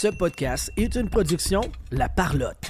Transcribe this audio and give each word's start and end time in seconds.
Ce 0.00 0.08
podcast 0.08 0.72
est 0.78 0.94
une 0.94 1.10
production 1.10 1.60
La 1.90 2.08
Parlotte. 2.08 2.69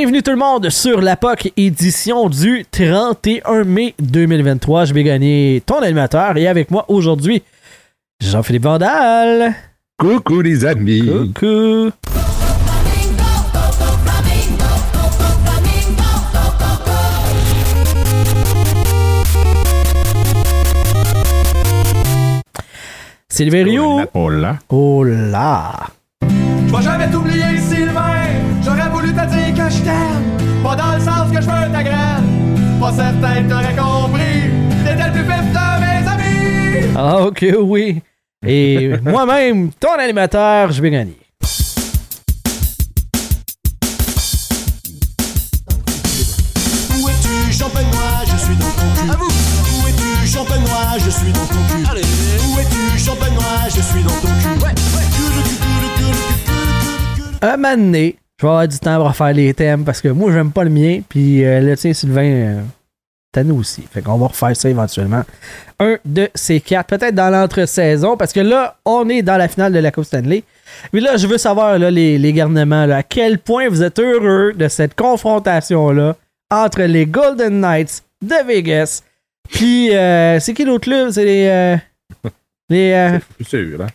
Bienvenue 0.00 0.22
tout 0.22 0.30
le 0.30 0.36
monde 0.36 0.70
sur 0.70 1.00
la 1.00 1.16
POC 1.16 1.54
édition 1.56 2.28
du 2.28 2.64
31 2.70 3.64
mai 3.64 3.96
2023. 3.98 4.84
Je 4.84 4.94
vais 4.94 5.02
gagner 5.02 5.60
ton 5.66 5.80
animateur 5.82 6.36
et 6.36 6.46
avec 6.46 6.70
moi 6.70 6.84
aujourd'hui, 6.86 7.42
Jean-Philippe 8.20 8.62
Vandal. 8.62 9.56
Coucou 9.98 10.40
les 10.40 10.64
amis. 10.64 11.02
Coucou. 11.34 11.90
Silverio. 23.28 24.02
Oh 24.14 24.30
là. 24.30 24.58
Oh 24.68 25.02
là. 25.02 25.72
Je 26.22 26.72
vais 26.72 26.82
jamais 26.82 27.10
t'oublier, 27.10 27.58
Sylvain. 27.58 28.14
J'aurais 28.62 28.88
voulu 28.90 29.12
te 29.12 29.26
dire 29.26 29.47
que 29.68 29.74
je 29.74 29.82
t'aime. 29.82 30.62
Pas 30.62 30.76
dans 30.76 30.94
le 30.94 31.00
sens 31.00 31.30
que 31.30 31.40
je 31.40 31.46
veux 31.46 31.72
ta 31.72 31.82
graine. 31.82 32.78
Pas 32.80 32.92
certain 32.92 33.42
que 33.42 33.48
t'aurais 33.48 33.76
compris. 33.76 34.50
T'étais 34.84 35.06
le 35.06 35.12
plus 35.12 35.22
vif 35.22 35.52
de 35.52 35.80
mes 35.80 36.08
amis. 36.08 36.94
Ah, 36.96 37.22
ok, 37.26 37.44
oui. 37.60 38.02
Et 38.46 38.90
moi-même, 39.02 39.70
ton 39.78 39.92
animateur, 39.98 40.72
je 40.72 40.80
vais 40.80 40.90
gagner. 40.90 41.18
Où 47.00 47.08
es-tu, 47.08 47.52
champenois 47.52 48.24
Je 48.26 48.36
suis 48.44 48.56
dans 48.56 48.70
ton 48.70 48.88
cul. 48.94 49.10
À 49.10 49.16
vous. 49.16 49.26
Où 49.26 49.88
es-tu, 49.88 50.26
champenois 50.26 50.98
Je 51.04 51.10
suis 51.10 51.32
dans 51.32 51.46
ton 51.46 51.62
cul. 51.68 51.86
Allez. 51.90 52.02
Où 52.02 52.58
es-tu, 52.58 52.98
champenois 53.04 53.68
Je 53.68 53.82
suis 53.82 54.02
dans 54.02 54.20
ton 54.20 54.28
cul. 54.42 54.64
Ouais, 54.64 54.74
Un 57.42 57.56
moment 57.56 57.76
donné, 57.76 58.16
je 58.38 58.46
vais 58.46 58.50
avoir 58.50 58.68
du 58.68 58.78
temps 58.78 58.96
pour 58.96 59.08
refaire 59.08 59.32
les 59.32 59.52
thèmes 59.54 59.84
parce 59.84 60.00
que 60.00 60.08
moi, 60.08 60.32
j'aime 60.32 60.52
pas 60.52 60.64
le 60.64 60.70
mien. 60.70 61.00
Puis 61.08 61.44
euh, 61.44 61.60
le 61.60 61.76
tien, 61.76 61.92
Sylvain, 61.92 62.22
euh, 62.24 62.60
t'as 63.32 63.42
nous 63.42 63.56
aussi. 63.58 63.82
Fait 63.90 64.00
qu'on 64.02 64.16
va 64.16 64.28
refaire 64.28 64.54
ça 64.56 64.68
éventuellement. 64.70 65.24
Un 65.80 65.96
de 66.04 66.28
ces 66.34 66.60
quatre, 66.60 66.86
peut-être 66.88 67.14
dans 67.14 67.30
l'entre-saison, 67.30 68.16
parce 68.16 68.32
que 68.32 68.40
là, 68.40 68.76
on 68.84 69.08
est 69.08 69.22
dans 69.22 69.36
la 69.36 69.46
finale 69.48 69.72
de 69.72 69.78
la 69.78 69.90
Coupe 69.92 70.04
Stanley. 70.04 70.42
Mais 70.92 71.00
là, 71.00 71.16
je 71.16 71.26
veux 71.26 71.38
savoir, 71.38 71.78
là, 71.78 71.90
les, 71.90 72.18
les 72.18 72.32
garnements, 72.32 72.84
là, 72.86 72.96
à 72.98 73.02
quel 73.02 73.38
point 73.38 73.68
vous 73.68 73.82
êtes 73.82 73.98
heureux 74.00 74.52
de 74.56 74.66
cette 74.68 74.94
confrontation-là 74.96 76.16
entre 76.50 76.82
les 76.82 77.06
Golden 77.06 77.60
Knights 77.60 78.02
de 78.22 78.46
Vegas. 78.46 79.02
Puis, 79.50 79.94
euh, 79.94 80.38
c'est 80.40 80.52
qui 80.54 80.64
l'autre 80.64 80.84
club? 80.84 81.10
C'est 81.10 81.24
les. 81.24 81.46
euh, 81.46 81.76
les. 82.68 82.92
euh, 82.92 83.18
C'est 83.38 83.48
sûr, 83.48 83.80
hein? 83.82 83.86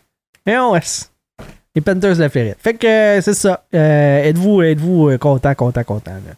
et 0.46 0.58
on. 0.58 0.74
Les 1.76 1.82
Panthers 1.82 2.16
de 2.16 2.20
la 2.22 2.30
Floride. 2.30 2.56
Fait 2.60 2.76
que 2.76 2.86
euh, 2.88 3.22
c'est 3.22 3.34
ça. 3.34 3.64
Euh, 3.74 4.24
êtes-vous 4.24 4.62
êtes-vous 4.62 5.10
euh, 5.10 5.18
content, 5.18 5.56
content, 5.56 5.84
content. 5.84 6.12
Là? 6.12 6.34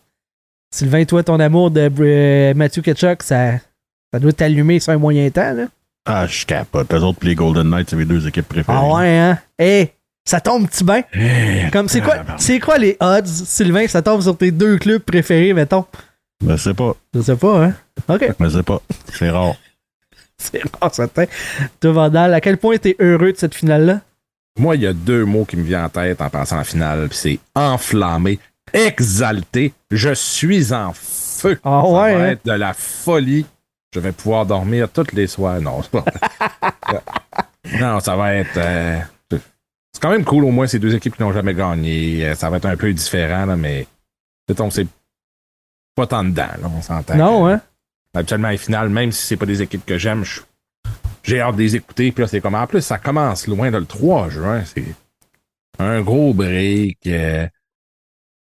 Sylvain, 0.74 1.04
toi, 1.06 1.24
ton 1.24 1.40
amour 1.40 1.72
de 1.72 1.90
euh, 2.00 2.54
Matthew 2.54 2.82
Ketchuk, 2.82 3.22
ça, 3.24 3.54
ça 4.14 4.20
doit 4.20 4.34
t'allumer 4.34 4.80
sur 4.80 4.94
un 4.94 4.98
moyen 4.98 5.30
temps. 5.30 5.54
Là? 5.54 5.66
Ah, 6.06 6.26
je 6.28 6.46
capote. 6.46 6.94
Eux 6.94 7.04
autres, 7.04 7.20
les 7.24 7.36
Golden 7.36 7.70
Knights, 7.70 7.90
c'est 7.90 7.96
mes 7.96 8.06
deux 8.06 8.28
équipes 8.28 8.48
préférées. 8.48 8.78
Ah 8.80 8.94
ouais, 8.94 9.18
hein? 9.18 9.40
Hé, 9.60 9.92
ça 10.24 10.40
tombe 10.40 10.68
petit 10.68 10.84
bain. 10.84 11.02
Eh, 11.14 11.70
Comme 11.72 11.90
c'est 11.90 12.02
quoi, 12.02 12.18
c'est 12.38 12.60
quoi 12.60 12.78
les 12.78 12.96
odds, 13.00 13.26
Sylvain, 13.26 13.88
ça 13.88 14.02
tombe 14.02 14.22
sur 14.22 14.38
tes 14.38 14.52
deux 14.52 14.78
clubs 14.78 15.02
préférés, 15.02 15.54
mettons? 15.54 15.86
Je 16.48 16.56
sais 16.58 16.74
pas. 16.74 16.96
Je 17.14 17.22
sais 17.22 17.36
pas, 17.36 17.66
hein? 17.66 17.74
Ok, 18.08 18.34
Je 18.40 18.50
sais 18.50 18.64
pas. 18.64 18.82
C'est 19.14 19.30
rare. 19.30 19.56
c'est 20.38 20.62
rare, 20.80 20.92
t'est. 21.14 21.30
Toi, 21.80 21.92
Vandal, 21.92 22.34
à 22.34 22.42
quel 22.42 22.58
point 22.58 22.78
t'es 22.78 22.96
heureux 23.00 23.32
de 23.32 23.38
cette 23.38 23.56
finale-là? 23.56 24.02
Moi, 24.58 24.76
il 24.76 24.84
y 24.84 24.88
a 24.88 24.94
deux 24.94 25.26
mots 25.26 25.46
qui 25.46 25.58
me 25.58 25.64
viennent 25.64 25.84
en 25.84 25.90
tête 25.90 26.22
en 26.22 26.30
pensant 26.30 26.56
à 26.56 26.60
la 26.60 26.64
finale, 26.64 27.10
puis 27.10 27.18
c'est 27.18 27.40
enflammé, 27.56 28.40
exalté. 28.74 29.74
Je 29.92 30.14
suis 30.14 30.74
en 30.74 30.94
feu. 30.94 31.60
Ah 31.64 31.82
Ça 31.84 31.90
ouais, 31.92 32.16
va 32.16 32.20
hein? 32.24 32.28
être 32.30 32.46
de 32.46 32.52
la 32.54 32.74
folie. 32.74 33.46
Je 33.94 34.00
vais 34.00 34.12
pouvoir 34.12 34.46
dormir 34.46 34.90
toutes 34.92 35.12
les 35.14 35.28
soirs. 35.28 35.60
Non, 35.62 35.82
c'est 35.82 35.92
pas. 35.92 36.06
Non, 37.80 38.00
ça 38.00 38.16
va 38.16 38.36
être. 38.36 38.58
euh, 38.58 39.00
c'est 39.32 40.00
quand 40.02 40.12
même 40.12 40.24
cool, 40.24 40.46
au 40.46 40.52
moins, 40.52 40.68
ces 40.68 40.78
deux 40.78 40.94
équipes 40.94 41.16
qui 41.16 41.24
n'ont 41.24 41.34
jamais 41.34 41.54
gagné. 41.56 42.24
Euh, 42.28 42.36
Ça 42.36 42.50
va 42.50 42.58
être 42.58 42.66
un 42.68 42.78
peu 42.78 42.94
différent, 42.94 43.46
là, 43.46 43.56
mais. 43.56 43.88
On 44.60 44.70
c'est 44.70 44.86
pas 45.96 46.06
tant 46.06 46.24
dedans, 46.24 46.44
là, 46.62 46.70
on 46.78 46.82
s'entend. 46.84 47.16
Non, 47.16 47.48
hein? 47.50 47.60
Habituellement, 48.14 48.50
les 48.50 48.58
finales, 48.58 48.90
même 48.90 49.12
si 49.12 49.26
c'est 49.26 49.36
pas 49.38 49.48
des 49.48 49.64
équipes 49.64 49.84
que 49.86 49.98
j'aime, 49.98 50.24
je- 50.24 50.42
j'ai 51.26 51.42
hâte 51.42 51.56
de 51.56 51.62
les 51.62 51.76
écouter. 51.76 52.12
Puis 52.12 52.22
là, 52.22 52.28
c'est 52.28 52.42
comme. 52.42 52.56
En 52.56 52.68
plus, 52.68 52.82
ça 52.82 52.98
commence 52.98 53.48
loin 53.48 53.72
de 53.72 53.78
le 53.78 53.86
3 53.86 54.30
juin. 54.30 54.64
C'est 54.64 54.86
un 55.80 56.02
gros 56.02 56.34
break. 56.34 57.00
euh. 57.08 57.48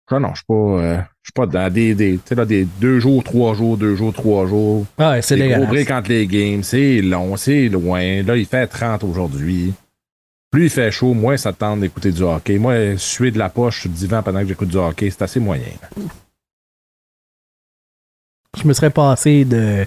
Ça, 0.09 0.19
non, 0.19 0.31
je 0.31 0.37
suis 0.37 0.47
pas. 0.47 0.55
euh, 0.55 0.97
je 1.23 1.29
suis 1.29 1.33
pas 1.35 1.47
dans 1.47 1.73
des. 1.73 1.95
des 1.95 2.15
tu 2.15 2.21
sais, 2.27 2.35
là, 2.35 2.45
des 2.45 2.65
deux 2.65 2.99
jours, 2.99 3.23
trois 3.23 3.55
jours, 3.55 3.77
deux 3.77 3.95
jours, 3.95 4.13
trois 4.13 4.47
jours. 4.47 4.87
Ah, 4.99 5.13
ouais, 5.13 5.23
c'est 5.23 5.37
Des 5.37 5.49
gros 5.49 5.67
breaks 5.67 5.91
entre 5.91 6.09
les 6.11 6.27
games. 6.27 6.63
C'est 6.63 7.01
long, 7.01 7.37
c'est 7.37 7.69
loin. 7.69 8.23
Là, 8.23 8.37
il 8.37 8.47
fait 8.47 8.67
30 8.67 9.05
aujourd'hui. 9.05 9.73
Plus 10.51 10.65
il 10.65 10.71
fait 10.71 10.91
chaud, 10.91 11.15
moins 11.15 11.39
ça 11.39 11.53
te 11.53 11.61
tente 11.61 11.81
d'écouter 11.81 12.13
du 12.13 12.23
hockey. 12.23 12.59
Moi, 12.59 12.99
suer 12.99 13.31
de 13.31 13.39
la 13.39 13.49
poche 13.49 13.81
sur 13.83 13.91
le 13.91 13.95
divan 13.97 14.23
pendant 14.23 14.41
que 14.41 14.49
j'écoute 14.49 14.69
du 14.69 14.77
hockey, 14.77 15.09
c'est 15.09 15.23
assez 15.23 15.41
moyen. 15.41 15.63
je 18.61 18.69
me 18.69 18.75
serais 18.75 18.91
passé 18.91 19.47
de, 19.47 19.87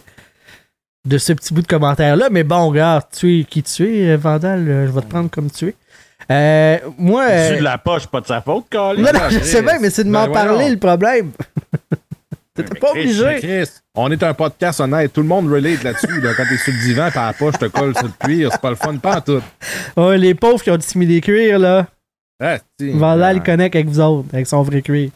de 1.05 1.17
ce 1.17 1.33
petit 1.33 1.53
bout 1.53 1.61
de 1.61 1.67
commentaire-là. 1.67 2.29
Mais 2.31 2.43
bon, 2.43 2.67
regarde, 2.69 3.03
tu 3.15 3.39
es 3.39 3.43
qui 3.43 3.61
tu 3.63 3.83
es, 3.97 4.09
euh, 4.11 4.17
Vandal, 4.17 4.67
euh, 4.67 4.87
je 4.87 4.91
vais 4.91 5.01
te 5.01 5.07
prendre 5.07 5.29
comme 5.29 5.49
tu 5.51 5.67
es. 5.69 5.75
Euh, 6.31 6.77
moi. 6.97 7.25
euh, 7.29 7.49
Dessus 7.49 7.59
de 7.59 7.63
la 7.63 7.77
poche, 7.77 8.07
pas 8.07 8.21
de 8.21 8.25
sa 8.27 8.41
faute, 8.41 8.65
Carly. 8.69 9.01
non, 9.03 9.11
non, 9.13 9.29
je 9.29 9.39
sais 9.43 9.61
bien, 9.61 9.77
mais 9.79 9.89
c'est 9.91 10.03
de 10.03 10.09
m'en 10.09 10.25
Ben 10.27 10.33
parler 10.33 10.53
voyons. 10.55 10.69
le 10.71 10.77
problème. 10.79 11.31
T'étais 12.55 12.79
pas 12.79 12.91
Chris, 12.93 13.01
obligé. 13.21 13.35
Chris, 13.39 13.69
on 13.95 14.09
est 14.11 14.23
un 14.23 14.33
podcast 14.33 14.79
honnête. 14.79 15.11
Tout 15.11 15.21
le 15.21 15.27
monde 15.27 15.51
relate 15.51 15.83
là-dessus. 15.83 16.21
Là. 16.21 16.31
Quand 16.37 16.43
t'es 16.49 16.55
sur 16.57 16.71
le 16.71 16.79
divan, 16.87 17.09
par 17.13 17.25
la 17.27 17.33
poche, 17.33 17.55
te 17.59 17.65
colle 17.65 17.93
sur 17.97 18.05
le 18.07 18.13
cuir. 18.25 18.49
C'est 18.51 18.61
pas 18.61 18.69
le 18.69 18.77
fun, 18.77 18.95
pas 18.95 19.17
en 19.17 19.21
tout. 19.21 19.41
Ouais, 19.97 20.17
les 20.17 20.33
pauvres 20.35 20.63
qui 20.63 20.71
ont 20.71 20.77
dissimulé 20.77 21.19
cuir, 21.19 21.59
là. 21.59 21.85
Ah. 22.41 22.57
Vandal, 22.81 23.35
il 23.35 23.39
Ah. 23.41 23.45
connecte 23.45 23.75
avec 23.75 23.87
vous 23.87 23.99
autres, 23.99 24.29
avec 24.33 24.47
son 24.47 24.61
vrai 24.63 24.81
cuir. 24.81 25.09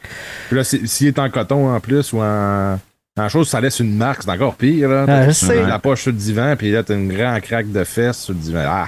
Puis 0.50 0.58
là, 0.58 0.64
si- 0.66 0.86
s'il 0.86 1.08
est 1.08 1.18
en 1.20 1.30
coton 1.30 1.74
en 1.74 1.80
plus 1.80 2.12
ou 2.12 2.20
en, 2.22 2.78
en 3.20 3.30
chose, 3.30 3.48
ça 3.50 3.60
laisse 3.62 3.80
une 3.80 3.96
marque, 3.96 4.24
c'est 4.24 4.32
encore 4.32 4.56
pire. 4.56 4.90
Là. 4.90 5.06
Ah, 5.08 5.26
je 5.28 5.32
sais. 5.32 5.62
La 5.66 5.80
poche 5.80 6.02
sur 6.04 6.12
le 6.12 6.18
divan, 6.18 6.56
puis 6.58 6.72
là, 6.72 6.84
t'as 6.84 6.96
une 6.96 7.12
grande 7.14 7.42
craque 7.42 7.72
de 7.72 7.84
fesses 7.84 8.20
sur 8.24 8.34
le 8.34 8.40
divan. 8.40 8.64
Ah! 8.66 8.88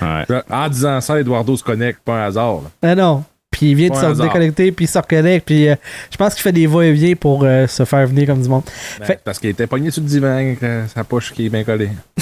Ouais. 0.00 0.24
En 0.48 0.68
disant 0.68 1.00
ça, 1.00 1.18
Eduardo 1.18 1.56
se 1.56 1.64
connecte, 1.64 2.00
pas 2.04 2.14
un 2.22 2.26
hasard. 2.26 2.54
là. 2.62 2.70
Ah 2.82 2.94
non. 2.94 3.24
Puis 3.50 3.70
il 3.70 3.74
vient 3.74 3.88
de 3.88 3.94
se 3.94 4.22
déconnecter, 4.22 4.70
puis 4.70 4.84
il 4.84 4.88
se 4.88 4.98
reconnecte, 4.98 5.46
puis 5.46 5.68
euh, 5.68 5.74
je 6.10 6.16
pense 6.16 6.34
qu'il 6.34 6.42
fait 6.42 6.52
des 6.52 6.66
va-et-vient 6.68 7.14
pour 7.16 7.42
euh, 7.44 7.66
se 7.66 7.84
faire 7.84 8.06
venir 8.06 8.26
comme 8.26 8.40
du 8.40 8.48
monde. 8.48 8.62
Ben, 9.00 9.04
Fait- 9.06 9.20
Parce 9.24 9.38
qu'il 9.40 9.50
était 9.50 9.66
pogné 9.66 9.90
sur 9.90 10.02
le 10.02 10.08
divan 10.08 10.28
avec 10.36 10.62
euh, 10.62 10.86
sa 10.94 11.02
poche 11.02 11.32
qui 11.32 11.46
est 11.46 11.48
bien 11.48 11.64
collée. 11.64 11.90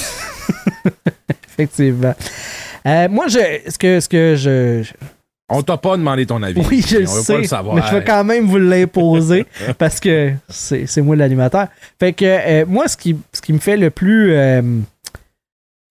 Effectivement. 1.52 2.14
Euh, 2.86 3.08
moi, 3.10 3.26
je, 3.28 3.38
ce 3.68 3.76
que, 3.78 4.00
ce 4.00 4.08
que 4.08 4.34
je, 4.36 4.84
On 5.48 5.62
t'a 5.62 5.76
pas 5.76 5.96
demandé 5.96 6.26
ton 6.26 6.42
avis. 6.42 6.60
Oui, 6.68 6.82
je 6.84 6.96
le 6.98 7.08
on 7.08 7.14
veut 7.14 7.22
sais. 7.22 7.32
pas 7.34 7.38
le 7.38 7.44
savoir. 7.46 7.76
Mais 7.76 7.82
je 7.88 7.94
vais 7.96 8.04
quand 8.04 8.24
même 8.24 8.46
vous 8.46 8.58
l'imposer 8.58 9.46
parce 9.78 10.00
que 10.00 10.32
c'est 10.48 10.86
c'est 10.86 11.02
moi 11.02 11.14
l'animateur. 11.14 11.68
Fait 12.00 12.12
que 12.12 12.24
euh, 12.24 12.64
moi, 12.66 12.88
ce 12.88 12.96
qui, 12.96 13.16
ce 13.32 13.40
qui 13.40 13.52
me 13.52 13.58
fait 13.60 13.76
le 13.76 13.90
plus. 13.90 14.32
euh, 14.32 14.60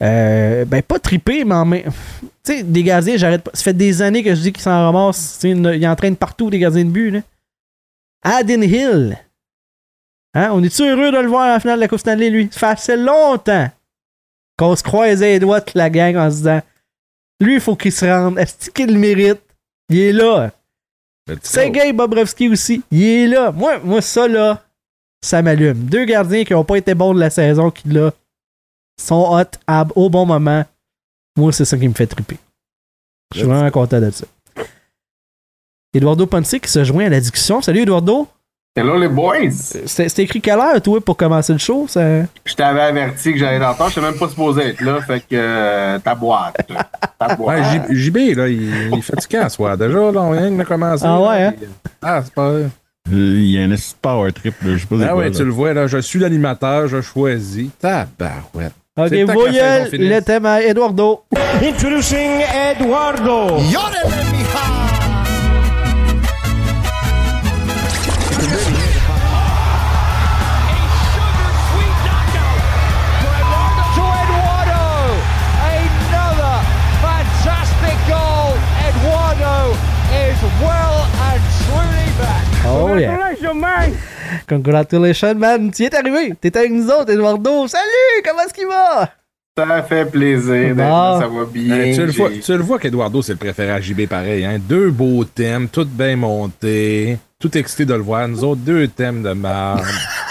euh, 0.04 0.66
ben, 0.66 0.82
pas 0.84 1.00
triper, 1.00 1.46
mais 1.46 1.56
en 1.56 1.66
même. 1.66 1.84
Tu 2.44 2.58
sais, 2.58 2.64
des 2.64 2.84
gardiens, 2.84 3.16
j'arrête 3.18 3.44
pas. 3.44 3.52
Ça 3.54 3.64
fait 3.64 3.74
des 3.74 4.02
années 4.02 4.24
que 4.24 4.36
je 4.36 4.42
dis 4.42 4.52
qu'ils 4.52 4.62
s'en 4.64 4.92
ramassent. 4.92 5.40
Une- 5.44 5.72
Ils 5.74 5.88
entraînent 5.88 6.18
partout 6.18 6.50
des 6.50 6.60
gardiens 6.60 6.84
de 6.86 6.90
but. 6.90 7.12
Là. 7.12 7.20
Aden 8.24 8.62
Hill. 8.64 9.18
Hein? 10.34 10.50
On 10.52 10.62
est-tu 10.64 10.82
heureux 10.84 11.12
de 11.14 11.18
le 11.18 11.28
voir 11.30 11.44
à 11.44 11.48
la 11.54 11.60
finale 11.62 11.78
de 11.78 11.82
la 11.82 11.88
Coupe 11.88 12.00
Stanley, 12.00 12.30
lui? 12.30 12.50
Ça 12.52 12.60
fait 12.60 12.66
assez 12.66 12.98
longtemps 12.98 13.70
qu'on 14.58 14.76
se 14.76 14.84
croisait 14.84 15.30
les 15.34 15.40
doigts 15.40 15.62
toute 15.62 15.76
la 15.76 15.90
gang 15.90 16.18
en 16.18 16.30
se 16.30 16.36
disant 16.38 16.62
lui, 17.40 17.56
il 17.56 17.60
faut 17.62 17.76
qu'il 17.78 17.92
se 17.94 18.06
rende. 18.06 18.38
Est-ce 18.38 18.70
qu'il 18.70 18.88
le 18.94 19.00
mérite? 19.00 19.40
Il 19.90 20.00
est 20.00 20.14
là. 20.14 20.52
Sergei 21.42 21.92
Bobrovski 21.92 22.50
aussi, 22.50 22.84
il 22.92 23.04
est 23.04 23.28
là. 23.28 23.52
Moi, 23.52 23.80
moi 23.80 24.02
ça 24.02 24.28
là, 24.28 24.64
ça 25.22 25.42
m'allume. 25.42 25.86
Deux 25.86 26.06
gardiens 26.06 26.44
qui 26.44 26.54
n'ont 26.54 26.64
pas 26.64 26.78
été 26.78 26.94
bons 26.94 27.14
de 27.14 27.20
la 27.20 27.30
saison, 27.30 27.72
qui 27.72 27.88
là, 27.90 28.12
sont 29.00 29.36
hot 29.36 29.88
au 29.96 30.10
bon 30.10 30.26
moment. 30.26 30.64
Moi, 31.36 31.52
c'est 31.52 31.66
ça 31.66 31.78
qui 31.78 31.88
me 31.88 31.94
fait 31.94 32.08
triper. 32.08 32.38
Je 33.34 33.40
suis 33.40 33.48
vraiment 33.48 33.72
content 33.72 34.00
de 34.00 34.12
ça. 34.12 34.26
Eduardo 35.94 36.28
Ponce 36.28 36.56
qui 36.62 36.70
se 36.70 36.84
joint 36.84 37.06
à 37.06 37.10
la 37.10 37.20
discussion. 37.20 37.62
Salut 37.62 37.82
Eduardo. 37.82 38.28
Hello 38.78 39.00
les 39.00 39.08
boys! 39.08 39.52
C'était 39.86 40.10
c'était 40.10 40.24
écrit 40.24 40.42
quelle 40.42 40.60
heure, 40.60 40.82
toi, 40.82 41.00
pour 41.00 41.16
commencer 41.16 41.54
le 41.54 41.60
show? 41.60 41.86
Ça... 41.88 42.02
Je 42.44 42.54
t'avais 42.56 42.82
averti 42.82 43.32
que 43.32 43.40
j'allais 43.40 43.58
dans 43.58 43.70
le 43.70 43.76
temps, 43.78 43.86
je 43.88 43.94
suis 43.94 44.02
même 44.02 44.16
pas 44.18 44.28
supposé 44.28 44.64
être 44.72 44.82
là, 44.82 45.00
fait 45.02 45.22
que 45.22 45.28
euh, 45.32 45.98
ta 46.00 46.14
boîte. 46.14 46.58
Ta 47.18 47.36
boîte. 47.36 47.58
Ouais, 47.58 47.96
JB, 47.96 48.18
là, 48.36 48.50
il, 48.50 48.90
il 48.92 48.98
est 49.00 49.02
fatigué 49.02 49.38
à 49.38 49.48
soir. 49.48 49.78
Déjà, 49.78 49.94
là, 49.98 50.22
on 50.22 50.32
vient 50.34 50.52
de 50.52 50.64
commencer. 50.66 51.06
Ah 51.08 51.18
là, 51.18 51.22
ouais, 51.22 51.44
hein? 51.44 51.54
puis- 51.58 51.68
Ah, 52.02 52.20
c'est 52.22 52.34
pas 52.34 52.50
vrai. 52.52 52.66
Il 53.14 53.46
y 53.46 53.58
a 53.58 53.62
un 53.64 53.76
power 54.02 54.34
trip, 54.34 54.56
là. 54.62 54.74
Je 54.74 54.78
sais 54.80 54.88
pas 54.88 54.96
c'est 54.98 55.04
Ah 55.06 55.08
quoi, 55.08 55.18
ouais, 55.20 55.30
là. 55.30 55.36
tu 55.38 55.46
le 55.46 55.52
vois, 55.52 55.74
là, 55.74 55.88
je 55.88 55.98
suis 56.00 56.20
l'animateur, 56.20 56.90
je 56.90 57.00
choisis. 57.00 57.70
Tabarouette. 57.80 58.74
Ok, 58.98 59.08
C'est 59.10 59.98
le 59.98 60.20
thème 60.20 60.46
à 60.48 60.62
Eduardo. 60.62 61.24
Introducing 61.64 62.42
Eduardo. 62.74 63.56
Oh 82.96 82.98
yeah. 82.98 83.90
Congratulations, 84.48 85.36
man. 85.36 85.72
Tu 85.72 85.84
y 85.84 85.86
es 85.86 85.96
arrivé. 85.96 86.34
T'es 86.40 86.56
avec 86.58 86.72
nous 86.72 86.88
autres, 86.90 87.12
Eduardo. 87.12 87.68
Salut, 87.68 88.22
comment 88.24 88.42
est-ce 88.42 88.54
qu'il 88.54 88.68
va? 88.68 89.10
Ça 89.58 89.84
fait 89.84 90.06
plaisir 90.06 90.76
là, 90.76 91.18
ça 91.22 91.28
va 91.28 91.46
bien. 91.46 91.76
Euh, 91.76 91.96
tu, 91.96 92.06
le 92.06 92.12
vois, 92.12 92.30
tu 92.44 92.52
le 92.52 92.64
vois 92.64 92.78
qu'Eduardo, 92.78 93.22
c'est 93.22 93.32
le 93.32 93.38
préféré 93.38 93.72
à 93.72 93.80
JB 93.80 94.06
pareil. 94.08 94.44
Hein? 94.44 94.58
Deux 94.60 94.92
beaux 94.92 95.24
thèmes, 95.24 95.70
tout 95.70 95.86
bien 95.86 96.18
montés. 96.18 97.18
Tout 97.40 97.58
excité 97.58 97.86
de 97.86 97.94
le 97.94 98.02
voir. 98.02 98.28
Nous 98.28 98.44
autres, 98.44 98.60
deux 98.62 98.88
thèmes 98.90 99.24
de 99.24 99.32
marde. 99.32 99.86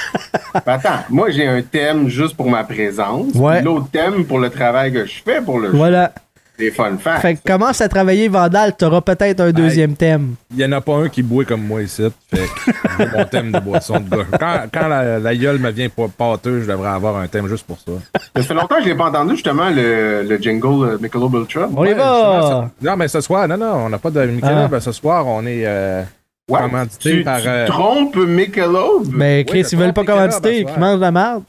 Attends, 0.67 1.05
moi 1.09 1.31
j'ai 1.31 1.47
un 1.47 1.63
thème 1.63 2.09
juste 2.09 2.37
pour 2.37 2.51
ma 2.51 2.65
présence. 2.65 3.33
Ouais. 3.35 3.63
L'autre 3.63 3.89
thème 3.91 4.27
pour 4.27 4.39
le 4.39 4.51
travail 4.51 4.93
que 4.93 5.07
je 5.07 5.23
fais 5.25 5.41
pour 5.41 5.59
le 5.59 5.71
Voilà. 5.71 6.13
Les 6.59 6.71
fun 6.71 6.97
facts. 6.99 7.21
Fait 7.23 7.35
que 7.35 7.41
commence 7.47 7.81
à 7.81 7.89
travailler 7.89 8.29
Vandal, 8.29 8.77
t'auras 8.77 9.01
peut-être 9.01 9.41
un 9.41 9.51
deuxième 9.51 9.95
thème. 9.97 10.35
Il 10.53 10.59
y 10.61 10.65
en 10.65 10.73
a 10.73 10.81
pas 10.81 10.95
un 10.97 11.09
qui 11.09 11.23
boit 11.23 11.45
comme 11.45 11.62
moi 11.67 11.83
ici. 11.83 12.03
Fait 12.33 12.37
que 12.47 12.73
j'ai 12.99 13.06
mon 13.19 13.25
thème 13.25 13.51
de 13.53 13.59
boisson 13.59 13.99
de 14.01 14.09
gars. 14.09 14.25
Quand, 14.39 14.61
quand 14.73 14.89
la, 14.89 15.19
la 15.19 15.35
gueule 15.37 15.59
me 15.59 15.71
vient 15.71 15.89
pas 15.89 16.06
pâteux, 16.09 16.61
je 16.61 16.67
devrais 16.71 16.91
avoir 16.91 17.17
un 17.17 17.27
thème 17.27 17.49
juste 17.49 17.67
pour 17.67 17.79
ça. 17.79 17.93
Ça 18.37 18.43
fait 18.43 18.55
longtemps 18.55 18.77
que 18.77 18.85
je 18.85 18.89
l'ai 18.89 18.95
pas 18.95 19.06
entendu 19.06 19.33
justement 19.33 19.69
le, 19.71 20.23
le 20.23 20.37
jingle 20.39 20.85
euh, 20.91 20.99
Michelob 21.01 21.35
Ultra. 21.35 21.69
On 21.77 21.85
y 21.85 21.93
va. 21.93 22.71
Non, 22.81 22.97
mais 22.97 23.09
ce 23.09 23.21
soir, 23.21 23.49
non, 23.49 23.56
non, 23.56 23.73
on 23.87 23.89
n'a 23.89 23.99
pas 23.99 24.11
de 24.11 24.25
Michelob. 24.27 24.73
Ah. 24.75 24.81
Ce 24.81 24.93
soir, 24.93 25.27
on 25.27 25.45
est 25.47 25.62
euh, 25.67 26.03
Ouais, 26.49 26.61
commandité 26.61 27.11
tu, 27.11 27.25
par. 27.25 27.41
tu 27.41 27.49
euh, 27.49 27.67
trompes 27.67 28.17
Michelob? 28.17 29.06
Ben, 29.09 29.45
Chris, 29.45 29.62
t'as 29.62 29.69
ils 29.73 29.79
veulent 29.79 29.93
pas 29.95 30.05
commanditer, 30.05 30.62
soir. 30.62 30.75
ils 30.77 30.81
mangent 30.81 30.97
de 30.97 31.01
la 31.01 31.11
merde. 31.11 31.43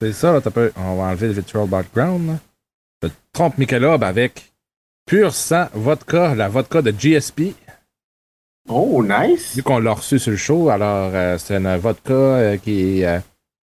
C'est 0.00 0.12
ça, 0.12 0.32
là, 0.32 0.40
on 0.76 0.94
va 0.96 1.04
enlever 1.04 1.26
le 1.28 1.32
virtual 1.32 1.66
background. 1.66 2.28
Là. 2.28 2.32
Je 3.02 3.08
trompe 3.32 3.58
Michelob 3.58 4.02
avec 4.02 4.52
pur 5.06 5.32
sang 5.34 5.66
vodka, 5.74 6.34
la 6.34 6.48
vodka 6.48 6.82
de 6.82 6.90
GSP. 6.90 7.54
Oh, 8.68 9.02
nice. 9.02 9.56
Vu 9.56 9.62
qu'on 9.62 9.78
l'a 9.78 9.92
reçu 9.92 10.18
sur 10.18 10.30
le 10.30 10.36
show, 10.36 10.68
alors 10.68 11.10
euh, 11.14 11.38
c'est 11.38 11.56
une 11.56 11.76
vodka 11.76 12.12
euh, 12.12 12.56
qui 12.58 13.00
est 13.00 13.06
euh, 13.06 13.18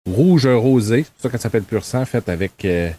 rouge 0.10 0.48
rosé. 0.48 1.04
C'est 1.04 1.12
pour 1.14 1.22
ça 1.22 1.30
qu'elle 1.30 1.40
s'appelle 1.40 1.64
pur 1.64 1.86
sang, 1.86 2.04
faite 2.06 2.28
avec 2.28 2.66
euh, 2.66 2.90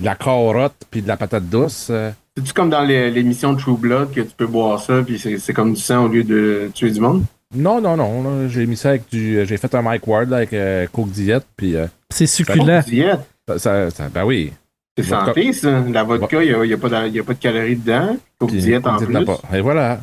de 0.00 0.04
la 0.04 0.14
carotte 0.14 0.76
puis 0.90 1.02
de 1.02 1.08
la 1.08 1.16
patate 1.16 1.48
douce. 1.48 1.88
euh. 1.90 2.12
C'est-tu 2.36 2.52
comme 2.52 2.70
dans 2.70 2.82
les- 2.82 3.10
l'émission 3.10 3.52
de 3.52 3.58
True 3.60 3.76
Blood 3.76 4.12
que 4.12 4.20
tu 4.20 4.34
peux 4.36 4.46
boire 4.46 4.80
ça 4.80 5.02
puis 5.02 5.18
c'est 5.18 5.38
c'est 5.38 5.52
comme 5.54 5.72
du 5.74 5.80
sang 5.80 6.04
au 6.04 6.08
lieu 6.08 6.24
de 6.24 6.70
tuer 6.74 6.90
du 6.90 7.00
monde? 7.00 7.24
Non, 7.54 7.80
non, 7.80 7.96
non. 7.96 8.48
j'ai 8.48 8.66
mis 8.66 8.76
ça 8.76 8.90
avec 8.90 9.08
du. 9.10 9.44
J'ai 9.46 9.56
fait 9.56 9.72
un 9.74 9.82
Mike 9.82 10.06
Ward 10.06 10.28
là, 10.30 10.38
avec 10.38 10.52
euh, 10.52 10.86
Coke 10.92 11.10
Diet, 11.10 11.40
puis 11.56 11.76
euh, 11.76 11.86
C'est 12.10 12.26
succulent. 12.26 12.80
Diète. 12.86 13.20
ça, 13.48 13.58
ça- 13.58 13.90
ça- 13.90 14.08
Ben 14.08 14.24
oui. 14.24 14.52
C'est 14.96 15.04
santé, 15.04 15.52
ça. 15.52 15.82
La 15.92 16.04
vodka, 16.04 16.42
il 16.42 16.56
n'y 16.66 16.72
a, 16.72 16.76
pas 16.78 16.88
de- 16.88 17.08
y 17.08 17.18
a 17.20 17.24
pas 17.24 17.34
de 17.34 17.38
calories 17.38 17.76
dedans. 17.76 18.16
Faut 18.38 18.46
que 18.46 18.52
diète 18.52 18.86
en 18.86 18.96
plus. 18.98 19.24
Pas. 19.24 19.40
Et 19.52 19.60
voilà. 19.60 20.00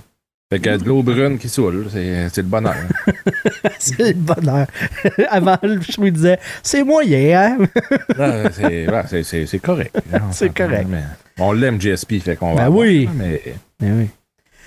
Fait 0.52 0.60
que 0.60 0.76
de 0.76 0.84
l'eau 0.84 1.02
brune 1.02 1.38
qui 1.38 1.48
saoule, 1.48 1.88
c'est 1.90 2.28
c'est 2.28 2.42
le 2.42 2.48
bonheur. 2.50 2.76
C'est 3.80 4.00
le 4.10 4.14
bonheur. 4.14 4.68
Avant, 5.30 5.58
le 5.64 5.80
show, 5.82 6.04
il 6.06 6.12
disait 6.12 6.38
C'est 6.62 6.84
moyen, 6.84 7.58
hein? 7.58 7.66
C'est 8.52 8.88
ouais, 8.88 9.60
correct. 9.60 9.96
on 10.14 10.32
C'est 10.32 10.54
correct. 10.54 10.88
mais 10.90 11.04
on 11.40 11.54
l'aime, 11.54 11.80
GSP, 11.80 12.20
fait 12.22 12.36
qu'on 12.36 12.54
va. 12.54 12.66
Ben 12.70 12.76
oui. 12.76 13.06
ça, 13.06 13.12
Mais 13.18 13.42
Ben 13.80 13.98
oui. 14.00 14.08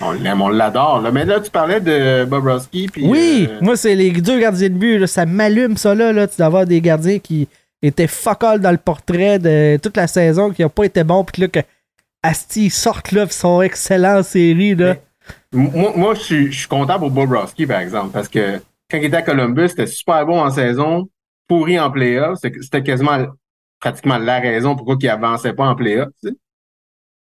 On 0.00 0.12
l'aime, 0.12 0.40
on 0.40 0.48
l'adore. 0.48 1.02
Mais 1.12 1.24
là, 1.24 1.38
tu 1.40 1.50
parlais 1.50 1.80
de 1.80 2.24
Bobrovski. 2.24 2.88
Puis, 2.92 3.06
Oui, 3.06 3.46
euh, 3.48 3.58
moi, 3.60 3.76
c'est 3.76 3.94
les 3.94 4.10
deux 4.10 4.40
gardiens 4.40 4.68
de 4.70 4.74
but. 4.74 4.98
là, 4.98 5.06
ça 5.06 5.26
m'allume, 5.26 5.76
ça, 5.76 5.94
là. 5.94 6.12
là 6.12 6.26
tu 6.26 6.36
dois 6.38 6.46
avoir 6.46 6.66
des 6.66 6.80
gardiens 6.80 7.18
qui 7.18 7.46
étaient 7.86 8.06
fuck 8.06 8.42
all 8.44 8.60
dans 8.60 8.70
le 8.70 8.78
portrait 8.78 9.38
de 9.38 9.78
toute 9.82 9.96
la 9.96 10.06
saison, 10.06 10.50
qui 10.50 10.62
n'ont 10.62 10.68
pas 10.68 10.84
été 10.84 11.04
bons, 11.04 11.24
puis 11.24 11.42
là, 11.42 11.48
que 11.48 11.60
Asti, 12.22 12.66
ils 12.66 12.70
sortent 12.70 13.12
là, 13.12 13.26
excellents 13.62 14.18
en 14.18 14.22
série, 14.22 14.74
là. 14.74 14.96
Moi, 15.52 16.14
je, 16.14 16.50
suis, 16.50 16.68
content 16.68 16.98
pour 16.98 17.10
Bobrovski, 17.10 17.66
par 17.66 17.80
exemple, 17.80 18.12
parce 18.12 18.28
que 18.28 18.60
quand 18.90 18.98
il 18.98 19.04
était 19.04 19.16
à 19.16 19.22
Columbus, 19.22 19.70
c'était 19.70 19.86
super 19.86 20.26
bon 20.26 20.40
en 20.40 20.50
saison, 20.50 21.08
pourri 21.46 21.78
en 21.78 21.90
playoff. 21.90 22.38
C'était 22.40 22.82
quasiment 22.82 23.26
pratiquement 23.78 24.18
la 24.18 24.40
raison 24.40 24.76
pourquoi 24.76 24.96
il 25.00 25.08
avançait 25.08 25.52
pas 25.52 25.66
en 25.66 25.74
playoff. 25.74 26.08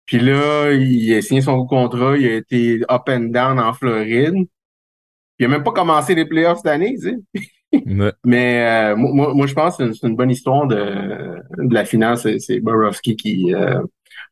Puis 0.06 0.18
là, 0.18 0.72
il 0.72 1.14
a 1.14 1.22
signé 1.22 1.42
son 1.42 1.66
contrat, 1.66 2.16
il 2.16 2.26
a 2.26 2.34
été 2.36 2.80
up 2.90 3.08
and 3.08 3.30
down 3.30 3.58
en 3.58 3.72
Floride. 3.72 4.34
Il 5.38 5.46
a 5.46 5.48
même 5.48 5.62
pas 5.62 5.72
commencé 5.72 6.14
les 6.14 6.24
playoffs 6.24 6.58
cette 6.58 6.72
année, 6.72 6.96
tu 7.00 7.10
sais. 7.10 7.42
Ouais. 7.72 8.12
Mais 8.24 8.66
euh, 8.92 8.96
moi, 8.96 9.34
moi, 9.34 9.46
je 9.46 9.54
pense 9.54 9.76
que 9.76 9.92
c'est 9.92 10.06
une, 10.06 10.16
bonne 10.16 10.30
histoire 10.30 10.66
de, 10.66 10.76
de 11.58 11.74
la 11.74 11.84
finale. 11.84 12.16
C'est, 12.18 12.38
c'est 12.38 12.60
Borowski 12.60 13.16
qui. 13.16 13.54
euh, 13.54 13.80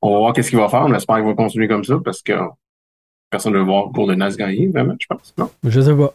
on 0.03 0.13
va 0.13 0.19
voir 0.19 0.33
qu'est-ce 0.33 0.51
qu'il 0.51 0.59
va 0.59 0.69
faire. 0.69 0.83
On 0.83 0.95
espère 0.95 1.17
qu'il 1.17 1.25
va 1.27 1.35
continuer 1.35 1.69
comme 1.69 1.85
ça 1.85 1.97
parce 2.05 2.23
que 2.23 2.33
personne 3.31 3.53
ne 3.55 3.59
veut 3.59 3.65
voir 3.65 3.89
Golden 3.91 4.19
Knights 4.19 4.37
gagner, 4.37 4.69
vraiment, 4.69 4.95
je 4.99 5.07
pense. 5.07 5.35
Non? 5.39 5.51
Je 5.65 5.81
sais 5.81 5.95
pas. 5.95 6.15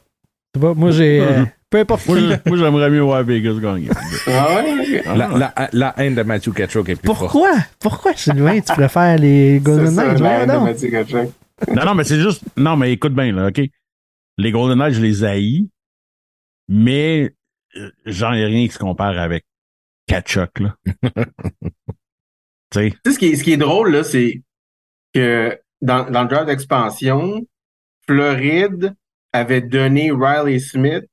Je 0.54 0.60
sais 0.60 0.66
pas. 0.66 0.74
Moi, 0.74 0.92
j'ai. 0.92 1.20
euh, 1.22 1.46
peu 1.70 1.80
importe 1.80 2.08
Moi, 2.08 2.18
qui. 2.18 2.30
je- 2.30 2.50
moi, 2.50 2.58
j'aimerais 2.58 2.90
mieux 2.90 3.02
voir 3.02 3.24
Vegas 3.24 3.54
gagner. 3.60 3.90
Ah 4.28 4.48
ouais? 4.56 5.02
ok. 5.02 5.18
la, 5.18 5.28
la, 5.38 5.70
la 5.72 5.94
haine 5.98 6.16
de 6.16 6.24
Matthew 6.24 6.54
Ketchuk 6.54 6.90
est 6.90 6.96
plus 6.96 7.08
forte. 7.08 7.20
Pourquoi? 7.20 7.52
Pourquoi, 7.80 8.14
Sylvain, 8.16 8.60
tu 8.60 8.74
préfères 8.74 9.18
les 9.18 9.60
Golden 9.64 9.94
Knights? 9.96 10.20
la 10.20 10.46
de. 10.46 11.30
Non, 11.76 11.86
non, 11.86 11.94
mais 11.96 12.04
c'est 12.04 12.20
juste. 12.20 12.44
Non, 12.58 12.76
mais 12.76 12.92
écoute 12.92 13.14
bien, 13.14 13.32
là, 13.32 13.48
OK? 13.48 13.62
Les 14.38 14.52
Golden 14.52 14.78
Knights, 14.80 14.96
je 14.96 15.02
les 15.02 15.24
haïs, 15.24 15.68
mais 16.72 17.36
euh, 17.76 17.92
j'en 18.06 18.32
ai 18.32 18.46
rien 18.46 18.66
qui 18.66 18.74
se 18.74 18.80
compare 18.80 19.20
avec 19.20 19.46
Kachuk, 20.08 20.62
là. 20.62 20.76
tu 22.72 22.92
sais, 23.06 23.12
ce 23.12 23.20
qui 23.20 23.28
est, 23.28 23.36
ce 23.36 23.44
qui 23.44 23.52
est 23.52 23.58
drôle, 23.58 23.92
là, 23.92 24.04
c'est 24.06 24.42
que 25.14 25.60
dans, 25.82 26.10
dans 26.10 26.24
le 26.24 26.30
draft 26.30 26.46
d'expansion, 26.46 27.46
Floride 28.08 28.96
avait 29.34 29.62
donné 29.62 30.12
Riley 30.12 30.60
Smith 30.60 31.06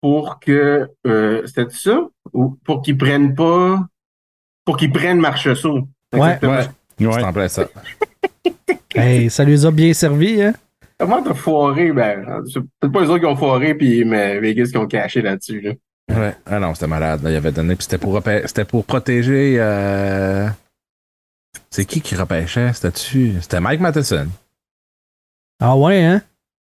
pour 0.00 0.38
que 0.38 0.88
euh, 1.08 1.44
c'était 1.46 1.68
ça? 1.70 2.00
Ou 2.32 2.58
pour 2.64 2.82
qu'il 2.82 2.96
prenne 2.96 3.34
pas 3.34 3.84
pour 4.64 4.76
qu'il 4.76 4.92
prenne 4.92 5.18
Marcheseau. 5.18 5.88
Ouais, 6.12 6.34
Exactement. 6.36 6.52
ouais. 6.52 6.68
C'est 6.98 7.06
ouais. 7.06 7.22
en 7.24 7.32
plein 7.32 7.48
ça. 7.48 7.68
Hey, 8.94 9.30
ça 9.30 9.42
les 9.42 9.64
a 9.64 9.70
bien 9.70 9.94
servis, 9.94 10.42
hein? 10.42 10.52
Comment 11.02 11.22
t'as 11.22 11.34
foiré? 11.34 11.92
Ben, 11.92 12.24
c'est 12.52 12.60
peut-être 12.60 12.92
pas 12.92 13.00
les 13.02 13.08
autres 13.08 13.18
qui 13.18 13.26
ont 13.26 13.36
foiré, 13.36 13.74
puis 13.74 14.04
mais 14.04 14.38
Vegas 14.40 14.66
qui 14.70 14.76
ont 14.76 14.86
caché 14.86 15.20
là-dessus. 15.20 15.60
Là. 15.60 15.72
Ouais. 16.10 16.34
Ah 16.46 16.58
non, 16.60 16.74
c'était 16.74 16.86
malade. 16.86 17.22
Là, 17.22 17.30
il 17.30 17.36
avait 17.36 17.50
donné. 17.52 17.74
Puis 17.74 17.84
c'était 17.84 17.98
pour, 17.98 18.20
c'était 18.46 18.64
pour 18.64 18.84
protéger. 18.84 19.56
euh, 19.58 20.48
C'est 21.70 21.84
qui 21.84 22.00
qui 22.00 22.14
repêchait? 22.14 22.72
C'était-tu? 22.72 23.34
C'était 23.40 23.60
Mike 23.60 23.80
Matheson. 23.80 24.28
Ah 25.60 25.76
ouais, 25.76 26.02
hein? 26.04 26.22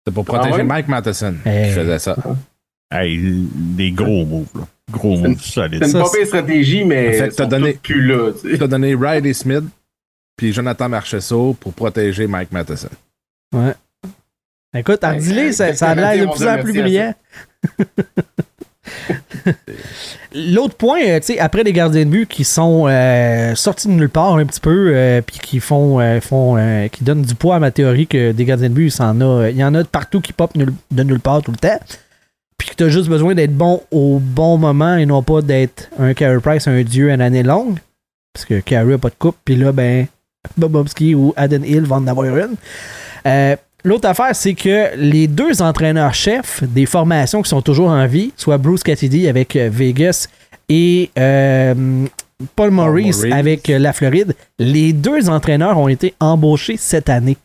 C'était 0.05 0.13
pour 0.15 0.25
protéger 0.25 0.53
Ah 0.53 0.57
ouais? 0.57 0.63
Mike 0.63 0.87
Matheson 0.87 1.35
Hey. 1.45 1.69
qui 1.69 1.75
faisait 1.75 1.99
ça. 1.99 2.15
Hey, 2.91 3.19
des 3.55 3.91
gros 3.91 4.25
moves, 4.25 4.47
là. 4.55 4.67
Gros 4.91 5.17
moves 5.17 5.41
solides. 5.41 5.83
C'est 5.85 5.97
une 5.97 6.03
pas 6.03 6.25
stratégie, 6.25 6.83
mais 6.85 7.13
Fait 7.13 7.27
que 7.29 7.33
ils 7.33 7.35
t'as 7.35 7.45
donné- 7.47 7.73
plus 7.73 8.05
là. 8.05 8.31
tu 8.33 8.57
sais. 8.57 8.67
Donné 8.67 8.95
Riley 8.95 9.33
Smith 9.33 9.63
puis 10.37 10.53
Jonathan 10.53 10.89
Marcheseau 10.89 11.53
pour 11.59 11.73
protéger 11.73 12.27
Mike 12.27 12.51
Matheson. 12.51 12.89
Ouais. 13.53 13.73
Écoute, 14.75 14.99
Ouais, 15.03 15.09
Ardilé, 15.09 15.47
euh, 15.49 15.51
ça, 15.51 15.73
ça 15.73 15.89
a 15.89 15.95
l'air 15.95 16.25
de 16.27 16.31
plus 16.31 16.47
en 16.47 16.57
plus 16.63 16.73
brillant. 16.81 17.13
L'autre 20.33 20.75
point, 20.75 20.99
euh, 21.05 21.19
tu 21.19 21.27
sais, 21.33 21.39
après 21.39 21.63
les 21.63 21.71
gardiens 21.71 22.03
de 22.05 22.09
but 22.09 22.27
qui 22.27 22.43
sont 22.43 22.87
euh, 22.87 23.55
sortis 23.55 23.87
de 23.87 23.93
nulle 23.93 24.09
part 24.09 24.35
un 24.35 24.45
petit 24.45 24.59
peu, 24.59 24.91
euh, 24.93 25.21
puis 25.21 25.39
qui 25.39 25.59
font, 25.59 25.99
euh, 25.99 26.19
font 26.19 26.57
qui 26.91 27.03
donnent 27.03 27.21
du 27.21 27.35
poids 27.35 27.55
à 27.55 27.59
ma 27.59 27.71
théorie 27.71 28.05
que 28.07 28.31
des 28.33 28.45
gardiens 28.45 28.69
de 28.69 28.73
but, 28.73 28.93
il 28.93 28.99
y 28.99 29.01
en 29.03 29.21
a, 29.21 29.49
il 29.49 29.57
y 29.57 29.63
en 29.63 29.73
a 29.75 29.83
de 29.83 29.87
partout 29.87 30.19
qui 30.21 30.33
pop 30.33 30.53
nul- 30.55 30.73
de 30.91 31.03
nulle 31.03 31.19
part 31.21 31.41
tout 31.41 31.51
le 31.51 31.57
temps. 31.57 31.79
Puis 32.57 32.69
que 32.69 32.75
tu 32.75 32.83
as 32.83 32.89
juste 32.89 33.07
besoin 33.09 33.33
d'être 33.35 33.53
bon 33.55 33.81
au 33.91 34.19
bon 34.19 34.57
moment 34.57 34.95
et 34.97 35.05
non 35.05 35.23
pas 35.23 35.41
d'être 35.41 35.89
un 35.99 36.13
Carey 36.13 36.39
Price, 36.41 36.67
un 36.67 36.81
dieu 36.83 37.11
à 37.11 37.17
l'année 37.17 37.43
longue. 37.43 37.77
Parce 38.33 38.45
que 38.45 38.59
Carey 38.59 38.93
a 38.93 38.97
pas 38.97 39.09
de 39.09 39.15
coupe, 39.17 39.37
puis 39.45 39.55
là, 39.55 39.71
ben, 39.71 40.07
Bobovski 40.57 41.15
ou 41.15 41.33
Aden 41.37 41.63
Hill 41.63 41.81
vont 41.83 41.95
en 41.97 42.07
avoir 42.07 42.27
une. 42.37 42.55
L'autre 43.85 44.09
affaire, 44.09 44.35
c'est 44.35 44.55
que 44.55 44.95
les 44.97 45.27
deux 45.27 45.61
entraîneurs-chefs 45.61 46.63
des 46.63 46.87
formations 46.87 47.43
qui 47.43 47.49
sont 47.49 47.61
toujours 47.61 47.89
en 47.89 48.07
vie, 48.07 48.33
soit 48.35 48.57
Bruce 48.57 48.81
Cassidy 48.81 49.27
avec 49.27 49.55
euh, 49.55 49.69
Vegas 49.71 50.27
et 50.67 51.11
euh, 51.19 52.07
Paul 52.55 52.71
Maurice 52.71 53.17
Maurice. 53.17 53.33
avec 53.33 53.69
euh, 53.69 53.77
la 53.77 53.93
Floride, 53.93 54.35
les 54.57 54.91
deux 54.91 55.29
entraîneurs 55.29 55.77
ont 55.77 55.87
été 55.87 56.15
embauchés 56.19 56.77
cette 56.77 57.09
année. 57.09 57.37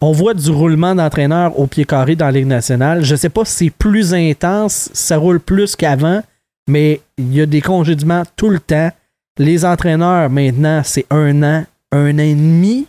On 0.00 0.10
voit 0.10 0.34
du 0.34 0.50
roulement 0.50 0.96
d'entraîneurs 0.96 1.56
au 1.56 1.68
pied 1.68 1.84
carré 1.84 2.16
dans 2.16 2.26
la 2.26 2.32
Ligue 2.32 2.48
nationale. 2.48 3.04
Je 3.04 3.14
sais 3.14 3.28
pas 3.28 3.44
si 3.44 3.66
c'est 3.66 3.70
plus 3.70 4.14
intense, 4.14 4.90
ça 4.94 5.16
roule 5.16 5.38
plus 5.38 5.76
qu'avant, 5.76 6.22
mais 6.68 7.00
il 7.18 7.32
y 7.32 7.40
a 7.40 7.46
des 7.46 7.60
congédiements 7.60 8.24
tout 8.34 8.48
le 8.48 8.58
temps. 8.58 8.90
Les 9.38 9.64
entraîneurs, 9.64 10.28
maintenant, 10.28 10.80
c'est 10.84 11.06
un 11.08 11.44
an, 11.44 11.64
un 11.92 12.14
an 12.14 12.18
et 12.18 12.34
demi. 12.34 12.88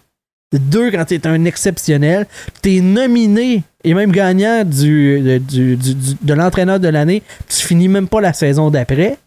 Deux, 0.54 0.92
quand 0.92 1.06
tu 1.06 1.16
es 1.16 1.28
un 1.28 1.44
exceptionnel. 1.46 2.26
Tu 2.62 2.78
es 2.78 2.82
nominé 2.82 3.64
et 3.84 3.94
même 3.94 4.12
gagnant 4.12 4.64
du, 4.64 5.20
de- 5.22 5.38
du- 5.40 5.76
du- 5.76 5.94
de 6.22 6.34
l'entraîneur 6.34 6.80
de 6.80 6.88
l'année. 6.88 7.22
Tu 7.50 7.66
finis 7.68 7.88
même 7.90 8.08
pas 8.08 8.22
la 8.22 8.34
saison 8.34 8.70
d'après. 8.70 9.18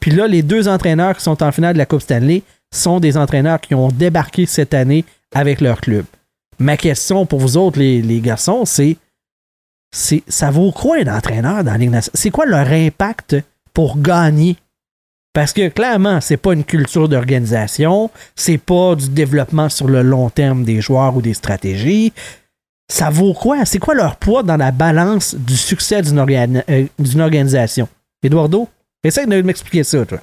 Puis 0.00 0.12
là, 0.12 0.26
les 0.28 0.42
deux 0.42 0.68
entraîneurs 0.68 1.16
qui 1.16 1.22
sont 1.24 1.42
en 1.42 1.50
finale 1.50 1.72
de 1.72 1.78
la 1.78 1.86
Coupe 1.86 2.02
Stanley 2.02 2.42
sont 2.72 3.00
des 3.00 3.16
entraîneurs 3.16 3.60
qui 3.60 3.74
ont 3.74 3.88
débarqué 3.88 4.46
cette 4.46 4.74
année 4.74 5.04
avec 5.34 5.60
leur 5.60 5.80
club. 5.80 6.04
Ma 6.60 6.76
question 6.76 7.26
pour 7.26 7.40
vous 7.40 7.56
autres, 7.56 7.78
les, 7.78 8.00
les 8.02 8.20
garçons, 8.20 8.64
c'est 8.64 8.96
ça 10.28 10.50
vaut 10.50 10.70
quoi 10.70 10.98
un 10.98 11.16
entraîneur 11.16 11.64
dans 11.64 11.72
la 11.72 11.78
Ligue 11.78 11.90
nationale? 11.90 12.14
C'est 12.14 12.30
quoi 12.30 12.46
leur 12.46 12.68
impact 12.68 13.36
pour 13.72 13.98
gagner? 14.00 14.56
Parce 15.32 15.52
que 15.52 15.68
clairement, 15.68 16.20
c'est 16.20 16.36
pas 16.36 16.52
une 16.52 16.64
culture 16.64 17.08
d'organisation, 17.08 18.10
c'est 18.34 18.58
pas 18.58 18.94
du 18.96 19.08
développement 19.08 19.68
sur 19.68 19.86
le 19.86 20.02
long 20.02 20.30
terme 20.30 20.64
des 20.64 20.80
joueurs 20.80 21.16
ou 21.16 21.22
des 21.22 21.34
stratégies. 21.34 22.12
Ça 22.90 23.10
vaut 23.10 23.34
quoi? 23.34 23.64
C'est 23.64 23.78
quoi 23.78 23.94
leur 23.94 24.16
poids 24.16 24.42
dans 24.42 24.56
la 24.56 24.72
balance 24.72 25.34
du 25.34 25.56
succès 25.56 26.00
d'une 26.02 26.18
euh, 26.18 26.86
organisation? 27.20 27.88
Eduardo, 28.22 28.68
essaye 29.04 29.26
de 29.26 29.42
m'expliquer 29.42 29.84
ça, 29.84 30.04
toi. 30.06 30.18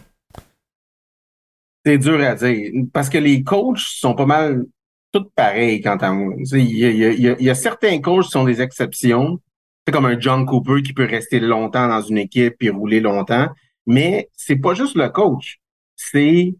C'est 1.86 2.00
dur 2.00 2.20
à 2.22 2.34
dire. 2.36 2.72
Parce 2.92 3.10
que 3.10 3.20
les 3.20 3.44
coachs 3.44 3.78
sont 3.80 4.16
pas 4.16 4.26
mal 4.26 4.66
tous 5.14 5.30
pareils 5.36 5.80
quant 5.82 5.98
à 5.98 6.12
moi. 6.12 6.34
Il 6.54 6.78
y 6.78 6.86
a- 6.86 7.12
il 7.12 7.44
y 7.44 7.50
a 7.50 7.56
certains 7.56 8.02
coachs 8.02 8.26
qui 8.26 8.32
sont 8.32 8.44
des 8.44 8.60
exceptions. 8.62 9.40
C'est 9.86 9.94
comme 9.94 10.08
un 10.08 10.20
John 10.20 10.46
Cooper 10.48 10.82
qui 10.82 10.94
peut 10.94 11.06
rester 11.06 11.40
longtemps 11.40 11.88
dans 11.88 12.02
une 12.02 12.18
équipe 12.18 12.56
et 12.62 12.70
rouler 12.72 13.00
longtemps. 13.00 13.48
Mais 13.86 14.30
c'est 14.34 14.56
pas 14.58 14.74
juste 14.74 14.96
le 14.96 15.10
coach. 15.10 15.60
C'est 15.96 16.56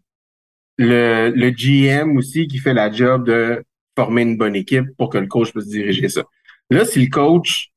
le, 0.78 1.30
le 1.34 1.50
GM 1.50 2.16
aussi 2.16 2.46
qui 2.48 2.58
fait 2.58 2.74
la 2.74 2.90
job 2.90 3.26
de 3.26 3.64
former 3.96 4.22
une 4.22 4.36
bonne 4.36 4.56
équipe 4.56 4.86
pour 4.98 5.10
que 5.10 5.18
le 5.18 5.26
coach 5.26 5.52
puisse 5.52 5.66
diriger 5.68 6.08
ça. 6.08 6.22
Là, 6.70 6.84
si 6.84 7.00
le 7.04 7.10
coach 7.10 7.70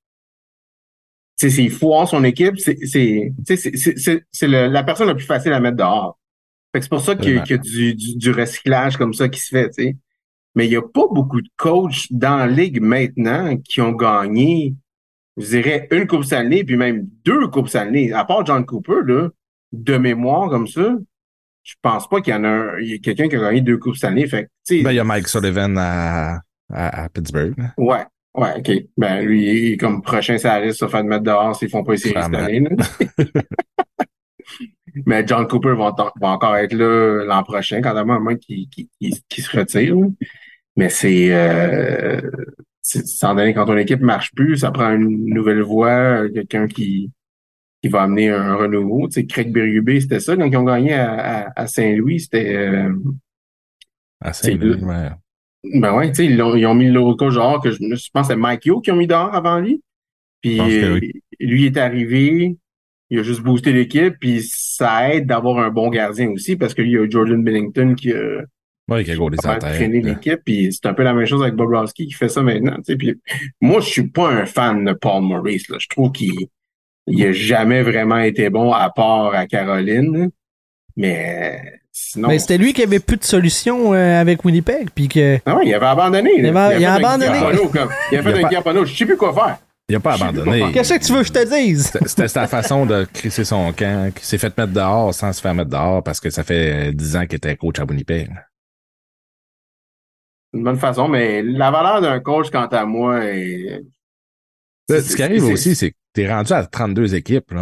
sais, 1.35 1.49
s'il 1.49 1.71
foire 1.71 2.07
son 2.07 2.23
équipe, 2.23 2.57
c'est 2.59 2.77
c'est 2.85 3.31
c'est- 3.47 3.55
c'est- 3.77 3.97
c'est- 3.97 4.23
c'est 4.31 4.47
la 4.47 4.83
personne 4.83 5.07
la 5.07 5.15
plus 5.15 5.25
facile 5.25 5.53
à 5.53 5.59
mettre 5.59 5.77
dehors. 5.77 6.19
Fait 6.73 6.79
que 6.79 6.85
c'est 6.85 6.89
pour 6.89 7.01
ça 7.01 7.15
qu'il 7.15 7.33
y 7.33 7.37
a, 7.37 7.41
qu'il 7.45 7.55
y 7.55 7.59
a 7.59 7.61
du, 7.61 7.95
du, 7.95 8.15
du 8.17 8.31
recyclage 8.31 8.97
comme 8.97 9.13
ça 9.13 9.29
qui 9.29 9.39
se 9.39 9.49
fait, 9.49 9.69
tu 9.69 9.83
sais. 9.83 9.97
Mais 10.55 10.65
il 10.67 10.69
n'y 10.69 10.75
a 10.75 10.81
pas 10.81 11.05
beaucoup 11.11 11.41
de 11.41 11.49
coachs 11.57 12.07
dans 12.11 12.37
la 12.37 12.47
ligue 12.47 12.81
maintenant 12.81 13.55
qui 13.57 13.81
ont 13.81 13.91
gagné, 13.93 14.75
je 15.37 15.45
dirais, 15.47 15.87
une 15.91 16.07
Coupe 16.07 16.23
Stanley, 16.25 16.63
puis 16.63 16.75
même 16.77 17.07
deux 17.25 17.47
Coupes 17.47 17.69
Stanley. 17.69 18.11
À 18.11 18.25
part 18.25 18.45
John 18.45 18.65
Cooper, 18.65 19.01
là, 19.05 19.29
de 19.71 19.97
mémoire 19.97 20.49
comme 20.49 20.67
ça, 20.67 20.95
je 21.63 21.73
pense 21.81 22.07
pas 22.09 22.21
qu'il 22.21 22.33
y 22.33 22.35
en 22.35 22.43
a, 22.43 22.47
un- 22.49 22.79
il 22.79 22.89
y 22.91 22.93
a 22.95 22.97
quelqu'un 22.99 23.27
qui 23.27 23.35
a 23.35 23.39
gagné 23.39 23.61
deux 23.61 23.77
Coupes. 23.77 23.95
Fait 23.97 24.07
que, 24.13 24.37
tu 24.41 24.47
sais, 24.63 24.81
Ben, 24.81 24.91
il 24.91 24.95
y 24.95 24.99
a 24.99 25.03
Mike 25.03 25.27
Sullivan 25.27 25.75
à, 25.77 26.39
à, 26.71 27.03
à 27.03 27.09
Pittsburgh. 27.09 27.53
Ouais. 27.77 28.05
Ouais, 28.35 28.53
OK. 28.59 28.71
Ben, 28.95 29.25
lui, 29.25 29.43
il 29.43 29.73
est 29.73 29.77
comme 29.77 30.01
prochain, 30.01 30.37
ça 30.37 30.55
risque 30.55 30.81
de 30.81 30.85
se 30.85 30.91
faire 30.91 31.03
mettre 31.03 31.23
dehors 31.23 31.55
s'ils 31.55 31.69
font 31.69 31.83
pas 31.83 31.93
essayer 31.93 32.13
cette 32.21 32.33
année. 32.35 32.63
Mais 35.05 35.23
John 35.25 35.47
Cooper 35.47 35.75
va, 35.77 35.93
en- 35.97 36.11
va 36.19 36.27
encore 36.29 36.55
être 36.57 36.73
là 36.73 37.23
l'an 37.25 37.43
prochain, 37.43 37.81
quand 37.81 37.93
même, 37.93 38.09
à 38.09 38.19
moins 38.19 38.35
qu'il 38.35 38.67
qu'il- 38.69 38.87
qu'il- 38.99 39.15
qu'il 39.27 39.43
se 39.43 39.55
retire. 39.57 39.95
Mais 40.75 40.89
c'est, 40.89 41.33
euh, 41.33 42.21
c'est, 42.81 43.03
quand 43.53 43.65
ton 43.65 43.77
équipe 43.77 44.01
marche 44.01 44.31
plus, 44.35 44.57
ça 44.57 44.71
prend 44.71 44.91
une 44.93 45.25
nouvelle 45.33 45.61
voix, 45.61 45.89
euh, 46.23 46.29
quelqu'un 46.33 46.67
qui, 46.67 47.11
qui 47.81 47.89
va 47.89 48.03
amener 48.03 48.29
un 48.29 48.55
renouveau. 48.55 49.07
Tu 49.07 49.13
sais, 49.13 49.25
Craig 49.25 49.51
Berube, 49.51 49.99
c'était 49.99 50.19
ça, 50.19 50.35
quand 50.35 50.45
ils 50.45 50.57
ont 50.57 50.63
gagné 50.63 50.93
à, 50.93 51.13
à, 51.47 51.61
à 51.61 51.67
Saint-Louis, 51.67 52.19
c'était, 52.19 52.55
euh, 52.55 52.93
À 54.21 54.33
Saint-Louis, 54.33 54.83
ouais. 54.83 55.09
ben 55.79 55.95
ouais, 55.95 56.09
tu 56.09 56.15
sais, 56.15 56.25
ils, 56.25 56.41
ont- 56.41 56.55
ils 56.55 56.65
ont 56.65 56.73
mis 56.75 56.89
le 56.89 57.15
coach 57.15 57.33
dehors 57.35 57.61
que 57.61 57.71
je, 57.71 57.77
je 57.77 58.09
pense 58.13 58.27
que 58.27 58.33
c'est 58.33 58.39
Mike 58.39 58.65
Yo 58.65 58.81
qui 58.81 58.91
ont 58.91 58.95
mis 58.97 59.07
dehors 59.07 59.33
avant 59.33 59.59
lui. 59.59 59.81
Puis 60.41 60.59
euh, 60.59 60.99
oui. 61.01 61.11
lui 61.39 61.65
est 61.65 61.77
arrivé, 61.77 62.55
il 63.09 63.19
a 63.19 63.23
juste 63.23 63.41
boosté 63.41 63.73
l'équipe, 63.73 64.15
puis 64.19 64.41
ça 64.43 65.13
aide 65.13 65.25
d'avoir 65.25 65.57
un 65.59 65.69
bon 65.69 65.89
gardien 65.89 66.29
aussi, 66.31 66.55
parce 66.55 66.73
que 66.73 66.81
lui, 66.81 66.91
il 66.91 66.93
y 66.93 66.97
a 66.97 67.09
Jordan 67.09 67.43
Bennington 67.43 67.95
qui 67.95 68.11
a 68.13 68.41
Ouais, 68.89 69.03
qui 69.03 69.11
a 69.11 69.15
gaulé 69.15 69.35
pas 69.35 69.43
sa 69.43 69.47
mal 69.49 69.59
tête. 69.59 69.75
traîné 69.75 70.01
là. 70.01 70.09
l'équipe, 70.13 70.39
puis 70.43 70.73
c'est 70.73 70.87
un 70.87 70.93
peu 70.95 71.03
la 71.03 71.13
même 71.13 71.25
chose 71.27 71.43
avec 71.43 71.53
Bobrovski 71.53 72.07
qui 72.07 72.13
fait 72.13 72.27
ça 72.29 72.41
maintenant. 72.41 72.75
tu 72.77 72.83
sais. 72.85 72.95
Puis 72.95 73.13
moi, 73.61 73.81
je 73.81 73.87
suis 73.87 74.07
pas 74.09 74.31
un 74.31 74.45
fan 74.47 74.83
de 74.83 74.93
Paul 74.93 75.21
Maurice. 75.23 75.69
Là. 75.69 75.77
Je 75.79 75.87
trouve 75.89 76.11
qu'il 76.11 76.33
il 77.09 77.25
a 77.25 77.31
jamais 77.31 77.81
vraiment 77.83 78.17
été 78.19 78.49
bon 78.49 78.71
à 78.71 78.89
part 78.89 79.33
à 79.33 79.45
Caroline. 79.47 80.29
Mais 80.95 81.61
sinon. 81.91 82.27
Mais 82.27 82.39
c'était 82.39 82.57
lui 82.57 82.73
qui 82.73 82.83
avait 82.83 82.99
plus 82.99 83.17
de 83.17 83.23
solution 83.23 83.93
euh, 83.93 84.19
avec 84.21 84.43
Winnipeg, 84.45 84.89
puis 84.93 85.07
que 85.07 85.39
Ah 85.45 85.55
ouais, 85.55 85.67
il 85.67 85.73
avait 85.73 85.85
abandonné. 85.85 86.31
Il 86.37 86.45
avait- 86.45 86.79
il 86.79 86.85
a 86.85 86.93
abandonné. 86.95 87.39
Comme- 87.71 87.89
Il 88.11 88.17
a 88.17 88.23
fait 88.23 88.29
Il 88.31 88.35
a 88.43 88.47
un 88.47 88.49
Guillermo, 88.49 88.85
je 88.85 88.95
sais 88.95 89.05
plus 89.05 89.17
quoi 89.17 89.33
faire. 89.33 89.57
Il 89.87 89.95
a 89.95 89.99
pas 89.99 90.13
abandonné. 90.13 90.71
Qu'est-ce 90.71 90.93
que 90.93 91.03
tu 91.03 91.13
veux 91.13 91.21
que 91.21 91.27
je 91.27 91.33
te 91.33 91.55
dise? 91.55 91.91
C'était- 92.05 92.27
sa 92.27 92.47
façon 92.47 92.85
de 92.85 93.07
crisser 93.11 93.43
son 93.43 93.71
camp, 93.73 94.11
qui 94.13 94.25
s'est 94.25 94.37
fait 94.37 94.55
mettre 94.57 94.71
dehors 94.73 95.13
sans 95.13 95.33
se 95.33 95.41
faire 95.41 95.55
mettre 95.55 95.69
dehors 95.71 96.03
parce 96.03 96.19
que 96.19 96.29
ça 96.29 96.43
fait 96.43 96.91
10 96.93 97.15
ans 97.15 97.25
qu'il 97.25 97.37
était 97.37 97.55
coach 97.55 97.79
à 97.79 97.85
Winnipeg. 97.85 98.29
Une 100.53 100.63
bonne 100.63 100.77
façon, 100.77 101.07
mais 101.07 101.43
la 101.43 101.69
valeur 101.71 102.01
d'un 102.01 102.19
coach, 102.19 102.49
quant 102.51 102.65
à 102.65 102.85
moi, 102.85 103.23
est. 103.25 103.81
Ce 104.89 105.15
qui 105.15 105.21
arrive 105.23 105.43
aussi, 105.45 105.75
c'est 105.75 105.91
que 105.91 105.95
t'es 106.19 106.29
rendu 106.29 106.51
à 106.51 106.65
32 106.65 107.15
équipes. 107.15 107.53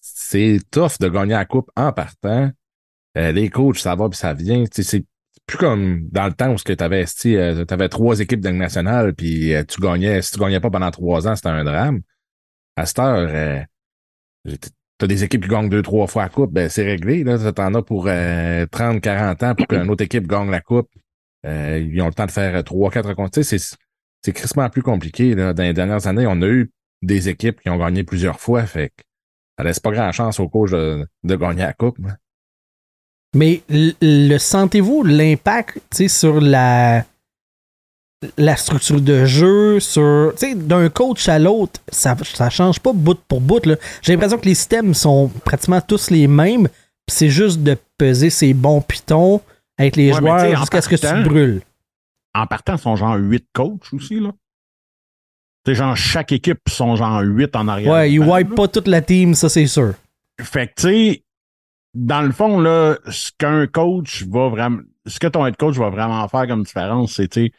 C'est 0.00 0.58
tough 0.70 0.98
de 1.00 1.08
gagner 1.08 1.32
la 1.32 1.46
coupe 1.46 1.70
en 1.74 1.90
partant. 1.92 2.50
Euh, 3.16 3.32
les 3.32 3.48
coachs, 3.48 3.78
ça 3.78 3.94
va 3.94 4.10
puis 4.10 4.18
ça 4.18 4.34
vient. 4.34 4.64
C'est 4.70 5.06
plus 5.46 5.56
comme 5.56 6.06
dans 6.10 6.26
le 6.26 6.34
temps 6.34 6.52
où 6.52 6.56
tu 6.56 6.74
avais, 6.78 7.06
avais 7.70 7.88
trois 7.88 8.20
équipes 8.20 8.40
de 8.40 8.50
nationale 8.50 9.14
puis 9.14 9.54
euh, 9.54 9.64
tu 9.64 9.80
gagnais. 9.80 10.20
Si 10.20 10.32
tu 10.32 10.38
gagnais 10.38 10.60
pas 10.60 10.70
pendant 10.70 10.90
trois 10.90 11.26
ans, 11.26 11.34
c'était 11.34 11.48
un 11.48 11.64
drame. 11.64 12.02
À 12.76 12.84
cette 12.84 12.98
heure, 12.98 13.28
euh, 13.30 13.62
t'as 14.98 15.06
des 15.06 15.24
équipes 15.24 15.44
qui 15.44 15.48
gagnent 15.48 15.70
deux, 15.70 15.82
trois 15.82 16.06
fois 16.06 16.24
la 16.24 16.28
coupe, 16.28 16.52
ben 16.52 16.68
c'est 16.68 16.84
réglé. 16.84 17.24
Là. 17.24 17.52
T'en 17.52 17.72
as 17.72 17.82
pour 17.82 18.06
euh, 18.08 18.66
30, 18.66 19.00
40 19.00 19.42
ans 19.42 19.54
pour 19.54 19.66
qu'une 19.66 19.88
autre 19.88 20.04
équipe 20.04 20.26
gagne 20.26 20.50
la 20.50 20.60
coupe. 20.60 20.90
Euh, 21.46 21.78
ils 21.78 22.02
ont 22.02 22.08
le 22.08 22.14
temps 22.14 22.26
de 22.26 22.30
faire 22.30 22.54
euh, 22.54 22.62
trois, 22.62 22.90
quatre 22.90 23.14
comptes. 23.14 23.40
C'est 23.42 24.32
crissement 24.32 24.68
plus 24.68 24.82
compliqué. 24.82 25.34
Dans 25.34 25.54
les 25.56 25.72
dernières 25.72 26.06
années, 26.06 26.26
on 26.26 26.42
a 26.42 26.46
eu 26.46 26.70
des 27.04 27.28
équipes 27.28 27.60
qui 27.60 27.68
ont 27.70 27.76
gagné 27.78 28.04
plusieurs 28.04 28.40
fois. 28.40 28.64
Fait 28.66 28.88
que 28.88 29.02
ça 29.58 29.64
laisse 29.64 29.80
pas 29.80 29.90
grand 29.92 30.12
chance 30.12 30.40
au 30.40 30.48
coach 30.48 30.70
de, 30.70 31.06
de 31.22 31.36
gagner 31.36 31.62
la 31.62 31.72
coupe. 31.72 31.98
là. 31.98 32.16
Mais 33.36 33.62
le 33.68 34.38
sentez-vous 34.38 35.02
l'impact 35.02 35.74
tu 35.90 35.96
sais, 35.96 36.08
sur 36.08 36.40
la 36.40 37.04
la 38.38 38.56
structure 38.56 39.00
de 39.02 39.26
jeu, 39.26 39.80
sur 39.80 40.32
tu 40.38 40.46
sais, 40.46 40.54
d'un 40.54 40.88
coach 40.88 41.28
à 41.28 41.38
l'autre, 41.38 41.80
ça 41.88 42.16
ça 42.22 42.48
change 42.48 42.80
pas 42.80 42.92
bout 42.94 43.18
pour 43.28 43.40
bout 43.40 43.66
là. 43.66 43.76
J'ai 44.02 44.12
l'impression 44.14 44.38
que 44.38 44.46
les 44.46 44.54
systèmes 44.54 44.94
sont 44.94 45.28
pratiquement 45.44 45.80
tous 45.82 46.10
les 46.10 46.26
mêmes, 46.26 46.68
c'est 47.06 47.28
juste 47.28 47.62
de 47.62 47.76
peser 47.98 48.30
ses 48.30 48.54
bons 48.54 48.80
pitons 48.80 49.42
avec 49.76 49.96
les 49.96 50.12
Ouais, 50.12 50.18
joueurs 50.20 50.56
jusqu'à 50.60 50.80
ce 50.80 50.88
que 50.88 50.96
tu 50.96 51.28
brûles. 51.28 51.60
En 52.34 52.46
partant, 52.46 52.76
ils 52.76 52.80
sont 52.80 52.96
genre 52.96 53.16
8 53.16 53.46
coachs 53.52 53.92
aussi, 53.92 54.20
là. 54.20 54.32
Sais, 55.66 55.74
genre, 55.74 55.96
chaque 55.96 56.32
équipe 56.32 56.60
sont 56.68 56.94
genre 56.96 57.20
8 57.22 57.56
en 57.56 57.68
arrière. 57.68 57.92
Ouais, 57.92 58.12
ils 58.12 58.20
wipe 58.20 58.54
pas 58.54 58.68
toute 58.68 58.86
la 58.86 59.00
team, 59.00 59.34
ça 59.34 59.48
c'est 59.48 59.66
sûr. 59.66 59.94
Fait 60.40 60.66
que, 60.66 60.72
tu 60.76 60.82
sais, 60.82 61.24
dans 61.94 62.22
le 62.22 62.32
fond, 62.32 62.60
là, 62.60 62.98
ce 63.08 63.30
qu'un 63.38 63.66
coach 63.66 64.24
va 64.24 64.48
vraiment, 64.48 64.80
ce 65.06 65.18
que 65.18 65.26
ton 65.26 65.46
head 65.46 65.56
coach 65.56 65.76
va 65.76 65.88
vraiment 65.88 66.26
faire 66.28 66.46
comme 66.46 66.64
différence, 66.64 67.14
c'est, 67.14 67.28
tu 67.28 67.46
sais, 67.46 67.52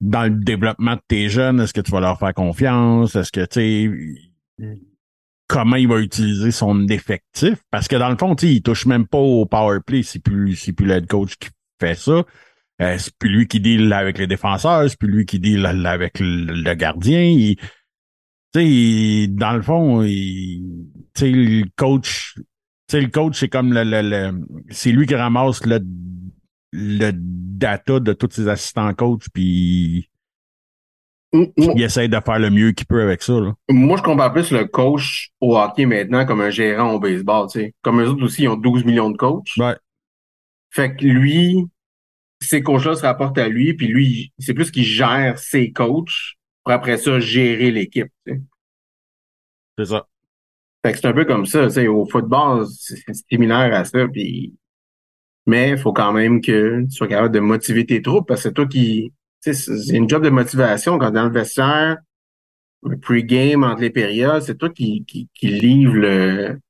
dans 0.00 0.24
le 0.24 0.30
développement 0.30 0.96
de 0.96 1.00
tes 1.08 1.28
jeunes, 1.30 1.60
est-ce 1.60 1.72
que 1.72 1.80
tu 1.80 1.92
vas 1.92 2.00
leur 2.00 2.18
faire 2.18 2.34
confiance? 2.34 3.16
Est-ce 3.16 3.32
que, 3.32 3.46
tu 3.46 4.28
sais, 4.58 4.76
comment 5.46 5.76
il 5.76 5.88
va 5.88 6.00
utiliser 6.00 6.50
son 6.50 6.88
effectif? 6.88 7.58
Parce 7.70 7.88
que 7.88 7.96
dans 7.96 8.10
le 8.10 8.16
fond, 8.18 8.34
tu 8.34 8.46
sais, 8.46 8.52
il 8.54 8.62
touche 8.62 8.84
même 8.84 9.06
pas 9.06 9.18
au 9.18 9.46
power 9.46 9.78
play, 9.86 10.02
c'est 10.02 10.18
plus, 10.18 10.56
c'est 10.56 10.72
plus 10.72 10.86
le 10.86 10.96
head 10.96 11.06
coach 11.06 11.36
qui 11.36 11.48
fait 11.80 11.94
ça. 11.94 12.24
Euh, 12.82 12.98
c'est 12.98 13.14
plus 13.18 13.30
lui 13.30 13.46
qui 13.46 13.58
deal 13.60 13.90
avec 13.92 14.18
les 14.18 14.26
défenseurs, 14.26 14.88
c'est 14.88 14.98
plus 14.98 15.08
lui 15.10 15.24
qui 15.26 15.38
deal 15.38 15.64
avec 15.64 16.18
le, 16.20 16.74
gardien. 16.74 17.22
Il- 17.22 17.56
tu 17.56 17.64
sais, 18.54 18.66
il- 18.66 19.34
dans 19.34 19.52
le 19.54 19.62
fond, 19.62 20.02
il, 20.02 20.62
tu 21.14 21.20
sais, 21.20 21.30
le 21.30 21.64
coach, 21.76 22.34
tu 22.36 22.42
sais, 22.90 23.00
le 23.00 23.08
coach, 23.08 23.38
c'est 23.38 23.48
comme 23.48 23.72
le, 23.72 23.82
le, 23.82 24.02
le- 24.02 24.46
c'est 24.70 24.92
lui 24.92 25.06
qui 25.06 25.14
ramasse 25.14 25.64
le, 25.64 25.80
le 26.72 27.12
data 27.14 27.98
de 28.00 28.12
tous 28.12 28.28
ses 28.30 28.48
assistants 28.48 28.92
coach, 28.92 29.24
puis 29.32 30.10
Il 31.32 31.82
essaie 31.82 32.08
de 32.08 32.20
faire 32.24 32.38
le 32.38 32.50
mieux 32.50 32.72
qu'il 32.72 32.86
peut 32.86 33.02
avec 33.02 33.22
ça. 33.22 33.40
Là. 33.40 33.54
moi, 33.70 33.96
je 33.96 34.02
compare 34.02 34.32
plus 34.32 34.50
le 34.52 34.64
coach 34.66 35.30
au 35.40 35.56
hockey 35.58 35.84
maintenant 35.86 36.24
comme 36.24 36.40
un 36.40 36.50
gérant 36.50 36.92
au 36.92 37.00
baseball, 37.00 37.48
tu 37.50 37.60
sais. 37.60 37.74
Comme 37.82 38.00
eux 38.00 38.08
autres 38.08 38.24
aussi, 38.24 38.42
ils 38.44 38.48
ont 38.48 38.56
12 38.56 38.84
millions 38.84 39.10
de 39.10 39.16
coachs. 39.16 39.56
Ouais. 39.56 39.76
Fait 40.70 40.94
que 40.94 41.04
lui, 41.04 41.66
ces 42.40 42.62
coachs-là 42.62 42.96
se 42.96 43.02
rapportent 43.02 43.38
à 43.38 43.48
lui, 43.48 43.74
puis 43.74 43.88
lui, 43.88 44.32
c'est 44.38 44.54
plus 44.54 44.70
qu'il 44.70 44.84
gère 44.84 45.38
ses 45.38 45.72
coachs 45.72 46.36
pour 46.64 46.72
après 46.72 46.98
ça 46.98 47.20
gérer 47.20 47.70
l'équipe. 47.70 48.08
tu 48.26 48.34
sais. 48.34 48.40
C'est 49.78 49.84
ça. 49.86 50.06
Fait 50.84 50.92
que 50.92 50.98
c'est 50.98 51.06
un 51.08 51.12
peu 51.12 51.24
comme 51.24 51.46
ça, 51.46 51.66
tu 51.66 51.72
sais, 51.72 51.88
au 51.88 52.06
football, 52.06 52.66
c'est 52.68 52.96
similaire 53.30 53.74
à 53.74 53.84
ça, 53.84 54.06
puis 54.08 54.54
mais 55.46 55.70
il 55.70 55.78
faut 55.78 55.92
quand 55.92 56.12
même 56.12 56.40
que 56.40 56.82
tu 56.84 56.90
sois 56.90 57.08
capable 57.08 57.34
de 57.34 57.40
motiver 57.40 57.86
tes 57.86 58.02
troupes 58.02 58.26
parce 58.28 58.42
que 58.42 58.48
c'est 58.48 58.54
toi 58.54 58.66
qui, 58.66 59.12
tu 59.42 59.54
sais, 59.54 59.76
c'est 59.78 59.96
une 59.96 60.08
job 60.08 60.24
de 60.24 60.30
motivation 60.30 60.98
quand 60.98 61.10
dans 61.12 61.24
le 61.26 61.30
vestiaire, 61.32 61.98
le 62.84 62.98
pre-game 62.98 63.64
entre 63.64 63.82
les 63.82 63.90
périodes, 63.90 64.42
c'est 64.42 64.56
toi 64.58 64.70
qui, 64.70 65.04
qui, 65.06 65.28
qui 65.34 65.48
livre 65.48 65.94
le 65.94 66.60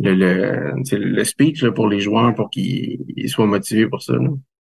le, 0.00 0.14
le, 0.14 0.74
le 0.98 1.24
speech 1.24 1.62
là, 1.62 1.72
pour 1.72 1.88
les 1.88 2.00
joueurs 2.00 2.34
pour 2.34 2.50
qu'ils 2.50 3.04
ils 3.16 3.30
soient 3.30 3.46
motivés 3.46 3.86
pour 3.88 4.02
ça. 4.02 4.14
là. 4.14 4.28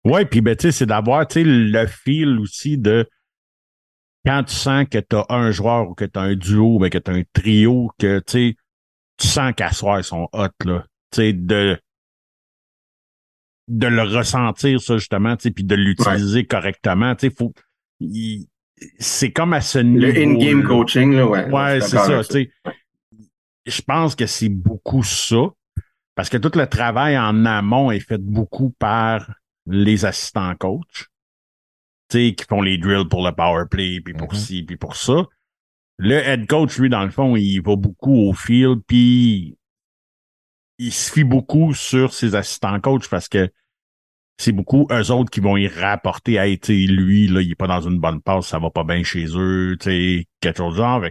Ouais, 0.07 0.25
puis 0.25 0.41
ben, 0.41 0.57
tu 0.57 0.63
sais, 0.63 0.73
c'est 0.73 0.87
d'avoir 0.87 1.27
tu 1.27 1.35
sais, 1.35 1.45
le 1.45 1.87
feel 1.87 2.39
aussi 2.39 2.79
de 2.79 3.09
quand 4.25 4.45
tu 4.45 4.55
sens 4.55 4.87
que 4.91 4.99
tu 4.99 5.17
as 5.17 5.27
un 5.29 5.51
joueur 5.51 5.89
ou 5.91 5.95
que 5.95 6.05
tu 6.05 6.19
as 6.19 6.23
un 6.23 6.35
duo, 6.35 6.79
ben, 6.79 6.91
que 6.91 6.99
tu 6.99 7.11
as 7.11 7.15
un 7.15 7.23
trio, 7.33 7.91
que 7.99 8.19
tu 8.21 8.33
sais, 8.33 8.57
tu 9.19 9.27
sens 9.27 9.53
qu'à 9.57 9.73
soir, 9.73 9.99
ils 10.01 10.05
sont 10.05 10.29
hot, 10.33 10.49
là. 10.65 10.85
Tu 11.13 11.17
sais, 11.17 11.33
de, 11.33 11.79
de 13.69 13.87
le 13.87 14.03
ressentir, 14.03 14.81
ça, 14.81 14.99
justement, 14.99 15.37
tu 15.37 15.45
sais, 15.45 15.51
puis 15.51 15.65
de 15.65 15.75
l'utiliser 15.75 16.45
correctement. 16.47 17.15
Tu 17.15 17.29
sais, 17.29 17.35
faut. 17.37 17.53
il- 18.01 18.47
c'est 18.99 19.33
comme 19.33 19.55
à 19.55 19.63
ce 19.63 19.79
niveau. 19.79 20.07
Le 20.07 20.21
in-game 20.21 20.63
coaching, 20.65 21.13
là, 21.15 21.27
ouais. 21.27 21.51
Ouais, 21.51 21.81
c'est 21.81 21.97
ça, 21.97 22.23
tu 22.25 22.33
sais. 22.33 22.51
Je 23.65 23.81
pense 23.83 24.15
que 24.15 24.27
c'est 24.27 24.51
beaucoup 24.51 25.03
ça. 25.03 25.49
Parce 26.15 26.29
que 26.29 26.37
tout 26.37 26.57
le 26.59 26.67
travail 26.67 27.19
en 27.19 27.45
amont 27.47 27.91
est 27.91 28.01
fait 28.01 28.21
beaucoup 28.21 28.71
par 28.79 29.31
les 29.67 30.05
assistants 30.05 30.55
coach. 30.57 31.07
Tu 32.09 32.29
sais, 32.29 32.35
qui 32.35 32.45
font 32.45 32.63
les 32.63 32.79
drills 32.79 33.09
pour 33.09 33.25
le 33.27 33.33
power 33.33 33.65
play, 33.71 34.01
puis 34.01 34.15
pour 34.15 34.33
Mhm. 34.33 34.39
ci, 34.39 34.63
puis 34.63 34.77
pour 34.77 34.97
ça. 34.97 35.25
Le 35.99 36.15
head 36.17 36.47
coach, 36.47 36.79
lui, 36.79 36.89
dans 36.89 37.05
le 37.05 37.11
fond, 37.11 37.37
il 37.37 37.61
va 37.61 37.75
beaucoup 37.77 38.29
au 38.29 38.33
field, 38.33 38.83
puis 38.87 39.57
il 40.79 40.93
se 40.93 41.11
fie 41.11 41.25
beaucoup 41.25 41.75
sur 41.75 42.13
ses 42.13 42.35
assistants 42.35 42.79
coach 42.81 43.09
parce 43.09 43.29
que 43.29 43.51
c'est 44.39 44.53
beaucoup 44.53 44.87
eux 44.91 45.11
autres 45.11 45.31
qui 45.31 45.41
vont 45.41 45.57
y 45.57 45.67
rapporter 45.67 46.35
Hey, 46.35 46.59
tu 46.59 46.87
sais, 46.87 46.93
lui, 46.93 47.29
là, 47.29 47.41
il 47.41 47.53
est 47.53 47.55
pas 47.55 47.67
dans 47.67 47.81
une 47.81 47.99
bonne 47.99 48.21
passe, 48.21 48.49
ça 48.49 48.59
va 48.59 48.71
pas 48.71 48.85
bien 48.85 49.03
chez 49.03 49.25
eux, 49.35 49.77
tu 49.81 49.85
sais, 49.85 50.27
quelque 50.41 50.59
chose 50.59 50.75
du 50.75 50.79
genre. 50.81 51.03
Tu 51.05 51.11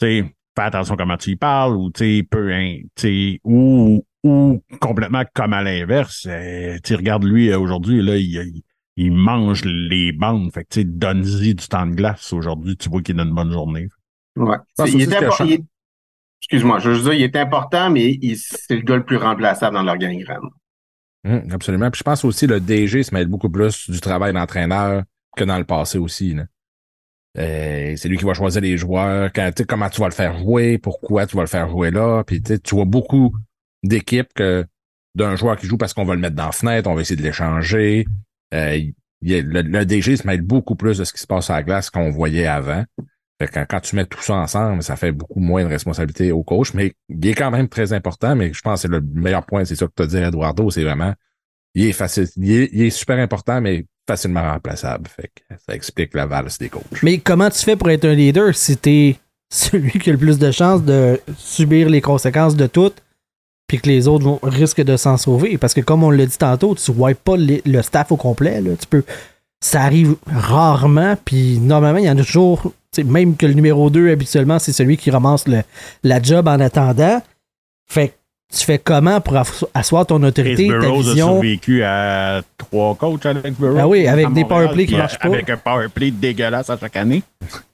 sais, 0.00 0.34
fais 0.56 0.62
attention 0.62 0.96
comment 0.96 1.16
tu 1.16 1.30
y 1.30 1.36
parles, 1.36 1.76
ou 1.76 1.90
tu 1.90 2.18
sais, 2.18 2.22
peu, 2.30 2.52
hein, 2.52 2.80
tu 2.94 3.02
sais, 3.36 3.40
ou, 3.44 4.04
ou 4.24 4.62
complètement 4.80 5.24
comme 5.34 5.52
à 5.52 5.62
l'inverse. 5.62 6.26
euh, 6.30 6.74
tu 6.82 6.88
sais, 6.90 6.94
regarde 6.96 7.24
lui 7.24 7.50
euh, 7.50 7.58
aujourd'hui, 7.58 8.02
là, 8.02 8.16
il, 8.16 8.24
il, 8.30 8.62
il 8.96 9.12
mange 9.12 9.64
les 9.64 10.12
bandes. 10.12 10.52
Fait 10.52 10.64
que 10.64 10.68
tu 10.70 10.80
sais, 10.80 10.84
donne-y 10.84 11.54
du 11.54 11.66
temps 11.68 11.86
de 11.86 11.94
glace 11.94 12.32
aujourd'hui, 12.32 12.76
tu 12.76 12.88
vois 12.88 13.02
qu'il 13.02 13.18
a 13.18 13.22
une 13.24 13.34
bonne 13.34 13.52
journée. 13.52 13.88
Ouais. 14.36 14.56
il 14.78 14.82
aussi 14.84 15.02
est 15.02 15.06
que 15.06 15.24
impor- 15.24 15.36
Sean- 15.36 15.44
il 15.46 15.52
est- 15.54 15.64
Excuse-moi, 16.40 16.80
je 16.80 16.88
veux 16.88 16.94
juste 16.94 17.04
dire, 17.06 17.14
il 17.14 17.22
est 17.22 17.36
important, 17.36 17.88
mais 17.90 18.18
il- 18.20 18.36
c'est 18.36 18.74
le 18.74 18.82
gars 18.82 18.96
le 18.96 19.04
plus 19.04 19.16
remplaçable 19.16 19.74
dans 19.76 19.82
l'organigramme. 19.82 20.50
Hum, 21.24 21.42
absolument. 21.52 21.88
Puis 21.90 22.00
je 22.00 22.02
pense 22.02 22.24
aussi 22.24 22.46
le 22.48 22.58
DG 22.58 23.02
se 23.04 23.14
mêle 23.14 23.28
beaucoup 23.28 23.48
plus 23.48 23.88
du 23.88 24.00
travail 24.00 24.32
d'entraîneur 24.32 25.04
que 25.36 25.44
dans 25.44 25.56
le 25.58 25.64
passé 25.64 25.98
aussi. 25.98 26.34
là. 26.34 26.44
Euh, 27.38 27.94
c'est 27.96 28.08
lui 28.08 28.18
qui 28.18 28.24
va 28.24 28.34
choisir 28.34 28.60
les 28.60 28.76
joueurs, 28.76 29.32
quand, 29.32 29.48
tu 29.54 29.62
sais, 29.62 29.64
comment 29.66 29.88
tu 29.88 30.00
vas 30.00 30.08
le 30.08 30.12
faire 30.14 30.36
jouer, 30.38 30.78
pourquoi 30.78 31.26
tu 31.26 31.36
vas 31.36 31.42
le 31.44 31.48
faire 31.48 31.68
jouer 31.70 31.90
là. 31.90 32.24
Puis 32.24 32.42
tu 32.42 32.48
sais, 32.54 32.58
tu 32.58 32.74
vois 32.74 32.84
beaucoup 32.84 33.34
d'équipes 33.82 34.32
que 34.34 34.64
d'un 35.14 35.36
joueur 35.36 35.56
qui 35.56 35.66
joue 35.66 35.76
parce 35.76 35.94
qu'on 35.94 36.04
va 36.04 36.14
le 36.14 36.20
mettre 36.20 36.36
dans 36.36 36.46
la 36.46 36.52
fenêtre, 36.52 36.88
on 36.88 36.94
va 36.94 37.02
essayer 37.02 37.16
de 37.16 37.22
l'échanger. 37.22 38.06
Euh, 38.54 38.80
le, 39.22 39.62
le 39.62 39.84
DG 39.84 40.16
se 40.16 40.26
mêle 40.26 40.42
beaucoup 40.42 40.74
plus 40.74 40.98
de 40.98 41.04
ce 41.04 41.12
qui 41.12 41.20
se 41.20 41.26
passe 41.26 41.50
à 41.50 41.54
la 41.54 41.62
glace 41.62 41.90
qu'on 41.90 42.10
voyait 42.10 42.46
avant. 42.46 42.84
Fait 43.40 43.48
que 43.48 43.64
quand, 43.64 43.80
tu 43.80 43.96
mets 43.96 44.06
tout 44.06 44.22
ça 44.22 44.34
ensemble, 44.34 44.82
ça 44.82 44.96
fait 44.96 45.10
beaucoup 45.10 45.40
moins 45.40 45.64
de 45.64 45.68
responsabilité 45.68 46.30
au 46.32 46.42
coach, 46.42 46.74
mais 46.74 46.92
il 47.08 47.26
est 47.26 47.34
quand 47.34 47.50
même 47.50 47.68
très 47.68 47.92
important, 47.92 48.36
mais 48.36 48.52
je 48.52 48.60
pense 48.60 48.74
que 48.74 48.82
c'est 48.82 48.88
le 48.88 49.00
meilleur 49.00 49.44
point, 49.44 49.64
c'est 49.64 49.74
ça 49.74 49.86
que 49.86 49.92
tu 49.96 50.02
as 50.02 50.06
dit, 50.06 50.16
Eduardo, 50.16 50.70
c'est 50.70 50.84
vraiment, 50.84 51.12
il 51.74 51.86
est 51.86 51.92
facile, 51.92 52.28
il 52.36 52.52
est, 52.52 52.70
il 52.72 52.82
est 52.82 52.90
super 52.90 53.18
important, 53.18 53.60
mais 53.60 53.86
facilement 54.06 54.42
remplaçable. 54.42 55.08
Fait 55.08 55.30
que 55.34 55.56
ça 55.66 55.74
explique 55.74 56.14
la 56.14 56.26
valse 56.26 56.58
des 56.58 56.68
coachs. 56.68 57.02
Mais 57.02 57.18
comment 57.18 57.50
tu 57.50 57.58
fais 57.64 57.76
pour 57.76 57.90
être 57.90 58.04
un 58.04 58.14
leader 58.14 58.54
si 58.54 58.76
t'es 58.76 59.16
celui 59.50 59.98
qui 59.98 60.10
a 60.10 60.12
le 60.12 60.18
plus 60.18 60.38
de 60.38 60.50
chances 60.50 60.82
de 60.82 61.20
subir 61.36 61.88
les 61.88 62.00
conséquences 62.00 62.56
de 62.56 62.66
tout, 62.66 62.92
puis 63.72 63.80
que 63.80 63.88
les 63.88 64.06
autres 64.06 64.24
vont, 64.24 64.38
risquent 64.42 64.82
de 64.82 64.98
s'en 64.98 65.16
sauver? 65.16 65.56
Parce 65.56 65.72
que 65.72 65.80
comme 65.80 66.04
on 66.04 66.10
l'a 66.10 66.26
dit 66.26 66.36
tantôt, 66.36 66.74
tu 66.74 66.90
wipes 66.90 67.24
pas 67.24 67.38
les- 67.38 67.62
le 67.64 67.80
staff 67.80 68.12
au 68.12 68.16
complet. 68.16 68.60
Là. 68.60 68.72
Tu 68.78 68.86
peux, 68.86 69.02
ça 69.60 69.80
arrive 69.80 70.16
rarement, 70.30 71.16
puis 71.24 71.58
normalement, 71.58 71.98
il 71.98 72.04
y 72.04 72.10
en 72.10 72.18
a 72.18 72.22
toujours, 72.22 72.72
même 73.02 73.34
que 73.34 73.46
le 73.46 73.54
numéro 73.54 73.88
2, 73.88 74.10
habituellement, 74.10 74.58
c'est 74.58 74.72
celui 74.72 74.98
qui 74.98 75.10
ramasse 75.10 75.48
le, 75.48 75.62
la 76.04 76.20
job 76.20 76.48
en 76.48 76.60
attendant. 76.60 77.22
Fait 77.88 78.08
que 78.08 78.12
tu 78.58 78.62
fais 78.66 78.78
comment 78.78 79.18
pour 79.22 79.38
asseoir 79.72 80.04
ton 80.04 80.22
autorité, 80.22 80.68
Chris 80.68 80.78
ta 80.78 80.86
Burroughs 80.86 81.00
a 81.00 81.10
vision? 81.12 81.28
survécu 81.40 81.82
à 81.82 82.42
trois 82.58 82.94
coachs, 82.94 83.24
Alex 83.24 83.56
Burroughs. 83.58 83.78
Ah 83.80 83.88
oui, 83.88 84.06
avec 84.06 84.30
des 84.34 84.44
powerplays 84.44 84.84
qui 84.84 84.96
marchent 84.96 85.18
pas. 85.18 85.28
Avec 85.28 85.48
un 85.48 85.56
powerplay 85.56 86.10
dégueulasse 86.10 86.68
à 86.68 86.76
chaque 86.76 86.96
année. 86.96 87.22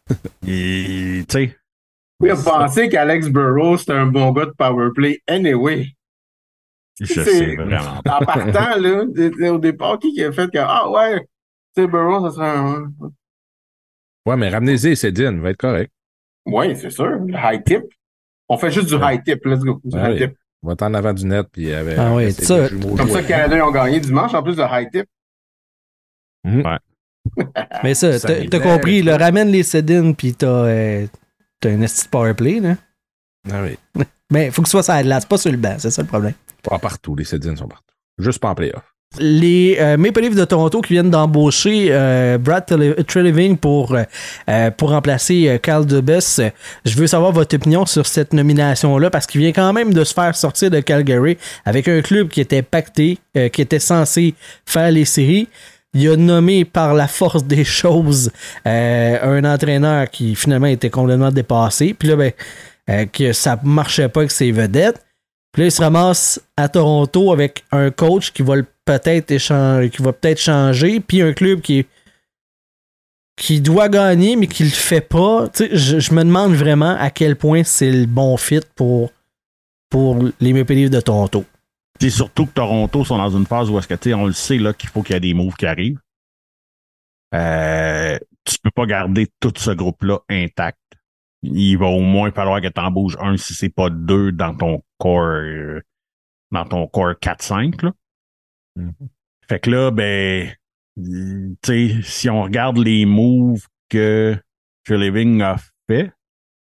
Et, 0.47 1.25
tu 1.29 1.33
sais, 1.33 1.57
Oui, 2.21 2.31
a 2.31 2.37
pensé 2.37 2.89
qu'Alex 2.89 3.29
Burrows, 3.29 3.79
c'était 3.79 3.93
un 3.93 4.07
bon 4.07 4.33
gars 4.33 4.47
de 4.47 4.51
powerplay 4.51 5.21
anyway. 5.29 5.87
je 7.01 7.07
C'est- 7.07 7.25
sais 7.25 7.55
vraiment. 7.57 7.99
En 8.05 8.25
partant, 8.25 8.77
là, 8.77 9.53
au 9.53 9.59
départ, 9.59 9.99
qui 10.01 10.23
a 10.25 10.33
fait 10.33 10.51
que, 10.51 10.59
ah 10.59 10.91
ouais, 10.91 11.21
tu 11.21 11.83
sais, 11.83 11.87
Burrows, 11.87 12.29
ça 12.29 12.35
serait 12.35 12.49
un... 12.57 12.93
Ouais, 14.27 14.37
mais 14.37 14.49
ramenez-y 14.49 14.97
Cédine, 14.97 15.41
va 15.41 15.51
être 15.51 15.57
correct. 15.59 15.93
Oui, 16.45 16.75
c'est 16.77 16.91
sûr. 16.91 17.07
Le 17.25 17.35
high 17.37 17.63
tip. 17.65 17.85
On 18.49 18.59
fait 18.59 18.71
juste 18.73 18.89
du 18.89 18.95
high 18.97 19.23
tip, 19.23 19.45
let's 19.45 19.61
go. 19.61 19.81
Du 19.85 19.97
Ouais, 19.97 20.15
high 20.15 20.19
tip. 20.19 20.37
Va 20.63 20.73
être 20.73 20.83
en 20.83 20.95
avant 20.95 21.13
du 21.13 21.25
net, 21.25 21.47
puis 21.53 21.73
avec. 21.73 21.97
Ah 21.99 22.15
oui, 22.15 22.33
ça- 22.33 22.69
Comme 22.69 23.09
ça, 23.11 23.21
le 23.21 23.29
Canada, 23.29 23.65
ont 23.67 23.71
gagné 23.71 24.01
dimanche, 24.01 24.35
en 24.35 24.43
plus 24.43 24.57
de 24.57 24.63
high 24.69 24.91
tip. 24.91 25.07
Mais 27.85 27.95
ça, 27.95 28.19
t'as 28.19 28.61
compris, 28.61 29.03
le 29.03 29.15
ramène 29.15 29.49
les 29.51 29.63
Sedin, 29.63 30.13
puis 30.15 30.35
t'as 30.35 30.47
euh, 30.49 31.07
t'as 31.61 31.71
un 31.71 31.81
esti 31.83 32.09
powerplay, 32.09 32.61
là. 32.61 32.77
Ah 33.51 33.63
oui. 33.63 33.79
Mais 34.31 34.47
il 34.47 34.53
faut 34.53 34.63
que 34.63 34.69
ce 34.69 34.73
soit 34.73 34.83
ça 34.83 34.95
à 34.95 34.97
la 34.99 35.03
glace, 35.05 35.25
pas 35.25 35.39
sur 35.39 35.51
le 35.51 35.57
banc, 35.57 35.77
c'est 35.79 35.91
ça 35.91 36.03
le 36.03 36.09
problème. 36.09 36.35
Pas 36.63 36.79
partout, 36.79 37.15
les 37.17 37.25
Cédines 37.25 37.57
sont 37.57 37.69
partout. 37.69 37.95
Juste 38.19 38.41
pas 38.41 38.51
en 38.51 38.55
playoff. 38.55 38.83
Les 39.19 39.79
euh, 39.81 39.97
Maple 39.97 40.21
Leafs 40.21 40.35
de 40.35 40.45
Toronto 40.45 40.83
qui 40.83 40.93
viennent 40.93 41.09
d'embaucher 41.09 41.87
euh, 41.91 42.37
Brad 42.37 42.67
Trele- 42.69 43.03
Treliving 43.07 43.57
pour, 43.57 43.95
euh, 43.95 44.03
euh, 44.51 44.71
pour 44.71 44.91
remplacer 44.91 45.59
Carl 45.63 45.87
Dubas. 45.87 46.37
Euh, 46.41 46.51
Je 46.85 46.95
veux 46.95 47.07
savoir 47.07 47.33
votre 47.33 47.57
opinion 47.57 47.87
sur 47.87 48.07
cette 48.07 48.35
nomination-là 48.35 49.09
parce 49.09 49.27
qu'il 49.27 49.41
vient 49.41 49.53
quand 49.53 49.73
même 49.73 49.95
de 49.95 50.05
se 50.05 50.13
faire 50.13 50.37
sortir 50.37 50.71
de 50.71 50.81
Calgary 50.81 51.39
avec 51.65 51.89
un 51.89 52.03
club 52.03 52.29
qui 52.29 52.43
était 52.43 52.61
pacté, 52.61 53.17
qui 53.35 53.63
était 53.63 53.79
censé 53.79 54.35
faire 54.67 54.91
les 54.91 55.07
séries. 55.07 55.49
Il 55.99 56.09
a 56.11 56.17
nommé 56.17 56.65
par 56.65 56.95
la 56.95 57.09
force 57.09 57.43
des 57.43 57.65
choses 57.65 58.31
euh, 58.67 59.19
un 59.21 59.45
entraîneur 59.45 60.09
qui 60.09 60.37
finalement 60.37 60.69
était 60.69 60.91
complètement 60.91 61.33
dépassé. 61.33 61.93
Puis 61.93 62.09
là, 62.09 62.15
ben, 62.15 62.33
euh, 62.89 63.07
que 63.07 63.33
ça 63.33 63.59
marchait 63.65 64.09
pas 64.09 64.21
avec 64.21 64.31
ses 64.31 64.53
vedettes. 64.53 65.05
Puis 65.53 65.63
là, 65.63 65.67
il 65.67 65.73
se 65.73 65.83
ramasse 65.83 66.41
à 66.57 66.69
Toronto 66.69 67.33
avec 67.33 67.65
un 67.73 67.91
coach 67.91 68.33
qui 68.33 68.43
va 68.43 68.55
peut-être 68.85 69.39
changer, 69.39 71.01
puis 71.01 71.21
un 71.21 71.33
club 71.33 71.61
qui 71.61 71.85
qui 73.37 73.61
doit 73.61 73.89
gagner, 73.89 74.37
mais 74.37 74.49
qui 74.49 74.65
le 74.65 74.71
fait 74.71 75.01
pas. 75.01 75.49
Je, 75.57 76.01
je 76.01 76.13
me 76.13 76.25
demande 76.25 76.55
vraiment 76.55 76.97
à 76.99 77.11
quel 77.11 77.37
point 77.37 77.63
c'est 77.65 77.91
le 77.91 78.07
bon 78.07 78.37
fit 78.37 78.61
pour, 78.75 79.11
pour 79.91 80.17
les 80.41 80.53
Maple 80.53 80.75
Leafs 80.75 80.91
de 80.91 81.01
Toronto. 81.01 81.45
C'est 82.01 82.11
surtout 82.11 82.47
que 82.47 82.53
Toronto 82.53 83.05
sont 83.05 83.19
dans 83.19 83.37
une 83.37 83.47
phase 83.47 83.71
où 83.71 83.79
est-ce 83.79 83.89
que, 83.89 83.95
tu 83.95 84.11
sais, 84.11 84.15
on 84.15 84.27
le 84.27 84.33
sait, 84.33 84.59
là, 84.59 84.73
qu'il 84.73 84.89
faut 84.89 85.03
qu'il 85.03 85.15
y 85.15 85.17
ait 85.17 85.21
des 85.21 85.35
moves 85.35 85.57
qui 85.57 85.67
arrivent. 85.67 86.01
Euh, 87.35 88.19
tu 88.45 88.59
peux 88.63 88.71
pas 88.71 88.87
garder 88.87 89.29
tout 89.41 89.53
ce 89.57 89.71
groupe-là 89.71 90.21
intact. 90.29 90.79
Il 91.43 91.77
va 91.77 91.87
au 91.87 92.01
moins 92.01 92.31
falloir 92.31 92.61
que 92.61 92.69
tu 92.69 92.81
en 92.81 92.91
bouges 92.91 93.17
un 93.21 93.37
si 93.37 93.55
c'est 93.55 93.69
pas 93.69 93.91
deux 93.91 94.33
dans 94.33 94.57
ton 94.57 94.83
core, 94.99 95.23
euh, 95.23 95.81
dans 96.51 96.65
ton 96.65 96.87
core 96.87 97.15
4-5, 97.21 97.83
là. 97.83 97.93
Fait 99.49 99.59
que 99.59 99.71
là, 99.71 99.91
ben, 99.91 100.53
tu 100.97 101.57
sais, 101.65 102.03
si 102.03 102.31
on 102.31 102.43
regarde 102.43 102.79
les 102.79 103.07
moves 103.07 103.67
que 103.89 104.41
Living 104.89 105.43
a 105.43 105.57
fait, 105.89 106.13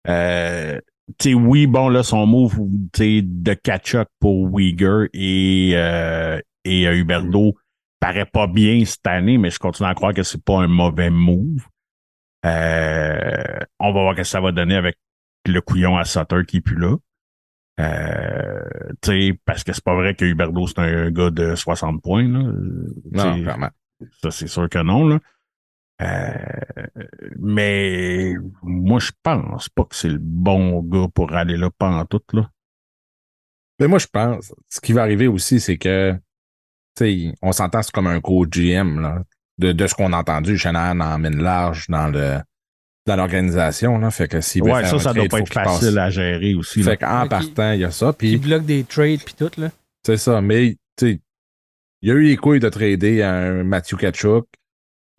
euh, 0.08 0.80
sais, 1.18 1.34
oui, 1.34 1.66
bon, 1.66 1.88
là, 1.88 2.02
son 2.02 2.26
move, 2.26 2.56
de 2.60 3.54
catch-up 3.54 4.08
pour 4.18 4.58
Uyghur 4.58 5.06
et, 5.12 5.72
euh, 5.74 6.40
et 6.64 6.86
euh, 6.86 6.96
Huberdo 6.96 7.54
paraît 8.00 8.26
pas 8.26 8.46
bien 8.46 8.84
cette 8.84 9.06
année, 9.06 9.38
mais 9.38 9.50
je 9.50 9.58
continue 9.58 9.88
à 9.88 9.94
croire 9.94 10.14
que 10.14 10.22
c'est 10.22 10.42
pas 10.42 10.58
un 10.58 10.68
mauvais 10.68 11.10
move. 11.10 11.66
Euh, 12.46 13.58
on 13.78 13.92
va 13.92 14.00
voir 14.00 14.14
ce 14.14 14.18
que 14.18 14.24
ça 14.24 14.40
va 14.40 14.52
donner 14.52 14.74
avec 14.74 14.96
le 15.46 15.60
couillon 15.60 15.96
à 15.96 16.04
Sutter 16.04 16.42
qui 16.46 16.58
est 16.58 16.62
plus 16.62 16.78
là. 16.78 16.96
Euh, 17.80 19.34
parce 19.44 19.64
que 19.64 19.72
c'est 19.72 19.84
pas 19.84 19.94
vrai 19.94 20.14
que 20.14 20.24
Huberdo, 20.24 20.66
c'est 20.66 20.78
un 20.78 21.10
gars 21.10 21.30
de 21.30 21.54
60 21.54 22.02
points. 22.02 22.28
Là. 22.28 22.52
Non, 23.12 23.42
clairement. 23.42 23.70
ça, 24.22 24.30
c'est 24.30 24.48
sûr 24.48 24.68
que 24.68 24.82
non. 24.82 25.06
Là. 25.06 25.18
Euh, 26.00 26.86
mais 27.38 28.34
moi, 28.62 28.98
je 29.00 29.10
pense 29.22 29.68
pas 29.68 29.84
que 29.84 29.94
c'est 29.94 30.08
le 30.08 30.18
bon 30.20 30.80
gars 30.82 31.08
pour 31.14 31.32
aller 31.34 31.56
là 31.56 31.70
pantoute. 31.76 32.32
Là. 32.32 32.50
Mais 33.78 33.88
moi, 33.88 33.98
je 33.98 34.06
pense, 34.06 34.52
ce 34.68 34.80
qui 34.80 34.92
va 34.92 35.02
arriver 35.02 35.26
aussi, 35.26 35.60
c'est 35.60 35.78
que, 35.78 36.12
tu 36.96 37.04
sais, 37.28 37.34
on 37.42 37.52
s'entend, 37.52 37.82
c'est 37.82 37.92
comme 37.92 38.06
un 38.06 38.20
coach 38.20 38.50
GM, 38.50 39.00
là. 39.00 39.22
De, 39.58 39.72
de 39.72 39.86
ce 39.86 39.94
qu'on 39.94 40.14
a 40.14 40.16
entendu, 40.16 40.56
Shanahan 40.56 41.00
emmène 41.00 41.42
large 41.42 41.86
dans 41.90 42.08
le, 42.08 42.38
dans 43.06 43.16
l'organisation, 43.16 43.98
là. 43.98 44.10
Fait 44.10 44.26
que 44.28 44.40
s'il 44.40 44.62
Ouais, 44.62 44.80
faire 44.80 44.88
ça, 44.90 44.98
ça 44.98 45.12
doit 45.12 45.28
trade, 45.28 45.30
pas 45.30 45.38
être 45.40 45.52
passe. 45.52 45.80
facile 45.80 45.98
à 45.98 46.08
gérer 46.08 46.54
aussi. 46.54 46.82
là. 46.82 46.92
Fait 46.92 46.96
qu'en 46.96 47.28
partant, 47.28 47.72
il 47.72 47.80
y 47.80 47.84
a 47.84 47.90
ça. 47.90 48.12
Puis, 48.14 48.38
bloque 48.38 48.64
des 48.64 48.84
trades 48.84 49.22
puis 49.22 49.34
tout, 49.34 49.50
là. 49.58 49.70
c'est 50.04 50.16
ça. 50.16 50.40
Mais, 50.40 50.76
tu 50.96 51.06
sais, 51.06 51.20
il 52.02 52.08
y 52.08 52.12
a 52.12 52.14
eu 52.14 52.22
les 52.22 52.36
couilles 52.38 52.60
de 52.60 52.70
trader 52.70 53.22
un 53.22 53.62
Matthew 53.64 53.96
Kachuk, 53.96 54.46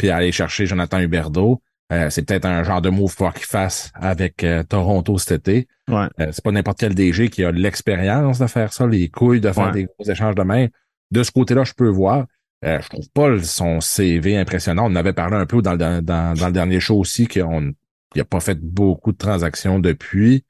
puis 0.02 0.10
aller 0.10 0.32
chercher 0.32 0.66
Jonathan 0.66 0.98
Huberdeau. 1.00 1.62
Euh, 1.94 2.10
c'est 2.10 2.24
peut-être 2.24 2.46
un 2.46 2.64
genre 2.64 2.82
de 2.82 2.90
move 2.90 3.16
pour 3.16 3.32
qu'il 3.36 3.46
fasse 3.46 3.92
avec 3.94 4.44
euh, 4.44 4.64
Toronto 4.64 5.20
cet 5.20 5.48
été. 5.48 5.68
Ouais. 5.88 6.08
Euh, 6.20 6.30
c'est 6.32 6.44
pas 6.44 6.52
n'importe 6.52 6.80
quel 6.80 6.96
DG 6.96 7.30
qui 7.30 7.44
a 7.44 7.52
l'expérience 7.52 8.40
de 8.40 8.48
faire 8.48 8.74
ça, 8.74 8.88
les 8.88 9.10
couilles 9.10 9.42
de 9.42 9.52
faire 9.52 9.68
Ouais. 9.68 9.72
des 9.74 9.84
gros 9.86 10.10
échanges 10.10 10.34
de 10.34 10.42
main. 10.42 10.66
De 11.12 11.22
ce 11.22 11.30
côté-là, 11.30 11.64
je 11.66 11.74
peux 11.74 11.88
voir. 11.90 12.26
Euh, 12.66 12.80
je 12.82 12.90
trouve 12.90 13.08
pas 13.14 13.44
son 13.44 13.80
CV 13.80 14.38
impressionnant. 14.38 14.86
On 14.86 14.92
en 14.94 14.96
avait 14.96 15.14
parlé 15.14 15.36
un 15.36 15.46
peu 15.46 15.62
dans 15.62 15.74
le, 15.74 16.02
dans, 16.02 16.34
dans 16.36 16.48
le 16.48 16.52
dernier 16.52 16.80
show 16.80 16.98
aussi 16.98 17.28
qu'on 17.28 17.74
il 18.16 18.22
a 18.22 18.26
pas 18.26 18.40
fait 18.40 18.60
beaucoup 18.60 19.12
de 19.12 19.18
transactions 19.18 19.78
depuis 19.78 20.44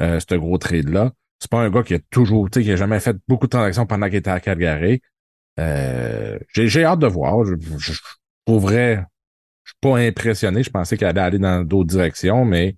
euh, 0.00 0.18
ce 0.26 0.36
gros 0.36 0.56
trade-là. 0.56 1.12
C'est 1.40 1.50
pas 1.50 1.60
un 1.60 1.68
gars 1.68 1.82
qui 1.82 1.92
a 1.92 1.98
toujours, 2.10 2.48
tu 2.48 2.60
sais, 2.60 2.64
qui 2.64 2.72
a 2.72 2.76
jamais 2.76 2.98
fait 3.00 3.16
beaucoup 3.28 3.44
de 3.46 3.50
transactions 3.50 3.84
pendant 3.84 4.06
qu'il 4.06 4.16
était 4.16 4.30
à 4.30 4.40
Calgary. 4.40 5.02
Euh, 5.60 6.38
j'ai, 6.54 6.68
j'ai 6.68 6.84
hâte 6.84 6.98
de 7.00 7.06
voir. 7.06 7.44
Je, 7.44 7.54
je, 7.78 7.92
je- 7.92 8.00
pour 8.46 8.60
vrai, 8.60 9.04
je 9.64 9.70
suis 9.72 9.78
pas 9.82 9.98
impressionné. 9.98 10.62
Je 10.62 10.70
pensais 10.70 10.96
qu'il 10.96 11.06
allait 11.06 11.20
aller 11.20 11.38
dans 11.38 11.62
d'autres 11.62 11.88
directions, 11.90 12.44
mais, 12.46 12.76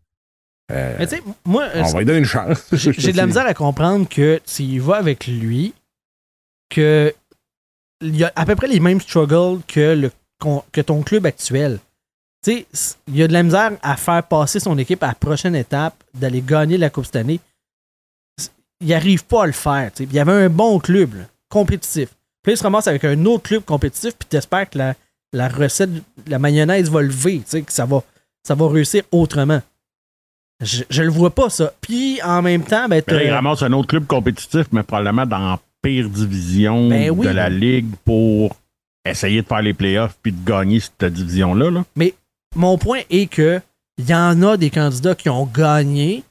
euh, 0.72 0.96
Mais 0.98 1.06
tu 1.06 1.16
sais, 1.16 1.22
moi, 1.44 1.64
euh, 1.64 1.82
on 1.84 1.92
va 1.92 1.98
lui 2.00 2.04
donner 2.06 2.18
une 2.18 2.24
chance. 2.24 2.66
j'ai 2.72 3.12
de 3.12 3.16
la 3.16 3.26
misère 3.26 3.46
à 3.46 3.54
comprendre 3.54 4.08
que 4.08 4.40
s'il 4.44 4.80
va 4.80 4.96
avec 4.96 5.26
lui, 5.26 5.74
que 6.70 7.14
il 8.00 8.16
y 8.16 8.24
a 8.24 8.32
à 8.36 8.44
peu 8.46 8.54
près 8.56 8.68
les 8.68 8.80
mêmes 8.80 9.00
struggles 9.00 9.60
que, 9.66 9.94
le, 9.94 10.10
qu'on- 10.40 10.62
que 10.72 10.80
ton 10.80 11.02
club 11.02 11.26
actuel. 11.26 11.78
Tu 12.44 12.64
sais, 12.72 12.94
il 13.08 13.16
y 13.16 13.22
a 13.22 13.28
de 13.28 13.32
la 13.32 13.42
misère 13.42 13.72
à 13.82 13.96
faire 13.96 14.22
passer 14.22 14.60
son 14.60 14.78
équipe 14.78 15.02
à 15.02 15.08
la 15.08 15.14
prochaine 15.14 15.56
étape, 15.56 15.94
d'aller 16.14 16.40
gagner 16.40 16.78
la 16.78 16.90
Coupe 16.90 17.06
cette 17.06 17.16
année. 17.16 17.40
Il 18.80 18.88
n'arrive 18.88 19.24
pas 19.24 19.42
à 19.42 19.46
le 19.46 19.52
faire. 19.52 19.90
Il 19.98 20.12
y 20.12 20.20
avait 20.20 20.30
un 20.30 20.48
bon 20.48 20.78
club, 20.78 21.14
là, 21.14 21.24
compétitif. 21.48 22.10
Puis 22.44 22.52
il 22.52 22.56
se 22.56 22.62
ramasse 22.62 22.86
avec 22.86 23.04
un 23.04 23.24
autre 23.24 23.42
club 23.42 23.64
compétitif, 23.64 24.14
puis 24.16 24.28
t'espères 24.28 24.70
que 24.70 24.78
la, 24.78 24.94
la 25.32 25.48
recette, 25.48 25.90
la 26.26 26.38
mayonnaise 26.38 26.90
va 26.90 27.02
lever, 27.02 27.38
tu 27.38 27.44
sais, 27.46 27.62
que 27.62 27.72
ça 27.72 27.84
va, 27.84 28.02
ça 28.46 28.54
va 28.54 28.68
réussir 28.68 29.02
autrement. 29.12 29.60
Je, 30.60 30.82
je 30.90 31.02
le 31.02 31.10
vois 31.10 31.30
pas, 31.30 31.50
ça. 31.50 31.72
Puis, 31.80 32.20
en 32.22 32.42
même 32.42 32.64
temps, 32.64 32.88
ben, 32.88 33.02
Mais 33.06 33.14
là, 33.14 33.24
il 33.24 33.30
ramasse 33.30 33.62
un 33.62 33.72
autre 33.72 33.88
club 33.88 34.06
compétitif, 34.06 34.66
mais 34.72 34.82
probablement 34.82 35.26
dans 35.26 35.38
la 35.38 35.60
pire 35.82 36.08
division 36.08 36.88
Ben 36.88 37.10
oui. 37.10 37.26
de 37.26 37.30
la 37.32 37.48
ligue 37.48 37.86
pour 38.04 38.56
essayer 39.04 39.42
de 39.42 39.46
faire 39.46 39.62
les 39.62 39.74
playoffs 39.74 40.16
puis 40.20 40.32
de 40.32 40.44
gagner 40.44 40.80
cette 40.80 41.12
division-là. 41.12 41.70
Là. 41.70 41.84
mon 42.56 42.76
point 42.78 43.00
est 43.10 43.26
que 43.30 43.60
il 43.98 44.08
y 44.08 44.14
en 44.14 44.42
a 44.42 44.56
des 44.56 44.70
candidats 44.70 45.14
qui 45.14 45.28
ont 45.28 45.44
gagné. 45.46 46.22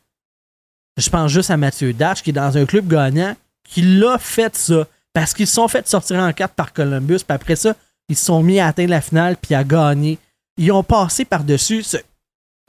Je 0.98 1.10
pense 1.10 1.32
juste 1.32 1.52
à 1.52 1.58
Mathieu 1.58 1.94
Dash, 1.94 2.24
qui 2.24 2.30
est 2.30 2.34
dans 2.34 2.58
un 2.58 2.66
club 2.66 2.88
gagnant, 2.88 3.36
qui 3.64 3.82
l'a 3.82 4.18
fait 4.18 4.56
ça. 4.56 4.88
Parce 5.14 5.34
qu'ils 5.34 5.48
se 5.48 5.56
sont 5.56 5.68
fait 5.68 5.88
sortir 5.88 6.18
en 6.20 6.32
quatre 6.32 6.54
par 6.54 6.74
Columbus, 6.74 7.20
puis 7.28 7.36
après 7.36 7.56
ça, 7.56 7.76
ils 8.10 8.16
se 8.16 8.26
sont 8.26 8.44
mis 8.44 8.60
à 8.60 8.68
atteindre 8.68 8.90
la 8.92 9.02
finale, 9.02 9.38
puis 9.38 9.56
à 9.56 9.64
gagner. 9.64 10.18
Ils 10.58 10.72
ont 10.72 10.84
passé 10.84 11.26
par-dessus 11.26 11.84
ce- 11.84 11.98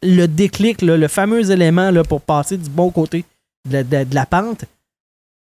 le 0.03 0.27
déclic, 0.27 0.83
là, 0.83 0.97
le 0.97 1.09
fameux 1.09 1.51
élément 1.51 1.91
là, 1.91 2.05
pour 2.05 2.21
passer 2.21 2.57
du 2.57 2.71
bon 2.71 2.91
côté 2.91 3.25
de 3.69 3.73
la, 3.75 3.83
de- 3.85 4.15
la 4.15 4.27
pente. 4.27 4.65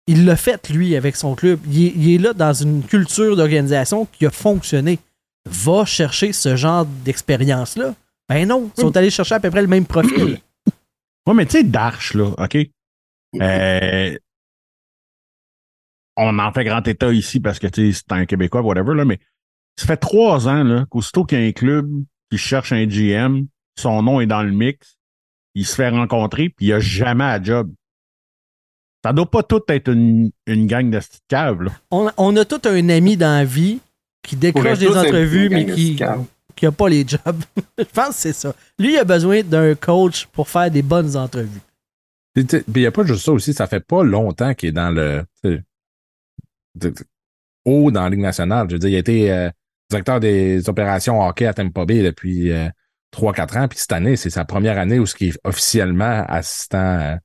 Il 0.06 0.24
l'a 0.24 0.36
fait, 0.36 0.70
lui, 0.70 0.96
avec 0.96 1.16
son 1.16 1.34
club. 1.34 1.60
Il 1.70 2.14
est, 2.14 2.18
là 2.18 2.32
dans 2.32 2.54
une 2.54 2.82
culture 2.82 3.36
d'organisation 3.36 4.06
qui 4.06 4.24
a 4.24 4.30
fonctionné 4.30 4.98
va 5.46 5.84
chercher 5.84 6.32
ce 6.32 6.56
genre 6.56 6.86
d'expérience-là? 6.86 7.94
Ben 8.28 8.46
non, 8.48 8.70
ils 8.76 8.80
sont 8.80 8.96
allés 8.96 9.10
chercher 9.10 9.34
à 9.36 9.40
peu 9.40 9.50
près 9.50 9.62
le 9.62 9.68
même 9.68 9.86
profil. 9.86 10.38
Ouais, 11.26 11.34
mais 11.34 11.44
tu 11.44 11.52
sais, 11.58 11.62
Darche, 11.62 12.14
là, 12.14 12.30
OK? 12.38 12.56
Euh, 13.38 14.18
on 16.16 16.38
en 16.38 16.52
fait 16.52 16.64
grand 16.64 16.86
état 16.88 17.12
ici 17.12 17.38
parce 17.38 17.58
que 17.58 17.66
tu 17.66 17.92
sais, 17.92 17.98
c'est 18.08 18.12
un 18.16 18.24
Québécois, 18.24 18.62
whatever, 18.62 18.94
là, 18.94 19.04
mais 19.04 19.18
ça 19.78 19.86
fait 19.86 19.96
trois 19.96 20.48
ans 20.48 20.64
là, 20.64 20.86
qu'aussitôt 20.90 21.24
qu'il 21.24 21.40
y 21.40 21.44
a 21.44 21.46
un 21.46 21.52
club 21.52 21.88
qui 22.30 22.38
cherche 22.38 22.72
un 22.72 22.84
GM, 22.86 23.46
son 23.78 24.02
nom 24.02 24.20
est 24.20 24.26
dans 24.26 24.42
le 24.42 24.50
mix, 24.50 24.98
il 25.54 25.64
se 25.64 25.74
fait 25.76 25.88
rencontrer, 25.88 26.48
puis 26.48 26.66
il 26.66 26.72
a 26.72 26.80
jamais 26.80 27.24
à 27.24 27.40
job. 27.40 27.72
Ça 29.04 29.12
doit 29.12 29.30
pas 29.30 29.44
tout 29.44 29.62
être 29.68 29.92
une, 29.92 30.32
une 30.46 30.66
gang 30.66 30.90
de 30.90 31.00
caves, 31.28 31.62
là. 31.62 31.70
On, 31.92 32.10
on 32.16 32.36
a 32.36 32.44
tout 32.44 32.60
un 32.64 32.88
ami 32.88 33.16
dans 33.16 33.38
la 33.38 33.44
vie 33.44 33.78
qui 34.22 34.34
décroche 34.34 34.78
des 34.78 34.88
entrevues, 34.88 35.48
mais 35.48 35.66
qui 35.66 35.96
n'a 35.96 36.72
pas 36.72 36.88
les 36.88 37.06
jobs. 37.06 37.44
Je 37.78 37.84
pense 37.84 38.08
que 38.08 38.14
c'est 38.14 38.32
ça. 38.32 38.52
Lui, 38.80 38.94
il 38.94 38.98
a 38.98 39.04
besoin 39.04 39.42
d'un 39.42 39.76
coach 39.76 40.26
pour 40.26 40.48
faire 40.48 40.70
des 40.72 40.82
bonnes 40.82 41.16
entrevues. 41.16 41.60
Puis 42.34 42.44
il 42.50 42.80
n'y 42.80 42.86
a 42.86 42.90
pas 42.90 43.04
juste 43.04 43.24
ça 43.24 43.32
aussi, 43.32 43.54
ça 43.54 43.68
fait 43.68 43.84
pas 43.84 44.02
longtemps 44.02 44.54
qu'il 44.54 44.70
est 44.70 44.72
dans 44.72 44.90
le 44.90 45.24
haut 47.64 47.90
dans 47.92 48.02
la 48.02 48.10
Ligue 48.10 48.20
nationale. 48.20 48.66
Je 48.68 48.74
veux 48.74 48.78
dire, 48.80 48.90
il 48.90 48.96
a 48.96 48.98
été 48.98 49.32
euh, 49.32 49.50
directeur 49.90 50.20
des 50.20 50.68
opérations 50.68 51.20
hockey 51.26 51.46
à 51.46 51.54
Tampa 51.54 51.84
Bay 51.84 52.02
depuis 52.02 52.52
euh, 52.52 52.68
3-4 53.12 53.58
ans, 53.58 53.68
puis 53.68 53.78
cette 53.78 53.92
année, 53.92 54.16
c'est 54.16 54.30
sa 54.30 54.44
première 54.44 54.78
année 54.78 54.98
où 54.98 55.06
ce 55.06 55.14
qui 55.14 55.28
est 55.28 55.38
officiellement 55.44 56.24
assistant 56.28 56.98
euh, 57.00 57.16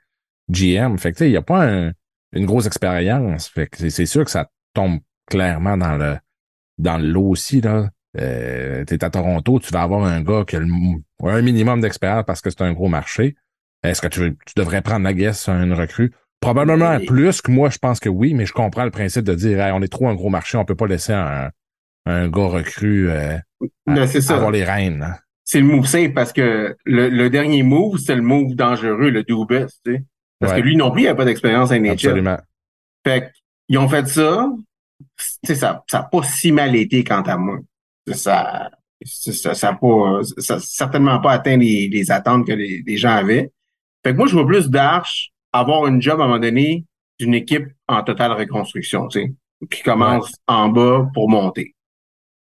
GM. 0.50 0.98
Fait 0.98 1.12
que 1.12 1.18
tu 1.18 1.20
sais, 1.24 1.28
il 1.28 1.32
n'y 1.32 1.38
a 1.38 1.42
pas 1.42 1.66
un- 1.68 1.92
une 2.34 2.46
grosse 2.46 2.66
expérience. 2.66 3.48
Fait 3.50 3.68
que 3.68 3.90
c'est- 3.90 4.06
sûr 4.06 4.26
que 4.26 4.32
ça 4.32 4.50
tombe 4.74 5.00
clairement 5.30 5.78
dans 5.78 5.96
le 5.98 6.18
dans 6.80 6.98
le 6.98 7.08
lot 7.08 7.30
aussi. 7.30 7.62
Là. 7.62 7.90
Euh, 8.20 8.84
tu 8.86 8.96
es 8.96 9.04
à 9.04 9.10
Toronto, 9.10 9.60
tu 9.60 9.72
vas 9.72 9.84
avoir 9.84 10.06
un 10.06 10.22
gars 10.22 10.44
qui 10.48 10.56
a 10.56 10.60
le 10.60 10.68
un 11.24 11.42
minimum 11.42 11.82
d'expérience 11.82 12.24
parce 12.26 12.42
que 12.42 12.50
c'est 12.50 12.62
un 12.64 12.74
gros 12.74 12.88
marché. 12.88 13.36
Est-ce 13.84 14.02
que 14.02 14.08
tu, 14.08 14.36
tu 14.46 14.54
devrais 14.56 14.82
prendre 14.82 15.04
la 15.04 15.14
guess 15.14 15.42
sur 15.44 15.54
une 15.54 15.74
recrue? 15.74 16.12
Probablement 16.40 16.98
plus 17.06 17.42
que 17.42 17.52
moi, 17.52 17.70
je 17.70 17.78
pense 17.78 18.00
que 18.00 18.10
oui, 18.10 18.34
mais 18.34 18.46
je 18.46 18.54
comprends 18.54 18.84
le 18.86 18.92
principe 18.92 19.24
de 19.24 19.34
dire 19.36 19.62
Hey, 19.62 19.72
on 19.72 19.82
est 19.82 19.92
trop 19.92 20.08
un 20.10 20.16
gros 20.16 20.30
marché, 20.30 20.58
on 20.58 20.66
peut 20.66 20.76
pas 20.76 20.88
laisser 20.88 21.14
un, 21.14 21.52
un 22.06 22.28
gars 22.28 22.48
recru 22.48 23.10
euh, 23.10 23.38
Ben, 23.86 24.06
ça. 24.08 24.36
avoir 24.36 24.52
les 24.52 24.64
rênes. 24.64 25.04
hein. 25.04 25.16
C'est 25.46 25.60
le 25.60 25.66
move 25.66 25.86
safe 25.86 26.14
parce 26.14 26.32
que 26.34 26.76
le, 26.86 27.10
le 27.10 27.30
dernier 27.30 27.64
move, 27.64 27.98
c'est 27.98 28.16
le 28.16 28.22
move 28.22 28.56
dangereux, 28.56 29.10
le 29.10 29.24
do 29.24 29.46
best, 29.46 29.82
tu 29.86 29.94
sais. 29.96 30.04
Parce 30.40 30.54
Ouais. 30.54 30.62
que 30.62 30.66
lui 30.66 30.76
non 30.76 30.92
plus, 30.92 31.02
il 31.04 31.06
n'a 31.06 31.16
pas 31.16 31.26
d'expérience 31.26 31.72
à 31.72 31.80
NHL. 31.80 31.92
Absolument. 31.92 32.38
Fait 33.06 33.32
qu'ils 33.68 33.78
ont 33.78 33.88
fait 33.90 34.08
ça. 34.08 34.50
Tu 35.10 35.26
sais, 35.48 35.56
ça 35.56 35.84
ça 35.90 36.00
n'a 36.00 36.04
pas 36.06 36.24
si 36.24 36.52
mal 36.52 36.76
été 36.76 37.04
quant 37.04 37.22
à 37.22 37.38
moi. 37.38 37.60
Ça 38.14 38.70
ça, 39.06 39.54
ça 39.54 39.74
pas 39.74 40.22
ça 40.38 40.60
certainement 40.60 41.20
pas 41.20 41.34
atteint 41.34 41.58
les, 41.58 41.90
les 41.90 42.12
attentes 42.12 42.48
que 42.48 42.54
les, 42.54 42.82
les 42.86 42.98
gens 42.98 43.12
avaient. 43.16 43.52
Fait 44.06 44.12
que 44.14 44.18
moi, 44.18 44.28
je 44.28 44.34
vois 44.34 44.46
plus 44.48 44.70
d'Arche 44.70 45.32
avoir 45.52 45.88
une 45.88 46.02
job 46.02 46.20
à 46.20 46.24
un 46.24 46.28
moment 46.28 46.40
donné 46.40 46.86
d'une 47.20 47.34
équipe 47.34 47.68
en 47.88 48.02
totale 48.04 48.32
reconstruction, 48.34 49.08
tu 49.08 49.22
sais, 49.22 49.34
qui 49.70 49.82
commence 49.84 50.34
en 50.48 50.70
bas 50.70 51.08
pour 51.14 51.30
monter. 51.30 51.76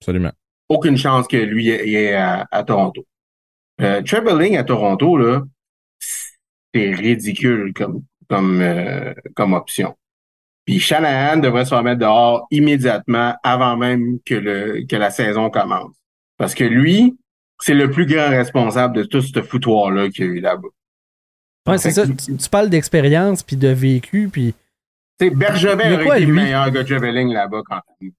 Absolument. 0.06 0.32
Aucune 0.70 0.98
chance 0.98 1.28
que 1.28 1.38
lui 1.38 1.70
ait- 1.70 1.90
ait 1.90 2.14
à, 2.14 2.48
à 2.52 2.64
Toronto. 2.64 3.06
Euh, 3.82 4.02
Traveling 4.04 4.56
à 4.58 4.64
Toronto, 4.64 5.18
là, 5.18 5.42
c'est 6.74 6.92
ridicule 6.94 7.74
comme, 7.74 8.04
comme, 8.30 8.62
euh, 8.62 9.14
comme 9.36 9.54
option. 9.54 9.96
Puis 10.66 10.80
Shanahan 10.80 11.38
devrait 11.38 11.66
se 11.66 11.74
remettre 11.76 12.00
dehors 12.00 12.48
immédiatement 12.52 13.36
avant 13.44 13.78
même 13.78 14.20
que, 14.26 14.36
le, 14.36 14.86
que 14.88 14.96
la 14.96 15.12
saison 15.12 15.50
commence. 15.50 15.96
Parce 16.38 16.54
que 16.56 16.64
lui, 16.64 17.18
c'est 17.62 17.74
le 17.76 17.90
plus 17.90 18.06
grand 18.06 18.30
responsable 18.30 18.96
de 18.98 19.04
tout 19.04 19.22
ce 19.22 19.42
foutoir-là 19.42 20.10
qu'il 20.10 20.26
y 20.26 20.28
a 20.28 20.32
eu 20.32 20.40
là-bas. 20.40 20.68
Ouais, 21.68 21.78
c'est 21.78 21.92
ça. 21.92 22.06
Tu, 22.08 22.38
tu 22.38 22.50
parles 22.50 22.70
d'expérience, 22.70 23.42
puis 23.44 23.56
de 23.56 23.70
vécu, 23.70 24.30
puis 24.32 24.54
Tu 25.20 25.28
sais, 25.30 25.36
Bergevin 25.36 25.94
aurait 25.94 26.22
été 26.22 26.32
meilleur 26.32 26.72
que 26.72 26.80
Traveling 26.80 27.32
là-bas 27.34 27.62
quand 27.66 27.82
même. 28.02 28.12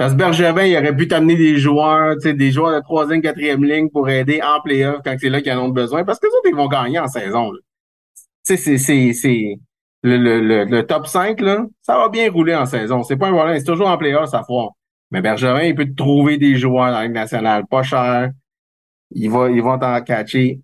Parce 0.00 0.14
que 0.14 0.16
Bergevin, 0.18 0.64
il 0.64 0.74
aurait 0.78 0.96
pu 0.96 1.08
t'amener 1.08 1.36
des 1.36 1.58
joueurs, 1.58 2.14
tu 2.14 2.22
sais, 2.22 2.32
des 2.32 2.50
joueurs 2.50 2.74
de 2.74 2.80
troisième, 2.82 3.20
quatrième 3.20 3.62
ligne 3.62 3.90
pour 3.90 4.08
aider 4.08 4.40
en 4.42 4.58
playoff 4.62 5.02
quand 5.04 5.14
c'est 5.20 5.28
là 5.28 5.42
qu'ils 5.42 5.52
en 5.52 5.66
ont 5.66 5.68
besoin. 5.68 6.04
Parce 6.04 6.18
que 6.18 6.26
les 6.26 6.32
autres, 6.32 6.48
ils 6.48 6.56
vont 6.56 6.68
gagner 6.68 6.98
en 6.98 7.06
saison. 7.06 7.52
là. 7.52 7.58
Tu 8.16 8.22
sais, 8.44 8.56
c'est, 8.56 8.78
c'est, 8.78 9.12
c'est, 9.12 9.58
le, 10.02 10.16
le, 10.16 10.40
le, 10.40 10.64
le 10.64 10.86
top 10.86 11.06
5, 11.06 11.38
là, 11.42 11.66
ça 11.82 11.98
va 11.98 12.08
bien 12.08 12.30
rouler 12.30 12.54
en 12.54 12.64
saison. 12.64 13.02
C'est 13.02 13.18
pas 13.18 13.28
un 13.28 13.32
problème. 13.34 13.58
C'est 13.58 13.66
toujours 13.66 13.88
en 13.88 13.98
playoff, 13.98 14.30
ça 14.30 14.42
foire. 14.42 14.70
Mais 15.10 15.20
Bergevin, 15.20 15.64
il 15.64 15.74
peut 15.74 15.84
te 15.84 15.94
trouver 15.94 16.38
des 16.38 16.56
joueurs 16.56 16.86
dans 16.86 16.92
la 16.92 17.02
Ligue 17.02 17.12
nationale 17.12 17.66
pas 17.70 17.82
cher. 17.82 18.30
ils 19.10 19.30
vont, 19.30 19.48
ils 19.48 19.62
vont 19.62 19.78
t'en 19.78 20.00
catcher. 20.00 20.60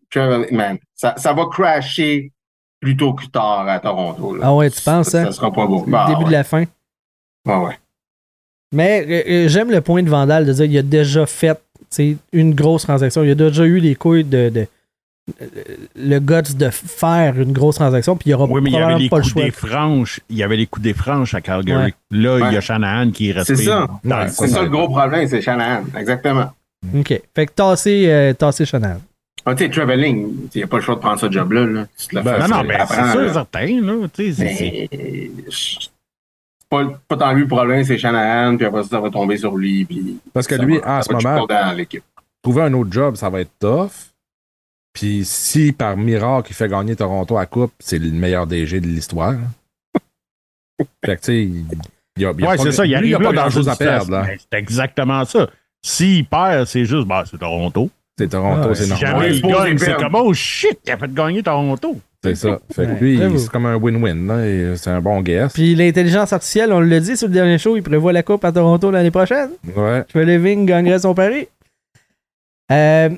Man, 0.50 0.78
ça, 0.94 1.12
ça 1.18 1.34
va 1.34 1.44
crasher 1.52 2.32
plus 2.80 2.96
tôt 2.96 3.12
que 3.12 3.26
tard 3.26 3.68
à 3.68 3.80
Toronto. 3.80 4.34
là. 4.34 4.46
Ah 4.46 4.54
ouais, 4.54 4.70
tu 4.70 4.80
penses, 4.80 5.10
ça, 5.10 5.20
hein? 5.20 5.24
ça 5.26 5.32
sera 5.32 5.52
pas 5.52 5.66
beau. 5.66 5.84
Bah, 5.86 6.06
début 6.08 6.20
ouais. 6.20 6.24
de 6.24 6.32
la 6.32 6.42
fin. 6.44 6.64
Ouais, 7.44 7.56
ouais. 7.56 7.78
Mais 8.72 9.04
euh, 9.08 9.22
euh, 9.46 9.48
j'aime 9.48 9.70
le 9.70 9.80
point 9.80 10.02
de 10.02 10.08
Vandal 10.10 10.44
de 10.46 10.52
dire 10.52 10.66
qu'il 10.66 10.78
a 10.78 10.82
déjà 10.82 11.26
fait 11.26 11.58
une 12.32 12.54
grosse 12.54 12.82
transaction. 12.82 13.22
Il 13.22 13.30
a 13.30 13.34
déjà 13.34 13.64
eu 13.64 13.78
les 13.78 13.94
couilles 13.94 14.24
de. 14.24 14.48
de- 14.50 14.66
euh, 15.42 15.46
le 15.96 16.18
guts 16.20 16.54
de 16.56 16.70
faire 16.70 17.40
une 17.40 17.52
grosse 17.52 17.76
transaction, 17.76 18.16
puis 18.16 18.30
il 18.30 18.34
aura 18.34 18.44
Oui, 18.44 18.60
mais 18.62 18.70
il 18.70 18.74
y 18.74 18.76
avait 18.76 18.84
probablement 18.84 19.02
les 19.02 19.08
pas 19.08 19.16
le 19.16 19.22
coups 19.22 19.32
choix. 19.32 19.44
des 19.44 19.50
franches. 19.50 20.20
Il 20.30 20.36
y 20.36 20.42
avait 20.44 20.56
les 20.56 20.66
coups 20.66 20.84
des 20.84 20.94
franches 20.94 21.34
à 21.34 21.40
Calgary. 21.40 21.86
Ouais. 21.86 21.94
Là, 22.12 22.48
il 22.48 22.54
y 22.54 22.56
a 22.56 22.60
Shanahan 22.60 23.10
qui 23.10 23.30
est 23.30 23.32
resté. 23.32 23.56
C'est 23.56 23.64
ça. 23.64 23.82
Ouais, 24.04 24.24
le 24.24 24.28
C'est 24.28 24.46
ça 24.48 24.62
le 24.62 24.68
gros 24.68 24.88
problème, 24.88 25.26
c'est 25.28 25.40
Shanahan. 25.40 25.82
Exactement. 25.98 26.50
OK. 26.96 27.20
Fait 27.34 27.46
que 27.46 27.52
tasser, 27.52 28.04
euh, 28.06 28.34
tasser 28.34 28.64
Chanel. 28.66 28.98
Ah, 29.44 29.54
tu 29.54 29.64
sais, 29.64 29.70
Traveling, 29.70 30.28
il 30.54 30.58
n'y 30.58 30.62
a 30.64 30.66
pas 30.68 30.76
le 30.76 30.82
choix 30.82 30.94
de 30.96 31.00
prendre 31.00 31.18
ce 31.18 31.30
job-là. 31.30 31.64
Là. 31.66 31.86
Tu 31.98 32.06
te 32.08 32.16
le 32.16 32.22
Ben, 32.22 32.38
Non, 32.40 32.48
non, 32.48 32.62
l'apprends, 32.62 32.94
c'est 33.06 33.12
sûr, 33.12 33.32
certain, 33.32 33.80
là. 33.80 33.94
Mais 34.18 34.32
c'est 35.50 35.90
pas, 36.68 36.84
pas 37.08 37.16
tant 37.16 37.32
lui 37.32 37.42
le 37.42 37.46
problème, 37.48 37.84
c'est 37.84 37.98
Shanahan, 37.98 38.56
puis 38.56 38.66
après 38.66 38.82
ça, 38.84 38.88
ça 38.90 39.00
va 39.00 39.10
tomber 39.10 39.36
sur 39.36 39.56
lui. 39.56 39.84
Puis 39.84 40.18
Parce 40.32 40.46
que 40.46 40.54
lui, 40.56 40.78
va- 40.78 40.98
en 40.98 41.02
ce 41.02 41.12
moment, 41.12 41.46
trouver 42.42 42.62
un 42.62 42.72
autre 42.74 42.92
job, 42.92 43.16
ça 43.16 43.28
va 43.30 43.40
être 43.40 43.52
tough. 43.58 43.90
Puis 44.92 45.24
si 45.24 45.72
par 45.72 45.96
miracle 45.96 46.48
il 46.50 46.54
fait 46.54 46.68
gagner 46.68 46.96
Toronto 46.96 47.36
à 47.36 47.44
Coupe, 47.46 47.72
c'est 47.78 47.98
le 47.98 48.10
meilleur 48.12 48.46
DG 48.46 48.80
de 48.80 48.86
l'histoire. 48.86 49.34
fait 51.04 51.16
que 51.16 51.20
tu 51.20 51.24
sais, 51.24 51.42
il 51.44 52.22
y 52.22 52.24
a, 52.24 52.28
y 52.30 52.30
a 52.30 52.30
Ouais, 52.32 52.56
pas- 52.56 52.62
c'est 52.62 52.72
ça. 52.72 52.84
Il 52.86 52.88
lui, 52.90 52.94
arrive 52.96 53.08
il 53.08 53.12
y 53.12 53.14
a 53.14 53.18
pas 53.18 53.24
dans 53.26 53.32
grand 53.32 53.50
chose 53.50 53.66
une 53.66 53.72
à 53.72 53.76
perdre. 53.76 54.24
C'est 54.50 54.58
exactement 54.58 55.24
ça. 55.24 55.48
S'il 55.84 56.24
perd, 56.26 56.66
c'est 56.66 56.84
juste, 56.84 57.06
bah, 57.06 57.24
c'est 57.30 57.38
Toronto. 57.38 57.90
C'est 58.18 58.28
Toronto, 58.28 58.68
Ah, 58.70 58.74
c'est 58.74 58.84
Si 58.84 58.90
normal. 58.90 59.06
jamais 59.12 59.36
il 59.36 59.42
gagne, 59.42 59.78
c'est 59.78 59.96
comme, 59.96 60.14
oh 60.14 60.32
shit, 60.32 60.78
il 60.86 60.90
a 60.90 60.96
fait 60.96 61.12
gagner 61.12 61.42
Toronto. 61.42 62.00
C'est 62.34 62.48
ça. 62.48 62.58
Fait 62.72 62.86
que 62.86 62.90
Ouais, 62.92 63.00
lui, 63.00 63.38
c'est 63.38 63.48
comme 63.50 63.66
un 63.66 63.76
win-win. 63.76 64.76
C'est 64.76 64.90
un 64.90 65.00
bon 65.00 65.20
guess. 65.22 65.52
Puis 65.52 65.74
l'intelligence 65.74 66.32
artificielle, 66.32 66.72
on 66.72 66.80
l'a 66.80 67.00
dit 67.00 67.16
sur 67.16 67.28
le 67.28 67.34
dernier 67.34 67.58
show, 67.58 67.76
il 67.76 67.82
prévoit 67.82 68.12
la 68.12 68.22
coupe 68.22 68.44
à 68.44 68.52
Toronto 68.52 68.90
l'année 68.90 69.10
prochaine. 69.10 69.50
Ouais. 69.76 70.04
Living 70.14 70.66
gagnerait 70.66 71.00
son 71.00 71.14
pari. 71.14 71.48
Euh, 72.72 73.10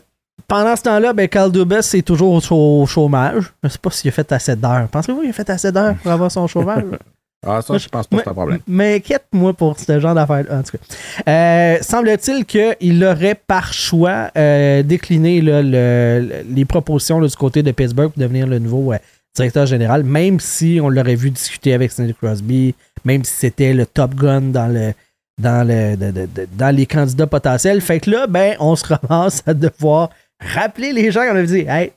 pendant 0.47 0.77
ce 0.77 0.83
temps-là, 0.83 1.12
ben, 1.12 1.29
Carl 1.29 1.53
Dubas 1.53 1.90
est 1.94 2.07
toujours 2.07 2.33
au 2.33 2.87
chômage. 2.87 3.53
Je 3.62 3.68
sais 3.68 3.79
pas 3.79 3.90
s'il 3.90 4.09
a 4.09 4.12
fait 4.12 4.31
assez 4.33 4.57
d'heures. 4.57 4.88
Pensez-vous 4.88 5.21
qu'il 5.21 5.31
a 5.31 5.33
fait 5.33 5.51
assez 5.51 5.73
d'heures 5.73 5.94
pour 5.97 6.12
avoir 6.12 6.31
son 6.31 6.47
chômage? 6.47 6.85
Ah, 7.46 7.62
ça, 7.62 7.79
je 7.79 7.88
pense 7.88 8.07
pas 8.09 8.16
que 8.16 8.22
c'est 8.24 8.31
un 8.31 8.35
problème. 8.35 8.59
Mais 8.66 8.96
inquiète-moi 8.96 9.53
pour 9.55 9.79
ce 9.79 10.01
genre 10.01 10.14
d'affaires. 10.14 10.44
En 10.51 10.62
tout 10.62 10.77
cas. 10.77 11.31
Euh, 11.31 11.79
semble-t-il 11.83 12.44
qu'il 12.44 13.05
aurait 13.05 13.37
par 13.37 13.72
choix 13.72 14.31
euh, 14.37 14.83
décliné 14.83 15.40
là, 15.40 15.62
le- 15.62 16.27
le- 16.29 16.55
les 16.55 16.64
propositions 16.64 17.20
là, 17.20 17.29
du 17.29 17.37
côté 17.37 17.62
de 17.62 17.70
Pittsburgh 17.70 18.11
pour 18.11 18.20
devenir 18.20 18.46
le 18.48 18.59
nouveau 18.59 18.92
euh, 18.92 18.98
directeur 19.37 19.66
général, 19.66 20.03
même 20.03 20.40
si 20.40 20.81
on 20.83 20.88
l'aurait 20.88 21.14
vu 21.14 21.31
discuter 21.31 21.72
avec 21.74 21.92
Sidney 21.92 22.12
Crosby, 22.14 22.74
même 23.05 23.22
si 23.22 23.33
c'était 23.35 23.72
le 23.72 23.87
top 23.87 24.14
gun 24.16 24.40
dans 24.40 24.66
le 24.66 24.92
dans 25.40 25.64
le 25.64 25.96
de- 25.96 26.11
de- 26.11 26.27
de- 26.27 26.48
dans 26.57 26.74
les 26.74 26.87
candidats 26.87 27.29
potentiels. 27.29 27.81
Fait 27.81 28.01
que 28.01 28.11
là, 28.11 28.27
ben, 28.27 28.57
on 28.59 28.74
se 28.74 28.85
ramasse 28.92 29.44
à 29.46 29.55
devoir 29.55 30.11
rappeler 30.40 30.92
les 30.92 31.12
gens 31.12 31.20
qu'on 31.22 31.37
avait 31.37 31.46
dit 31.46 31.64
Hey, 31.68 31.92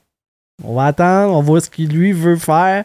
on 0.62 0.76
va 0.76 0.84
attendre, 0.86 1.34
on 1.36 1.42
voit 1.42 1.60
ce 1.60 1.68
qu'il 1.68 1.88
lui 1.88 2.12
veut 2.12 2.36
faire. 2.36 2.84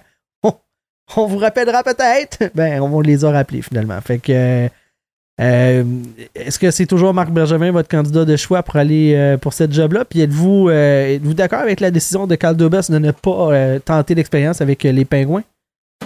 On, 1.15 1.25
vous 1.25 1.37
rappellera 1.37 1.83
peut-être. 1.83 2.51
Ben, 2.55 2.81
on 2.81 2.99
les 3.01 3.23
a 3.23 3.31
rappelés 3.31 3.61
finalement. 3.61 3.99
Fait 4.01 4.19
que 4.19 4.67
euh, 5.39 5.83
est-ce 6.35 6.57
que 6.59 6.71
c'est 6.71 6.85
toujours 6.87 7.13
Marc 7.13 7.29
Bergevin, 7.29 7.71
votre 7.71 7.87
candidat 7.89 8.25
de 8.25 8.35
choix 8.35 8.63
pour 8.63 8.75
aller 8.75 9.13
euh, 9.15 9.37
pour 9.37 9.53
cette 9.53 9.71
job-là? 9.71 10.03
Puis 10.05 10.21
êtes-vous 10.21 10.69
euh, 10.69 11.19
d'accord 11.19 11.59
avec 11.61 11.79
la 11.79 11.91
décision 11.91 12.25
de 12.27 12.35
Carl 12.35 12.57
Dubas 12.57 12.87
de 12.89 12.97
ne 12.97 13.11
pas 13.11 13.51
euh, 13.53 13.79
tenter 13.79 14.15
l'expérience 14.15 14.61
avec 14.61 14.83
euh, 14.85 14.91
les 14.91 15.05
pingouins? 15.05 15.43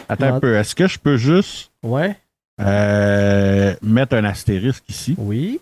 Attends 0.09 0.35
un 0.35 0.39
peu. 0.39 0.55
Est-ce 0.55 0.75
que 0.75 0.87
je 0.87 0.99
peux 0.99 1.17
juste 1.17 1.71
Ouais. 1.83 2.15
euh, 2.61 3.73
mettre 3.81 4.15
un 4.15 4.25
astérisque 4.25 4.83
ici? 4.89 5.15
Oui. 5.17 5.59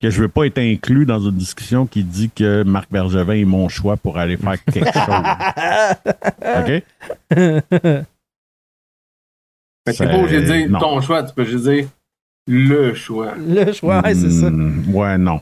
Que 0.00 0.10
je 0.10 0.22
veux 0.22 0.28
pas 0.28 0.46
être 0.46 0.58
inclus 0.58 1.04
dans 1.06 1.18
une 1.18 1.36
discussion 1.36 1.84
qui 1.86 2.04
dit 2.04 2.30
que 2.30 2.62
Marc 2.62 2.86
Bergevin 2.90 3.34
est 3.34 3.44
mon 3.44 3.68
choix 3.68 3.96
pour 3.96 4.16
aller 4.16 4.36
faire 4.36 4.64
quelque 4.64 4.92
chose. 6.70 6.82
OK? 7.32 8.04
Fait 9.92 10.04
que 10.04 10.10
t'es 10.10 10.10
pas 10.16 10.18
obligé 10.22 10.40
de 10.40 10.46
dire 10.46 10.70
Non. 10.70 10.78
ton 10.78 11.00
choix, 11.00 11.22
tu 11.22 11.34
peux 11.34 11.44
juste 11.44 11.64
dire 11.64 11.88
le 12.46 12.94
choix. 12.94 13.34
Le 13.36 13.72
choix, 13.72 14.00
ouais, 14.02 14.14
c'est 14.14 14.30
ça. 14.30 14.50
Hmm, 14.50 14.94
Ouais, 14.94 15.18
non. 15.18 15.40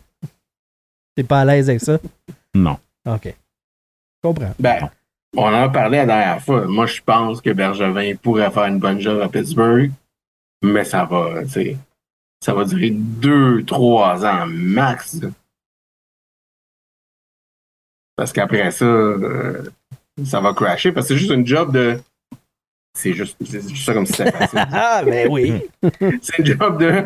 T'es 1.14 1.22
pas 1.24 1.40
à 1.40 1.44
l'aise 1.44 1.68
avec 1.70 1.80
ça? 1.80 1.98
Non. 2.54 2.78
OK. 3.06 3.24
Je 3.26 4.28
comprends. 4.28 4.54
Ben, 4.58 4.90
on 5.36 5.42
en 5.44 5.52
a 5.62 5.68
parlé 5.68 5.98
la 5.98 6.06
dernière 6.06 6.42
fois. 6.42 6.66
Moi, 6.66 6.86
je 6.86 7.00
pense 7.00 7.40
que 7.40 7.50
Bergevin 7.50 8.14
pourrait 8.16 8.50
faire 8.50 8.64
une 8.66 8.78
bonne 8.78 9.00
job 9.00 9.20
à 9.20 9.28
Pittsburgh, 9.28 9.90
mais 10.62 10.84
ça 10.84 11.04
va, 11.04 11.42
tu 11.44 11.50
sais, 11.50 11.76
ça 12.42 12.52
va 12.54 12.64
durer 12.64 12.90
deux, 12.90 13.62
trois 13.64 14.24
ans 14.26 14.46
max. 14.46 15.20
Parce 18.16 18.32
qu'après 18.32 18.70
ça, 18.70 18.84
euh, 18.84 19.62
ça 20.24 20.40
va 20.40 20.54
crasher, 20.54 20.92
parce 20.92 21.06
que 21.08 21.14
c'est 21.14 21.18
juste 21.20 21.32
une 21.32 21.46
job 21.46 21.72
de. 21.72 22.00
C'est 22.96 23.12
juste, 23.12 23.36
c'est 23.44 23.68
juste 23.68 23.84
ça 23.84 23.92
comme 23.92 24.06
si 24.06 24.14
c'était 24.14 24.32
facile. 24.32 24.66
Ah, 24.72 25.02
ben 25.04 25.28
oui. 25.30 25.52
c'est 26.22 26.38
une 26.38 26.46
job 26.46 26.80
de. 26.80 27.04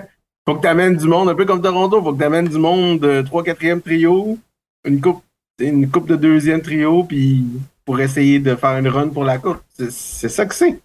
Faut 0.48 0.54
que 0.54 0.62
tu 0.62 0.68
amènes 0.68 0.96
du 0.96 1.06
monde, 1.06 1.28
un 1.28 1.34
peu 1.34 1.44
comme 1.44 1.60
Toronto, 1.60 2.00
faut 2.00 2.12
que 2.12 2.18
tu 2.18 2.24
amènes 2.24 2.48
du 2.48 2.58
monde 2.58 3.00
de 3.00 3.22
3 3.22 3.42
4e 3.42 3.80
trio, 3.80 4.38
une 4.84 5.00
coupe, 5.00 5.22
une 5.58 5.90
coupe 5.90 6.06
de 6.06 6.16
deuxième 6.16 6.62
trio, 6.62 7.02
puis 7.04 7.44
pour 7.84 8.00
essayer 8.00 8.38
de 8.38 8.54
faire 8.54 8.78
une 8.78 8.88
run 8.88 9.08
pour 9.08 9.24
la 9.24 9.38
coupe. 9.38 9.58
C'est 9.90 10.28
ça 10.28 10.46
que 10.46 10.54
c'est. 10.54 10.80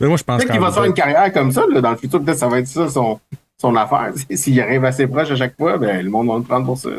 Mais 0.00 0.08
moi, 0.08 0.16
je 0.16 0.24
pense 0.24 0.38
Peut-être 0.38 0.52
qu'il 0.52 0.60
va 0.60 0.72
faire 0.72 0.84
une 0.84 0.94
carrière 0.94 1.32
comme 1.32 1.52
ça, 1.52 1.64
là, 1.70 1.80
dans 1.80 1.92
le 1.92 1.96
futur, 1.96 2.22
peut-être 2.22 2.38
ça 2.38 2.48
va 2.48 2.58
être 2.58 2.66
ça 2.66 2.88
son, 2.88 3.20
son 3.60 3.76
affaire. 3.76 4.12
S'il 4.34 4.60
arrive 4.60 4.84
assez 4.84 5.06
proche 5.06 5.30
à 5.30 5.36
chaque 5.36 5.56
fois, 5.56 5.78
ben 5.78 6.04
le 6.04 6.10
monde 6.10 6.26
va 6.26 6.36
le 6.36 6.42
prendre 6.42 6.66
pour 6.66 6.78
ça. 6.78 6.90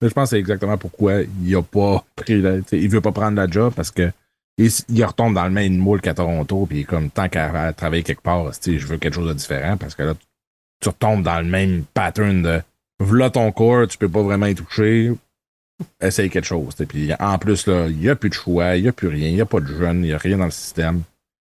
Mais 0.00 0.08
je 0.08 0.14
pense 0.14 0.30
que 0.30 0.36
c'est 0.36 0.38
exactement 0.38 0.78
pourquoi 0.78 1.22
il 1.44 1.56
a 1.56 1.62
pas 1.62 2.04
pris 2.14 2.40
la, 2.40 2.58
il 2.72 2.88
veut 2.88 3.00
pas 3.00 3.12
prendre 3.12 3.36
la 3.36 3.48
job 3.48 3.72
parce 3.74 3.90
que 3.90 4.10
il, 4.66 4.70
il 4.88 5.04
retombe 5.04 5.34
dans 5.34 5.44
le 5.44 5.50
même 5.50 5.76
moule 5.76 6.00
qu'à 6.00 6.14
Toronto 6.14 6.66
puis 6.68 6.84
comme 6.84 7.10
tant 7.10 7.28
qu'à 7.28 7.72
travailler 7.72 8.02
quelque 8.02 8.22
part, 8.22 8.50
je 8.64 8.86
veux 8.86 8.98
quelque 8.98 9.14
chose 9.14 9.28
de 9.28 9.34
différent 9.34 9.76
parce 9.76 9.94
que 9.94 10.02
là 10.02 10.14
tu, 10.14 10.26
tu 10.80 10.88
retombes 10.88 11.22
dans 11.22 11.40
le 11.40 11.46
même 11.46 11.84
pattern 11.94 12.42
de 12.42 12.62
voilà 13.00 13.30
ton 13.30 13.50
corps, 13.52 13.86
tu 13.88 13.96
peux 13.98 14.08
pas 14.08 14.22
vraiment 14.22 14.46
y 14.46 14.54
toucher. 14.54 15.12
Essaye 16.02 16.28
quelque 16.28 16.44
chose. 16.44 16.74
Puis 16.86 17.10
en 17.18 17.38
plus, 17.38 17.66
là, 17.66 17.86
il 17.88 17.96
n'y 17.96 18.08
a 18.10 18.14
plus 18.16 18.28
de 18.28 18.34
choix, 18.34 18.76
il 18.76 18.82
n'y 18.82 18.88
a 18.88 18.92
plus 18.92 19.08
rien, 19.08 19.28
il 19.28 19.34
n'y 19.34 19.40
a 19.40 19.46
pas 19.46 19.60
de 19.60 19.66
jeunes, 19.66 20.04
il 20.04 20.08
n'y 20.08 20.12
a 20.12 20.18
rien 20.18 20.36
dans 20.36 20.44
le 20.44 20.50
système. 20.50 21.00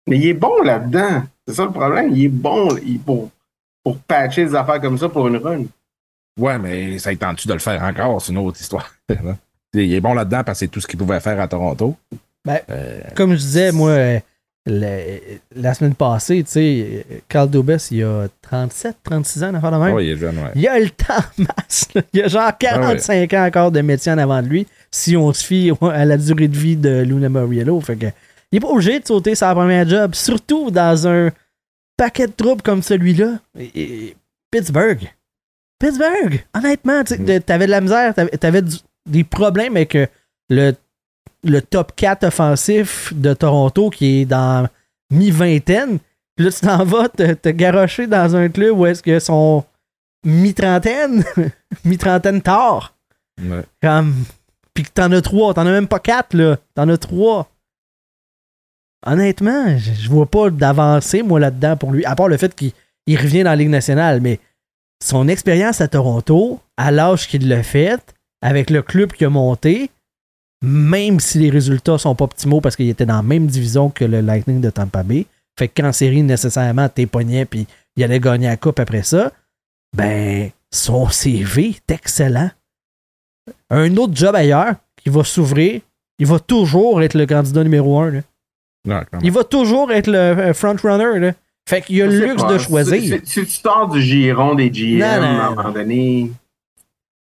Mais 0.08 0.16
il 0.16 0.26
est 0.28 0.32
bon 0.34 0.62
là-dedans. 0.62 1.24
C'est 1.46 1.54
ça 1.54 1.66
le 1.66 1.70
problème. 1.70 2.10
Il 2.14 2.24
est 2.24 2.28
bon 2.28 2.74
il- 2.78 2.98
pour, 3.00 3.30
pour 3.82 3.98
patcher 3.98 4.46
des 4.46 4.54
affaires 4.54 4.80
comme 4.80 4.96
ça 4.96 5.10
pour 5.10 5.28
une 5.28 5.36
run. 5.36 5.64
Ouais, 6.40 6.58
mais 6.58 6.98
ça 6.98 7.14
tente-tu 7.14 7.48
de 7.48 7.52
le 7.52 7.58
faire 7.58 7.82
encore? 7.82 8.22
C'est 8.22 8.32
une 8.32 8.38
autre 8.38 8.58
histoire. 8.58 8.90
il 9.74 9.92
est 9.92 10.00
bon 10.00 10.14
là-dedans 10.14 10.42
parce 10.42 10.58
que 10.60 10.64
c'est 10.64 10.68
tout 10.70 10.80
ce 10.80 10.86
qu'il 10.86 10.98
pouvait 10.98 11.20
faire 11.20 11.38
à 11.38 11.46
Toronto. 11.46 11.94
Ben, 12.44 12.60
Euh, 12.70 13.00
Comme 13.14 13.32
je 13.32 13.38
disais, 13.38 13.72
moi, 13.72 13.90
euh, 13.90 14.20
le- 14.66 15.18
la 15.56 15.74
semaine 15.74 15.94
passée, 15.94 16.42
tu 16.44 16.50
sais, 16.52 17.06
Carl 17.28 17.48
Dubas, 17.50 17.88
il 17.90 18.02
a 18.04 18.26
37, 18.42 18.96
36 19.02 19.42
ans, 19.44 19.52
d'affaire 19.52 19.72
de 19.72 19.76
même. 19.76 19.94
ouais, 19.94 20.06
il 20.06 20.10
est 20.12 20.16
jeune, 20.16 20.36
ouais. 20.38 20.50
Il 20.54 20.66
a 20.68 20.78
le 20.78 20.90
temps 20.90 21.22
masse. 21.38 21.88
là. 21.94 22.02
Il 22.12 22.22
a 22.22 22.28
genre 22.28 22.56
45 22.58 23.32
ans 23.34 23.46
encore 23.46 23.70
de 23.72 23.80
métier 23.80 24.12
en 24.12 24.18
avant 24.18 24.42
de 24.42 24.48
lui, 24.48 24.66
si 24.90 25.16
on 25.16 25.32
se 25.32 25.44
fie 25.44 25.70
à 25.80 26.04
la 26.04 26.16
durée 26.16 26.48
de 26.48 26.56
vie 26.56 26.76
de 26.76 27.02
Luna 27.02 27.28
Moriello. 27.28 27.80
Fait 27.80 27.96
que, 27.96 28.06
il 28.52 28.56
est 28.58 28.60
pas 28.60 28.68
obligé 28.68 29.00
de 29.00 29.06
sauter 29.06 29.34
sa 29.34 29.54
première 29.54 29.88
job, 29.88 30.14
surtout 30.14 30.70
dans 30.70 31.08
un 31.08 31.30
paquet 31.96 32.26
de 32.26 32.32
troupes 32.32 32.62
comme 32.62 32.82
celui-là. 32.82 33.38
Pittsburgh. 34.50 35.12
Pittsburgh, 35.78 36.44
honnêtement, 36.54 37.02
tu 37.04 37.14
Mm. 37.18 37.24
de- 37.24 37.38
t'avais 37.38 37.66
de 37.66 37.70
la 37.70 37.80
misère, 37.80 38.14
t'avais, 38.14 38.30
t'avais 38.30 38.62
du- 38.62 38.76
des 39.06 39.24
problèmes 39.24 39.76
avec 39.76 39.94
euh, 39.96 40.06
le, 40.48 40.72
le 41.44 41.60
top 41.60 41.92
4 41.96 42.24
offensif 42.24 43.12
de 43.14 43.34
Toronto 43.34 43.90
qui 43.90 44.20
est 44.20 44.24
dans 44.24 44.68
mi-vingtaine. 45.10 45.98
Puis 46.36 46.46
là, 46.46 46.52
tu 46.52 46.60
t'en 46.60 46.84
vas 46.84 47.08
te, 47.08 47.34
te 47.34 47.48
garrocher 47.50 48.06
dans 48.06 48.34
un 48.34 48.48
club 48.48 48.78
où 48.78 48.86
est-ce 48.86 49.02
que 49.02 49.18
son 49.20 49.64
mi-trentaine, 50.24 51.24
mi-trentaine 51.84 52.42
tard. 52.42 52.94
Ouais. 53.40 53.62
Comme. 53.82 54.14
Puis 54.72 54.84
que 54.84 54.90
t'en 54.90 55.12
as 55.12 55.20
trois, 55.20 55.54
t'en 55.54 55.66
as 55.66 55.70
même 55.70 55.86
pas 55.86 56.00
quatre, 56.00 56.34
là. 56.34 56.56
T'en 56.74 56.88
as 56.88 56.98
trois. 56.98 57.48
Honnêtement, 59.06 59.78
je, 59.78 59.92
je 59.92 60.08
vois 60.08 60.26
pas 60.26 60.50
d'avancée, 60.50 61.22
moi, 61.22 61.38
là-dedans 61.38 61.76
pour 61.76 61.92
lui. 61.92 62.04
À 62.04 62.16
part 62.16 62.28
le 62.28 62.36
fait 62.36 62.54
qu'il 62.54 62.72
il 63.06 63.18
revient 63.18 63.42
dans 63.44 63.50
la 63.50 63.56
Ligue 63.56 63.68
nationale, 63.68 64.20
mais 64.20 64.40
son 65.02 65.28
expérience 65.28 65.80
à 65.80 65.88
Toronto, 65.88 66.60
à 66.76 66.90
l'âge 66.90 67.28
qu'il 67.28 67.48
l'a 67.48 67.62
fait, 67.62 68.00
avec 68.40 68.70
le 68.70 68.82
club 68.82 69.12
qu'il 69.12 69.26
a 69.26 69.30
monté, 69.30 69.90
même 70.64 71.20
si 71.20 71.38
les 71.38 71.50
résultats 71.50 71.98
sont 71.98 72.14
pas 72.14 72.24
optimaux 72.24 72.60
parce 72.60 72.74
qu'il 72.76 72.88
était 72.88 73.06
dans 73.06 73.16
la 73.16 73.22
même 73.22 73.46
division 73.46 73.90
que 73.90 74.04
le 74.04 74.20
Lightning 74.20 74.60
de 74.60 74.70
Tampa 74.70 75.02
Bay, 75.02 75.26
fait 75.58 75.68
qu'en 75.68 75.92
série, 75.92 76.22
nécessairement, 76.22 76.88
t'es 76.88 77.06
pogné 77.06 77.44
puis 77.44 77.66
il 77.96 78.02
allait 78.04 78.18
gagner 78.20 78.46
la 78.48 78.56
coupe 78.56 78.80
après 78.80 79.02
ça, 79.02 79.30
ben, 79.96 80.50
son 80.70 81.08
CV 81.08 81.68
est 81.76 81.90
excellent. 81.92 82.50
un 83.70 83.96
autre 83.96 84.16
job 84.16 84.34
ailleurs 84.34 84.74
qui 84.96 85.10
va 85.10 85.22
s'ouvrir, 85.22 85.80
il 86.18 86.26
va 86.26 86.38
toujours 86.40 87.02
être 87.02 87.14
le 87.14 87.26
candidat 87.26 87.62
numéro 87.62 88.00
un. 88.00 88.10
là. 88.10 88.20
Non, 88.86 89.00
clairement. 89.04 89.20
Il 89.24 89.32
va 89.32 89.44
toujours 89.44 89.92
être 89.92 90.06
le 90.08 90.16
euh, 90.18 90.54
front-runner. 90.54 91.18
là. 91.20 91.32
Fait 91.68 91.80
qu'il 91.82 91.96
y 91.96 92.02
a 92.02 92.06
le 92.06 92.18
luxe 92.26 92.42
pas. 92.42 92.52
de 92.52 92.58
Si- 92.58 92.64
choisir. 92.64 93.00
Si, 93.02 93.20
si 93.24 93.44
tu 93.46 93.50
sors 93.62 93.88
du 93.88 94.00
giron 94.02 94.54
des 94.54 94.70
GM, 94.70 94.98
Non, 94.98 95.20
non. 95.20 95.40
à 95.40 95.46
un 95.46 95.50
moment 95.54 95.70
donné? 95.72 96.30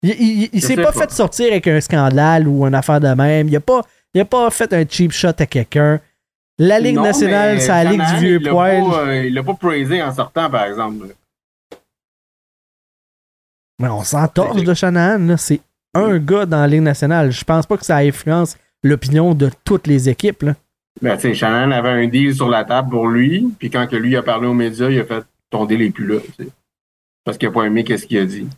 Il, 0.08 0.48
il- 0.52 0.62
s'est 0.62 0.76
pas, 0.76 0.92
pas. 0.92 0.92
fait 0.92 1.10
sortir 1.10 1.46
avec 1.50 1.66
un 1.66 1.80
scandale 1.80 2.46
ou 2.48 2.64
une 2.66 2.74
affaire 2.74 3.00
de 3.00 3.08
même. 3.08 3.48
Il 3.48 3.56
a 3.56 3.60
pas, 3.60 3.82
il 4.14 4.20
a 4.20 4.24
pas 4.24 4.50
fait 4.50 4.72
un 4.72 4.84
cheap 4.88 5.12
shot 5.12 5.28
à 5.38 5.46
quelqu'un. 5.46 6.00
La 6.58 6.80
Ligue 6.80 6.96
Non, 6.96 7.02
nationale, 7.02 7.60
c'est 7.60 7.68
la 7.68 7.84
Ligue 7.84 8.02
du 8.14 8.16
vieux 8.20 8.38
il 8.42 8.48
poil. 8.48 8.82
pas, 8.82 8.98
euh, 9.06 9.24
il 9.26 9.34
l'a 9.34 9.42
pas 9.42 9.54
praisé 9.54 10.02
en 10.02 10.14
sortant, 10.14 10.48
par 10.48 10.64
exemple. 10.64 11.08
Mais 13.78 13.88
on 13.88 14.02
s'entorche 14.04 14.62
de 14.62 14.72
Shanahan. 14.74 15.36
C'est 15.36 15.60
un 15.94 16.18
gars 16.18 16.46
dans 16.46 16.60
la 16.60 16.66
Ligue 16.66 16.82
nationale. 16.82 17.30
Je 17.30 17.44
pense 17.44 17.66
pas 17.66 17.76
que 17.76 17.84
ça 17.84 17.96
influence 17.98 18.56
l'opinion 18.82 19.34
de 19.34 19.50
toutes 19.64 19.86
les 19.86 20.08
équipes. 20.08 20.42
là. 20.42 20.54
Ben, 21.02 21.18
tu 21.18 21.34
Shannon 21.34 21.72
avait 21.72 21.90
un 21.90 22.06
deal 22.06 22.34
sur 22.34 22.48
la 22.48 22.64
table 22.64 22.88
pour 22.88 23.06
lui, 23.08 23.52
puis 23.58 23.68
quand 23.68 23.86
que 23.86 23.96
lui 23.96 24.16
a 24.16 24.22
parlé 24.22 24.46
aux 24.46 24.54
médias, 24.54 24.88
il 24.88 24.98
a 25.00 25.04
fait 25.04 25.24
ton 25.50 25.66
deal 25.66 25.82
est 25.82 25.90
plus 25.90 26.06
là. 26.06 26.18
Parce 27.22 27.36
qu'il 27.36 27.48
a 27.48 27.52
pas 27.52 27.64
aimé 27.64 27.84
qu'est-ce 27.84 28.06
qu'il 28.06 28.16
a 28.18 28.24
dit. 28.24 28.48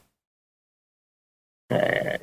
Ben, 1.70 2.18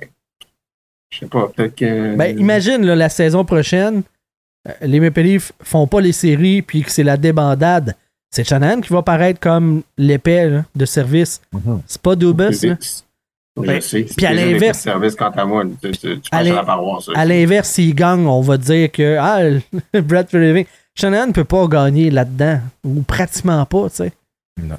je 1.12 1.19
sais 1.19 1.27
pas, 1.27 1.47
peut-être 1.47 1.75
que. 1.75 2.15
Ben, 2.15 2.38
imagine 2.38 2.86
là, 2.86 2.95
la 2.95 3.10
saison 3.10 3.45
prochaine, 3.45 4.03
euh, 4.67 4.71
les 4.81 4.99
Maple 4.99 5.21
Leafs 5.21 5.51
font 5.62 5.88
pas 5.88 6.01
les 6.01 6.12
séries 6.12 6.62
puis 6.62 6.84
que 6.84 6.91
c'est 6.91 7.03
la 7.03 7.17
débandade. 7.17 7.95
C'est 8.31 8.43
Shanahan 8.43 8.81
qui 8.81 8.91
va 8.91 9.01
paraître 9.01 9.39
comme 9.39 9.84
l'épée 9.97 10.62
de 10.75 10.86
service. 10.86 11.41
Mhm. 11.53 11.81
C'est 11.88 12.01
pas. 12.01 12.15
Je 13.58 13.62
Ben, 13.62 13.79
puis 14.17 14.25
à 14.25 14.34
l'inverse- 14.34 14.86
quant 15.17 15.29
à 15.29 15.45
moi. 15.45 15.63
Tu, 15.81 15.91
tu, 15.91 15.97
tu 15.99 16.10
À 16.10 16.19
penses 16.19 16.23
à 16.34 16.43
l'in- 16.43 16.55
la 16.55 16.63
paroisse. 16.63 17.05
ça. 17.05 17.12
À 17.15 17.23
l'inverse, 17.25 17.69
s'il 17.69 17.95
gagne, 17.95 18.25
on 18.27 18.41
va 18.41 18.58
dire 18.58 18.91
que 18.91 19.15
ah, 19.17 19.39
Brad 20.01 20.27
Irving. 20.34 20.65
Shanahan 20.93 21.27
ne 21.27 21.31
peut 21.31 21.45
pas 21.45 21.65
gagner 21.67 22.10
là-dedans. 22.10 22.60
Ou 22.84 23.01
pratiquement 23.03 23.65
pas, 23.65 23.89
tu 23.89 23.95
sais. 23.97 24.12
Non. 24.62 24.77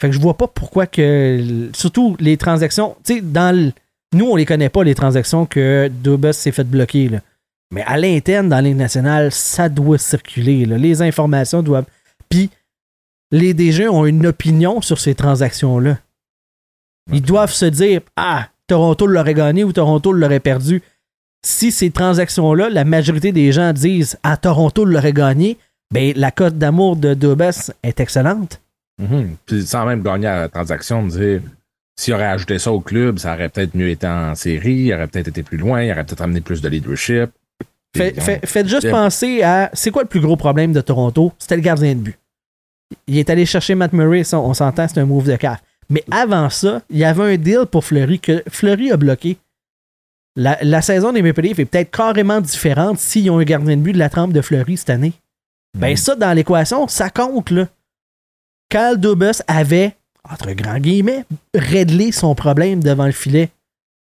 Fait 0.00 0.08
que 0.08 0.14
je 0.14 0.20
vois 0.20 0.36
pas 0.36 0.46
pourquoi 0.46 0.86
que. 0.86 1.68
Surtout 1.74 2.16
les 2.20 2.36
transactions. 2.36 2.96
Tu 3.04 3.16
sais, 3.16 3.20
dans 3.20 3.56
le. 3.56 3.72
Nous, 4.14 4.26
on 4.26 4.36
les 4.36 4.46
connaît 4.46 4.70
pas, 4.70 4.84
les 4.84 4.94
transactions 4.94 5.44
que 5.44 5.90
Dubas 5.92 6.32
s'est 6.32 6.52
fait 6.52 6.64
bloquer. 6.64 7.08
Là. 7.08 7.20
Mais 7.72 7.82
à 7.82 7.98
l'interne, 7.98 8.48
dans 8.48 8.62
nationale, 8.74 9.32
ça 9.32 9.68
doit 9.68 9.98
circuler. 9.98 10.64
là. 10.64 10.78
Les 10.78 11.02
informations 11.02 11.62
doivent. 11.62 11.84
Puis, 12.30 12.50
les 13.30 13.52
DG 13.52 13.88
ont 13.88 14.06
une 14.06 14.26
opinion 14.26 14.80
sur 14.80 14.98
ces 14.98 15.14
transactions-là. 15.14 15.98
Ils 17.12 17.22
doivent 17.22 17.52
se 17.52 17.66
dire 17.66 18.00
Ah, 18.16 18.48
Toronto 18.66 19.06
l'aurait 19.06 19.34
gagné 19.34 19.64
ou 19.64 19.72
Toronto 19.72 20.12
l'aurait 20.12 20.40
perdu. 20.40 20.82
Si 21.44 21.70
ces 21.70 21.90
transactions-là, 21.90 22.70
la 22.70 22.84
majorité 22.84 23.32
des 23.32 23.52
gens 23.52 23.72
disent 23.72 24.18
Ah, 24.22 24.36
Toronto 24.36 24.84
l'aurait 24.84 25.12
gagné, 25.12 25.58
ben 25.92 26.12
la 26.16 26.30
cote 26.30 26.56
d'amour 26.56 26.96
de 26.96 27.14
Dubas 27.14 27.70
est 27.82 28.00
excellente. 28.00 28.60
Mhm. 28.98 29.36
Puis 29.46 29.62
sans 29.66 29.86
même 29.86 30.02
gagner 30.02 30.26
à 30.26 30.40
la 30.40 30.48
transaction, 30.48 31.06
de 31.06 31.10
dire 31.10 31.40
s'il 31.96 32.14
aurait 32.14 32.26
ajouté 32.26 32.58
ça 32.58 32.72
au 32.72 32.80
club, 32.80 33.18
ça 33.18 33.34
aurait 33.34 33.48
peut-être 33.48 33.74
mieux 33.74 33.88
été 33.88 34.06
en 34.06 34.34
série, 34.34 34.74
il 34.74 34.94
aurait 34.94 35.06
peut-être 35.06 35.28
été 35.28 35.42
plus 35.42 35.56
loin, 35.58 35.82
il 35.82 35.90
aurait 35.92 36.04
peut-être 36.04 36.20
amené 36.22 36.40
plus 36.40 36.60
de 36.60 36.68
leadership. 36.68 37.30
Fait- 37.96 38.14
on- 38.16 38.20
fait- 38.20 38.46
faites 38.46 38.68
juste 38.68 38.90
penser 38.90 39.42
à 39.42 39.70
c'est 39.72 39.90
quoi 39.90 40.02
le 40.02 40.08
plus 40.08 40.20
gros 40.20 40.36
problème 40.36 40.72
de 40.72 40.80
Toronto? 40.80 41.32
C'était 41.38 41.56
le 41.56 41.62
gardien 41.62 41.94
de 41.94 42.00
but. 42.00 42.18
Il 43.06 43.18
est 43.18 43.28
allé 43.30 43.46
chercher 43.46 43.74
Matt 43.74 43.92
Murray, 43.92 44.24
ça, 44.24 44.38
on 44.38 44.54
s'entend, 44.54 44.86
c'est 44.88 44.98
un 45.00 45.06
move 45.06 45.26
de 45.28 45.36
caf. 45.36 45.60
Mais 45.90 46.04
avant 46.10 46.50
ça, 46.50 46.82
il 46.90 46.98
y 46.98 47.04
avait 47.04 47.34
un 47.34 47.36
deal 47.36 47.64
pour 47.70 47.84
Fleury 47.84 48.20
que 48.20 48.42
Fleury 48.48 48.90
a 48.92 48.96
bloqué. 48.96 49.38
La, 50.36 50.58
la 50.62 50.82
saison 50.82 51.12
des 51.12 51.22
Maple 51.22 51.40
Leafs 51.42 51.58
est 51.58 51.64
peut-être 51.64 51.90
carrément 51.90 52.40
différente 52.40 52.98
s'ils 52.98 53.30
ont 53.30 53.38
un 53.38 53.44
gardien 53.44 53.76
de 53.76 53.82
but 53.82 53.92
de 53.94 53.98
la 53.98 54.08
trempe 54.10 54.32
de 54.32 54.40
Fleury 54.42 54.76
cette 54.76 54.90
année. 54.90 55.12
Ben 55.76 55.90
Mhm. 55.90 55.96
ça, 55.96 56.14
dans 56.14 56.32
l'équation, 56.32 56.86
ça 56.88 57.10
compte, 57.10 57.50
là. 57.50 57.66
Carl 58.68 58.98
Dubas 58.98 59.42
avait, 59.46 59.94
entre 60.30 60.52
grands 60.52 60.78
guillemets, 60.78 61.24
réglé 61.54 62.12
son 62.12 62.34
problème 62.34 62.82
devant 62.82 63.06
le 63.06 63.12
filet. 63.12 63.50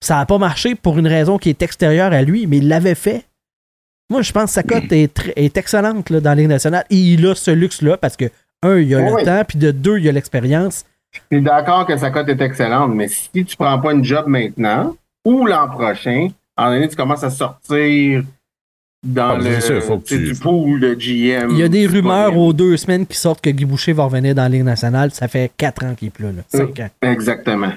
Ça 0.03 0.15
n'a 0.15 0.25
pas 0.25 0.37
marché 0.37 0.75
pour 0.75 0.97
une 0.97 1.07
raison 1.07 1.37
qui 1.37 1.49
est 1.49 1.61
extérieure 1.61 2.13
à 2.13 2.21
lui, 2.21 2.47
mais 2.47 2.57
il 2.57 2.67
l'avait 2.67 2.95
fait. 2.95 3.25
Moi, 4.09 4.21
je 4.21 4.31
pense 4.31 4.45
que 4.45 4.51
sa 4.51 4.63
cote 4.63 4.91
est, 4.91 5.15
tr- 5.15 5.33
est 5.35 5.55
excellente 5.57 6.09
là, 6.09 6.19
dans 6.19 6.31
la 6.31 6.35
Ligue 6.35 6.47
nationale. 6.47 6.85
Et 6.89 6.95
il 6.95 7.25
a 7.27 7.35
ce 7.35 7.51
luxe-là 7.51 7.97
parce 7.97 8.17
que, 8.17 8.25
un, 8.63 8.77
il 8.79 8.93
a 8.95 9.01
le 9.01 9.23
temps, 9.23 9.43
puis 9.47 9.57
de 9.59 9.71
deux, 9.71 9.99
il 9.99 10.09
a 10.09 10.11
l'expérience. 10.11 10.83
Je 11.11 11.19
suis 11.37 11.43
d'accord 11.43 11.85
que 11.85 11.95
sa 11.97 12.11
cote 12.11 12.27
est 12.29 12.41
excellente, 12.41 12.93
mais 12.93 13.07
si 13.07 13.45
tu 13.45 13.55
prends 13.55 13.79
pas 13.79 13.93
une 13.93 14.03
job 14.03 14.25
maintenant 14.27 14.95
ou 15.25 15.45
l'an 15.45 15.67
prochain, 15.69 16.29
en 16.57 16.65
année, 16.65 16.87
tu 16.89 16.95
commences 16.95 17.23
à 17.23 17.29
sortir 17.29 18.23
dans 19.03 19.29
Ah, 19.29 19.37
le 19.37 19.43
c'est 19.55 19.61
sûr, 19.61 19.83
faut 19.83 19.97
que 19.99 20.05
tu 20.07 20.15
sais, 20.17 20.21
tu- 20.21 20.33
du 20.33 20.39
pool 20.39 20.79
de 20.79 20.93
GM. 20.93 21.49
Il 21.51 21.57
y 21.57 21.63
a 21.63 21.69
des 21.69 21.87
rumeurs 21.87 22.35
aux 22.37 22.51
deux 22.53 22.75
semaines 22.77 23.05
qui 23.05 23.17
sortent 23.17 23.41
que 23.41 23.49
Guy 23.49 23.65
Boucher 23.65 23.93
va 23.93 24.03
revenir 24.05 24.35
dans 24.35 24.43
la 24.43 24.49
Ligue 24.49 24.63
nationale. 24.63 25.11
Ça 25.11 25.27
fait 25.27 25.51
quatre 25.55 25.85
ans 25.85 25.95
qu'il 25.95 26.09
est 26.09 26.11
plus 26.11 26.25
là. 26.25 26.31
là. 26.33 26.41
Cinq 26.49 26.79
ans. 26.81 26.89
Exactement. 27.01 27.71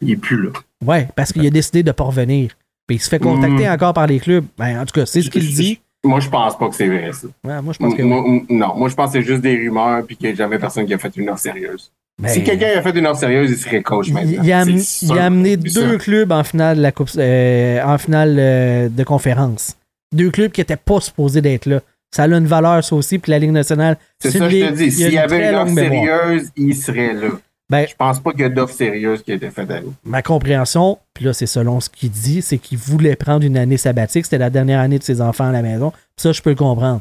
Il 0.00 0.10
est 0.10 0.16
plus 0.16 0.42
là. 0.42 0.50
Ouais, 0.84 1.08
parce 1.14 1.32
qu'il 1.32 1.46
a 1.46 1.50
décidé 1.50 1.82
de 1.82 1.88
ne 1.88 1.92
pas 1.92 2.04
revenir. 2.04 2.50
Puis 2.86 2.96
il 2.96 3.00
se 3.00 3.08
fait 3.08 3.18
contacter 3.20 3.66
Mm. 3.66 3.72
encore 3.72 3.94
par 3.94 4.06
les 4.06 4.18
clubs. 4.20 4.44
Ben, 4.58 4.80
en 4.80 4.84
tout 4.84 4.92
cas, 5.00 5.06
c'est 5.06 5.22
ce 5.22 5.30
qu'il 5.30 5.46
dit. 5.54 5.80
Moi, 6.04 6.20
je 6.20 6.28
pense 6.28 6.58
pas 6.58 6.68
que 6.68 6.74
c'est 6.74 6.88
vrai, 6.88 7.10
ça. 7.12 7.28
Ouais, 7.44 7.62
moi, 7.62 7.72
je 7.72 7.78
pense 7.78 7.94
que 7.94 8.02
Moi- 8.02 8.22
oui. 8.28 8.44
non, 8.50 8.74
moi, 8.76 8.88
je 8.90 8.94
pense 8.94 9.12
que 9.12 9.18
c'est 9.20 9.24
juste 9.26 9.40
des 9.40 9.56
rumeurs 9.56 10.04
puis 10.04 10.16
qu'il 10.16 10.26
n'y 10.26 10.32
a 10.34 10.36
jamais 10.36 10.58
personne 10.58 10.84
qui 10.84 10.92
a 10.92 10.98
fait 10.98 11.16
une 11.16 11.30
offre 11.30 11.40
sérieuse. 11.40 11.90
Ben, 12.20 12.28
si 12.28 12.42
quelqu'un 12.44 12.76
a 12.76 12.82
fait 12.82 12.90
une 12.98 13.06
offre 13.06 13.20
sérieuse, 13.20 13.50
il 13.50 13.56
serait 13.56 13.82
coach 13.82 14.08
il, 14.08 14.14
maintenant. 14.14 14.42
il 14.42 14.52
a, 14.52 14.64
C'est 14.64 14.70
am- 14.72 14.78
sûr, 14.78 15.14
il 15.14 15.18
a 15.18 15.24
amené 15.24 15.56
deux 15.56 15.70
sûr. 15.70 15.98
clubs 15.98 16.30
en 16.32 16.44
finale 16.44 16.76
de 16.76 16.82
la 16.82 16.92
coupe, 16.92 17.08
euh, 17.16 17.82
en 17.84 17.96
finale 17.96 18.36
euh, 18.38 18.88
de 18.90 19.02
conférence. 19.04 19.76
Deux 20.14 20.30
clubs 20.30 20.50
qui 20.52 20.60
n'étaient 20.60 20.76
pas 20.76 21.00
supposés 21.00 21.40
d'être 21.40 21.66
là. 21.66 21.80
Ça 22.14 22.22
a 22.22 22.26
une 22.28 22.46
valeur, 22.46 22.82
ça 22.84 22.94
aussi, 22.94 23.18
puis 23.18 23.30
la 23.30 23.38
Ligue 23.38 23.50
nationale. 23.50 23.98
C'est 24.20 24.30
ça, 24.30 24.48
je 24.48 24.66
te 24.66 24.72
dis. 24.72 24.84
il 24.84 24.92
S'il 24.92 25.12
y 25.12 25.18
avait 25.18 25.50
une 25.50 25.56
offre 25.56 25.74
sérieuse, 25.74 26.50
il 26.56 26.76
serait 26.76 27.12
là. 27.12 27.28
Ben, 27.70 27.86
Je 27.88 27.94
pense 27.96 28.20
pas 28.20 28.30
qu'il 28.32 28.42
y 28.42 28.44
a 28.44 28.50
d'offre 28.50 28.74
sérieuse 28.74 29.22
qui 29.22 29.32
a 29.32 29.34
été 29.34 29.50
faite 29.50 29.70
à 29.70 29.80
lui. 29.80 29.88
ma 30.04 30.22
compréhension, 30.22 30.98
puis 31.14 31.24
là, 31.24 31.32
c'est 31.32 31.46
selon 31.46 31.80
ce 31.80 31.88
qu'il 31.88 32.10
dit, 32.10 32.42
c'est 32.42 32.58
qu'il 32.58 32.78
voulait 32.78 33.16
prendre 33.16 33.44
une 33.44 33.56
année 33.56 33.78
sabbatique. 33.78 34.26
C'était 34.26 34.38
la 34.38 34.50
dernière 34.50 34.80
année 34.80 34.98
de 34.98 35.02
ses 35.02 35.20
enfants 35.20 35.48
à 35.48 35.52
la 35.52 35.62
maison. 35.62 35.92
Ça, 36.16 36.32
je 36.32 36.42
peux 36.42 36.50
le 36.50 36.56
comprendre. 36.56 37.00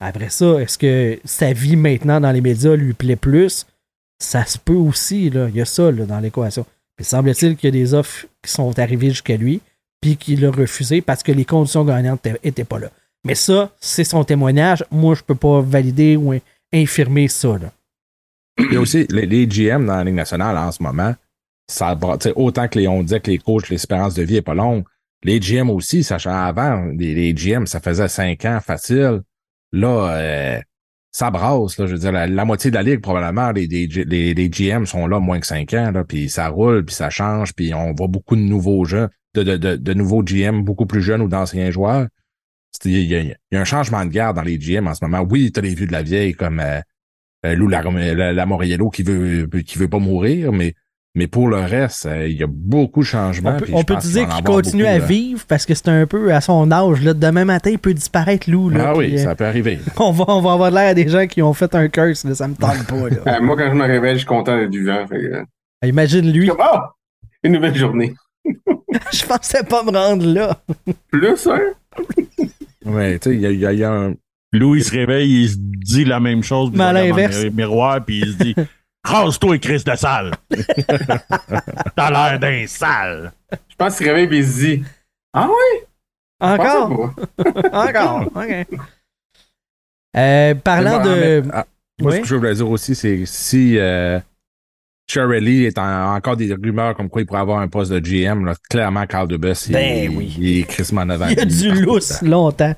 Après 0.00 0.30
ça, 0.30 0.60
est-ce 0.60 0.78
que 0.78 1.20
sa 1.24 1.52
vie 1.52 1.76
maintenant 1.76 2.20
dans 2.20 2.32
les 2.32 2.40
médias 2.40 2.74
lui 2.74 2.94
plaît 2.94 3.16
plus? 3.16 3.66
Ça 4.18 4.44
se 4.46 4.58
peut 4.58 4.72
aussi, 4.72 5.30
là. 5.30 5.48
Il 5.50 5.56
y 5.56 5.60
a 5.60 5.64
ça, 5.64 5.90
là, 5.92 6.04
dans 6.06 6.18
l'équation. 6.20 6.64
Puis 6.96 7.04
semble-t-il 7.04 7.56
qu'il 7.56 7.68
y 7.74 7.78
a 7.78 7.80
des 7.80 7.94
offres 7.94 8.26
qui 8.42 8.50
sont 8.50 8.76
arrivées 8.78 9.10
jusqu'à 9.10 9.36
lui, 9.36 9.60
puis 10.02 10.16
qu'il 10.16 10.44
a 10.44 10.50
refusé 10.50 11.00
parce 11.00 11.22
que 11.22 11.32
les 11.32 11.46
conditions 11.46 11.84
gagnantes 11.84 12.26
n'étaient 12.44 12.64
pas 12.64 12.78
là. 12.78 12.90
Mais 13.24 13.36
ça, 13.36 13.70
c'est 13.80 14.04
son 14.04 14.24
témoignage. 14.24 14.84
Moi, 14.90 15.14
je 15.14 15.22
peux 15.22 15.36
pas 15.36 15.62
valider 15.62 16.16
ou 16.16 16.34
infirmer 16.74 17.28
ça, 17.28 17.56
là. 17.56 17.72
Il 18.58 18.74
y 18.74 18.76
a 18.76 18.80
aussi 18.80 19.06
les, 19.08 19.46
GM 19.46 19.86
dans 19.86 19.96
la 19.96 20.04
Ligue 20.04 20.14
nationale 20.14 20.58
en 20.58 20.70
ce 20.70 20.82
moment. 20.82 21.14
Ça, 21.68 21.96
autant 22.36 22.68
que 22.68 22.86
on 22.86 23.02
disait 23.02 23.20
que 23.20 23.30
les 23.30 23.38
coachs, 23.38 23.70
l'espérance 23.70 24.14
de 24.14 24.22
vie 24.22 24.36
est 24.36 24.42
pas 24.42 24.54
longue. 24.54 24.84
Les 25.24 25.40
GM 25.40 25.70
aussi, 25.70 26.02
sachant 26.02 26.34
avant, 26.34 26.84
les, 26.98 27.32
GM, 27.32 27.64
ça 27.66 27.80
faisait 27.80 28.08
cinq 28.08 28.44
ans 28.44 28.58
facile. 28.60 29.22
Là, 29.72 30.10
euh, 30.10 30.60
ça 31.12 31.30
brasse. 31.30 31.78
Là, 31.78 31.86
je 31.86 31.92
veux 31.92 31.98
dire, 31.98 32.12
la, 32.12 32.44
moitié 32.44 32.70
de 32.70 32.74
la 32.74 32.82
ligue, 32.82 33.00
probablement, 33.00 33.52
les, 33.52 33.66
les, 33.66 34.48
GM 34.50 34.84
sont 34.84 35.06
là 35.06 35.20
moins 35.20 35.40
que 35.40 35.46
cinq 35.46 35.72
ans. 35.72 35.92
Puis 36.06 36.28
ça 36.28 36.48
roule, 36.48 36.84
puis 36.84 36.94
ça 36.94 37.08
change, 37.08 37.54
puis 37.54 37.72
on 37.72 37.94
voit 37.94 38.08
beaucoup 38.08 38.36
de 38.36 38.42
nouveaux 38.42 38.84
jeux, 38.84 39.08
de, 39.34 39.42
de, 39.42 39.56
de, 39.56 39.76
de 39.76 39.94
nouveaux 39.94 40.22
GM 40.22 40.62
beaucoup 40.62 40.86
plus 40.86 41.02
jeunes 41.02 41.22
ou 41.22 41.28
d'anciens 41.28 41.70
joueurs. 41.70 42.06
Il 42.84 42.98
y, 42.98 43.14
a, 43.14 43.20
il 43.20 43.36
y 43.52 43.56
a 43.56 43.60
un 43.60 43.64
changement 43.64 44.04
de 44.04 44.10
garde 44.10 44.36
dans 44.36 44.42
les 44.42 44.58
GM 44.58 44.86
en 44.88 44.94
ce 44.94 45.04
moment. 45.04 45.20
Oui, 45.28 45.52
tu 45.52 45.60
as 45.60 45.62
les 45.62 45.74
vues 45.74 45.86
de 45.86 45.92
la 45.92 46.02
vieille 46.02 46.32
comme 46.34 46.58
euh, 46.60 46.80
euh, 47.44 47.54
Lou 47.54 47.68
la, 47.68 47.82
la, 47.82 48.32
la 48.32 48.46
Moriello 48.46 48.88
qui 48.90 49.02
veut 49.02 49.46
qui 49.66 49.78
veut 49.78 49.88
pas 49.88 49.98
mourir, 49.98 50.52
mais 50.52 50.74
mais 51.14 51.26
pour 51.26 51.48
le 51.48 51.58
reste, 51.58 52.06
euh, 52.06 52.26
il 52.26 52.38
y 52.38 52.42
a 52.42 52.46
beaucoup 52.48 53.00
de 53.00 53.06
changements. 53.06 53.50
On 53.50 53.58
peut, 53.58 53.66
on 53.74 53.84
peut 53.84 53.94
pense 53.94 54.06
dire 54.06 54.26
qu'il 54.28 54.44
continue 54.44 54.82
beaucoup, 54.84 54.94
à 54.94 54.98
là. 54.98 55.04
vivre 55.04 55.44
parce 55.46 55.66
que 55.66 55.74
c'est 55.74 55.88
un 55.88 56.06
peu 56.06 56.32
à 56.32 56.40
son 56.40 56.72
âge. 56.72 57.02
Là. 57.02 57.12
Demain 57.12 57.44
matin, 57.44 57.68
il 57.70 57.78
peut 57.78 57.92
disparaître, 57.92 58.50
Lou. 58.50 58.70
Là, 58.70 58.86
Ah 58.88 58.96
oui, 58.96 59.14
euh, 59.14 59.18
ça 59.18 59.34
peut 59.34 59.44
arriver. 59.44 59.78
on, 59.98 60.10
va, 60.10 60.24
on 60.28 60.40
va 60.40 60.52
avoir 60.54 60.70
l'air 60.70 60.94
des 60.94 61.06
gens 61.08 61.26
qui 61.26 61.42
ont 61.42 61.52
fait 61.52 61.74
un 61.74 61.88
curse. 61.88 62.24
Là, 62.24 62.34
ça 62.34 62.48
me 62.48 62.54
tente 62.54 62.86
pas. 62.86 63.08
Là. 63.10 63.16
Euh, 63.26 63.40
moi, 63.42 63.56
quand 63.58 63.68
je 63.68 63.74
me 63.74 63.84
réveille, 63.84 64.14
je 64.14 64.18
suis 64.20 64.26
content 64.26 64.56
d'être. 64.56 64.72
Fait 65.08 65.16
euh, 65.16 65.44
Imagine 65.84 66.32
lui. 66.32 66.48
comme, 66.48 66.60
oh! 66.60 66.78
Une 67.42 67.52
nouvelle 67.52 67.76
journée. 67.76 68.14
Je 69.12 69.24
pensais 69.26 69.62
pas 69.64 69.82
me 69.82 69.90
rendre 69.90 70.26
là. 70.26 70.58
Plus, 71.10 71.46
hein? 71.46 71.60
Ouais, 72.84 73.18
tu 73.18 73.30
sais, 73.30 73.36
il 73.36 73.40
y 73.40 73.66
a, 73.66 73.72
y 73.72 73.76
y 73.78 73.84
un. 73.84 74.14
Louis 74.52 74.80
il 74.80 74.84
se 74.84 74.90
réveille, 74.92 75.44
il 75.44 75.48
se 75.50 75.56
dit 75.58 76.04
la 76.04 76.20
même 76.20 76.42
chose. 76.42 76.70
puis 76.70 76.78
Mais 76.78 76.84
à 76.84 76.92
l'inverse. 76.92 77.42
le 77.42 77.50
miroir, 77.50 78.04
puis 78.04 78.18
il 78.20 78.32
se 78.32 78.38
dit 78.42 78.54
Rase-toi, 79.04 79.58
Chris 79.58 79.82
de 79.84 79.94
sale. 79.96 80.32
T'as 81.96 82.10
l'air 82.10 82.38
d'un 82.38 82.66
sale. 82.66 83.32
Je 83.68 83.76
pense 83.76 83.96
qu'il 83.96 84.06
se 84.06 84.12
réveille 84.12 84.34
et 84.36 84.38
il 84.40 84.46
se 84.46 84.58
dit 84.60 84.84
Ah 85.32 85.48
ouais? 85.48 85.86
Encore? 86.40 87.14
Encore. 87.72 88.22
OK. 88.34 88.66
Euh, 90.16 90.54
parlant 90.56 91.02
de. 91.02 91.40
mais- 91.42 91.50
ah, 91.52 91.66
moi, 92.00 92.10
Oui? 92.10 92.16
ce 92.18 92.22
que 92.22 92.26
je 92.28 92.34
voulais 92.36 92.54
dire 92.54 92.68
aussi, 92.70 92.94
c'est 92.94 93.24
si 93.26 93.78
euh, 93.78 94.18
Shirley 95.10 95.64
est 95.64 95.78
en- 95.78 96.14
encore 96.14 96.36
des 96.36 96.52
rumeurs 96.54 96.94
comme 96.96 97.08
quoi 97.08 97.22
il 97.22 97.26
pourrait 97.26 97.40
avoir 97.40 97.58
un 97.60 97.68
poste 97.68 97.92
de 97.92 97.98
GM. 97.98 98.44
Là. 98.46 98.54
Clairement, 98.70 99.06
Carl 99.06 99.28
Dubus, 99.28 99.66
il, 99.68 99.72
Ben 99.72 100.14
oui. 100.16 100.34
il 100.38 100.58
est 100.60 100.62
crissement 100.64 101.04
devant 101.04 101.26
Il 101.28 101.36
y 101.36 101.40
a 101.40 101.44
du 101.44 101.70
lousse 101.82 102.22
longtemps. 102.22 102.74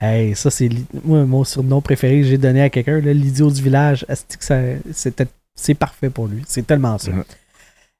Hey, 0.00 0.34
ça, 0.34 0.50
c'est 0.50 0.68
moi, 1.04 1.24
mon 1.24 1.44
surnom 1.44 1.80
préféré 1.80 2.20
que 2.20 2.26
j'ai 2.26 2.38
donné 2.38 2.62
à 2.62 2.68
quelqu'un, 2.70 2.98
l'idiot 3.00 3.50
du 3.50 3.62
village. 3.62 4.04
C'est 5.56 5.74
parfait 5.74 6.10
pour 6.10 6.26
lui. 6.26 6.42
C'est 6.46 6.66
tellement 6.66 6.98
ça. 6.98 7.10
Mhm. 7.12 7.24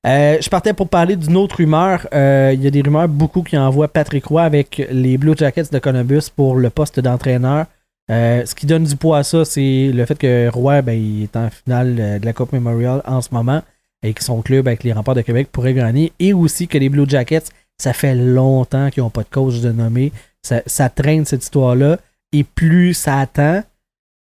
Euh, 0.07 0.37
je 0.41 0.51
partais 0.51 0.75
pour 0.75 0.89
parler 0.89 1.17
d'une 1.17 1.37
autre 1.37 1.57
rumeur. 1.57 2.07
Euh, 2.13 2.51
Il 2.55 2.63
y 2.63 2.67
a 2.67 2.71
des 2.71 2.83
rumeurs 2.83 3.09
beaucoup 3.09 3.43
qui 3.43 3.57
envoient 3.57 3.89
Patrick 3.89 4.27
Roy 4.27 4.43
avec 4.43 4.87
les 4.91 5.17
Blue 5.17 5.35
Jackets 5.37 5.71
de 5.73 5.79
Columbus 5.79 6.25
pour 6.35 6.57
le 6.57 6.69
poste 6.69 7.01
d'entraîneur. 7.01 7.67
Euh, 8.11 8.45
ce 8.45 8.55
qui 8.55 8.67
donne 8.67 8.85
du 8.85 8.97
poids 8.97 9.19
à 9.19 9.23
ça, 9.23 9.45
c'est 9.45 9.91
le 9.93 10.05
fait 10.05 10.19
que 10.19 10.49
Roy 10.49 10.83
ben, 10.83 11.23
est 11.23 11.37
en 11.37 11.49
finale 11.51 11.97
euh, 11.99 12.19
de 12.19 12.27
la 12.27 12.33
Coupe 12.33 12.53
Memorial 12.53 13.03
en 13.07 13.23
ce 13.23 13.31
moment 13.33 13.63
et 14.03 14.13
que 14.13 14.23
son 14.23 14.43
club 14.43 14.69
avec 14.69 14.85
les 14.85 14.93
remparts 14.93 15.15
de 15.15 15.23
Québec 15.23 15.49
pourrait 15.51 15.73
gagner. 15.73 16.13
Et 16.19 16.35
aussi 16.35 16.69
que 16.69 16.77
les 16.77 16.91
Blue 16.91 17.09
Jackets, 17.09 17.45
ça 17.79 17.95
fait 17.95 18.15
longtemps 18.15 18.91
qu'ils 18.91 19.03
n'ont 19.03 19.11
pas 19.11 19.23
de 19.23 19.29
coach 19.31 19.61
de 19.61 19.73
nommer. 19.73 20.13
Ça, 20.43 20.63
ça 20.67 20.91
traîne 20.91 21.25
cette 21.25 21.43
histoire-là. 21.43 21.99
Et 22.33 22.45
plus 22.45 22.93
ça 22.93 23.21
attend, 23.21 23.63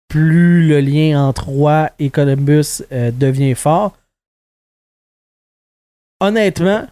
plus 0.07 0.67
le 0.67 0.79
lien 0.79 1.21
entre 1.27 1.49
Roy 1.49 1.89
et 1.99 2.09
Columbus 2.09 2.83
euh, 2.93 3.11
devient 3.11 3.55
fort. 3.55 3.97
Honnêtement, 6.21 6.87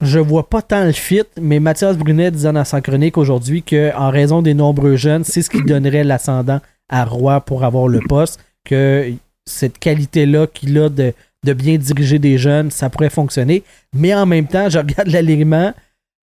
je 0.00 0.18
vois 0.18 0.48
pas 0.48 0.62
tant 0.62 0.84
le 0.84 0.92
fit, 0.92 1.24
mais 1.40 1.60
Mathias 1.60 1.96
Brunet 1.96 2.30
disait 2.30 2.52
dans 2.52 2.64
sa 2.64 2.80
chronique 2.80 3.18
aujourd'hui 3.18 3.62
qu'en 3.62 4.10
raison 4.10 4.40
des 4.40 4.54
nombreux 4.54 4.96
jeunes, 4.96 5.24
c'est 5.24 5.42
ce 5.42 5.50
qui 5.50 5.62
donnerait 5.62 6.04
l'ascendant 6.04 6.60
à 6.88 7.04
Roy 7.04 7.40
pour 7.42 7.64
avoir 7.64 7.86
le 7.86 8.00
poste, 8.00 8.40
que 8.64 9.12
cette 9.46 9.78
qualité-là 9.78 10.46
qu'il 10.46 10.78
a 10.78 10.88
de, 10.88 11.12
bien 11.52 11.76
diriger 11.76 12.18
des 12.18 12.38
jeunes, 12.38 12.70
ça 12.70 12.88
pourrait 12.88 13.10
fonctionner. 13.10 13.62
Mais 13.94 14.14
en 14.14 14.26
même 14.26 14.46
temps, 14.46 14.68
je 14.68 14.78
regarde 14.78 15.08
l'alignement, 15.08 15.72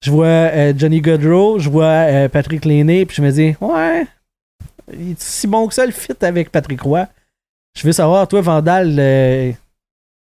je 0.04 0.12
vois 0.12 0.28
euh, 0.28 0.74
Johnny 0.76 1.02
Godrow, 1.02 1.60
je 1.60 1.70
vois 1.70 1.86
euh, 1.86 2.30
Patrick 2.30 2.64
Lainé, 2.64 3.06
puis 3.06 3.18
je 3.18 3.22
me 3.22 3.32
dis, 3.32 3.56
ouais, 3.60 4.08
il 4.94 5.12
est 5.12 5.22
si 5.22 5.48
bon 5.48 5.68
que 5.68 5.74
ça 5.74 5.86
le 5.86 5.92
fit 5.92 6.14
avec 6.22 6.52
Patrick 6.52 6.82
Roy. 6.82 7.08
Je 7.78 7.86
veux 7.86 7.92
savoir, 7.92 8.28
toi, 8.28 8.42
Vandal, 8.42 8.96
euh, 8.98 9.52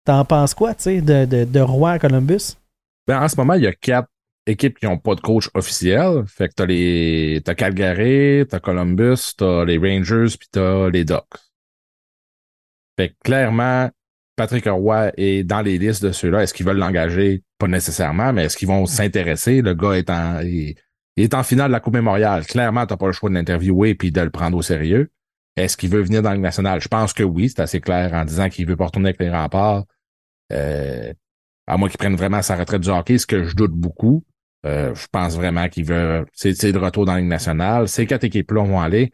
t'en 0.03 0.25
penses 0.25 0.53
quoi, 0.53 0.73
tu 0.73 0.83
sais, 0.83 1.01
de, 1.01 1.25
de, 1.25 1.45
de 1.45 1.59
Roy 1.59 1.91
à 1.91 1.99
Columbus? 1.99 2.55
Ben, 3.07 3.21
en 3.21 3.27
ce 3.27 3.35
moment, 3.37 3.53
il 3.53 3.63
y 3.63 3.67
a 3.67 3.73
quatre 3.73 4.09
équipes 4.47 4.79
qui 4.79 4.85
n'ont 4.85 4.97
pas 4.97 5.15
de 5.15 5.21
coach 5.21 5.49
officiel. 5.53 6.23
Fait 6.27 6.49
que 6.49 6.53
t'as 6.55 6.65
les. 6.65 7.41
T'as 7.43 7.55
Calgary, 7.55 8.45
t'as 8.47 8.59
Columbus, 8.59 9.35
t'as 9.37 9.65
les 9.65 9.77
Rangers, 9.77 10.35
puis 10.39 10.47
t'as 10.51 10.89
les 10.89 11.05
Ducks. 11.05 11.23
Fait 12.97 13.09
que 13.09 13.15
clairement, 13.23 13.89
Patrick 14.35 14.65
Roy 14.65 15.11
est 15.17 15.43
dans 15.43 15.61
les 15.61 15.77
listes 15.77 16.03
de 16.03 16.11
ceux-là. 16.11 16.43
Est-ce 16.43 16.53
qu'ils 16.53 16.65
veulent 16.65 16.77
l'engager? 16.77 17.43
Pas 17.57 17.67
nécessairement, 17.67 18.33
mais 18.33 18.45
est-ce 18.45 18.57
qu'ils 18.57 18.67
vont 18.67 18.85
s'intéresser? 18.85 19.61
Le 19.61 19.73
gars 19.73 19.93
est 19.93 20.09
en. 20.09 20.41
Il, 20.41 20.75
est 21.17 21.33
en 21.33 21.43
finale 21.43 21.67
de 21.67 21.71
la 21.71 21.79
Coupe 21.79 21.93
Mémoriale. 21.93 22.45
Clairement, 22.45 22.85
t'as 22.85 22.97
pas 22.97 23.07
le 23.07 23.13
choix 23.13 23.29
de 23.29 23.35
l'interviewer 23.35 23.95
puis 23.95 24.11
de 24.11 24.21
le 24.21 24.29
prendre 24.29 24.57
au 24.57 24.61
sérieux. 24.61 25.09
Est-ce 25.55 25.77
qu'il 25.77 25.89
veut 25.89 26.01
venir 26.01 26.21
dans 26.21 26.33
le 26.33 26.39
national? 26.39 26.81
Je 26.81 26.89
pense 26.89 27.13
que 27.13 27.23
oui, 27.23 27.49
c'est 27.49 27.61
assez 27.61 27.79
clair 27.79 28.13
en 28.13 28.25
disant 28.25 28.49
qu'il 28.49 28.67
veut 28.67 28.75
pas 28.75 28.87
retourner 28.87 29.09
avec 29.09 29.21
les 29.21 29.29
remparts. 29.29 29.85
Euh, 30.51 31.13
à 31.67 31.77
moins 31.77 31.89
qu'il 31.89 31.97
prenne 31.97 32.15
vraiment 32.15 32.41
sa 32.41 32.55
retraite 32.55 32.81
du 32.81 32.89
hockey, 32.89 33.17
ce 33.17 33.27
que 33.27 33.45
je 33.45 33.55
doute 33.55 33.71
beaucoup. 33.71 34.23
Euh, 34.65 34.93
je 34.95 35.05
pense 35.11 35.35
vraiment 35.35 35.67
qu'il 35.69 35.85
veut. 35.85 36.25
C'est 36.33 36.71
le 36.71 36.79
retour 36.79 37.05
dans 37.05 37.13
la 37.13 37.19
Ligue 37.19 37.29
nationale. 37.29 37.87
Ces 37.87 38.05
quatre 38.05 38.23
équipes-là 38.23 38.63
vont 38.63 38.79
aller. 38.79 39.11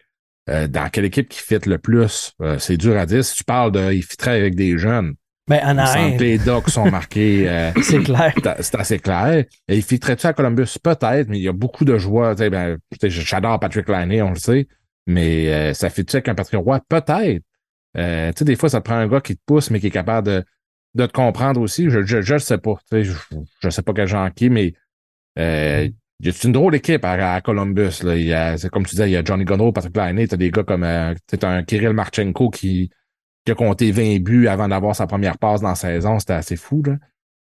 Euh, 0.50 0.68
dans 0.68 0.90
quelle 0.90 1.06
équipe 1.06 1.30
qui 1.30 1.40
fit 1.40 1.60
le 1.66 1.78
plus? 1.78 2.34
Euh, 2.42 2.58
c'est 2.58 2.78
dur 2.78 2.98
à 2.98 3.06
dire. 3.06 3.24
Si 3.24 3.36
tu 3.36 3.44
parles 3.44 3.72
de. 3.72 3.94
Il 3.94 4.04
fitterait 4.04 4.40
avec 4.40 4.56
des 4.56 4.78
jeunes. 4.78 5.16
Ben, 5.48 5.60
semble 5.60 5.80
Anaheim, 5.80 6.18
que 6.18 6.24
les 6.24 6.38
docs 6.38 6.70
sont 6.70 6.90
marqués. 6.90 7.46
euh, 7.50 7.72
c'est 7.82 8.00
clair. 8.00 8.34
c'est 8.60 8.76
assez 8.76 9.00
clair. 9.00 9.44
Et 9.68 9.78
il 9.78 9.84
fitterait-tu 9.84 10.26
à 10.28 10.34
Columbus? 10.34 10.78
Peut-être, 10.82 11.28
mais 11.28 11.40
il 11.40 11.44
y 11.44 11.50
a 11.50 11.54
beaucoup 11.54 11.84
de 11.84 11.98
joueurs. 11.98 12.36
Ben, 12.36 12.78
J'adore 13.04 13.60
Patrick 13.60 13.90
Liney, 13.90 14.22
on 14.22 14.30
le 14.30 14.38
sait. 14.38 14.68
Mais 15.08 15.54
euh, 15.54 15.74
ça 15.74 15.90
fit-tu 15.90 16.16
avec 16.16 16.30
un 16.30 16.36
Patrick 16.36 16.62
Roy? 16.62 16.80
Peut-être. 16.88 17.44
Euh, 17.98 18.32
tu 18.32 18.40
sais, 18.40 18.46
des 18.46 18.56
fois, 18.56 18.70
ça 18.70 18.80
te 18.80 18.86
prend 18.86 18.96
un 18.96 19.08
gars 19.08 19.20
qui 19.20 19.36
te 19.36 19.42
pousse, 19.46 19.72
mais 19.72 19.80
qui 19.80 19.88
est 19.88 19.92
capable 19.92 20.28
de, 20.28 20.44
de 20.96 21.06
te 21.06 21.12
comprendre 21.12 21.62
aussi. 21.62 21.90
Je 21.90 22.04
je, 22.04 22.22
je 22.22 22.34
le 22.34 22.40
sais 22.40 22.58
pas. 22.58 22.76
Tu 22.90 22.98
sais, 22.98 23.04
je, 23.04 23.14
je 23.62 23.70
sais 23.70 23.82
pas 23.82 23.94
quel 23.94 24.08
genre 24.08 24.32
qui, 24.34 24.50
mais 24.50 24.74
euh, 25.40 25.90
il 26.20 26.28
y 26.28 26.30
a 26.30 26.34
une 26.44 26.52
drôle 26.52 26.74
d'équipe 26.74 27.04
à, 27.04 27.34
à 27.34 27.42
Columbus. 27.42 28.04
Là? 28.04 28.16
Il 28.16 28.26
y 28.26 28.34
a, 28.34 28.58
c'est 28.58 28.70
comme 28.70 28.86
tu 28.86 28.92
disais, 28.92 29.10
il 29.10 29.14
y 29.14 29.18
a 29.18 29.24
Johnny 29.24 29.44
Gonneau, 29.44 29.72
Patrick 29.72 29.98
Liney, 29.98 30.28
t'as 30.28 30.38
des 30.38 30.52
gars 30.52 30.64
comme 30.64 30.84
euh, 30.84 31.16
t'as 31.26 31.50
un 31.50 31.64
Kirill 31.64 31.94
Marchenko 31.94 32.50
qui, 32.50 32.92
qui 33.46 33.52
a 33.52 33.56
compté 33.56 33.92
20 33.92 34.22
buts 34.22 34.48
avant 34.48 34.68
d'avoir 34.68 34.96
sa 34.96 35.08
première 35.08 35.38
passe 35.38 35.62
dans 35.62 35.70
la 35.70 35.76
saison. 35.76 36.20
C'était 36.20 36.34
assez 36.34 36.56
fou. 36.56 36.84
Là. 36.86 36.98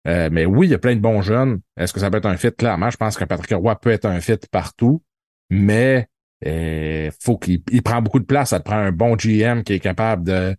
Euh, 0.06 0.28
mais 0.30 0.46
oui, 0.46 0.68
il 0.68 0.70
y 0.70 0.74
a 0.74 0.78
plein 0.78 0.94
de 0.94 1.00
bons 1.00 1.22
jeunes. 1.22 1.60
Est-ce 1.76 1.92
que 1.92 2.00
ça 2.00 2.10
peut 2.10 2.18
être 2.18 2.26
un 2.26 2.36
fit? 2.36 2.52
Clairement, 2.52 2.90
je 2.90 2.96
pense 2.96 3.16
que 3.16 3.24
Patrick 3.24 3.52
Roy 3.52 3.74
peut 3.80 3.90
être 3.90 4.06
un 4.06 4.20
fit 4.20 4.38
partout, 4.50 5.02
mais 5.50 6.08
euh, 6.46 7.10
faut 7.20 7.36
qu'il 7.36 7.62
il 7.72 7.82
prend 7.82 8.00
beaucoup 8.00 8.20
de 8.20 8.24
place. 8.24 8.50
Ça 8.50 8.60
te 8.60 8.64
prend 8.64 8.76
un 8.76 8.92
bon 8.92 9.16
GM 9.16 9.62
qui 9.64 9.72
est 9.72 9.80
capable 9.80 10.24
de 10.24 10.56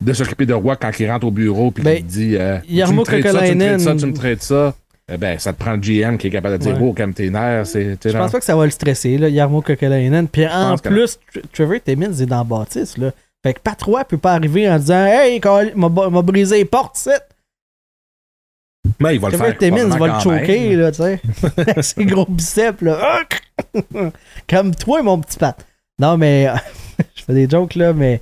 de 0.00 0.12
s'occuper 0.12 0.46
de 0.46 0.54
Roy 0.54 0.76
quand 0.76 0.90
il 0.98 1.10
rentre 1.10 1.26
au 1.26 1.30
bureau 1.30 1.70
puis 1.70 1.82
Ben, 1.84 1.96
qu'il 1.96 2.06
dit 2.06 2.36
euh, 2.36 2.58
tu 2.66 2.74
me 2.74 3.02
traites 3.04 3.26
ça, 3.26 3.42
tu 3.42 3.54
me 3.54 3.58
traites 3.58 3.80
ça, 3.80 3.94
tu 3.94 4.06
me 4.06 4.14
traites 4.14 4.42
ça? 4.42 4.74
Eh 5.12 5.16
ben, 5.16 5.38
ça 5.40 5.52
te 5.52 5.58
prend 5.58 5.72
le 5.72 5.78
GM 5.78 6.16
qui 6.18 6.28
est 6.28 6.30
capable 6.30 6.56
de 6.56 6.62
dire 6.62 6.74
Ouais. 6.80 6.88
Oh, 6.88 6.92
comme 6.92 7.12
tes 7.12 7.30
nerfs, 7.30 7.66
Je 7.74 8.10
pense 8.16 8.30
pas 8.30 8.38
que 8.38 8.44
ça 8.44 8.54
va 8.54 8.64
le 8.64 8.70
stresser, 8.70 9.18
là, 9.18 9.28
Yarmo 9.28 9.60
Kokalainen. 9.60 10.28
Puis 10.28 10.46
en 10.46 10.76
que 10.76 10.88
plus, 10.88 11.18
Tr- 11.34 11.42
Trevor 11.52 11.78
Timmins 11.84 12.12
est 12.12 12.26
dans 12.26 12.38
la 12.38 12.44
bâtisse, 12.44 12.96
là. 12.96 13.10
Fait 13.42 13.54
que 13.54 13.60
Patrois 13.60 14.04
peut 14.04 14.18
pas 14.18 14.34
arriver 14.34 14.70
en 14.70 14.78
disant 14.78 15.04
Hey, 15.06 15.40
m'a 15.74 16.22
brisé 16.22 16.58
les 16.58 16.64
portes, 16.64 16.96
c'est. 16.96 17.20
Mais 19.00 19.16
il 19.16 19.20
va 19.20 19.28
le 19.30 19.36
Trevor 19.36 19.46
faire. 19.48 19.58
Timmins 19.58 19.96
va 19.98 20.06
le 20.06 20.20
choquer, 20.20 20.76
là, 20.76 20.92
tu 20.92 21.02
sais. 21.02 21.20
Avec 21.56 21.84
ses 21.84 22.04
gros 22.04 22.26
biceps, 22.28 22.80
là. 22.82 23.20
Comme 24.48 24.74
toi, 24.76 25.02
mon 25.02 25.18
petit 25.20 25.38
pat. 25.38 25.56
Non, 25.98 26.16
mais. 26.16 26.46
je 27.16 27.24
fais 27.24 27.34
des 27.34 27.48
jokes, 27.48 27.74
là, 27.74 27.92
mais. 27.92 28.20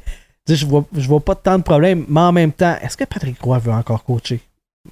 Je 0.48 0.66
vois, 0.66 0.84
je 0.94 1.06
vois 1.06 1.20
pas 1.20 1.34
tant 1.34 1.58
de 1.58 1.62
problèmes. 1.62 2.04
Mais 2.08 2.20
en 2.20 2.32
même 2.32 2.52
temps, 2.52 2.76
est-ce 2.80 2.96
que 2.96 3.04
Patrick 3.04 3.40
Roy 3.40 3.58
veut 3.58 3.72
encore 3.72 4.04
coacher? 4.04 4.40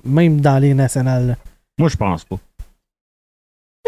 Même 0.05 0.41
dans 0.41 0.59
les 0.59 0.75
nationales, 0.75 1.27
là. 1.29 1.37
Moi, 1.79 1.89
je 1.89 1.97
pense 1.97 2.25
pas. 2.25 2.39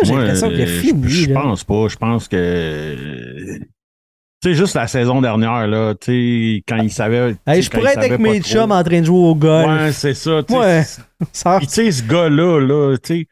J'ai 0.03 0.14
l'impression 0.14 0.49
qu'il 0.49 0.61
a 0.61 0.64
euh, 0.64 0.81
fini. 0.81 1.09
Je 1.09 1.31
là. 1.31 1.41
pense 1.43 1.64
pas. 1.64 1.89
Je 1.89 1.97
pense 1.97 2.29
que. 2.29 3.59
Tu 4.41 4.51
sais, 4.51 4.55
juste 4.55 4.77
la 4.77 4.87
saison 4.87 5.21
dernière, 5.21 5.66
là, 5.66 5.95
tu 5.95 6.07
sais, 6.07 6.62
quand 6.69 6.77
il 6.77 6.93
savait. 6.93 7.35
Hey, 7.45 7.61
je 7.61 7.71
pourrais 7.71 7.93
être 7.93 7.99
avec 7.99 8.21
mes 8.21 8.41
chums 8.41 8.71
en 8.71 8.85
train 8.85 9.01
de 9.01 9.07
jouer 9.07 9.19
au 9.31 9.35
golf. 9.35 9.69
Ouais, 9.69 9.93
c'est 9.93 10.14
ça. 10.14 10.43
Ouais. 10.51 10.85
Ça- 11.33 11.59
tu 11.62 11.66
sais, 11.66 11.91
ce 11.91 12.05
gars-là, 12.05 12.61
là, 12.61 12.97
tu 12.99 13.23
sais, 13.23 13.27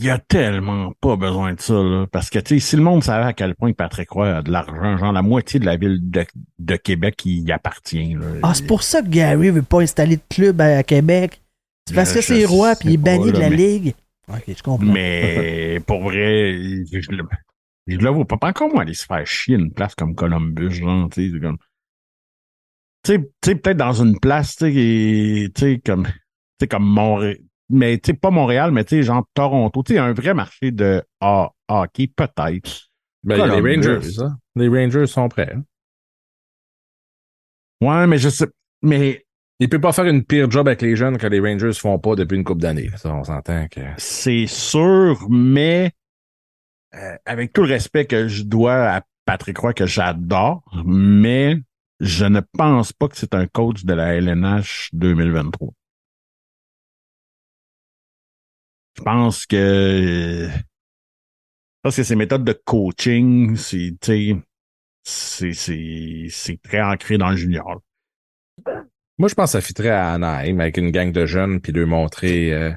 il 0.00 0.10
a 0.10 0.18
tellement 0.18 0.92
pas 1.00 1.16
besoin 1.16 1.54
de 1.54 1.60
ça, 1.60 1.74
là. 1.74 2.06
Parce 2.10 2.30
que, 2.30 2.38
tu 2.38 2.60
sais, 2.60 2.66
si 2.66 2.76
le 2.76 2.82
monde 2.82 3.02
savait 3.04 3.24
à 3.26 3.32
quel 3.32 3.54
point 3.54 3.72
Patrick 3.72 4.10
Roy 4.10 4.36
a 4.36 4.42
de 4.42 4.50
l'argent, 4.50 4.96
genre 4.96 5.12
la 5.12 5.22
moitié 5.22 5.60
de 5.60 5.66
la 5.66 5.76
ville 5.76 5.98
de, 6.10 6.24
de 6.58 6.76
Québec 6.76 7.16
qui 7.16 7.40
y 7.40 7.52
appartient, 7.52 8.14
là. 8.14 8.26
Ah, 8.42 8.54
c'est 8.54 8.66
pour 8.66 8.82
ça 8.82 9.02
que 9.02 9.08
Gary 9.08 9.50
veut 9.50 9.62
pas 9.62 9.80
installer 9.82 10.16
de 10.16 10.22
club 10.28 10.60
à, 10.60 10.78
à 10.78 10.82
Québec. 10.82 11.40
C'est 11.88 11.94
parce 11.94 12.12
que 12.12 12.20
c'est 12.20 12.44
roi 12.44 12.74
puis 12.76 12.90
il 12.90 12.94
est 12.94 12.96
banni 12.98 13.32
de 13.32 13.38
la 13.38 13.50
mais- 13.50 13.56
ligue. 13.56 13.94
Ok, 14.28 14.42
je 14.48 14.62
comprends. 14.62 14.84
Mais 14.86 15.80
pour 15.86 16.02
vrai, 16.02 16.52
je, 16.92 17.00
je 17.00 17.10
le, 17.12 17.24
je 17.86 17.96
le 17.96 18.10
vois 18.10 18.26
pas. 18.26 18.36
Encore 18.42 18.68
moi 18.70 18.82
aller 18.82 18.92
se 18.92 19.06
faire 19.06 19.26
chier 19.26 19.56
une 19.56 19.72
place 19.72 19.94
comme 19.94 20.14
Columbus, 20.14 20.70
genre, 20.72 21.08
tu 21.08 21.32
sais, 21.32 21.40
comme. 21.40 21.56
Tu 23.04 23.12
sais, 23.44 23.54
peut-être 23.54 23.76
dans 23.78 24.02
une 24.02 24.18
place, 24.18 24.56
tu 24.56 24.66
sais, 24.66 24.72
qui- 24.72 25.52
tu 25.54 25.60
sais, 25.60 25.80
comme, 25.84 26.04
tu 26.06 26.12
sais, 26.60 26.66
comme 26.68 26.84
Montréal. 26.84 27.38
Mais 27.70 27.98
tu 27.98 28.12
sais, 28.12 28.14
pas 28.16 28.30
Montréal, 28.30 28.70
mais 28.72 28.84
tu 28.84 28.96
sais, 28.96 29.02
genre 29.02 29.24
Toronto. 29.34 29.82
Tu 29.82 29.92
sais, 29.94 29.98
un 29.98 30.12
vrai 30.12 30.32
marché 30.34 30.70
de 30.70 31.02
ho- 31.20 31.48
hockey, 31.68 32.06
peut-être. 32.06 32.88
Ben, 33.24 33.36
les. 33.60 33.76
Rangers, 33.76 34.22
hein. 34.22 34.36
Les 34.56 34.68
Rangers 34.68 35.06
sont 35.06 35.28
prêts. 35.28 35.52
hein. 35.54 35.62
Ouais, 37.80 38.06
mais 38.06 38.18
je 38.18 38.28
sais. 38.28 38.46
Mais 38.82 39.24
Il 39.60 39.68
peut 39.68 39.80
pas 39.80 39.92
faire 39.92 40.04
une 40.06 40.24
pire 40.24 40.50
job 40.50 40.68
avec 40.68 40.82
les 40.82 40.94
jeunes 40.96 41.18
que 41.18 41.26
les 41.26 41.40
Rangers 41.40 41.72
font 41.72 41.98
pas 41.98 42.14
depuis 42.14 42.36
une 42.36 42.44
couple 42.44 42.62
d'années. 42.62 42.90
Ça, 42.96 43.12
on 43.14 43.24
s'entend 43.24 43.66
que. 43.68 43.80
c'est 43.96 44.46
sûr, 44.46 45.26
mais 45.28 45.92
euh, 46.94 47.16
avec 47.26 47.52
tout 47.52 47.62
le 47.62 47.68
respect 47.68 48.06
que 48.06 48.28
je 48.28 48.44
dois 48.44 48.88
à 48.96 49.02
Patrick 49.24 49.58
Roy, 49.58 49.74
que 49.74 49.84
j'adore, 49.86 50.62
mais 50.86 51.56
je 52.00 52.24
ne 52.24 52.40
pense 52.56 52.92
pas 52.92 53.08
que 53.08 53.16
c'est 53.16 53.34
un 53.34 53.46
coach 53.46 53.84
de 53.84 53.92
la 53.94 54.14
LNH 54.14 54.90
2023. 54.92 55.70
Je 58.98 59.02
pense 59.04 59.46
que 59.46 60.48
je 60.48 61.80
pense 61.84 61.96
que 61.96 62.02
ses 62.02 62.16
méthodes 62.16 62.44
de 62.44 62.52
coaching, 62.52 63.54
c'est 63.54 63.94
c'est 65.04 66.62
très 66.64 66.82
ancré 66.82 67.16
dans 67.16 67.30
le 67.30 67.36
junior. 67.36 67.80
Moi, 69.18 69.28
je 69.28 69.34
pense 69.34 69.52
que 69.52 69.58
ça 69.58 69.60
fitterait 69.60 69.90
à 69.90 70.14
Anaheim 70.14 70.58
avec 70.58 70.78
une 70.78 70.90
gang 70.90 71.12
de 71.12 71.26
jeunes 71.26 71.60
puis 71.60 71.72
de 71.72 71.84
montrer 71.84 72.52
euh, 72.52 72.72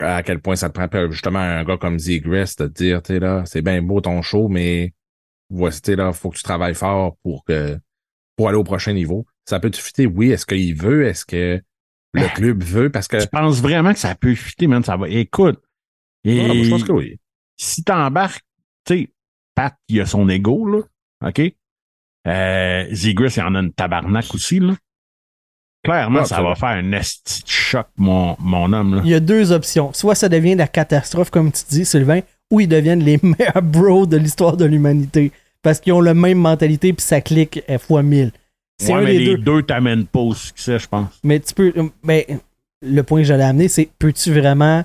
à 0.00 0.24
quel 0.24 0.40
point 0.40 0.56
ça 0.56 0.70
te 0.70 0.74
prend 0.74 1.10
justement 1.10 1.38
un 1.38 1.62
gars 1.62 1.76
comme 1.76 2.00
Zegras 2.00 2.56
de 2.58 2.66
te 2.66 2.72
dire, 2.72 3.00
tu 3.00 3.20
là, 3.20 3.44
c'est 3.46 3.62
bien 3.62 3.80
beau 3.80 4.00
ton 4.00 4.22
show, 4.22 4.48
mais 4.48 4.92
voici, 5.50 5.94
là, 5.94 6.12
faut 6.12 6.30
que 6.30 6.36
tu 6.36 6.42
travailles 6.42 6.74
fort 6.74 7.16
pour 7.22 7.44
que 7.44 7.78
pour 8.34 8.48
aller 8.48 8.58
au 8.58 8.64
prochain 8.64 8.92
niveau. 8.92 9.24
Ça 9.44 9.60
peut 9.60 9.70
te 9.70 9.76
fitter, 9.76 10.06
oui. 10.06 10.32
Est-ce 10.32 10.46
qu'il 10.46 10.74
veut? 10.74 11.06
Est-ce 11.06 11.24
que 11.24 11.62
le 12.14 12.28
club 12.34 12.62
veut? 12.62 12.90
Parce 12.90 13.08
que. 13.08 13.20
Je 13.20 13.26
pense 13.26 13.60
vraiment 13.60 13.92
que 13.92 13.98
ça 13.98 14.14
peut 14.14 14.34
fitter, 14.34 14.66
man? 14.66 14.82
Ça 14.84 14.96
va. 14.96 15.08
Écoute. 15.08 15.60
Et 16.24 16.46
Non, 16.48 16.54
moi, 16.54 16.64
je 16.64 16.70
pense 16.70 16.84
que 16.84 16.92
oui. 16.92 17.18
si 17.56 17.84
t'embarques, 17.84 18.44
tu 18.86 18.94
sais, 18.94 19.10
Pat, 19.54 19.74
il 19.88 20.00
a 20.00 20.06
son 20.06 20.28
ego, 20.28 20.66
là. 20.66 20.80
OK? 21.28 21.40
Euh, 22.26 22.86
Zegris, 22.92 23.34
il 23.36 23.42
en 23.42 23.54
a 23.54 23.60
une 23.60 23.72
tabarnak 23.72 24.34
aussi, 24.34 24.58
là. 24.60 24.74
Clairement, 25.84 26.20
Ouais, 26.20 26.24
ça 26.24 26.40
va 26.40 26.54
faire 26.54 26.68
un 26.70 26.92
esti 26.92 27.42
de 27.42 27.48
choc, 27.48 27.86
mon, 27.98 28.36
mon 28.38 28.72
homme, 28.72 28.94
là. 28.96 29.02
Il 29.04 29.10
y 29.10 29.14
a 29.14 29.20
deux 29.20 29.52
options. 29.52 29.92
Soit 29.92 30.14
ça 30.14 30.30
devient 30.30 30.54
la 30.54 30.66
catastrophe, 30.66 31.30
comme 31.30 31.52
tu 31.52 31.62
dis, 31.68 31.84
Sylvain, 31.84 32.20
ou 32.50 32.60
ils 32.60 32.68
deviennent 32.68 33.04
les 33.04 33.18
meilleurs 33.22 33.62
bros 33.62 34.06
de 34.06 34.16
l'histoire 34.16 34.56
de 34.56 34.64
l'humanité. 34.64 35.30
Parce 35.60 35.80
qu'ils 35.80 35.92
ont 35.92 36.00
la 36.00 36.14
même 36.14 36.38
mentalité, 36.38 36.94
puis 36.94 37.04
ça 37.04 37.20
clique 37.20 37.60
fois 37.80 38.02
mille. 38.02 38.32
C'est 38.78 38.92
Ouais, 38.92 39.00
un 39.00 39.04
mais 39.04 39.12
des 39.12 39.18
les 39.18 39.36
deux. 39.36 39.42
deux, 39.42 39.62
t'amènent 39.62 40.06
pas 40.06 40.20
au 40.20 40.34
succès, 40.34 40.78
je 40.78 40.88
pense. 40.88 41.18
Mais 41.22 41.40
tu 41.40 41.54
peux. 41.54 41.72
Mais 42.02 42.26
le 42.82 43.02
point 43.02 43.20
que 43.20 43.24
j'allais 43.26 43.44
amener, 43.44 43.68
c'est 43.68 43.88
peux-tu 43.98 44.32
vraiment 44.32 44.84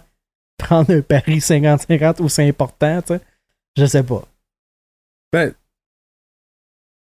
prendre 0.58 0.92
un 0.94 1.02
pari 1.02 1.40
50-50 1.40 2.22
ou 2.22 2.30
c'est 2.30 2.48
important, 2.48 3.02
tu 3.02 3.14
sais? 3.14 3.22
Je 3.78 3.86
sais 3.86 4.04
pas. 4.04 4.24
Ben, 5.34 5.54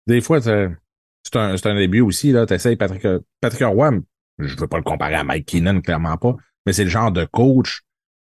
des 0.07 0.21
fois, 0.21 0.41
c'est 0.41 0.51
un, 1.35 1.57
c'est 1.57 1.65
un 1.67 1.75
début 1.75 2.01
aussi, 2.01 2.31
là. 2.31 2.45
T'essayes 2.45 2.75
Patrick, 2.75 3.05
Patrick 3.39 3.63
Roy, 3.67 3.91
je 4.39 4.55
veux 4.57 4.67
pas 4.67 4.77
le 4.77 4.83
comparer 4.83 5.15
à 5.15 5.23
Mike 5.23 5.45
Keenan, 5.47 5.81
clairement 5.81 6.17
pas, 6.17 6.35
mais 6.65 6.73
c'est 6.73 6.83
le 6.83 6.89
genre 6.89 7.11
de 7.11 7.25
coach 7.25 7.81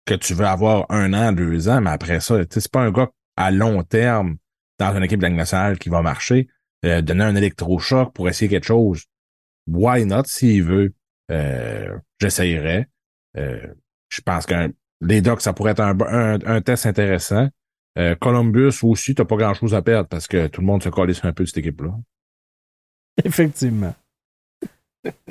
que 0.07 0.15
tu 0.15 0.35
veux 0.35 0.47
avoir 0.47 0.87
un 0.91 1.13
an, 1.15 1.33
deux 1.33 1.69
ans, 1.69 1.81
mais 1.81 1.91
après 1.91 2.21
ça, 2.21 2.39
tu 2.45 2.55
sais, 2.55 2.61
c'est 2.61 2.71
pas 2.71 2.81
un 2.83 2.91
gars 2.93 3.11
à 3.37 3.51
long 3.51 3.83
terme 3.83 4.37
dans 4.79 4.95
une 4.97 5.03
équipe 5.05 5.21
de 5.21 5.27
nationale 5.29 5.79
qui 5.79 5.89
va 5.89 6.03
marcher. 6.03 6.49
Euh, 6.85 7.01
donner 7.03 7.25
un 7.25 7.35
électrochoc 7.37 8.13
pour 8.13 8.29
essayer 8.29 8.49
quelque 8.49 8.67
chose. 8.67 9.05
Why 9.67 10.05
not 10.05 10.25
s'il 10.27 10.63
veut? 10.63 10.93
Euh, 11.31 11.97
J'essayerais. 12.21 12.87
Euh, 13.37 13.67
je 14.09 14.21
pense 14.21 14.47
que 14.47 14.73
les 15.01 15.21
docs, 15.21 15.41
ça 15.43 15.53
pourrait 15.53 15.73
être 15.73 15.81
un, 15.81 15.99
un, 16.01 16.39
un 16.47 16.61
test 16.61 16.87
intéressant. 16.87 17.49
Euh, 17.99 18.15
Columbus 18.15 18.73
aussi, 18.83 19.15
t'as 19.15 19.25
pas 19.25 19.37
grand 19.37 19.55
chose 19.55 19.75
à 19.75 19.83
perdre 19.83 20.09
parce 20.09 20.27
que 20.27 20.47
tout 20.49 20.61
le 20.61 20.67
monde 20.67 20.83
se 20.83 20.89
calisse 20.91 21.25
un 21.25 21.33
peu 21.33 21.45
de 21.45 21.49
cette 21.49 21.59
équipe-là. 21.59 21.93
Effectivement. 23.25 23.95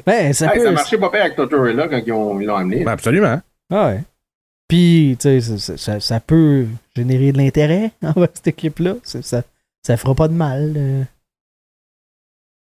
Ben, 0.05 0.33
ça 0.33 0.47
Hey, 0.53 0.59
peut. 0.59 0.65
ça 0.65 0.71
marchait 0.71 0.97
pas 0.97 1.09
pire 1.09 1.21
avec 1.21 1.35
Totorella 1.35 1.87
quand 1.87 2.01
ils 2.05 2.11
ont- 2.11 2.39
ils 2.39 2.45
l'ont 2.47 2.55
amené. 2.55 2.83
Ben, 2.83 2.91
absolument. 2.91 3.41
Ah 3.69 3.87
ouais. 3.87 4.03
Puis, 4.67 5.15
tu 5.19 5.41
sais, 5.41 5.57
ça, 5.57 5.77
ça- 5.77 5.99
ça- 5.99 6.19
peut 6.19 6.65
générer 6.95 7.31
de 7.31 7.37
l'intérêt 7.37 7.91
envers 8.03 8.29
cette 8.33 8.47
équipe-là. 8.47 8.95
Ça, 9.03 9.21
ça, 9.21 9.43
ça 9.85 9.97
fera 9.97 10.15
pas 10.15 10.27
de 10.27 10.33
mal. 10.33 11.05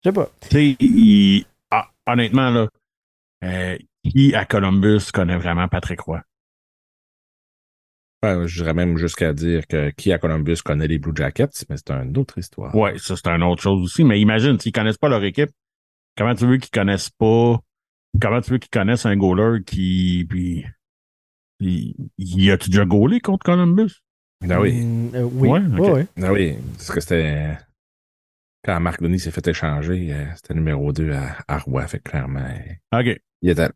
Je 0.07 0.11
sais 0.13 0.15
pas. 0.15 0.31
Tu 0.41 0.49
sais, 0.51 0.77
il- 0.79 1.45
ah, 1.73 1.91
honnêtement, 2.07 2.51
là, 2.51 2.69
euh, 3.43 3.77
qui 4.05 4.37
à 4.37 4.45
Columbus 4.45 5.11
connaît 5.13 5.37
vraiment 5.37 5.67
Patrick 5.67 5.99
Roy? 5.99 6.23
Ben, 8.23 8.47
je 8.47 8.63
dirais 8.63 8.73
même 8.73 8.99
jusqu'à 8.99 9.33
dire 9.33 9.67
que 9.67 9.91
qui 9.91 10.13
à 10.13 10.19
Columbus 10.19 10.59
connaît 10.65 10.87
les 10.87 11.01
Blue 11.01 11.11
Jackets, 11.13 11.65
mais 11.69 11.77
c'est 11.77 11.91
une 11.91 12.17
autre 12.19 12.39
histoire. 12.39 12.73
Ouais, 12.73 12.97
ça, 12.99 13.17
c'est 13.17 13.27
une 13.27 13.43
autre 13.43 13.61
chose 13.61 13.83
aussi. 13.83 14.05
Mais 14.05 14.21
imagine, 14.21 14.61
s'ils 14.61 14.71
connaissent 14.71 14.97
pas 14.97 15.09
leur 15.09 15.25
équipe, 15.25 15.51
comment 16.17 16.37
tu 16.37 16.47
veux 16.47 16.59
qu'ils 16.59 16.71
connaissent 16.71 17.11
pas, 17.11 17.59
comment 18.23 18.41
tu 18.41 18.53
veux 18.53 18.59
qu'ils 18.59 18.71
connaissent 18.71 19.07
un 19.07 19.17
goaler 19.17 19.65
qui, 19.65 20.25
puis, 20.29 20.65
il, 21.59 21.97
il 22.17 22.51
a-tu 22.53 22.71
déjà 22.71 22.85
goalé 22.85 23.19
contre 23.19 23.45
Columbus? 23.45 24.03
Ben 24.41 24.61
oui. 24.61 24.85
Mm, 24.85 25.15
euh, 25.17 25.23
oui. 25.33 25.49
Ouais. 25.49 25.61
Ouais, 25.81 25.91
ouais. 25.91 26.07
Ben 26.17 26.31
oui. 26.31 26.57
Parce 26.77 26.93
que 26.93 27.01
c'était. 27.01 27.59
Quand 28.67 28.81
Marc 28.81 29.01
Denis 29.01 29.21
s'est 29.21 29.31
fait 29.31 29.47
échanger, 29.47 30.09
euh, 30.13 30.25
c'était 30.35 30.53
numéro 30.55 30.93
2 30.93 31.13
à, 31.13 31.37
à 31.47 31.59
Roy. 31.59 31.87
Fait 31.87 32.01
clairement, 32.01 32.41
euh, 32.41 33.01
OK. 33.01 33.17
il 33.43 33.51
était. 33.51 33.69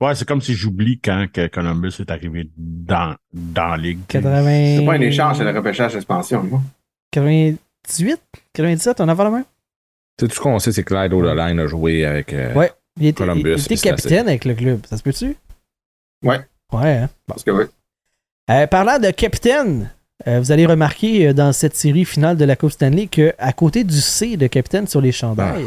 Ouais, 0.00 0.16
c'est 0.16 0.26
comme 0.26 0.40
si 0.40 0.54
j'oublie 0.54 0.98
quand 0.98 1.26
que 1.32 1.46
Columbus 1.46 1.92
est 2.00 2.10
arrivé 2.10 2.50
dans, 2.56 3.14
dans 3.32 3.68
la 3.68 3.76
ligue. 3.76 4.00
tu 4.08 4.18
sais. 4.18 4.22
80... 4.24 4.76
C'est 4.80 4.84
pas 4.84 4.94
un 4.94 5.00
échange, 5.00 5.36
c'est 5.38 5.44
le 5.44 5.56
repêchage 5.56 5.92
d'expansion. 5.92 6.42
moi. 6.42 6.60
98? 7.12 8.20
97, 8.54 9.00
on 9.00 9.08
a 9.08 9.14
fait 9.14 9.22
la 9.24 9.30
main? 9.30 9.42
Tu 10.18 10.24
sais, 10.24 10.28
tout 10.28 10.34
ce 10.34 10.40
qu'on 10.40 10.58
sait, 10.58 10.72
c'est 10.72 10.82
que 10.82 10.92
Clyde 10.92 11.12
O'Doline 11.12 11.60
a 11.60 11.66
joué 11.68 12.04
avec. 12.04 12.32
euh, 12.32 12.52
Ouais. 12.54 12.72
Il 12.98 13.06
était, 13.06 13.24
Columbus, 13.24 13.40
il- 13.40 13.46
il 13.52 13.52
était 13.64 13.76
c'est 13.76 13.88
capitaine 13.90 14.28
avec 14.28 14.44
le 14.44 14.54
club. 14.54 14.84
Ça 14.86 14.96
se 14.96 15.02
peut-tu? 15.02 15.36
Ouais. 16.24 16.40
Ouais, 16.72 16.96
hein? 16.96 17.08
Parce 17.28 17.44
que 17.44 17.50
oui. 17.52 17.64
Euh, 18.50 18.66
parlant 18.66 18.98
de 18.98 19.10
capitaine, 19.12 19.90
euh, 20.26 20.40
vous 20.40 20.52
allez 20.52 20.66
remarquer 20.66 21.28
euh, 21.28 21.32
dans 21.32 21.52
cette 21.52 21.76
série 21.76 22.04
finale 22.04 22.36
de 22.36 22.44
la 22.44 22.56
Coupe 22.56 22.72
Stanley 22.72 23.06
qu'à 23.06 23.52
côté 23.52 23.84
du 23.84 24.00
C 24.00 24.36
de 24.36 24.46
capitaine 24.46 24.86
sur 24.86 25.00
les 25.00 25.12
chandails, 25.12 25.66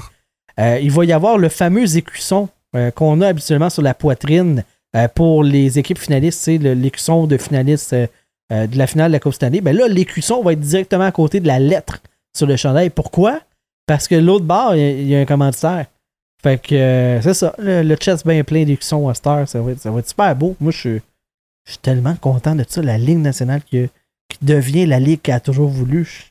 euh, 0.60 0.80
il 0.82 0.92
va 0.92 1.06
y 1.06 1.12
avoir 1.14 1.38
le 1.38 1.50
fameux 1.50 1.98
écusson 1.98 2.50
qu'on 2.96 3.22
a 3.22 3.28
habituellement 3.30 3.70
sur 3.70 3.82
la 3.84 3.94
poitrine 3.94 4.66
pour 5.14 5.44
les 5.46 5.80
équipes 5.80 5.98
finalistes, 5.98 6.42
c'est 6.42 6.58
l'écusson 6.58 7.26
de 7.26 7.38
finaliste 7.38 7.94
de 7.94 8.78
la 8.78 8.86
finale 8.86 9.12
de 9.12 9.14
la 9.14 9.20
Coupe 9.22 9.34
Stanley. 9.34 9.62
Ben 9.62 9.74
là, 9.76 9.88
l'écusson 9.88 10.42
va 10.44 10.52
être 10.52 10.60
directement 10.60 11.06
à 11.06 11.12
côté 11.14 11.40
de 11.40 11.48
la 11.48 11.58
lettre 11.60 12.00
sur 12.36 12.48
le 12.48 12.58
chandail. 12.58 12.90
Pourquoi? 12.90 13.40
Parce 13.88 14.10
que 14.10 14.16
l'autre 14.16 14.44
bord, 14.44 14.76
il 14.76 15.08
y 15.08 15.16
a- 15.16 15.20
a 15.20 15.22
un 15.22 15.26
commanditaire. 15.26 15.86
Fait 16.44 16.62
que 16.62 16.76
euh, 16.76 17.22
c'est 17.22 17.34
ça, 17.34 17.56
le, 17.60 17.82
le 17.82 17.96
chest 17.96 18.28
bien 18.28 18.44
plein 18.44 18.66
d'écussons 18.66 19.08
à 19.08 19.14
Star, 19.14 19.48
ça 19.48 19.62
va, 19.62 19.72
être, 19.72 19.80
ça 19.80 19.90
va 19.90 20.00
être 20.00 20.10
super 20.10 20.36
beau. 20.36 20.56
Moi, 20.60 20.72
je 20.74 20.78
suis 20.78 21.02
je 21.66 21.72
suis 21.72 21.80
tellement 21.80 22.16
content 22.20 22.56
de 22.56 22.66
ça, 22.68 22.82
la 22.82 22.98
Ligue 22.98 23.20
nationale 23.20 23.62
qui, 23.64 23.88
qui 24.30 24.44
devient 24.46 24.86
la 24.86 25.00
Ligue 25.00 25.22
qu'elle 25.22 25.36
a 25.36 25.40
toujours 25.40 25.70
voulu. 25.70 26.06
Je- 26.06 26.24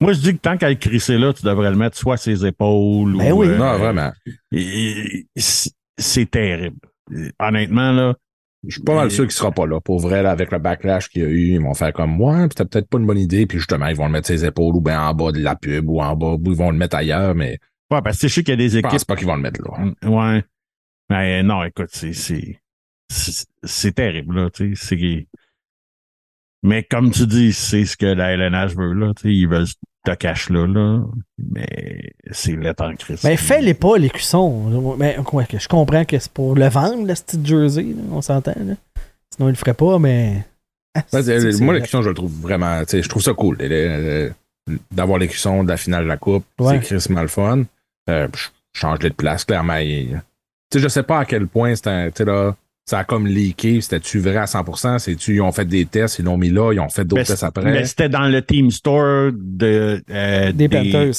Moi, 0.00 0.12
je 0.14 0.20
dis 0.20 0.32
que 0.32 0.38
tant 0.40 0.56
qu'à 0.56 0.68
le 0.70 0.76
crisser 0.76 1.18
là, 1.18 1.32
tu 1.32 1.42
devrais 1.44 1.70
le 1.70 1.76
mettre 1.76 1.96
soit 1.96 2.14
à 2.14 2.16
ses 2.16 2.46
épaules 2.46 3.16
Ben 3.18 3.32
ou. 3.32 3.40
oui. 3.40 3.48
euh, 3.48 3.58
Non, 3.58 3.76
vraiment. 3.78 4.12
c'est 5.98 6.30
terrible. 6.30 6.76
Honnêtement, 7.38 7.92
là. 7.92 8.14
Je 8.66 8.74
suis 8.74 8.82
pas 8.82 8.94
mal 8.94 9.10
sûr 9.10 9.24
qu'il 9.24 9.32
sera 9.32 9.50
pas 9.52 9.66
là. 9.66 9.80
Pour 9.80 10.00
vrai, 10.00 10.22
là, 10.22 10.30
avec 10.32 10.52
le 10.52 10.58
backlash 10.58 11.08
qu'il 11.08 11.22
y 11.22 11.24
a 11.24 11.28
eu, 11.28 11.48
ils 11.54 11.60
vont 11.62 11.72
faire 11.72 11.94
comme 11.94 12.10
moi. 12.10 12.42
C'était 12.50 12.66
peut-être 12.66 12.88
pas 12.90 12.98
une 12.98 13.06
bonne 13.06 13.18
idée. 13.18 13.46
Puis 13.46 13.56
justement, 13.58 13.86
ils 13.86 13.96
vont 13.96 14.04
le 14.04 14.12
mettre 14.12 14.26
sur 14.26 14.38
ses 14.38 14.44
épaules 14.44 14.76
ou 14.76 14.82
bien 14.82 15.00
en 15.02 15.14
bas 15.14 15.32
de 15.32 15.38
la 15.40 15.56
pub 15.56 15.88
ou 15.88 16.00
en 16.02 16.14
bas, 16.14 16.34
ou 16.34 16.42
ils 16.44 16.54
vont 16.56 16.70
le 16.70 16.76
mettre 16.76 16.96
ailleurs, 16.96 17.34
mais 17.34 17.58
Ouais, 17.90 18.02
parce 18.02 18.18
que 18.18 18.28
je 18.28 18.34
sais 18.34 18.42
qu'il 18.44 18.52
y 18.52 18.54
a 18.54 18.56
des 18.56 18.68
je 18.68 18.78
équipes. 18.78 18.90
pense 18.90 19.04
pas 19.04 19.16
qu'ils 19.16 19.26
vont 19.26 19.34
le 19.36 19.42
mettre 19.42 19.62
là. 19.62 19.78
Mm, 19.78 20.08
Ouais. 20.08 20.44
Mais 21.08 21.42
non, 21.42 21.64
écoute, 21.64 21.88
c'est, 21.90 22.12
c'est, 22.12 22.60
c'est, 23.10 23.46
c'est 23.64 23.92
terrible, 23.92 24.36
là, 24.42 24.50
tu 24.50 24.76
sais. 24.76 24.86
c'est- 24.96 25.26
Mais 26.62 26.82
comme 26.82 27.10
tu 27.10 27.26
dis, 27.26 27.52
c'est 27.52 27.84
ce 27.84 27.96
que 27.96 28.06
la 28.06 28.32
LNH 28.32 28.74
veut, 28.76 28.92
là, 28.92 29.12
tu 29.16 29.22
sais. 29.22 29.34
Ils 29.34 29.48
veulent 29.48 29.66
te 30.04 30.14
cache 30.14 30.48
là, 30.50 30.66
là. 30.66 31.02
Mais 31.52 32.12
c'est 32.30 32.56
lettre 32.56 32.84
en 32.84 32.94
crise. 32.94 33.22
Ben, 33.22 33.36
fais-les 33.36 33.74
pas, 33.74 33.96
l'écusson. 33.98 34.96
Mais, 34.98 35.16
ouais, 35.32 35.46
que 35.46 35.58
je 35.58 35.68
comprends 35.68 36.04
que 36.04 36.18
c'est 36.18 36.32
pour 36.32 36.54
le 36.54 36.68
vendre, 36.68 37.06
le 37.06 37.14
style 37.14 37.44
jersey, 37.46 37.82
là, 37.82 38.02
on 38.12 38.20
s'entend. 38.22 38.54
là. 38.56 38.74
Sinon, 39.34 39.48
il 39.48 39.52
le 39.52 39.56
ferait 39.56 39.74
pas, 39.74 39.98
mais. 39.98 40.44
Ah, 40.94 41.02
Ouais, 41.12 41.22
c'est- 41.22 41.40
c'est- 41.40 41.52
c'est- 41.52 41.64
moi, 41.64 41.74
l'écusson, 41.74 42.02
je 42.02 42.08
le 42.08 42.14
trouve 42.14 42.32
vraiment, 42.40 42.80
je 42.90 43.08
trouve 43.08 43.22
ça 43.22 43.32
cool. 43.32 43.56
D'avoir 44.90 45.18
l'écusson 45.18 45.64
de 45.64 45.68
la 45.68 45.76
finale 45.76 46.04
de 46.04 46.08
la 46.08 46.16
Coupe, 46.16 46.44
Ouais. 46.58 46.74
c'est 46.80 46.86
crissement 46.86 47.22
le 47.22 47.28
fun. 47.28 47.62
Euh, 48.08 48.28
je 48.34 48.48
change 48.72 48.98
de 49.00 49.08
place, 49.08 49.44
clairement. 49.44 49.78
Tu 49.80 50.08
sais, 50.72 50.78
je 50.80 50.88
sais 50.88 51.02
pas 51.02 51.20
à 51.20 51.24
quel 51.24 51.46
point 51.46 51.74
c'est 51.74 51.88
un, 51.88 52.10
là, 52.24 52.54
ça 52.90 52.98
a 53.00 53.04
comme 53.04 53.26
leaké. 53.26 53.80
C'était-tu 53.80 54.18
vrai 54.18 54.36
à 54.36 54.44
100%? 54.46 54.98
C'est-tu, 54.98 55.34
ils 55.36 55.40
ont 55.40 55.52
fait 55.52 55.64
des 55.64 55.86
tests, 55.86 56.18
ils 56.18 56.24
l'ont 56.24 56.36
mis 56.36 56.50
là, 56.50 56.72
ils 56.72 56.80
ont 56.80 56.88
fait 56.88 57.04
d'autres 57.04 57.22
tests 57.22 57.44
après? 57.44 57.70
Mais 57.70 57.84
c'était 57.84 58.08
dans 58.08 58.26
le 58.28 58.42
team 58.42 58.70
store 58.70 59.30
de, 59.32 60.02
euh, 60.10 60.52
Des 60.52 60.68
Panthers. 60.68 61.12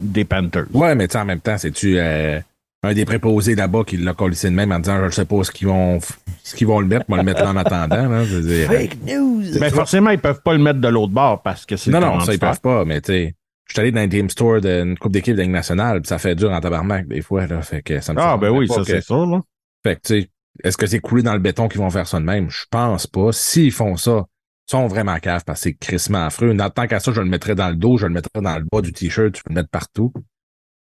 Des 0.00 0.24
Panthers. 0.24 0.64
Ouais, 0.72 0.94
mais 0.94 1.06
tu 1.08 1.12
sais, 1.12 1.18
en 1.18 1.24
même 1.26 1.40
temps, 1.40 1.58
c'est-tu 1.58 1.98
euh, 1.98 2.40
un 2.82 2.94
des 2.94 3.04
préposés 3.04 3.54
là-bas 3.54 3.84
qui 3.86 3.98
l'a 3.98 4.14
collé 4.14 4.34
de 4.42 4.48
même 4.48 4.72
en 4.72 4.78
disant, 4.78 5.06
je 5.08 5.14
sais 5.14 5.26
pas 5.26 5.44
ce 5.44 5.50
qu'ils 5.50 5.68
vont, 5.68 5.98
f- 5.98 6.12
ce 6.42 6.56
qu'ils 6.56 6.66
vont 6.66 6.80
le 6.80 6.86
mettre, 6.86 7.04
moi 7.08 7.18
le 7.18 7.24
mettre 7.24 7.42
là 7.42 7.50
en 7.50 7.56
attendant, 7.56 8.08
là, 8.08 8.24
je 8.24 8.36
veux 8.36 8.42
dire. 8.56 8.68
Fake 8.70 8.96
news! 9.06 9.42
Ben, 9.60 9.70
forcément, 9.70 10.08
ils 10.10 10.18
peuvent 10.18 10.40
pas 10.42 10.54
le 10.54 10.60
mettre 10.62 10.80
de 10.80 10.88
l'autre 10.88 11.12
bord 11.12 11.42
parce 11.42 11.66
que 11.66 11.76
c'est 11.76 11.90
Non, 11.90 12.00
non, 12.00 12.20
ça, 12.20 12.32
ils 12.32 12.38
peuvent 12.38 12.60
pas, 12.62 12.86
mais 12.86 13.02
tu 13.02 13.12
sais, 13.12 13.34
je 13.68 13.74
suis 13.74 13.80
allé 13.82 13.92
dans 13.92 14.00
un 14.00 14.06
game 14.06 14.30
store 14.30 14.62
d'une 14.62 14.96
coupe 14.96 15.12
d'équipe 15.12 15.36
de 15.36 15.42
Ligue 15.42 15.50
nationale, 15.50 16.00
puis 16.00 16.08
ça 16.08 16.16
fait 16.18 16.34
dur 16.34 16.50
en 16.50 16.60
tabarnak, 16.60 17.06
des 17.06 17.20
fois, 17.20 17.46
là, 17.46 17.60
fait 17.60 17.82
que 17.82 18.00
ça 18.00 18.14
me 18.14 18.18
Ah, 18.20 18.38
ben 18.40 18.48
oui, 18.48 18.66
ça, 18.66 18.76
que- 18.76 18.84
c'est 18.86 19.02
sûr, 19.02 19.26
là. 19.26 19.42
Fait 19.84 19.96
que, 19.96 20.00
tu 20.02 20.22
sais, 20.22 20.28
est-ce 20.64 20.76
que 20.76 20.86
c'est 20.86 21.00
coulé 21.00 21.22
dans 21.22 21.32
le 21.32 21.38
béton 21.38 21.68
qu'ils 21.68 21.80
vont 21.80 21.90
faire 21.90 22.06
ça 22.06 22.18
de 22.20 22.24
même? 22.24 22.50
Je 22.50 22.64
pense 22.70 23.06
pas. 23.06 23.32
S'ils 23.32 23.72
font 23.72 23.96
ça, 23.96 24.24
ils 24.68 24.70
sont 24.70 24.86
vraiment 24.86 25.16
caves 25.18 25.42
parce 25.44 25.60
que 25.60 25.64
c'est 25.64 25.74
crissement 25.74 26.26
affreux. 26.26 26.56
En 26.58 26.70
tant 26.70 26.86
qu'à 26.86 27.00
ça, 27.00 27.12
je 27.12 27.20
le 27.20 27.28
mettrais 27.28 27.54
dans 27.54 27.68
le 27.70 27.76
dos, 27.76 27.96
je 27.98 28.06
le 28.06 28.12
mettrais 28.12 28.40
dans 28.42 28.56
le 28.58 28.64
bas 28.70 28.80
du 28.80 28.92
t-shirt, 28.92 29.32
tu 29.32 29.42
peux 29.42 29.50
le 29.52 29.56
mettre 29.60 29.70
partout. 29.70 30.12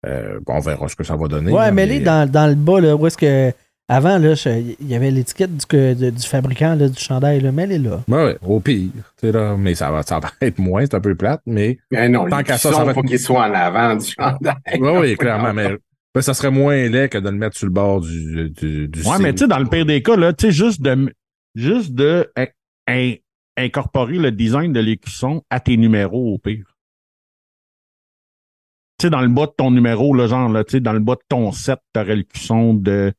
Euh, 0.07 0.39
bon, 0.47 0.55
on 0.57 0.61
verra 0.61 0.89
ce 0.89 0.97
que 0.97 1.05
ça 1.05 1.17
va 1.17 1.29
donner. 1.29 1.51
Ouais, 1.53 1.59
là, 1.67 1.71
mais 1.73 1.87
les 1.87 2.01
dans, 2.01 2.31
dans 2.31 2.47
le 2.47 2.55
bas, 2.55 2.81
là, 2.81 2.95
où 2.97 3.07
est-ce 3.07 3.17
que. 3.17 3.53
Avant, 3.87 4.17
là, 4.17 4.33
il 4.81 4.89
y 4.89 4.95
avait 4.95 5.11
l'étiquette 5.11 5.55
du, 5.59 5.67
de- 5.95 6.09
du 6.09 6.23
fabricant 6.27 6.75
là, 6.75 6.89
du 6.89 6.99
chandail, 6.99 7.41
là, 7.41 7.53
mais 7.53 7.65
elle 7.65 7.73
est 7.73 7.79
là. 7.79 8.01
Ouais, 8.09 8.39
au 8.41 8.59
pire. 8.59 8.89
tu 8.95 9.27
sais, 9.27 9.31
là, 9.31 9.57
mais 9.59 9.75
ça 9.75 9.91
va, 9.91 10.03
ça 10.03 10.19
va 10.21 10.31
être 10.41 10.59
moins, 10.59 10.81
c'est 10.87 10.95
un 10.95 11.01
peu 11.03 11.15
plate, 11.15 11.43
mais. 11.45 11.77
Mais 11.91 12.09
non, 12.09 12.27
Tant 12.31 12.43
qu'à 12.43 12.57
ça, 12.57 12.73
ça 12.73 12.83
va 12.83 12.95
faut 12.95 13.01
être- 13.01 13.09
qu'ils 13.09 13.19
soient 13.19 13.47
en 13.47 13.53
avant 13.53 13.95
du 13.97 14.07
chandail. 14.07 14.55
Oui, 14.81 14.91
oui, 15.01 15.17
clairement, 15.19 15.53
mais 15.53 15.77
ben, 16.15 16.21
ça 16.23 16.33
serait 16.35 16.51
moins 16.51 16.89
laid 16.89 17.09
que 17.09 17.19
de 17.19 17.29
le 17.29 17.37
mettre 17.37 17.57
sur 17.57 17.67
le 17.67 17.73
bord 17.73 18.01
du, 18.01 18.51
du, 18.51 18.89
du 18.89 19.03
Ouais, 19.03 19.19
mais 19.19 19.33
tu 19.33 19.39
sais, 19.41 19.47
dans 19.49 19.59
le 19.59 19.67
pire 19.69 19.85
des 19.87 20.03
cas, 20.03 20.17
là, 20.17 20.33
tu 20.33 20.47
sais, 20.47 20.53
juste 20.53 20.81
de, 20.81 21.13
juste 21.57 21.93
de 21.93 22.31
in- 22.37 22.47
in- 22.89 23.15
incorporer 23.57 24.19
le 24.19 24.31
design 24.31 24.73
de 24.73 24.81
l'écusson 24.81 25.43
à 25.51 25.59
tes 25.61 25.77
numéros 25.77 26.35
au 26.35 26.39
pire. 26.39 26.77
tu 28.99 29.07
sais, 29.07 29.11
dans 29.11 29.21
le 29.23 29.29
bas 29.29 29.47
de 29.47 29.53
ton 29.57 29.71
numéro, 29.73 30.15
là, 30.15 30.27
genre, 30.29 30.49
là, 30.49 30.63
tu 30.65 30.73
sais, 30.73 30.81
dans 30.81 30.93
le 30.93 31.01
bas 31.01 31.15
de 31.17 31.23
ton 31.29 31.51
set, 31.53 31.81
t'aurais 31.93 32.17
le 32.17 32.23
cusson 32.23 32.75
de, 32.75 33.13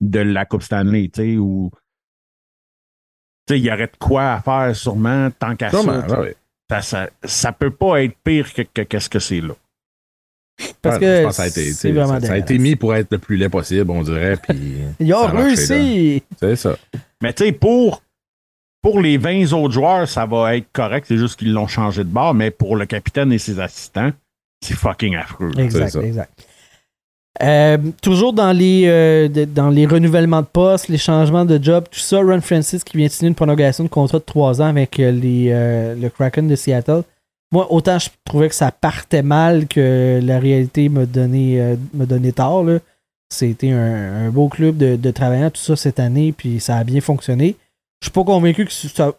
de 0.00 0.18
la 0.20 0.46
Coupe 0.46 0.62
Stanley, 0.62 1.10
tu 1.12 1.20
sais, 1.22 1.36
ou. 1.36 1.70
Tu 3.46 3.54
sais, 3.54 3.60
il 3.60 3.64
y 3.66 3.70
aurait 3.70 3.88
de 3.88 3.96
quoi 4.00 4.32
à 4.32 4.40
faire 4.40 4.74
sûrement, 4.74 5.30
tant 5.30 5.54
qu'à 5.56 5.70
ça. 5.70 6.20
Ouais, 6.20 6.36
ça, 6.70 6.80
ça. 6.80 7.10
ça 7.22 7.52
peut 7.52 7.70
pas 7.70 8.02
être 8.02 8.16
pire 8.24 8.50
que 8.54 8.62
que- 8.62 8.80
qu'est-ce 8.82 9.10
que 9.10 9.18
c'est 9.18 9.42
là. 9.42 9.54
Parce 10.82 10.98
que 10.98 11.30
ça 11.32 11.42
a 11.44 11.46
été, 11.48 11.72
ça, 11.72 11.88
ça 12.20 12.32
a 12.34 12.52
mis 12.58 12.76
pour 12.76 12.94
être 12.94 13.10
le 13.10 13.18
plus 13.18 13.36
laid 13.36 13.48
possible, 13.48 13.90
on 13.90 14.02
dirait. 14.02 14.36
Puis 14.36 14.74
Ils 15.00 15.14
ont 15.14 15.26
réussi! 15.26 16.22
c'est 16.38 16.56
ça. 16.56 16.76
Mais 17.22 17.32
tu 17.32 17.44
sais, 17.44 17.52
pour, 17.52 18.02
pour 18.82 19.00
les 19.00 19.16
20 19.16 19.52
autres 19.52 19.72
joueurs, 19.74 20.06
ça 20.08 20.26
va 20.26 20.56
être 20.56 20.66
correct. 20.72 21.06
C'est 21.08 21.16
juste 21.16 21.38
qu'ils 21.38 21.52
l'ont 21.52 21.66
changé 21.66 22.04
de 22.04 22.08
bord. 22.08 22.34
Mais 22.34 22.50
pour 22.50 22.76
le 22.76 22.86
capitaine 22.86 23.32
et 23.32 23.38
ses 23.38 23.58
assistants, 23.58 24.10
c'est 24.64 24.74
fucking 24.76 25.16
affreux. 25.16 25.50
Exact, 25.58 25.96
exact. 25.96 26.32
Euh, 27.42 27.78
toujours 28.00 28.32
dans 28.32 28.52
les, 28.52 28.84
euh, 28.86 29.28
de- 29.28 29.44
dans 29.44 29.68
les 29.68 29.86
renouvellements 29.86 30.42
de 30.42 30.46
postes, 30.46 30.86
les 30.88 30.98
changements 30.98 31.44
de 31.44 31.60
job, 31.60 31.84
tout 31.90 31.98
ça, 31.98 32.18
Ron 32.18 32.40
Francis 32.40 32.84
qui 32.84 32.96
vient 32.96 33.06
de 33.08 33.10
signer 33.12 33.28
une 33.30 33.34
prolongation 33.34 33.82
de 33.82 33.88
contrat 33.88 34.20
de 34.20 34.24
3 34.24 34.62
ans 34.62 34.66
avec 34.66 35.00
euh, 35.00 35.10
les, 35.10 35.48
euh, 35.50 35.96
le 35.96 36.08
Kraken 36.10 36.46
de 36.46 36.54
Seattle. 36.54 37.02
Moi, 37.54 37.66
autant 37.72 37.98
je 37.98 38.08
trouvais 38.24 38.48
que 38.48 38.54
ça 38.54 38.70
partait 38.72 39.22
mal 39.22 39.66
que 39.68 40.20
la 40.22 40.38
réalité 40.40 40.88
me 40.88 41.06
donnait, 41.06 41.60
euh, 41.60 41.76
me 41.94 42.04
donnait 42.04 42.32
tort. 42.32 42.64
là. 42.64 42.78
C'était 43.32 43.70
un, 43.70 44.26
un 44.26 44.30
beau 44.30 44.48
club 44.48 44.76
de, 44.76 44.96
de 44.96 45.10
travailleurs, 45.10 45.52
tout 45.52 45.60
ça 45.62 45.76
cette 45.76 45.98
année, 46.00 46.32
puis 46.36 46.58
ça 46.60 46.76
a 46.76 46.84
bien 46.84 47.00
fonctionné. 47.00 47.56
Je 48.00 48.06
suis 48.06 48.12
pas 48.12 48.24
convaincu 48.24 48.64
que 48.66 48.72
c'est 48.72 48.88
ça- 48.88 49.12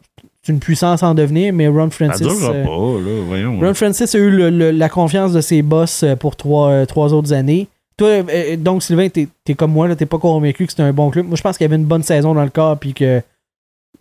c'est 0.43 0.51
une 0.53 0.59
puissance 0.59 1.01
en 1.01 1.15
devenir, 1.15 1.53
mais 1.53 1.67
Ron 1.67 1.89
Ça 1.89 2.05
Francis. 2.05 2.27
durera 2.27 2.53
euh, 2.53 2.63
pas, 2.63 3.09
là. 3.09 3.21
Voyons. 3.25 3.59
Ron 3.59 3.73
Francis 3.73 4.13
a 4.13 4.17
eu 4.19 4.29
le- 4.29 4.49
le- 4.51 4.71
la 4.71 4.89
confiance 4.89 5.33
de 5.33 5.41
ses 5.41 5.61
boss 5.63 6.03
euh, 6.03 6.15
pour 6.15 6.35
trois, 6.35 6.69
euh, 6.69 6.85
trois 6.85 7.13
autres 7.13 7.33
années. 7.33 7.67
Toi, 7.97 8.09
euh, 8.09 8.57
donc, 8.57 8.83
Sylvain, 8.83 9.07
t'es 9.09 9.27
es 9.47 9.53
comme 9.55 9.71
moi, 9.71 9.87
là, 9.87 9.95
t'es 9.95 10.05
pas 10.05 10.19
convaincu 10.19 10.65
que 10.65 10.71
c'était 10.71 10.83
un 10.83 10.93
bon 10.93 11.09
club. 11.09 11.25
Moi, 11.25 11.35
je 11.37 11.41
pense 11.41 11.57
qu'il 11.57 11.63
y 11.65 11.69
avait 11.69 11.77
une 11.77 11.85
bonne 11.85 12.03
saison 12.03 12.33
dans 12.35 12.43
le 12.43 12.49
corps, 12.49 12.77
puis 12.77 12.93
que 12.93 13.21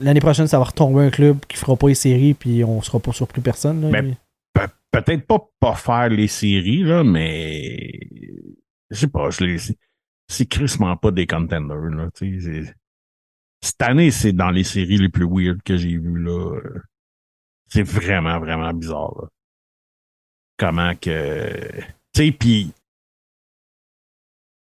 l'année 0.01 0.21
prochaine, 0.21 0.49
ça 0.49 0.59
va 0.59 0.65
retomber 0.65 1.03
un 1.05 1.11
club 1.11 1.39
qui 1.49 1.57
fera 1.57 1.77
pas 1.77 1.89
les 1.89 1.95
séries, 1.95 2.35
puis 2.35 2.63
on 2.65 2.83
sera 2.83 2.99
pas 2.99 3.13
surpris 3.13 3.41
personne. 3.41 3.81
là. 3.83 3.89
Mais- 3.91 4.03
Pe- 4.03 4.15
Peut-être 4.95 5.27
pas 5.27 5.41
pas 5.59 5.75
faire 5.75 6.09
les 6.09 6.29
séries, 6.29 6.85
là, 6.85 7.03
mais. 7.03 7.99
Je 8.91 8.97
sais 8.97 9.09
pas, 9.09 9.29
je 9.31 9.45
les. 9.45 9.59
c'est- 10.29 10.47
crissement 10.47 10.97
pas 10.97 11.11
des 11.11 11.27
contenders, 11.27 11.91
là. 11.91 12.09
Cette 13.61 13.83
année, 13.83 14.13
c'est 14.13 14.33
dans 14.33 14.51
les 14.51 14.63
séries 14.63 14.99
les 14.99 15.09
plus 15.09 15.27
weird 15.29 15.61
que 15.65 15.77
j'ai 15.77 15.99
vues, 15.99 16.23
là. 16.23 16.61
C'est 17.67 17.83
vraiment, 17.83 18.39
vraiment 18.39 18.73
bizarre, 18.73 19.15
là. 19.21 19.29
Comment 20.59 20.95
que. 20.95 21.51
Tu 22.13 22.27
sais, 22.27 22.31
puis. 22.31 22.73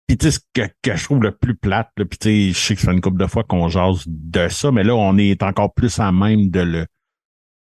Puis, 0.08 0.18
tu 0.18 0.32
sais, 0.32 0.32
ce 0.32 0.40
que, 0.54 0.62
que 0.82 0.96
je 0.96 1.04
trouve 1.04 1.24
le 1.24 1.36
plus 1.36 1.56
plate, 1.56 1.92
là, 1.98 2.06
puis, 2.06 2.18
tu 2.18 2.30
sais, 2.30 2.50
je 2.54 2.58
sais 2.58 2.76
que 2.76 2.82
ça 2.82 2.88
fait 2.88 2.94
une 2.94 3.02
couple 3.02 3.20
de 3.22 3.28
fois 3.28 3.44
qu'on 3.44 3.68
jase 3.68 4.06
de 4.08 4.48
ça, 4.48 4.72
mais 4.72 4.86
là, 4.86 4.96
on 4.96 5.18
est 5.18 5.44
encore 5.44 5.74
plus 5.74 6.00
à 6.00 6.14
même 6.14 6.50
de 6.50 6.62
le 6.62 6.88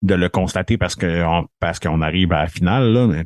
de 0.01 0.15
le 0.15 0.29
constater 0.29 0.77
parce 0.77 0.95
que 0.95 1.23
on, 1.23 1.47
parce 1.59 1.79
qu'on 1.79 2.01
arrive 2.01 2.31
à 2.33 2.41
la 2.41 2.47
finale, 2.47 2.91
là, 2.91 3.07
mais 3.07 3.25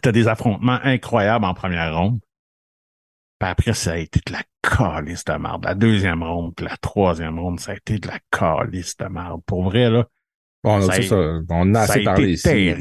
t'as 0.00 0.12
des 0.12 0.28
affrontements 0.28 0.78
incroyables 0.82 1.44
en 1.44 1.54
première 1.54 1.96
ronde. 1.96 2.20
Puis 3.38 3.48
après, 3.48 3.72
ça 3.74 3.92
a 3.92 3.96
été 3.98 4.20
de 4.26 4.32
la 4.32 4.42
calice 4.62 5.24
de 5.24 5.32
merde. 5.34 5.64
La 5.64 5.74
deuxième 5.74 6.22
ronde, 6.22 6.54
puis 6.54 6.64
la 6.66 6.76
troisième 6.76 7.38
ronde, 7.38 7.60
ça 7.60 7.72
a 7.72 7.74
été 7.74 7.98
de 7.98 8.08
la 8.08 8.18
calice 8.30 8.96
de 8.96 9.04
merde. 9.06 9.42
Pour 9.46 9.64
vrai, 9.64 9.90
là, 9.90 10.06
Bon, 10.64 10.80
Ça 10.80 10.92
a- 10.92 10.96
c'est 10.96 11.02
ça. 11.08 11.16
On 11.50 11.74
a 11.74 11.86
ça 11.86 11.92
a 11.94 11.96
assez 11.96 12.04
parlé 12.04 12.22
été 12.22 12.32
ici. 12.34 12.48
euh, 12.48 12.76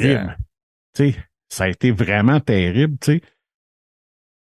terrible. 0.94 1.18
Ça 1.50 1.64
a 1.64 1.68
été 1.68 1.90
vraiment 1.92 2.40
terrible, 2.40 2.96
tu 3.00 3.14
sais. 3.14 3.22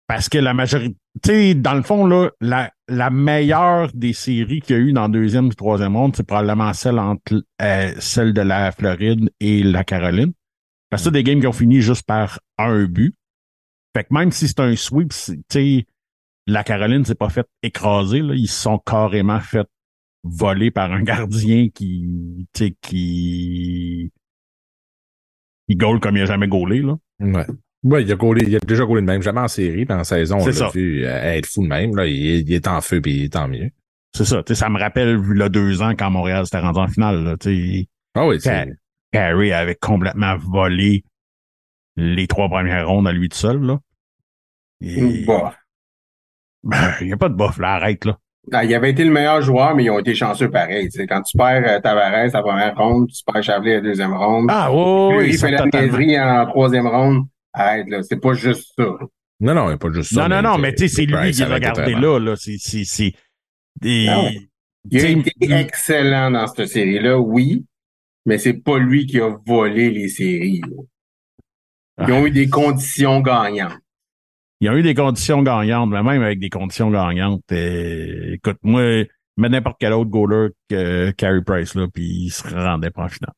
Parce 0.05 0.27
que 0.27 0.37
la 0.37 0.53
majorité, 0.53 0.97
tu 1.24 1.30
sais, 1.30 1.53
dans 1.55 1.74
le 1.74 1.82
fond, 1.84 2.05
là, 2.05 2.32
la, 2.39 2.72
la 2.88 3.09
meilleure 3.09 3.91
des 3.93 4.14
séries 4.14 4.62
qu'il 4.62 4.76
y 4.76 4.80
a 4.80 4.82
eu 4.82 4.93
dans 4.93 5.09
deuxième 5.09 5.47
et 5.47 5.55
troisième 5.55 5.95
ronde, 5.95 6.16
c'est 6.16 6.26
probablement 6.26 6.74
celle 6.74 6.99
entre 6.99 7.43
euh, 7.62 7.93
celle 7.99 8.34
de 8.34 8.41
la 8.41 8.72
Floride 8.72 9.30
et 9.39 9.64
la 9.64 9.84
Caroline. 9.84 10.32
Parce 10.89 11.03
que 11.03 11.05
c'est 11.05 11.12
des 11.14 11.24
games 11.24 11.39
qui 11.39 11.47
ont 11.47 11.51
fini 11.53 11.82
juste 11.82 12.05
par 12.05 12.39
un 12.57 12.86
but. 12.86 13.16
Fait 13.95 14.03
que 14.05 14.14
même 14.14 14.32
si 14.32 14.47
c'est 14.47 14.59
un 14.62 14.76
sweep, 14.76 15.12
c'est- 15.14 15.36
tu 15.36 15.43
sais, 15.49 15.86
la 16.47 16.64
Caroline 16.64 17.03
s'est 17.05 17.16
pas 17.16 17.30
fait 17.30 17.47
écraser, 17.62 18.22
là. 18.22 18.34
Ils 18.36 18.47
se 18.47 18.62
sont 18.62 18.80
carrément 18.80 19.39
fait 19.41 19.68
voler 20.24 20.72
par 20.72 20.91
un 20.91 21.03
gardien 21.03 21.70
qui, 21.70 22.47
tu 22.53 22.66
sais, 22.66 22.76
qui, 22.82 24.12
il 25.68 25.78
goal 25.78 25.99
comme 25.99 26.18
il 26.18 26.24
a 26.24 26.26
jamais 26.26 26.47
gaulé, 26.47 26.82
là. 26.82 26.97
Ouais. 27.20 27.45
Ouais, 27.84 28.03
il 28.03 28.11
a, 28.11 28.15
gaulé- 28.15 28.45
il 28.47 28.55
a 28.55 28.59
déjà 28.59 28.86
gaulé 28.86 29.01
de 29.01 29.07
même, 29.07 29.21
jamais 29.23 29.39
en 29.41 29.47
série, 29.47 29.86
puis 29.86 29.95
en 29.95 30.03
saison, 30.03 30.38
on 30.39 30.45
l'a 30.65 30.69
vu 30.69 31.03
euh, 31.03 31.09
être 31.34 31.47
fou 31.47 31.63
de 31.63 31.67
même. 31.67 31.95
Là, 31.95 32.05
il, 32.05 32.15
il 32.47 32.53
est 32.53 32.67
en 32.67 32.79
feu, 32.82 33.01
puis 33.01 33.29
tant 33.29 33.47
mieux. 33.47 33.69
C'est 34.15 34.25
ça, 34.25 34.43
tu 34.43 34.53
sais, 34.53 34.59
ça 34.59 34.69
me 34.69 34.77
rappelle, 34.79 35.19
vu 35.19 35.34
là, 35.34 35.49
deux 35.49 35.82
ans, 35.82 35.93
quand 35.97 36.11
Montréal 36.11 36.45
s'était 36.45 36.59
rendu 36.59 36.79
en 36.79 36.88
finale, 36.88 37.23
là, 37.23 37.38
tu 37.38 37.79
sais. 37.79 37.88
Ah 38.13 38.27
oui, 38.27 38.38
Carey 39.11 39.51
avait 39.51 39.75
complètement 39.75 40.38
volé 40.38 41.03
les 41.97 42.27
trois 42.27 42.49
premières 42.49 42.88
rondes 42.88 43.07
à 43.07 43.11
lui 43.13 43.29
tout 43.29 43.38
seul, 43.38 43.61
là. 43.61 43.79
Et- 44.82 45.25
Bah. 45.25 45.55
Ben, 46.63 46.93
il 47.01 47.07
n'y 47.07 47.13
a 47.13 47.17
pas 47.17 47.29
de 47.29 47.34
bof, 47.36 47.57
là, 47.57 47.73
arrête, 47.73 48.05
là. 48.05 48.17
Ah, 48.51 48.63
il 48.63 48.73
avait 48.73 48.91
été 48.91 49.03
le 49.03 49.11
meilleur 49.11 49.41
joueur, 49.41 49.75
mais 49.75 49.84
ils 49.86 49.89
ont 49.91 49.99
été 49.99 50.13
chanceux 50.15 50.49
pareil. 50.49 50.86
tu 50.89 50.97
sais. 50.99 51.07
Quand 51.07 51.21
tu 51.21 51.38
perds 51.38 51.63
euh, 51.67 51.79
Tavares 51.79 52.27
la 52.34 52.41
première 52.41 52.75
ronde, 52.75 53.07
tu 53.09 53.23
perds 53.23 53.43
Chavelet 53.43 53.75
la 53.75 53.82
deuxième 53.82 54.13
ronde. 54.13 54.47
Ah, 54.49 54.71
oui, 54.73 54.82
Puis 55.09 55.17
oui, 55.17 55.29
il 55.34 55.38
fait 55.38 55.51
la 55.51 55.63
en 55.63 56.45
troisième 56.47 56.88
ronde. 56.88 57.25
Arrête, 57.54 57.88
là. 57.89 58.04
C'est 58.04 58.20
pas 58.20 58.34
juste 58.34 58.74
ça. 58.78 58.86
Non, 59.39 59.54
non, 59.56 59.64
il 59.66 59.68
n'y 59.70 59.74
a 59.74 59.78
pas 59.78 59.91
juste 59.91 60.14
ça. 60.14 60.28
Non, 60.28 60.36
non, 60.36 60.41
non, 60.52 60.58
mais 60.58 60.74
tu 60.74 60.88
sais, 60.88 60.95
c'est 60.95 61.06
lui 61.06 61.32
qui 61.32 61.41
est 61.41 61.45
regardé 61.45 61.93
là, 61.93 62.20
là. 62.20 62.36
C'est, 62.36 62.58
c'est, 62.60 62.84
c'est, 62.86 63.14
des- 63.80 64.08
Ah. 64.10 64.30
Il 64.89 65.06
a 65.06 65.10
été 65.10 65.32
excellent 65.41 66.32
dans 66.32 66.47
cette 66.47 66.68
série-là, 66.68 67.20
oui, 67.20 67.66
mais 68.26 68.38
c'est 68.38 68.54
pas 68.54 68.78
lui 68.80 69.06
qui 69.06 69.20
a 69.20 69.36
volé 69.45 69.91
les 69.91 70.10
séries. 70.10 70.62
là. 71.97 72.08
Ils 72.08 72.14
ont 72.14 72.26
eu 72.26 72.32
des 72.32 72.49
conditions 72.49 73.20
gagnantes. 73.22 73.78
Il 74.60 74.66
y 74.66 74.70
a 74.70 74.76
eu 74.76 74.84
des 74.84 74.93
conditions 74.93 75.41
gagnantes, 75.41 75.89
mais 75.89 76.04
même 76.04 76.22
avec 76.22 76.39
des 76.39 76.49
conditions 76.49 76.91
gagnantes, 76.91 77.43
euh, 77.52 78.34
écoute, 78.34 78.58
moi, 78.62 79.06
mais 79.38 79.49
n'importe 79.49 79.78
quel 79.80 79.93
autre 79.93 80.10
goaler 80.12 80.49
que 80.70 81.10
Carey 81.12 81.41
Price, 81.43 81.74
là, 81.74 81.88
puis 81.91 82.26
il 82.26 82.30
se 82.30 82.47
rendait 82.54 82.91
pas 82.91 83.06
en 83.06 83.10
finale. 83.10 83.34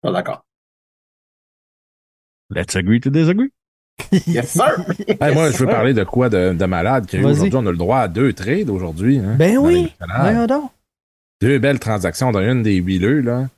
Pas 0.00 0.12
d'accord. 0.12 0.45
Let's 2.54 2.76
agree 2.76 3.00
to 3.00 3.10
disagree. 3.10 3.50
Yes, 4.26 4.50
sir! 4.50 4.84
Hey, 5.20 5.34
moi, 5.34 5.50
je 5.50 5.56
veux 5.56 5.66
parler 5.66 5.94
de 5.94 6.04
quoi 6.04 6.28
de, 6.28 6.52
de 6.52 6.64
malade 6.66 7.06
qu'il 7.06 7.18
y 7.20 7.22
a 7.22 7.22
eu 7.22 7.26
Vas-y. 7.32 7.34
aujourd'hui. 7.48 7.58
On 7.58 7.66
a 7.66 7.70
le 7.70 7.76
droit 7.78 7.98
à 8.00 8.08
deux 8.08 8.32
trades 8.32 8.68
aujourd'hui. 8.70 9.18
hein, 9.18 9.34
Ben 9.38 9.56
oui, 9.58 9.92
voyons 10.20 10.46
donc. 10.46 10.70
Deux 11.42 11.58
belles 11.58 11.80
transactions 11.80 12.30
dans 12.32 12.40
une 12.40 12.62
des 12.62 12.76
huileux, 12.76 13.20
là. 13.20 13.48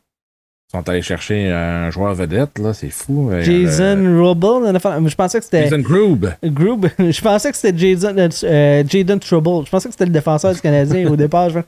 Ils 0.71 0.77
sont 0.77 0.89
allés 0.89 1.03
chercher 1.03 1.51
un 1.51 1.91
joueur 1.91 2.15
vedette, 2.15 2.59
là. 2.59 2.73
C'est 2.75 2.91
fou. 2.91 3.31
Euh, 3.33 3.43
Jason 3.43 3.97
le- 3.97 4.23
Rubble, 4.23 4.79
je 5.09 5.15
pensais 5.15 5.39
que 5.39 5.45
c'était 5.45 5.65
Jason 5.69 5.81
Groob. 5.81 6.31
Groob. 6.45 6.89
Je 6.99 7.21
pensais 7.23 7.51
que 7.51 7.57
c'était 7.57 7.77
Jason, 7.79 8.15
euh, 8.45 8.85
Jaden 8.87 9.19
Trouble. 9.19 9.65
Je 9.67 9.71
pensais 9.71 9.89
que 9.89 9.95
c'était 9.95 10.05
le 10.07 10.13
défenseur 10.13 10.53
du 10.55 10.61
Canadien 10.61 11.11
au 11.11 11.17
départ. 11.17 11.51
Je... 11.51 11.61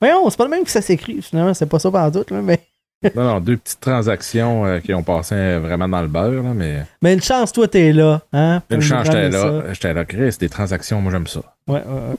Voyons, 0.00 0.28
c'est 0.30 0.38
pas 0.38 0.44
le 0.44 0.50
même 0.50 0.64
que 0.64 0.70
ça 0.70 0.80
s'écrit. 0.80 1.20
Finalement, 1.20 1.52
c'est 1.54 1.66
pas 1.66 1.78
ça 1.78 1.90
par 1.90 2.10
tout, 2.10 2.24
là, 2.30 2.40
mais. 2.42 2.60
Non, 3.14 3.24
non, 3.24 3.40
deux 3.40 3.56
petites 3.58 3.80
transactions 3.80 4.64
euh, 4.64 4.80
qui 4.80 4.92
ont 4.94 5.02
passé 5.02 5.34
euh, 5.34 5.60
vraiment 5.60 5.88
dans 5.88 6.00
le 6.02 6.08
beurre, 6.08 6.42
là, 6.42 6.52
mais 6.54 6.82
Mais 7.02 7.12
une 7.14 7.22
chance, 7.22 7.52
toi, 7.52 7.68
t'es 7.68 7.92
là. 7.92 8.22
Hein, 8.32 8.62
une 8.70 8.80
chance, 8.80 9.06
j'étais 9.06 9.28
là. 9.28 9.62
J'étais 9.72 9.92
là, 9.94 10.04
Chris, 10.04 10.36
des 10.40 10.48
transactions, 10.48 11.00
moi, 11.00 11.12
j'aime 11.12 11.26
ça. 11.26 11.40
Ouais, 11.68 11.74
ouais, 11.74 11.80
ouais. 11.84 12.16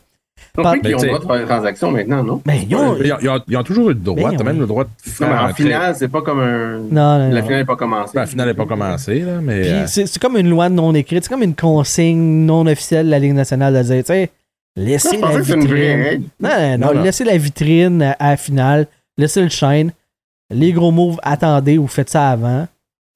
Pense 0.54 0.78
qu'ils 0.80 0.96
ont 0.96 1.00
Mais 1.02 1.08
le 1.08 1.08
droit 1.08 1.20
de 1.20 1.26
faire 1.26 1.40
des 1.40 1.46
transactions 1.46 1.92
maintenant, 1.92 2.24
non? 2.24 2.42
Ben, 2.46 2.54
ils 2.54 2.76
ont- 2.76 2.96
Ils 2.98 3.12
ont, 3.12 3.18
ils 3.22 3.30
ont- 3.30 3.42
ils 3.48 3.58
ont 3.58 3.64
toujours 3.64 3.90
eu 3.90 3.94
le 3.94 4.00
droit. 4.00 4.30
Ben 4.32 4.38
T'as 4.38 4.44
même 4.44 4.60
le 4.60 4.68
droit 4.68 4.84
de 4.84 4.90
Non, 4.90 5.12
faire 5.14 5.30
mais 5.30 5.52
en 5.52 5.54
finale, 5.54 5.96
c'est 5.96 6.08
pas 6.08 6.22
comme 6.22 6.40
un. 6.40 6.78
Non, 6.78 6.90
non, 6.92 7.30
La 7.32 7.42
non. 7.42 7.48
finale 7.48 7.60
n'est 7.62 7.66
pas 7.66 7.76
commencée. 7.76 8.12
Ben, 8.14 8.22
la 8.22 8.28
finale 8.28 8.48
n'est 8.50 8.54
pas 8.54 8.66
commencée, 8.66 9.20
là, 9.22 9.40
mais. 9.42 9.62
Puis 9.62 9.70
euh, 9.72 9.88
c'est 9.88 10.06
c'est 10.06 10.20
comme 10.22 10.38
une 10.38 10.50
loi 10.50 10.70
non 10.70 10.94
écrite. 10.94 11.24
C'est 11.24 11.30
comme 11.30 11.44
une 11.44 11.56
consigne 11.56 12.46
non 12.46 12.66
officielle 12.68 13.08
de 13.08 13.12
la 13.12 13.20
Ligue 13.20 13.34
nationale 13.34 13.74
de 13.74 13.82
dire, 13.82 14.04
tu 14.04 14.14
sais, 14.14 14.30
laissez 14.76 15.18
la 15.18 15.28
pensais 15.28 15.38
que 15.40 15.44
c'était 15.44 15.60
une 15.60 15.68
vraie 15.68 15.80
vitrine. 15.96 16.04
règle. 16.04 16.24
Non, 16.40 16.50
non, 16.50 16.78
Non, 16.78 16.94
non. 16.94 17.04
laissez 17.04 17.24
la 17.24 17.38
vitrine 17.38 18.02
à, 18.04 18.12
à 18.20 18.30
la 18.32 18.38
finale. 18.38 18.88
Laissez 19.18 19.42
le 19.42 19.50
shine. 19.50 19.92
Les 20.50 20.72
gros 20.74 20.92
moves, 20.92 21.18
attendez 21.24 21.78
ou 21.78 21.88
faites 21.88 22.10
ça 22.10 22.30
avant. 22.32 22.68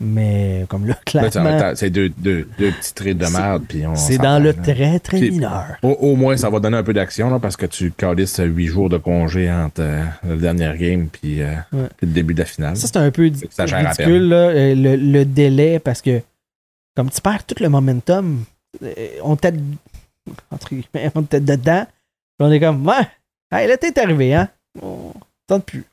Mais 0.04 0.66
comme 0.68 0.88
là, 0.88 0.96
là, 1.14 1.30
clairement, 1.30 1.74
c'est 1.76 1.92
deux, 1.92 2.10
deux, 2.10 2.48
deux 2.58 2.72
petits 2.72 2.94
trades 2.96 3.20
de 3.20 3.28
merde. 3.28 3.64
puis 3.70 3.86
on 3.86 3.96
c'est 3.96 4.18
dans 4.18 4.42
le 4.42 4.50
là. 4.52 4.54
très, 4.54 4.98
très 5.00 5.22
mineur. 5.22 5.78
Au, 5.84 5.90
au 5.90 6.16
moins, 6.16 6.36
ça 6.38 6.50
va 6.50 6.60
donner 6.60 6.78
un 6.78 6.84
peu 6.84 6.92
d'action, 6.94 7.40
parce 7.40 7.56
que 7.56 7.68
tu 7.68 7.92
calisses 7.92 8.42
huit 8.44 8.66
jours 8.66 8.90
de 8.90 8.98
congé 8.98 9.52
entre 9.52 9.82
euh, 9.82 10.04
le 10.28 10.38
dernier 10.38 10.74
game 10.76 11.08
puis, 11.08 11.44
euh, 11.44 11.54
Ouais. 11.72 11.88
le 12.02 12.08
début 12.08 12.34
de 12.34 12.40
la 12.40 12.46
finale. 12.46 12.76
Ça, 12.78 12.88
c'est 12.88 12.98
un 12.98 13.12
peu 13.12 13.32
Ça 13.52 13.66
ridicule, 13.66 14.30
là, 14.30 14.36
euh, 14.50 14.74
le, 14.74 14.96
le 14.96 15.24
délai, 15.24 15.78
parce 15.78 16.02
que 16.02 16.20
comme 16.96 17.12
tu 17.12 17.22
perds 17.22 17.44
tout 17.46 17.56
le 17.62 17.70
momentum, 17.70 18.44
euh, 18.82 18.94
on 19.24 19.36
t'aide 19.36 19.62
entre 20.50 20.70
guillemets, 20.70 21.12
on 21.16 21.22
t'aide 21.22 21.46
dedans, 21.46 21.86
puis 21.86 22.48
on 22.48 22.52
est 22.52 22.60
comme, 22.60 22.88
ouais, 22.88 23.08
hey, 23.52 23.68
là, 23.68 23.78
t'es 23.78 24.00
arrivé, 24.00 24.34
hein? 24.34 24.50
On 24.82 25.14
tente 25.46 25.66
plus. 25.66 25.86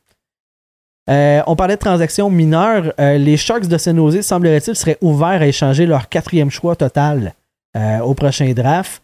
Euh, 1.08 1.40
on 1.46 1.56
parlait 1.56 1.76
de 1.76 1.80
transactions 1.80 2.28
mineures. 2.30 2.92
Euh, 3.00 3.16
les 3.18 3.36
Sharks 3.36 3.66
de 3.66 3.78
San 3.78 3.96
Jose, 3.96 4.20
semblerait-il, 4.20 4.76
seraient 4.76 4.98
ouverts 5.00 5.40
à 5.42 5.46
échanger 5.46 5.86
leur 5.86 6.08
quatrième 6.08 6.50
choix 6.50 6.76
total 6.76 7.34
euh, 7.76 8.00
au 8.00 8.14
prochain 8.14 8.52
draft. 8.52 9.02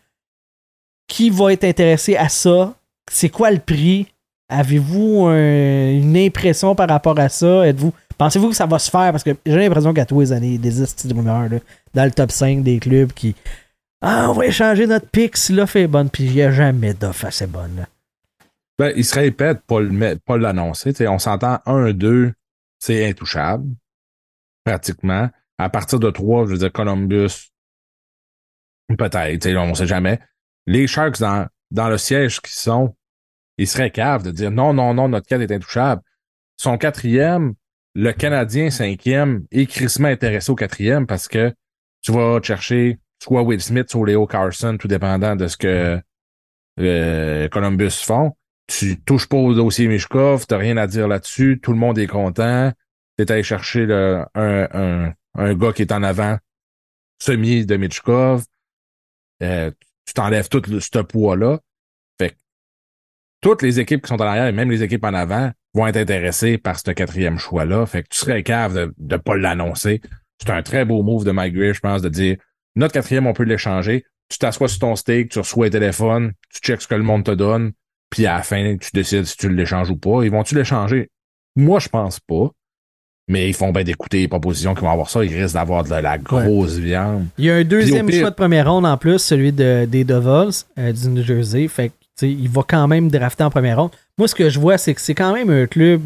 Qui 1.08 1.30
va 1.30 1.52
être 1.52 1.64
intéressé 1.64 2.16
à 2.16 2.28
ça? 2.28 2.74
C'est 3.10 3.28
quoi 3.28 3.50
le 3.50 3.58
prix? 3.58 4.06
Avez-vous 4.48 5.26
un- 5.26 5.90
une 5.92 6.16
impression 6.16 6.74
par 6.74 6.88
rapport 6.88 7.18
à 7.18 7.28
ça? 7.28 7.66
Êtes-vous. 7.66 7.92
Pensez-vous 8.18 8.50
que 8.50 8.56
ça 8.56 8.66
va 8.66 8.78
se 8.78 8.90
faire? 8.90 9.10
Parce 9.10 9.24
que 9.24 9.36
j'ai 9.46 9.56
l'impression 9.58 9.92
qu'à 9.92 10.04
tous 10.06 10.20
les 10.20 10.32
années, 10.32 10.58
des 10.58 10.82
estis 10.82 11.08
de 11.08 11.14
rumeurs 11.14 11.48
dans 11.94 12.04
le 12.04 12.10
top 12.10 12.30
5 12.30 12.62
des 12.62 12.78
clubs 12.78 13.12
qui. 13.12 13.34
Ah, 14.02 14.26
on 14.28 14.34
va 14.34 14.46
échanger 14.46 14.86
notre 14.86 15.06
pick 15.08 15.36
si 15.36 15.52
l'offre 15.54 15.76
est 15.76 15.86
bonne, 15.86 16.10
puis 16.10 16.24
il 16.24 16.32
n'y 16.34 16.42
a 16.42 16.50
jamais 16.52 16.92
d'offre 16.92 17.24
assez 17.26 17.46
bonne. 17.46 17.86
Ben, 18.78 18.92
il 18.96 19.04
serait 19.04 19.28
épais 19.28 19.54
de 19.54 19.88
mettre- 19.90 20.22
pas 20.22 20.36
l'annoncer. 20.36 20.92
On 21.06 21.18
s'entend 21.18 21.60
1-2, 21.66 22.32
c'est 22.78 23.08
intouchable. 23.08 23.68
Pratiquement. 24.64 25.30
À 25.58 25.68
partir 25.68 26.00
de 26.00 26.10
3, 26.10 26.46
je 26.46 26.52
veux 26.52 26.58
dire, 26.58 26.72
Columbus, 26.72 27.50
peut-être, 28.98 29.46
on 29.56 29.68
ne 29.68 29.74
sait 29.74 29.86
jamais. 29.86 30.18
Les 30.66 30.86
Sharks 30.86 31.20
dans, 31.20 31.46
dans 31.70 31.88
le 31.88 31.98
siège 31.98 32.40
qui 32.40 32.52
sont, 32.52 32.96
ils 33.58 33.68
seraient 33.68 33.90
caves 33.90 34.24
de 34.24 34.30
dire 34.30 34.50
non, 34.50 34.72
non, 34.72 34.94
non, 34.94 35.08
notre 35.08 35.28
4 35.28 35.42
est 35.42 35.52
intouchable. 35.52 36.02
Son 36.56 36.76
quatrième, 36.78 37.54
le 37.94 38.12
Canadien 38.12 38.70
cinquième 38.70 39.46
est 39.52 39.66
crissement 39.66 40.08
intéressé 40.08 40.50
au 40.50 40.56
quatrième 40.56 41.06
parce 41.06 41.28
que 41.28 41.54
tu 42.02 42.10
vas 42.12 42.40
chercher 42.42 42.98
soit 43.22 43.42
Will 43.42 43.60
Smith, 43.60 43.90
soit 43.90 44.06
Leo 44.06 44.26
Carson, 44.26 44.76
tout 44.78 44.88
dépendant 44.88 45.36
de 45.36 45.46
ce 45.46 45.56
que 45.56 46.00
euh, 46.80 47.48
Columbus 47.48 47.90
font 47.90 48.36
tu 48.66 49.00
touches 49.02 49.28
pas 49.28 49.36
au 49.36 49.54
dossier 49.54 49.88
Mishkov, 49.88 50.46
t'as 50.46 50.56
rien 50.58 50.76
à 50.76 50.86
dire 50.86 51.08
là-dessus, 51.08 51.60
tout 51.62 51.72
le 51.72 51.78
monde 51.78 51.98
est 51.98 52.06
content. 52.06 52.72
T'es 53.16 53.30
allé 53.30 53.42
chercher 53.42 53.86
le- 53.86 54.24
un, 54.34 55.12
un, 55.34 55.54
gars 55.54 55.72
qui 55.72 55.82
est 55.82 55.92
en 55.92 56.02
avant 56.02 56.38
semi 57.20 57.64
de 57.66 57.76
Michkov. 57.76 58.44
Euh, 59.42 59.70
tu 60.06 60.14
t'enlèves 60.14 60.48
tout 60.48 60.62
le- 60.68 60.80
ce 60.80 60.98
poids-là. 60.98 61.60
Fait 62.20 62.30
que 62.30 62.34
toutes 63.40 63.62
les 63.62 63.80
équipes 63.80 64.02
qui 64.02 64.08
sont 64.08 64.20
en 64.20 64.26
arrière, 64.26 64.46
et 64.46 64.52
même 64.52 64.70
les 64.70 64.82
équipes 64.82 65.04
en 65.04 65.14
avant, 65.14 65.52
vont 65.74 65.86
être 65.86 65.96
intéressées 65.96 66.58
par 66.58 66.78
ce 66.78 66.90
quatrième 66.90 67.38
choix-là. 67.38 67.84
Fait 67.86 68.02
que 68.02 68.08
tu 68.08 68.18
serais 68.18 68.42
cave 68.42 68.92
de 68.96 69.14
ne 69.14 69.16
pas 69.16 69.36
l'annoncer. 69.36 70.00
C'est 70.40 70.50
un 70.50 70.62
très 70.62 70.84
beau 70.84 71.02
move 71.02 71.24
de 71.24 71.30
Mike 71.30 71.54
Greer, 71.54 71.74
je 71.74 71.80
pense, 71.80 72.02
de 72.02 72.08
dire 72.08 72.36
notre 72.76 72.94
quatrième, 72.94 73.26
on 73.26 73.32
peut 73.32 73.44
l'échanger. 73.44 74.04
Tu 74.28 74.38
t'assois 74.38 74.68
sur 74.68 74.80
ton 74.80 74.96
steak, 74.96 75.30
tu 75.30 75.38
reçois 75.38 75.66
un 75.66 75.70
téléphone, 75.70 76.32
tu 76.50 76.60
checks 76.60 76.82
ce 76.82 76.88
que 76.88 76.94
le 76.94 77.02
monde 77.02 77.24
te 77.24 77.30
donne, 77.30 77.72
puis 78.14 78.26
à 78.26 78.36
la 78.36 78.42
fin, 78.42 78.76
tu 78.80 78.90
décides 78.94 79.24
si 79.24 79.36
tu 79.36 79.48
l'échanges 79.48 79.90
ou 79.90 79.96
pas. 79.96 80.22
Ils 80.22 80.30
vont-tu 80.30 80.54
l'échanger? 80.54 81.08
Moi, 81.56 81.80
je 81.80 81.88
pense 81.88 82.20
pas. 82.20 82.48
Mais 83.26 83.48
ils 83.48 83.54
font 83.54 83.72
bien 83.72 83.82
d'écouter 83.82 84.18
les 84.20 84.28
propositions 84.28 84.72
qui 84.74 84.82
vont 84.82 84.90
avoir 84.90 85.10
ça. 85.10 85.24
Ils 85.24 85.34
risquent 85.34 85.54
d'avoir 85.54 85.82
de 85.82 85.90
la 85.94 86.16
grosse 86.18 86.74
viande. 86.76 87.26
Il 87.38 87.46
y 87.46 87.50
a 87.50 87.56
un 87.56 87.64
deuxième 87.64 88.06
pire- 88.06 88.20
choix 88.20 88.30
de 88.30 88.34
première 88.36 88.70
ronde 88.70 88.86
en 88.86 88.96
plus, 88.96 89.18
celui 89.18 89.50
de, 89.50 89.84
des 89.86 90.04
Devils 90.04 90.64
euh, 90.78 90.92
du 90.92 91.08
New 91.08 91.24
Jersey. 91.24 91.66
Fait 91.66 91.88
que, 91.88 91.94
tu 92.18 92.28
il 92.28 92.48
va 92.48 92.62
quand 92.68 92.86
même 92.86 93.10
drafter 93.10 93.42
en 93.42 93.50
première 93.50 93.80
ronde. 93.80 93.90
Moi, 94.16 94.28
ce 94.28 94.34
que 94.36 94.48
je 94.48 94.60
vois, 94.60 94.78
c'est 94.78 94.94
que 94.94 95.00
c'est 95.00 95.14
quand 95.14 95.32
même 95.34 95.50
un 95.50 95.66
club 95.66 96.02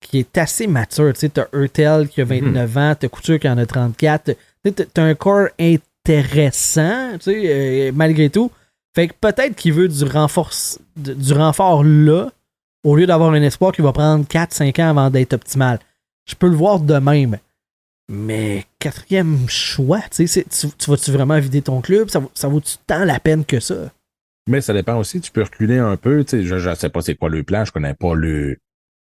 qui 0.00 0.18
est 0.20 0.38
assez 0.38 0.68
mature. 0.68 1.12
Tu 1.14 1.28
t'as 1.30 1.46
Hurtel 1.52 2.06
qui 2.08 2.20
a 2.20 2.24
29 2.24 2.76
ans, 2.76 2.94
t'as 3.00 3.08
Couture 3.08 3.40
qui 3.40 3.48
en 3.48 3.58
a 3.58 3.66
34. 3.66 4.36
Tu 4.64 4.72
t'as 4.72 5.02
un 5.02 5.14
corps 5.16 5.48
intéressant, 5.58 7.18
tu 7.18 7.30
euh, 7.30 7.92
malgré 7.94 8.28
tout. 8.30 8.50
Fait 8.94 9.08
que 9.08 9.14
peut-être 9.20 9.56
qu'il 9.56 9.72
veut 9.72 9.88
du 9.88 10.04
renfort, 10.04 10.52
du 10.96 11.32
renfort 11.32 11.82
là, 11.82 12.30
au 12.84 12.96
lieu 12.96 13.06
d'avoir 13.06 13.32
un 13.32 13.42
espoir 13.42 13.72
qui 13.72 13.82
va 13.82 13.92
prendre 13.92 14.26
4-5 14.26 14.82
ans 14.82 14.90
avant 14.90 15.10
d'être 15.10 15.32
optimal. 15.32 15.78
Je 16.26 16.34
peux 16.34 16.48
le 16.48 16.56
voir 16.56 16.80
de 16.80 16.94
même. 16.94 17.38
Mais 18.10 18.66
quatrième 18.78 19.48
choix, 19.48 20.00
tu 20.10 20.26
tu, 20.26 20.44
tu 20.44 20.90
vas-tu 20.90 21.10
vraiment 21.12 21.38
vider 21.38 21.62
ton 21.62 21.80
club? 21.80 22.10
Ça, 22.10 22.20
ça 22.34 22.48
vaut-tu 22.48 22.76
tant 22.86 23.04
la 23.04 23.20
peine 23.20 23.44
que 23.44 23.60
ça? 23.60 23.90
Mais 24.48 24.60
ça 24.60 24.74
dépend 24.74 24.96
aussi. 24.96 25.20
Tu 25.20 25.30
peux 25.30 25.42
reculer 25.42 25.78
un 25.78 25.96
peu. 25.96 26.24
Tu 26.24 26.30
sais, 26.30 26.42
je 26.42 26.68
ne 26.68 26.74
sais 26.74 26.90
pas 26.90 27.00
c'est 27.00 27.14
quoi 27.14 27.30
le 27.30 27.42
plan. 27.42 27.64
Je 27.64 27.72
connais 27.72 27.94
pas 27.94 28.14
le, 28.14 28.58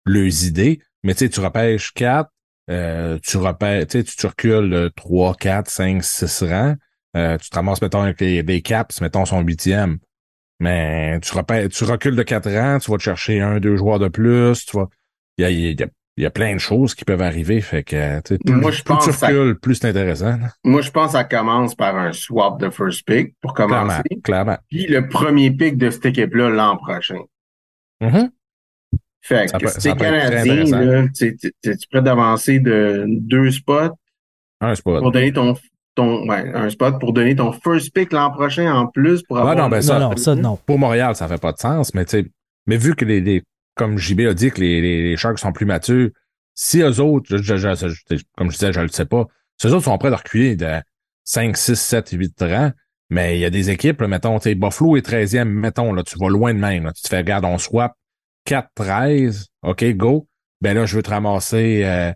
leurs 0.05 0.43
idées. 0.45 0.81
Mais 1.03 1.13
tu 1.13 1.19
sais, 1.19 1.29
tu 1.29 1.39
repêches 1.39 1.93
4. 1.93 2.29
tu 2.67 3.37
repêches, 3.37 3.87
tu 3.87 4.03
tu 4.03 4.15
tu 4.15 4.27
recules 4.27 4.91
3, 4.95 5.35
4, 5.35 5.69
5, 5.69 6.03
6 6.03 6.43
rangs. 6.43 6.75
Euh, 7.15 7.37
tu 7.37 7.49
te 7.49 7.55
ramasses, 7.55 7.81
mettons, 7.81 8.01
avec 8.01 8.19
les, 8.21 8.41
les 8.41 8.61
caps, 8.61 8.99
mettons, 9.01 9.25
son 9.25 9.41
huitième. 9.41 9.99
Mais 10.59 11.19
tu, 11.19 11.31
tu 11.69 11.83
recules 11.83 12.15
de 12.15 12.23
4 12.23 12.49
rangs, 12.51 12.79
tu 12.79 12.89
vas 12.91 12.97
te 12.97 13.03
chercher 13.03 13.41
un, 13.41 13.59
deux 13.59 13.75
joueurs 13.75 13.99
de 13.99 14.07
plus. 14.07 14.65
Tu 14.65 14.77
vas, 14.77 14.87
il 15.37 15.41
y 15.43 15.45
a, 15.45 15.49
il 15.49 15.79
y 15.79 15.83
a- 15.83 15.87
y 16.17 16.25
a 16.25 16.29
plein 16.31 16.53
de 16.53 16.59
choses 16.59 16.93
qui 16.95 17.05
peuvent 17.05 17.21
arriver. 17.21 17.59
Fait 17.59 17.83
que, 17.83 18.21
plus, 18.21 18.53
Moi, 18.53 18.71
je 18.71 18.77
plus 18.83 18.93
pense 18.93 19.05
tu 19.05 19.11
ça- 19.13 19.27
recules, 19.27 19.59
plus 19.59 19.75
c'est 19.75 19.89
intéressant. 19.89 20.37
là. 20.37 20.49
Moi, 20.63 20.81
je 20.81 20.91
pense 20.91 21.07
que 21.07 21.11
ça 21.13 21.23
commence 21.23 21.75
par 21.75 21.95
un 21.97 22.13
swap 22.13 22.59
de 22.59 22.69
first 22.69 23.05
pick 23.05 23.35
pour 23.41 23.53
commencer. 23.53 24.03
clairement. 24.23 24.57
Puis 24.69 24.85
le 24.87 25.07
premier 25.09 25.49
pick 25.51 25.77
de 25.77 25.89
cette 25.89 26.05
équipe-là 26.05 26.49
l'an 26.49 26.77
prochain. 26.77 27.19
Mhm. 28.01 28.29
Fait 29.21 29.51
que 29.59 29.67
si 29.69 29.79
t'es 29.79 29.95
Canadien, 29.95 30.63
là, 30.65 31.07
tu 31.15 31.35
tu- 31.37 31.51
tu- 31.63 31.77
tu 31.77 31.87
prêt 31.89 32.01
d'avancer 32.01 32.59
de 32.59 33.05
deux 33.07 33.49
spots 33.51 33.97
Un 34.61 34.75
spot. 34.75 34.99
pour 35.01 35.11
donner 35.11 35.31
ton, 35.31 35.55
ton 35.95 36.27
ouais, 36.27 36.51
un 36.53 36.69
spot 36.69 36.99
pour 36.99 37.13
donner 37.13 37.35
ton 37.35 37.51
first 37.51 37.93
pick 37.93 38.11
l'an 38.13 38.31
prochain 38.31 38.73
en 38.73 38.87
plus 38.87 39.21
pour 39.23 39.35
Ouais, 39.37 39.41
avoir. 39.41 39.55
non, 39.55 39.69
ben 39.69 39.81
ça- 39.81 39.99
non, 39.99 40.09
non, 40.11 40.17
ça, 40.17 40.35
non. 40.35 40.57
pour 40.65 40.79
Montréal, 40.79 41.15
ça 41.15 41.27
fait 41.27 41.39
pas 41.41 41.51
de 41.51 41.57
sens, 41.59 41.93
mais 41.93 42.05
tu 42.05 42.11
sais, 42.21 42.25
mais 42.67 42.77
vu 42.77 42.95
que 42.95 43.05
les, 43.05 43.21
les- 43.21 43.43
comme 43.75 43.97
JB 43.97 44.21
a 44.27 44.33
dit 44.33 44.51
que 44.51 44.59
les, 44.61 44.81
les, 44.81 45.03
les 45.09 45.17
Sharks 45.17 45.39
sont 45.39 45.51
plus 45.51 45.65
matures, 45.65 46.09
si 46.55 46.81
eux 46.81 46.99
autres, 46.99 47.25
je- 47.37 47.37
je- 47.43 47.57
je- 47.57 47.87
je- 48.15 48.23
comme 48.37 48.49
je 48.51 48.57
disais, 48.57 48.73
je 48.73 48.81
le 48.81 48.87
sais 48.89 49.05
pas, 49.05 49.25
si 49.59 49.67
eux 49.67 49.73
autres 49.73 49.85
sont 49.85 49.97
prêts 49.97 50.09
de 50.11 50.15
reculer 50.15 50.55
de 50.55 50.69
5, 51.23 51.57
6, 51.57 51.79
7, 51.79 52.09
8 52.11 52.33
rangs, 52.41 52.71
mais 53.09 53.37
il 53.37 53.41
y 53.41 53.45
a 53.45 53.49
des 53.49 53.69
équipes, 53.69 54.01
là, 54.01 54.07
mettons, 54.07 54.37
tu 54.39 54.43
sais, 54.49 54.55
Buffalo 54.55 54.97
est 54.97 55.01
13e, 55.05 55.49
mettons, 55.49 55.93
là, 55.93 56.03
tu 56.03 56.17
vas 56.19 56.29
loin 56.29 56.53
de 56.53 56.59
même, 56.59 56.85
là, 56.85 56.91
tu 56.93 57.01
te 57.03 57.07
fais, 57.07 57.17
regarde, 57.17 57.45
on 57.45 57.57
swap 57.57 57.93
4, 58.45 58.69
13, 58.75 59.47
OK, 59.63 59.83
go, 59.95 60.27
ben 60.61 60.73
là, 60.75 60.85
je 60.85 60.95
veux 60.95 61.03
te 61.03 61.09
ramasser 61.09 61.81
euh, 61.85 62.11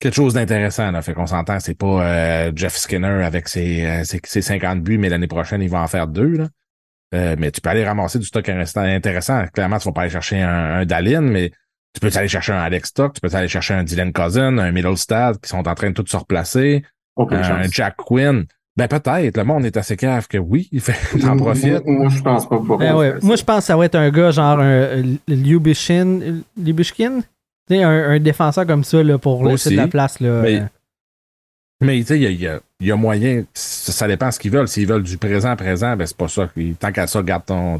quelque 0.00 0.14
chose 0.14 0.34
d'intéressant, 0.34 0.90
là, 0.90 1.02
fait 1.02 1.14
qu'on 1.14 1.26
s'entend, 1.26 1.60
c'est 1.60 1.74
pas 1.76 2.04
euh, 2.06 2.52
Jeff 2.54 2.76
Skinner 2.76 3.24
avec 3.24 3.48
ses, 3.48 3.84
euh, 3.84 4.04
ses, 4.04 4.20
ses 4.24 4.42
50 4.42 4.82
buts, 4.82 4.98
mais 4.98 5.08
l'année 5.08 5.26
prochaine, 5.26 5.62
il 5.62 5.68
va 5.70 5.80
en 5.82 5.88
faire 5.88 6.06
deux, 6.06 6.36
là. 6.36 6.48
Euh, 7.14 7.36
mais 7.38 7.50
tu 7.50 7.60
peux 7.62 7.70
aller 7.70 7.86
ramasser 7.86 8.18
du 8.18 8.26
stock 8.26 8.46
restant 8.46 8.82
intéressant. 8.82 9.46
Clairement, 9.54 9.78
tu 9.78 9.88
vas 9.88 9.92
pas 9.92 10.02
aller 10.02 10.10
chercher 10.10 10.42
un, 10.42 10.80
un 10.80 10.84
Dallin, 10.84 11.22
mais 11.22 11.50
tu 11.94 12.00
peux 12.00 12.10
aller 12.14 12.28
chercher 12.28 12.52
un 12.52 12.60
Alex 12.60 12.90
Stock, 12.90 13.14
tu 13.14 13.20
peux 13.20 13.34
aller 13.34 13.48
chercher 13.48 13.74
un 13.74 13.82
Dylan 13.82 14.12
Cousin, 14.12 14.58
un 14.58 14.72
Middlestad 14.72 15.40
qui 15.40 15.48
sont 15.48 15.66
en 15.66 15.74
train 15.74 15.88
de 15.88 15.94
tout 15.94 16.04
se 16.06 16.16
replacer, 16.16 16.84
Aucune 17.16 17.38
un 17.38 17.42
chance. 17.42 17.72
Jack 17.72 17.96
Quinn. 17.96 18.44
Ben 18.76 18.86
peut-être, 18.86 19.36
le 19.36 19.42
monde 19.44 19.64
est 19.64 19.76
assez 19.76 19.96
cave 19.96 20.28
que 20.28 20.38
oui, 20.38 20.68
il 20.70 20.80
fait, 20.80 21.18
t'en 21.18 21.34
Moi, 21.34 21.46
profites. 21.46 21.84
moi, 21.84 22.08
je 22.10 22.20
pense 22.22 22.48
pas. 22.48 22.58
pour 22.58 22.78
Ben 22.78 22.94
ouais. 22.94 23.14
Moi, 23.22 23.34
je 23.34 23.42
pense 23.42 23.60
que 23.60 23.64
ça 23.64 23.76
va 23.76 23.86
être 23.86 23.96
un 23.96 24.10
gars 24.10 24.30
genre 24.30 24.60
un 24.60 25.02
Lyubishin. 25.26 26.42
Lyubishkin? 26.56 27.22
Tu 27.68 27.74
sais, 27.76 27.82
un, 27.82 28.10
un 28.10 28.18
défenseur 28.20 28.66
comme 28.66 28.84
ça 28.84 29.02
là, 29.02 29.18
pour 29.18 29.44
laisser 29.44 29.68
Aussi. 29.68 29.76
de 29.76 29.80
la 29.82 29.88
place. 29.88 30.20
Là, 30.20 30.42
Mais- 30.42 30.60
Euh, 30.60 30.64
Mais 31.80 31.98
tu 32.00 32.06
sais, 32.06 32.18
il 32.20 32.40
y 32.40 32.46
a, 32.48 32.58
y 32.80 32.88
y 32.88 32.92
moyen, 32.92 33.44
ça, 33.54 34.08
dépend 34.08 34.30
ce 34.32 34.40
qu'ils 34.40 34.50
veulent. 34.50 34.66
S'ils 34.66 34.86
veulent 34.88 35.02
du 35.04 35.16
présent 35.16 35.54
présent, 35.54 35.96
ben 35.96 36.06
c'est 36.06 36.16
pas 36.16 36.26
ça. 36.28 36.48
Tant 36.80 36.90
qu'à 36.92 37.06
ça, 37.06 37.22
garde 37.22 37.44
ton. 37.46 37.78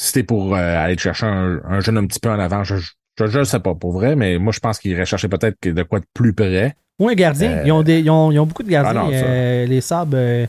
Si 0.00 0.12
t'es 0.14 0.22
pour 0.22 0.54
euh, 0.56 0.76
aller 0.78 0.96
chercher 0.96 1.26
un, 1.26 1.60
un 1.68 1.80
jeune 1.80 1.98
un 1.98 2.06
petit 2.06 2.18
peu 2.18 2.30
en 2.30 2.38
avant, 2.38 2.64
je, 2.64 2.76
je, 2.76 3.26
je 3.26 3.44
sais 3.44 3.60
pas 3.60 3.74
pour 3.74 3.92
vrai, 3.92 4.16
mais 4.16 4.38
moi 4.38 4.52
je 4.52 4.60
pense 4.60 4.78
qu'ils 4.78 4.92
iraient 4.92 5.04
chercher 5.04 5.28
peut-être 5.28 5.56
de 5.68 5.82
quoi 5.82 6.00
de 6.00 6.06
plus 6.14 6.32
près. 6.32 6.74
Ou 6.98 7.08
un 7.08 7.14
gardien. 7.14 7.58
Euh, 7.58 7.62
Ils, 7.66 7.72
ont 7.72 7.82
des, 7.82 8.00
ils, 8.00 8.10
ont, 8.10 8.32
ils 8.32 8.38
ont 8.38 8.46
beaucoup 8.46 8.62
de 8.62 8.68
gardiens. 8.70 8.90
Ah 9.02 9.04
non, 9.04 9.10
euh, 9.12 9.66
les 9.66 9.80
Sabres, 9.82 10.14
euh, 10.16 10.46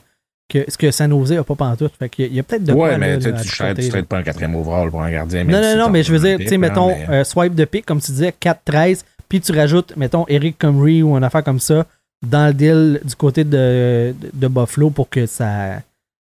que, 0.50 0.66
ce 0.70 0.78
que 0.78 0.91
San 0.91 1.10
Jose 1.12 1.32
n'a 1.32 1.44
pas 1.44 1.56
pantoute. 1.56 1.94
Fait 1.98 2.10
qu'il 2.10 2.26
y 2.26 2.28
a- 2.28 2.32
il 2.32 2.36
y 2.36 2.39
a 2.39 2.44
peut-être 2.44 2.64
de 2.64 2.74
ouais, 2.74 2.89
quoi, 2.89 2.98
mais 2.98 3.18
là, 3.18 3.18
tu 3.41 3.50
tu 3.50 3.58
traites- 3.58 4.06
pas 4.08 4.18
un 4.18 4.24
quatrième 4.24 4.56
overall 4.56 4.89
pour 4.91 5.02
un 5.02 5.12
gardien. 5.12 5.44
Non, 5.44 5.62
non, 5.62 5.72
si 5.72 5.78
non, 5.78 5.89
mais 5.89 6.04
je 6.04 6.12
veux 6.14 6.20
dire, 6.20 6.38
tu 6.38 6.48
sais, 6.48 6.58
mettons, 6.58 6.89
mais- 6.89 7.10
euh, 7.10 7.24
swipe 7.24 7.56
de 7.56 7.66
pick, 7.66 7.86
comme 7.86 8.00
tu 8.02 8.12
disais, 8.12 8.34
4-13, 8.39 9.04
puis 9.30 9.41
tu 9.41 9.52
rajoutes, 9.52 9.96
mettons, 9.98 10.26
Eric 10.28 10.58
Comrie 10.60 11.02
ou 11.02 11.16
une 11.18 11.24
affaire 11.24 11.44
comme 11.44 11.60
ça 11.60 11.86
dans 12.26 12.48
le 12.48 12.54
deal 12.54 13.00
du 13.04 13.16
côté 13.16 13.44
de, 13.44 14.14
de, 14.20 14.30
de 14.34 14.48
Buffalo 14.48 14.89
pour 14.91 15.10
que 15.10 15.26
ça, 15.26 15.82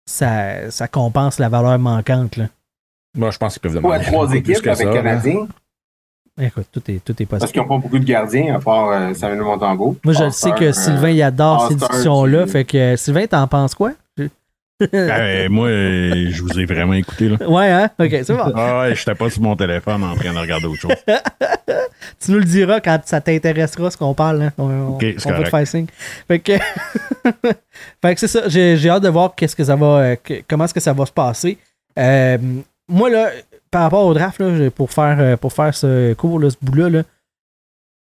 ça, 0.06 0.70
ça 0.70 0.88
compense 0.88 1.40
la 1.40 1.50
valeur 1.50 1.80
manquante. 1.80 2.38
Là. 2.38 2.50
Moi, 3.18 3.32
je 3.32 3.38
pense 3.38 3.54
qu'ils 3.54 3.62
peuvent 3.62 3.76
demander. 3.76 4.04
trois 4.06 4.26
beaucoup 4.28 4.32
plus 4.42 4.52
équipes 4.54 4.64
que 4.64 4.70
avec 4.70 4.88
ça, 4.88 4.94
là. 5.02 5.02
Écoute, 6.42 6.66
tout 6.72 6.82
est, 6.90 7.04
tout 7.04 7.14
est 7.22 7.26
parce 7.28 7.42
possible. 7.42 7.52
qu'ils 7.52 7.62
n'ont 7.62 7.68
pas 7.68 7.82
beaucoup 7.84 8.00
de 8.00 8.06
gardiens, 8.06 8.56
à 8.56 8.60
part 8.60 8.90
euh, 8.90 9.14
Samuel 9.14 9.42
Montembeau. 9.42 9.98
Moi, 10.04 10.14
je 10.16 10.24
All-Star, 10.24 10.58
sais 10.58 10.66
que 10.66 10.72
Sylvain, 10.72 11.10
il 11.12 11.22
adore 11.22 11.68
ces 11.68 11.74
All-Star 11.74 11.90
discussions-là. 11.90 12.46
du- 12.46 12.52
Fait 12.52 12.64
que, 12.66 12.78
euh, 12.78 12.98
Sylvain, 12.98 13.28
t'en 13.28 13.48
penses 13.48 13.76
quoi? 13.76 13.92
Euh, 14.94 15.48
moi, 15.50 15.70
je 15.70 16.42
vous 16.42 16.60
ai 16.60 16.66
vraiment 16.66 16.94
écouté. 16.94 17.30
Là. 17.30 17.38
Ouais, 17.48 17.70
hein? 17.70 17.90
Ok, 17.98 18.10
c'est 18.10 18.34
bon. 18.34 18.52
Ah 18.54 18.80
ouais, 18.82 18.96
j'étais 18.96 19.16
pas 19.16 19.30
sur 19.30 19.42
mon 19.42 19.56
téléphone 19.56 20.04
en 20.04 20.14
train 20.16 20.34
de 20.34 20.38
regarder 20.40 20.66
autre 20.66 20.82
chose. 20.82 20.92
Tu 22.20 22.32
nous 22.32 22.40
le 22.40 22.44
diras 22.44 22.82
quand 22.82 23.00
ça 23.06 23.22
t'intéressera 23.22 23.90
ce 23.92 23.96
qu'on 23.98 24.14
parle. 24.14 24.42
Hein? 24.42 24.52
On, 24.58 24.64
on- 24.66 24.96
Ok, 24.96 25.06
c'est 25.18 25.28
on 25.28 25.30
va 25.30 25.44
te 25.44 25.50
correct. 25.50 25.50
faire 25.52 25.68
signe. 25.68 25.86
Fait 26.28 26.40
que, 26.40 26.54
fait 28.02 28.14
que 28.14 28.20
c'est 28.20 28.28
ça. 28.28 28.50
J'ai, 28.50 28.76
j'ai 28.76 28.90
hâte 28.90 29.04
de 29.04 29.10
voir 29.10 29.34
qu'est-ce 29.36 29.56
que 29.56 29.64
ça 29.64 29.76
va, 29.76 29.86
euh, 30.00 30.16
que- 30.22 30.42
comment 30.50 30.66
est-ce 30.66 30.74
que 30.74 30.80
ça 30.80 30.92
va 30.92 31.06
se 31.06 31.12
passer. 31.12 31.58
Euh, 31.98 32.38
moi, 32.90 33.10
là, 33.10 33.30
par 33.74 33.82
rapport 33.82 34.06
au 34.06 34.14
draft, 34.14 34.40
là, 34.40 34.70
pour, 34.72 34.92
faire, 34.92 35.20
euh, 35.20 35.36
pour 35.36 35.52
faire 35.52 35.74
ce 35.76 36.14
cours, 36.14 36.40
là, 36.40 36.50
ce 36.50 36.56
bout-là, 36.62 36.90
là, 36.90 37.04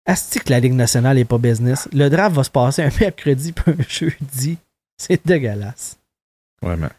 asti 0.06 0.40
que 0.40 0.50
la 0.50 0.60
Ligue 0.60 0.74
nationale 0.74 1.18
est 1.20 1.26
pas 1.26 1.38
business. 1.38 1.88
Le 1.94 2.10
draft 2.10 2.36
va 2.36 2.44
se 2.44 2.50
passer 2.50 2.82
un 2.82 2.90
mercredi 3.00 3.52
puis 3.52 3.74
un 3.78 3.84
jeudi. 3.88 4.58
C'est 4.98 5.26
dégueulasse. 5.26 5.98
Vraiment. 6.62 6.90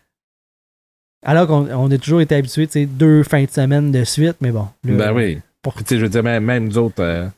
Alors 1.27 1.47
qu'on 1.47 1.69
on 1.71 1.91
a 1.91 1.99
toujours 1.99 2.21
été 2.21 2.35
habitué, 2.35 2.67
tu 2.67 2.73
sais, 2.75 2.87
deux 2.87 3.23
fins 3.25 3.45
de 3.45 3.51
semaine 3.51 3.91
de 3.91 4.05
suite, 4.05 4.37
mais 4.41 4.53
bon. 4.53 4.69
là, 4.85 5.07
Ben 5.07 5.13
oui. 5.13 5.41
pour- 5.63 5.75
tu 5.75 5.85
sais, 5.87 5.97
je 5.99 6.03
veux 6.03 6.09
dire, 6.09 6.23
même, 6.23 6.45
même 6.45 6.65
nous 6.69 6.79
autres, 6.79 7.03
euh, 7.03 7.29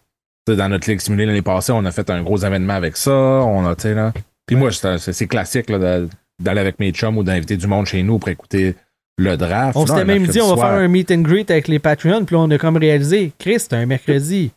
dans 0.46 0.68
notre 0.68 0.88
ligue 0.88 1.00
simulée 1.00 1.26
l'année 1.26 1.42
passée, 1.42 1.72
on 1.72 1.84
a 1.84 1.90
fait 1.90 2.08
un 2.10 2.22
gros 2.22 2.36
événement 2.38 2.74
avec 2.74 2.96
ça. 2.96 3.10
On 3.12 3.66
a, 3.66 3.74
tu 3.74 3.82
sais, 3.82 3.94
là. 3.94 4.12
Puis 4.46 4.54
moi, 4.56 4.70
c'est 4.72 5.26
classique, 5.26 5.70
là, 5.70 6.06
d'aller 6.38 6.60
avec 6.60 6.78
mes 6.78 6.92
chums 6.92 7.16
ou 7.16 7.22
d'inviter 7.24 7.56
du 7.56 7.66
monde 7.66 7.86
chez 7.86 8.02
nous 8.02 8.18
pour 8.18 8.28
écouter 8.28 8.74
le 9.18 9.36
draft. 9.36 9.76
On 9.76 9.86
s'était 9.86 10.04
même 10.04 10.26
dit, 10.26 10.40
on 10.40 10.48
va 10.50 10.54
soir. 10.56 10.68
faire 10.70 10.78
un 10.80 10.88
meet 10.88 11.10
and 11.10 11.20
greet 11.20 11.50
avec 11.50 11.68
les 11.68 11.78
Patreons, 11.78 12.24
puis 12.24 12.34
là, 12.36 12.40
on 12.42 12.50
a 12.50 12.58
comme 12.58 12.76
réalisé, 12.76 13.32
Chris, 13.38 13.60
c'est 13.60 13.74
un 13.74 13.86
mercredi. 13.86 14.52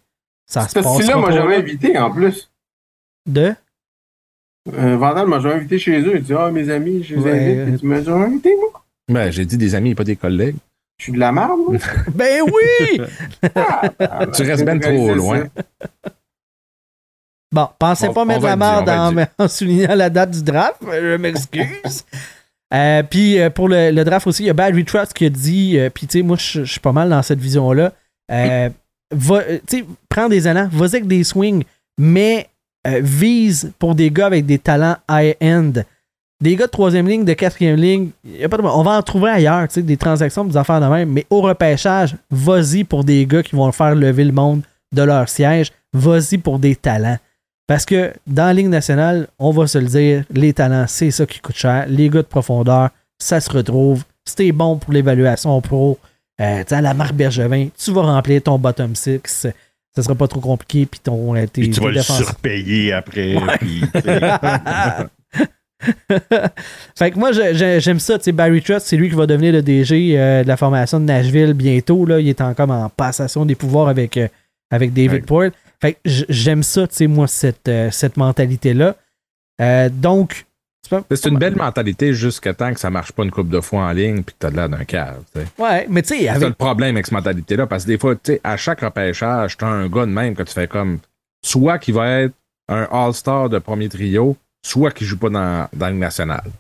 Ça 0.48 0.68
se 0.68 0.74
passe 0.74 0.86
style-là 0.96 1.18
m'a 1.18 1.32
jamais 1.32 1.56
invité 1.58 1.98
en 1.98 2.12
plus. 2.12 2.50
de? 3.28 3.54
Euh, 4.74 4.98
Vandal 4.98 5.28
m'a 5.28 5.40
jamais 5.40 5.56
invité 5.56 5.78
chez 5.80 6.00
eux. 6.02 6.16
Il 6.16 6.24
dit 6.24 6.34
Ah, 6.34 6.50
mes 6.52 6.70
amis, 6.70 7.04
je 7.04 7.16
les 7.16 7.22
Ouais. 7.22 7.62
invite. 7.62 7.80
Tu 7.82 7.86
m'as 7.86 8.02
jamais 8.04 8.26
invité, 8.26 8.56
moi. 8.56 8.84
Ben, 9.12 9.32
j'ai 9.32 9.46
dit 9.46 9.58
des 9.58 9.76
amis 9.76 9.92
et 9.92 9.96
pas 9.96 10.04
des 10.04 10.16
collègues. 10.16 10.56
Je 10.98 11.04
suis 11.06 11.12
de 11.14 11.20
la 11.20 11.32
merde, 11.32 11.60
moi. 11.68 11.78
Ben 12.16 12.42
oui! 12.44 13.02
Ah, 13.56 13.82
ben, 14.00 14.32
Tu 14.36 14.42
restes 14.44 14.64
ben 14.66 14.80
trop 14.80 15.14
loin. 15.14 15.44
ça. 16.06 16.12
Bon, 17.52 17.68
pensez 17.80 18.08
On- 18.08 18.14
pas 18.14 18.22
on 18.22 18.26
mettre 18.26 18.44
la 18.44 18.56
merde 18.56 18.90
en, 18.90 19.14
en 19.44 19.48
soulignant 19.48 19.96
la 19.96 20.10
date 20.10 20.32
du 20.32 20.44
draft. 20.44 20.78
Je 20.82 21.16
m'excuse. 21.18 22.04
Euh, 22.74 23.04
puis 23.04 23.40
euh, 23.40 23.50
pour 23.50 23.70
le, 23.70 24.04
draft 24.04 24.28
aussi, 24.28 24.44
il 24.44 24.48
y 24.48 24.50
a 24.50 24.54
Bad 24.54 24.84
Trust 24.86 25.14
qui 25.14 25.26
a 25.26 25.30
dit, 25.30 25.78
euh, 25.78 25.90
puis 25.90 26.08
tu 26.08 26.20
sais, 26.20 26.24
moi 26.24 26.38
je 26.38 26.64
suis 26.64 26.80
pas 26.80 26.92
mal 26.92 27.10
dans 27.10 27.22
cette 27.22 27.40
vision-là. 27.40 27.94
Euh, 28.32 28.70
va- 29.12 29.44
euh, 29.50 29.60
prends 30.10 30.30
des 30.30 30.48
élans, 30.48 30.68
vas-y 30.72 30.96
avec 30.96 31.08
des 31.08 31.24
swings, 31.24 31.64
mais 32.00 32.50
vise 33.02 33.72
pour 33.80 33.96
des 33.96 34.12
gars 34.12 34.28
avec 34.28 34.46
des 34.46 34.60
talents 34.60 34.98
high-end. 35.10 35.74
Des 36.42 36.56
gars 36.56 36.66
de 36.66 36.72
troisième 36.72 37.08
ligne, 37.08 37.24
de 37.24 37.34
quatrième 37.34 37.78
ligne, 37.78 38.10
y 38.24 38.44
a 38.44 38.50
pas 38.50 38.58
de 38.58 38.64
on 38.64 38.84
va 38.84 38.92
en 38.92 39.02
trouver 39.02 39.32
ailleurs, 39.32 39.68
tu 39.68 39.76
sais, 39.76 39.82
des 39.82 39.98
transactions, 39.98 40.44
des 40.46 40.58
affaires 40.58 40.82
de 40.82 40.86
même, 40.86 41.10
mais 41.10 41.26
au 41.30 41.42
repêchage, 41.42 42.16
vas-y 42.30 42.84
pour 42.84 43.04
des 43.04 43.26
gars 43.26 43.42
qui 43.42 43.56
vont 43.56 43.72
faire 43.72 43.96
lever 43.96 44.24
le 44.26 44.34
monde 44.34 44.62
de 44.94 45.02
leur 45.02 45.30
siège, 45.30 45.72
vas-y 45.94 46.38
pour 46.38 46.60
des 46.60 46.76
talents. 46.76 47.18
Parce 47.68 47.86
que 47.86 48.14
dans 48.28 48.46
la 48.46 48.54
Ligue 48.54 48.68
nationale, 48.70 49.28
on 49.40 49.52
va 49.52 49.66
se 49.68 49.78
le 49.80 49.86
dire, 49.88 50.24
les 50.32 50.54
talents, 50.54 50.86
c'est 50.88 51.10
ça 51.12 51.26
qui 51.26 51.40
coûte 51.40 51.56
cher. 51.56 51.86
Les 51.88 52.10
gars 52.10 52.22
de 52.22 52.28
profondeur, 52.28 52.90
ça 53.18 53.40
se 53.42 53.50
retrouve. 53.50 54.04
Si 54.28 54.36
t'es 54.36 54.52
bon 54.52 54.78
pour 54.78 54.94
l'évaluation 54.94 55.60
pro, 55.62 55.98
euh, 56.42 56.64
à 56.70 56.82
la 56.82 56.94
marque 56.94 57.14
Bergevin, 57.16 57.70
tu 57.78 57.92
vas 57.92 58.02
remplir 58.04 58.42
ton 58.44 58.58
bottom 58.60 58.96
six. 58.96 59.48
Ça 59.96 60.04
sera 60.04 60.14
pas 60.16 60.28
trop 60.28 60.42
compliqué. 60.42 60.86
Puis 60.86 61.00
ton, 61.02 61.36
euh, 61.36 61.42
tes, 61.48 61.62
Puis 61.62 61.70
tu 61.72 61.76
tes 61.80 61.82
vas 61.82 61.88
le 61.90 61.96
défenseurs- 61.96 62.28
surpayer 62.28 62.94
après. 62.94 63.36
puis, 63.60 63.82
fait 66.96 67.12
que 67.12 67.20
moi, 67.20 67.32
j'aime 67.32 68.00
ça. 68.00 68.18
Barry 68.34 68.62
Trotz, 68.62 68.84
c'est 68.86 68.98
lui 68.98 69.10
qui 69.10 69.16
va 69.16 69.26
devenir 69.26 69.54
le 69.54 69.62
DG 69.62 70.18
euh, 70.18 70.44
de 70.44 70.48
la 70.48 70.58
formation 70.58 71.00
de 71.00 71.06
Nashville 71.06 71.54
bientôt. 71.54 72.06
Là. 72.06 72.20
Il 72.20 72.28
est 72.28 72.42
encore 72.42 72.70
en 72.70 72.90
passation 72.90 73.46
des 73.46 73.56
pouvoirs 73.56 73.88
avec, 73.88 74.18
euh, 74.18 74.28
avec 74.72 74.94
David 74.94 75.12
Ouais. 75.12 75.20
Poyle. 75.22 75.52
Fait 75.86 76.00
j'aime 76.06 76.64
ça, 76.64 76.88
tu 76.88 76.96
sais, 76.96 77.08
moi, 77.08 77.28
cette, 77.28 77.68
euh, 77.68 77.92
cette 77.92 78.18
mentalité-là. 78.18 78.96
Euh, 79.62 79.90
donc, 79.90 80.46
C'est 81.12 81.26
une 81.28 81.38
belle 81.38 81.56
mentalité 81.56 82.14
jusqu'à 82.14 82.54
temps 82.54 82.74
que 82.74 82.80
ça 82.80 82.90
marche 82.90 83.12
pas 83.12 83.24
une 83.24 83.32
coupe 83.32 83.50
de 83.50 83.62
fois 83.62 83.84
en 83.84 83.92
ligne 83.92 84.24
puis 84.24 84.34
que 84.34 84.40
t'as 84.40 84.52
de 84.52 84.56
l'air 84.56 84.70
d'un 84.70 84.84
cave. 84.84 85.22
Ouais, 85.58 85.86
mais 85.90 86.02
tu 86.02 86.10
sais, 86.10 86.20
C'est 86.22 86.30
avec. 86.30 86.50
le 86.50 86.54
problème 86.54 86.96
avec 86.96 87.06
cette 87.06 87.14
mentalité-là, 87.14 87.68
parce 87.68 87.84
que 87.84 87.88
des 87.90 87.98
fois, 87.98 88.16
tu 88.16 88.34
sais, 88.34 88.42
à 88.44 88.58
chaque 88.58 88.82
repêchage, 88.82 89.58
t'as 89.58 89.68
un 89.68 89.88
gars 89.88 90.06
de 90.06 90.12
même 90.12 90.36
que 90.36 90.44
tu 90.44 90.54
fais 90.54 90.68
comme 90.68 91.00
soit 91.44 91.78
qui 91.80 91.92
va 91.92 92.22
être 92.22 92.34
un 92.68 92.88
All-Star 92.92 93.50
de 93.50 93.60
premier 93.60 93.90
trio, 93.90 94.36
soit 94.66 94.92
qui 94.92 95.06
joue 95.06 95.18
pas 95.18 95.30
dans, 95.30 95.68
dans 95.74 95.86
la 95.86 95.92
Ligue 95.92 96.00
nationale. 96.02 96.52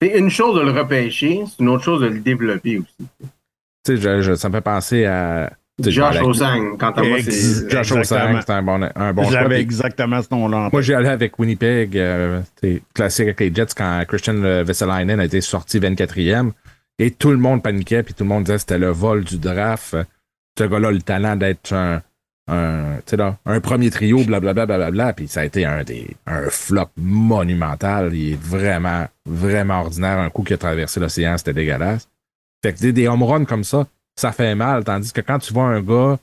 C'est 0.00 0.18
une 0.18 0.30
chose 0.30 0.56
de 0.56 0.60
le 0.60 0.70
repêcher, 0.70 1.44
c'est 1.46 1.62
une 1.62 1.68
autre 1.68 1.84
chose 1.84 2.02
de 2.02 2.06
le 2.06 2.20
développer 2.20 2.78
aussi. 2.78 3.08
Tu 3.84 4.00
sais, 4.00 4.36
ça 4.36 4.48
me 4.48 4.54
fait 4.54 4.60
penser 4.60 5.04
à. 5.06 5.52
Josh 5.82 6.20
Osang, 6.22 6.76
quant 6.78 6.90
à 6.90 7.02
moi, 7.02 7.18
c'est. 7.20 7.68
Josh 7.68 7.92
Exactement. 7.92 8.00
Osang, 8.00 8.40
c'est 8.46 8.52
un 8.52 8.62
bon, 8.62 8.88
un 8.94 9.12
bon. 9.12 9.30
J'avais 9.30 9.60
exactement 9.60 10.22
ce 10.22 10.28
nom-là. 10.30 10.56
en 10.58 10.68
Moi, 10.72 10.82
j'ai 10.82 10.94
allé 10.94 11.08
avec 11.08 11.38
Winnipeg, 11.38 11.98
euh, 11.98 12.40
c'est 12.60 12.82
classique 12.94 13.26
avec 13.26 13.40
les 13.40 13.52
Jets, 13.52 13.74
quand 13.76 14.04
Christian 14.06 14.34
Veselainen 14.34 15.18
a 15.18 15.24
été 15.24 15.40
sorti 15.40 15.80
24e. 15.80 16.52
Et 17.00 17.10
tout 17.10 17.30
le 17.30 17.38
monde 17.38 17.62
paniquait, 17.62 18.04
puis 18.04 18.14
tout 18.14 18.22
le 18.22 18.28
monde 18.28 18.44
disait 18.44 18.54
que 18.54 18.60
c'était 18.60 18.78
le 18.78 18.90
vol 18.90 19.24
du 19.24 19.38
draft. 19.38 19.96
Ce 20.56 20.62
gars-là 20.64 20.88
a 20.88 20.92
le 20.92 21.02
talent 21.02 21.34
d'être 21.34 21.72
un, 21.72 22.00
un, 22.46 22.96
tu 22.98 23.02
sais 23.10 23.16
là, 23.16 23.36
un 23.44 23.58
premier 23.58 23.90
trio, 23.90 24.22
blablabla, 24.22 24.66
blablabla. 24.66 25.12
Puis 25.12 25.26
ça 25.26 25.40
a 25.40 25.44
été 25.44 25.64
un, 25.64 25.82
des, 25.82 26.06
un 26.28 26.48
flop 26.50 26.90
monumental. 26.96 28.14
Il 28.14 28.34
est 28.34 28.40
vraiment, 28.40 29.06
vraiment 29.26 29.80
ordinaire. 29.80 30.20
Un 30.20 30.30
coup 30.30 30.44
qui 30.44 30.52
a 30.54 30.56
traversé 30.56 31.00
l'océan, 31.00 31.36
c'était 31.36 31.52
dégueulasse. 31.52 32.08
Fait 32.62 32.72
que 32.72 32.78
des, 32.78 32.92
des 32.92 33.08
home 33.08 33.24
runs 33.24 33.44
comme 33.44 33.64
ça, 33.64 33.88
ça 34.16 34.32
fait 34.32 34.54
mal. 34.54 34.84
Tandis 34.84 35.12
que 35.12 35.20
quand 35.20 35.38
tu 35.38 35.52
vois 35.52 35.64
un 35.64 35.80
gars, 35.80 36.18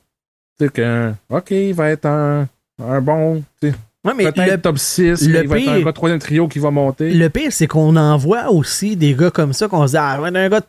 tu 0.60 0.66
sais 0.66 0.72
que, 0.72 1.14
OK, 1.30 1.52
il 1.52 1.74
va 1.74 1.90
être 1.90 2.06
un, 2.06 2.48
un 2.84 3.02
bon, 3.02 3.44
tu 3.62 3.70
sais, 3.70 3.76
Ouais, 4.04 4.14
mais 4.18 4.32
Peut-être 4.32 4.52
le, 4.54 4.62
top 4.62 4.80
6, 4.80 5.28
le 5.28 5.34
mais 5.34 5.42
il 5.44 5.48
va 5.48 5.58
être 5.60 5.68
un 5.70 5.74
pire- 5.76 5.86
gars 5.86 5.94
troisième 5.94 6.20
trio 6.20 6.48
qui 6.48 6.58
va 6.58 6.72
monter. 6.72 7.12
le 7.14 7.30
pire, 7.30 7.52
c'est 7.54 7.68
qu'on 7.68 7.96
en 7.96 8.18
voit 8.18 8.50
aussi 8.50 8.96
des 8.96 9.14
gars 9.14 9.30
comme 9.30 9.54
ça 9.54 9.68
qu'on 9.68 9.86
se 9.86 9.92
dit, 9.92 9.98
ah, 10.00 10.20
ouais, 10.20 10.36
un 10.36 10.50
gars 10.50 10.62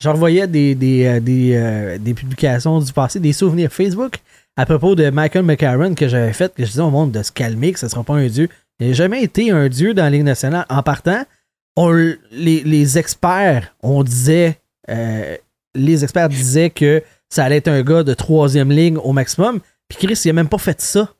Je 0.00 0.08
revoyais 0.08 0.46
des, 0.46 0.74
des, 0.74 1.04
euh, 1.04 1.20
des, 1.20 1.52
euh, 1.54 1.98
des 1.98 2.14
publications 2.14 2.78
du 2.80 2.90
passé, 2.94 3.20
des 3.20 3.34
souvenirs 3.34 3.70
Facebook 3.70 4.14
à 4.56 4.64
propos 4.64 4.94
de 4.94 5.10
Michael 5.10 5.42
McCarron 5.44 5.94
que 5.94 6.08
j'avais 6.08 6.32
fait, 6.32 6.54
que 6.54 6.64
je 6.64 6.70
disais 6.70 6.80
au 6.80 6.88
monde 6.90 7.12
de 7.12 7.22
se 7.22 7.30
calmer, 7.30 7.72
que 7.72 7.78
ce 7.78 7.84
ne 7.86 7.90
sera 7.90 8.02
pas 8.04 8.14
un 8.14 8.26
dieu. 8.26 8.48
Il 8.80 8.88
n'a 8.88 8.92
jamais 8.94 9.22
été 9.22 9.50
un 9.50 9.68
dieu 9.68 9.92
dans 9.92 10.04
la 10.04 10.10
Ligue 10.10 10.22
nationale. 10.24 10.64
En 10.70 10.82
partant, 10.82 11.22
on 11.76 11.90
les, 11.92 12.62
les 12.64 12.96
experts, 12.98 13.74
on 13.82 14.02
disait, 14.02 14.56
euh, 14.88 15.36
les 15.74 16.02
experts 16.04 16.28
disaient 16.28 16.70
que 16.70 17.02
ça 17.28 17.44
allait 17.44 17.56
être 17.58 17.68
un 17.68 17.82
gars 17.82 18.02
de 18.02 18.14
troisième 18.14 18.70
ligne 18.70 18.96
au 18.98 19.12
maximum. 19.12 19.60
Puis 19.88 19.98
Chris, 20.06 20.20
il 20.24 20.30
a 20.30 20.32
même 20.32 20.48
pas 20.48 20.58
fait 20.58 20.80
ça. 20.80 21.12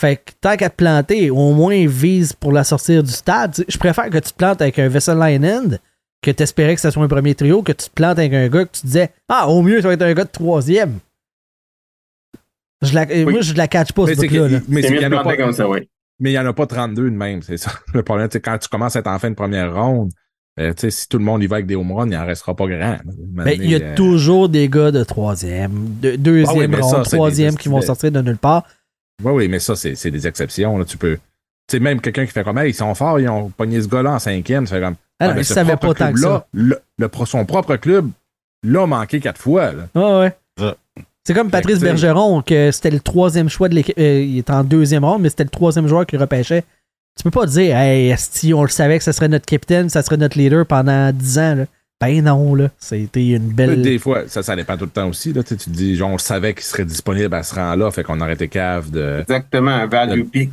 Fait 0.00 0.16
que 0.16 0.32
tant 0.40 0.56
qu'à 0.56 0.70
te 0.70 0.74
planter, 0.76 1.30
au 1.30 1.52
moins 1.52 1.86
vise 1.86 2.32
pour 2.32 2.52
la 2.52 2.64
sortir 2.64 3.02
du 3.02 3.12
stade. 3.12 3.64
Je 3.68 3.78
préfère 3.78 4.10
que 4.10 4.18
tu 4.18 4.32
te 4.32 4.36
plantes 4.36 4.60
avec 4.60 4.78
un 4.78 4.88
Vessel 4.88 5.18
Line 5.18 5.78
que 6.20 6.30
tu 6.30 6.42
espérais 6.42 6.74
que 6.74 6.80
ce 6.80 6.90
soit 6.90 7.04
un 7.04 7.08
premier 7.08 7.34
trio, 7.34 7.62
que 7.62 7.72
tu 7.72 7.88
te 7.88 7.94
plantes 7.94 8.18
avec 8.18 8.32
un 8.32 8.48
gars 8.48 8.64
que 8.64 8.72
tu 8.72 8.86
disais 8.86 9.12
Ah, 9.28 9.48
au 9.48 9.62
mieux, 9.62 9.80
ça 9.82 9.88
va 9.88 9.94
être 9.94 10.02
un 10.02 10.14
gars 10.14 10.24
de 10.24 10.30
troisième. 10.30 10.98
Je 12.82 12.94
la, 12.94 13.06
euh, 13.10 13.24
Moi, 13.30 13.40
je 13.40 13.54
la 13.54 13.68
catch 13.68 13.92
pas, 13.92 14.04
mais 14.06 14.14
ce 14.14 14.20
c'est 14.20 14.28
bout-là. 14.28 14.48
là. 14.48 14.60
que- 14.60 14.64
mais 14.68 14.80
y 14.82 14.98
en 14.98 15.06
a 15.06 15.10
planter 15.10 15.24
pas, 15.24 15.36
comme 15.36 15.52
ça, 15.52 15.68
oui. 15.68 15.88
mais 16.18 16.30
il 16.32 16.34
y 16.34 16.38
en 16.38 16.46
a 16.46 16.52
pas 16.52 16.66
32 16.66 17.04
de 17.04 17.16
même, 17.16 17.42
c'est 17.42 17.56
ça. 17.56 17.72
Le 17.94 18.02
problème, 18.02 18.28
c'est 18.30 18.40
quand 18.40 18.58
tu 18.58 18.68
commences 18.68 18.96
à 18.96 19.00
être 19.00 19.06
en 19.06 19.18
fin 19.18 19.30
de 19.30 19.34
première 19.34 19.74
ronde, 19.74 20.10
euh, 20.60 20.72
si 20.76 21.08
tout 21.08 21.18
le 21.18 21.24
monde 21.24 21.42
y 21.42 21.46
va 21.46 21.56
avec 21.56 21.66
des 21.66 21.74
home 21.74 21.92
runs, 21.92 22.08
il 22.08 22.16
en 22.16 22.24
restera 22.24 22.54
pas 22.54 22.66
grand. 22.66 22.98
Mais 23.32 23.56
il 23.56 23.70
y 23.70 23.74
a 23.74 23.78
euh, 23.78 23.94
toujours 23.96 24.48
des 24.48 24.68
gars 24.68 24.92
de 24.92 25.02
troisième, 25.02 25.96
de 26.00 26.14
deuxième 26.16 26.74
Ah 26.74 26.76
oui, 26.76 26.82
ça, 26.82 26.96
ronde, 26.96 27.04
des 27.04 27.10
troisième 27.10 27.56
qui 27.56 27.68
vont 27.68 27.80
sortir 27.82 28.12
de 28.12 28.20
nulle 28.20 28.38
part. 28.38 28.64
Oui, 29.22 29.32
oui, 29.32 29.48
mais 29.48 29.58
ça, 29.58 29.74
c'est 29.74 29.94
c'est 29.94 30.10
des 30.10 30.26
exceptions. 30.26 30.78
Là, 30.78 30.84
tu 30.84 30.96
peux. 30.96 31.16
Tu 31.66 31.76
sais, 31.76 31.80
même 31.80 32.00
quelqu'un 32.00 32.26
qui 32.26 32.32
fait 32.32 32.44
comme, 32.44 32.58
hey, 32.58 32.70
ils 32.70 32.74
sont 32.74 32.94
forts, 32.94 33.18
ils 33.18 33.28
ont 33.28 33.48
pogné 33.50 33.80
ce 33.80 33.88
gars-là 33.88 34.12
en 34.12 34.18
cinquième, 34.18 34.64
tu 34.64 34.74
fais 34.74 34.80
comme. 34.80 34.96
Ah 35.18 35.28
non, 35.28 35.34
ben, 35.34 35.44
savait 35.44 35.76
pas 35.76 35.94
tant 35.94 36.12
que 36.12 36.18
club-là, 36.18 36.76
Le, 36.98 37.08
son 37.24 37.44
propre 37.46 37.76
club 37.76 38.10
l'a 38.64 38.86
manqué 38.86 39.20
quatre 39.20 39.40
fois. 39.40 39.72
Là. 39.72 39.88
Ah 39.94 40.20
ouais. 40.20 40.36
Ça. 40.58 40.76
C'est 41.26 41.32
comme 41.32 41.50
Patrice 41.50 41.78
Fait 41.78 41.86
Bergeron, 41.86 42.42
que 42.42 42.70
c'était 42.70 42.90
le 42.90 43.00
troisième 43.00 43.48
choix 43.48 43.68
de 43.70 43.74
l'équipe. 43.74 43.98
euh, 43.98 44.20
il 44.20 44.38
était 44.38 44.52
en 44.52 44.62
deuxième 44.62 45.04
ronde, 45.04 45.22
mais 45.22 45.30
c'était 45.30 45.44
le 45.44 45.50
troisième 45.50 45.88
joueur 45.88 46.04
qui 46.04 46.18
repêchait. 46.18 46.64
Tu 47.16 47.22
peux 47.22 47.30
pas 47.30 47.46
dire, 47.46 47.76
hey, 47.76 48.14
si 48.18 48.52
on 48.54 48.62
le 48.62 48.68
savait 48.68 48.98
que 48.98 49.04
ça 49.04 49.12
serait 49.12 49.28
notre 49.28 49.46
capitaine, 49.46 49.88
ça 49.88 50.02
serait 50.02 50.16
notre 50.16 50.36
leader 50.36 50.66
pendant 50.66 51.12
10 51.12 51.38
ans. 51.38 51.54
Là. 51.54 51.64
Ben 52.00 52.22
non, 52.24 52.54
là. 52.54 52.70
C'était 52.78 53.24
une 53.28 53.48
Mais 53.48 53.52
belle. 53.54 53.82
Des 53.82 53.98
fois, 53.98 54.24
ça, 54.26 54.42
ça 54.42 54.56
dépend 54.56 54.76
tout 54.76 54.84
le 54.84 54.90
temps 54.90 55.08
aussi. 55.08 55.32
Là, 55.32 55.42
tu 55.42 55.50
sais, 55.50 55.56
tu 55.56 55.70
te 55.70 55.76
dis, 55.76 55.94
genre, 55.96 56.10
on 56.10 56.18
savait 56.18 56.52
qu'il 56.54 56.64
serait 56.64 56.84
disponible 56.84 57.32
à 57.34 57.42
ce 57.42 57.54
rang-là, 57.54 57.90
fait 57.92 58.02
qu'on 58.02 58.20
aurait 58.20 58.34
été 58.34 58.48
cave 58.48 58.90
de, 58.90 59.20
Exactement, 59.20 59.70
un 59.70 59.86
value 59.86 60.24
peak. 60.24 60.50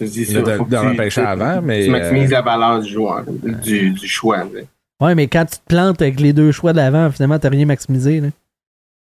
Je 0.00 0.06
dis 0.06 0.24
ça, 0.24 0.40
de, 0.40 0.44
de, 0.46 0.56
faut 0.56 0.64
que 0.64 0.70
de 0.70 0.76
tu- 0.80 0.86
repêcher 0.88 1.20
avant, 1.20 1.60
mais. 1.60 1.84
Tu 1.84 1.90
maximises 1.90 2.30
euh, 2.32 2.36
la 2.36 2.42
valeur 2.42 2.80
du 2.80 2.88
joueur, 2.90 3.24
du, 3.28 3.90
du 3.90 4.06
choix. 4.08 4.44
sais. 4.54 4.66
Ouais, 5.02 5.14
mais 5.14 5.26
quand 5.26 5.44
tu 5.44 5.58
te 5.58 5.64
plantes 5.66 6.00
avec 6.00 6.20
les 6.20 6.32
deux 6.32 6.52
choix 6.52 6.72
de 6.72 6.78
l'avant, 6.78 7.10
finalement, 7.10 7.38
t'as 7.38 7.48
rien 7.50 7.66
maximisé. 7.66 8.20
Là. 8.20 8.28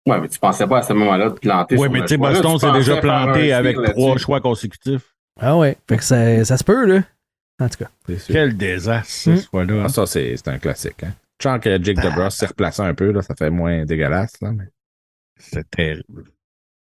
Ouais, 0.06 0.22
mais 0.22 0.30
tu 0.30 0.40
pensais 0.40 0.66
pas 0.68 0.78
à 0.78 0.82
ce 0.84 0.94
moment-là 0.94 1.30
de 1.30 1.34
te 1.36 1.40
planter. 1.42 1.76
Oui, 1.76 1.82
sur 1.84 1.92
mais 1.92 2.02
tu 2.02 2.08
sais. 2.10 2.18
Là, 2.18 2.30
Boston 2.30 2.60
s'est 2.60 2.72
déjà 2.72 2.98
planté 2.98 3.52
avec 3.52 3.76
trois 3.94 4.18
choix 4.18 4.40
consécutifs. 4.40 5.14
Ah 5.40 5.58
ouais. 5.58 5.78
Fait 5.88 5.98
que 5.98 6.04
ça, 6.04 6.44
ça 6.46 6.58
se 6.58 6.64
peut, 6.64 6.86
là. 6.86 7.04
En 7.60 7.70
tout 7.70 7.78
cas. 7.80 7.90
sûr. 8.20 8.34
Quel 8.34 8.56
désastre, 8.56 9.12
ce 9.12 9.30
Hmm. 9.32 9.42
choix-là. 9.50 9.84
Ah, 9.86 9.90
ça, 9.90 10.06
c'est 10.06 10.48
un 10.48 10.58
classique. 10.60 11.04
Hein. 11.04 11.14
Je 11.40 11.48
sens 11.48 11.60
que 11.60 11.84
Jake 11.84 11.98
DeBrus 12.02 12.34
s'est 12.34 12.46
replacé 12.48 12.82
un 12.82 12.94
peu, 12.94 13.12
là, 13.12 13.22
ça 13.22 13.36
fait 13.36 13.50
moins 13.50 13.86
dégueulasse. 13.86 14.34
Là, 14.42 14.52
mais... 14.52 14.66
C'est 15.40 15.70
terrible. 15.70 16.24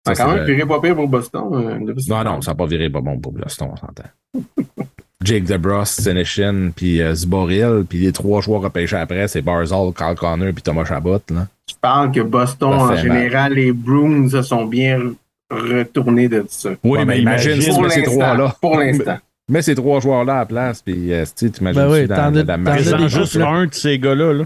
Ça 0.04 0.12
a 0.12 0.16
quand 0.16 0.34
même 0.34 0.44
viré 0.44 0.66
pas 0.66 0.80
pire 0.80 0.96
pour 0.96 1.06
Boston. 1.08 1.42
euh, 1.54 1.94
Non, 2.08 2.24
non, 2.24 2.40
ça 2.42 2.50
n'a 2.50 2.54
pas 2.56 2.66
viré 2.66 2.90
pas 2.90 3.00
bon 3.00 3.18
pour 3.20 3.32
Boston, 3.32 3.68
on 3.72 3.76
s'entend. 3.76 4.02
Jake 5.24 5.44
DeBrus, 5.44 5.88
Seneshin, 5.90 6.70
puis 6.74 7.00
euh, 7.00 7.14
Zboril, 7.14 7.84
puis 7.88 7.98
les 7.98 8.12
trois 8.12 8.40
joueurs 8.40 8.62
repêchés 8.62 8.96
après, 8.96 9.28
c'est 9.28 9.42
Barzal, 9.42 9.92
Carl 9.96 10.16
Connor, 10.16 10.52
puis 10.52 10.62
Thomas 10.62 10.84
Chabot. 10.84 11.20
Là. 11.30 11.46
Je 11.70 11.74
parle 11.80 12.10
que 12.10 12.20
Boston, 12.20 12.72
en 12.72 12.96
général, 12.96 13.52
les 13.54 13.70
Bruins 13.72 14.28
se 14.28 14.42
sont 14.42 14.64
bien 14.66 15.12
retournés 15.52 16.28
de 16.28 16.44
ça. 16.48 16.70
Oui, 16.84 16.98
Ouais, 16.98 17.04
mais 17.04 17.20
imagine 17.20 17.52
imagine. 17.62 17.90
ces 17.90 18.02
trois-là. 18.02 18.56
Pour 18.60 18.78
l'instant. 18.78 19.18
Mets 19.48 19.62
ces 19.62 19.74
trois 19.74 20.00
joueurs-là 20.00 20.34
à 20.34 20.38
la 20.40 20.46
place, 20.46 20.82
puis 20.82 21.12
euh, 21.12 21.24
tu 21.24 21.30
sais, 21.46 21.50
t'imagines 21.50 21.80
Ben 21.82 21.90
oui, 21.90 22.06
dans, 22.06 22.30
la 22.30 23.08
juste 23.08 23.34
là. 23.34 23.48
un 23.48 23.66
de 23.66 23.74
ces 23.74 23.98
gars-là. 23.98 24.32
Là. 24.32 24.44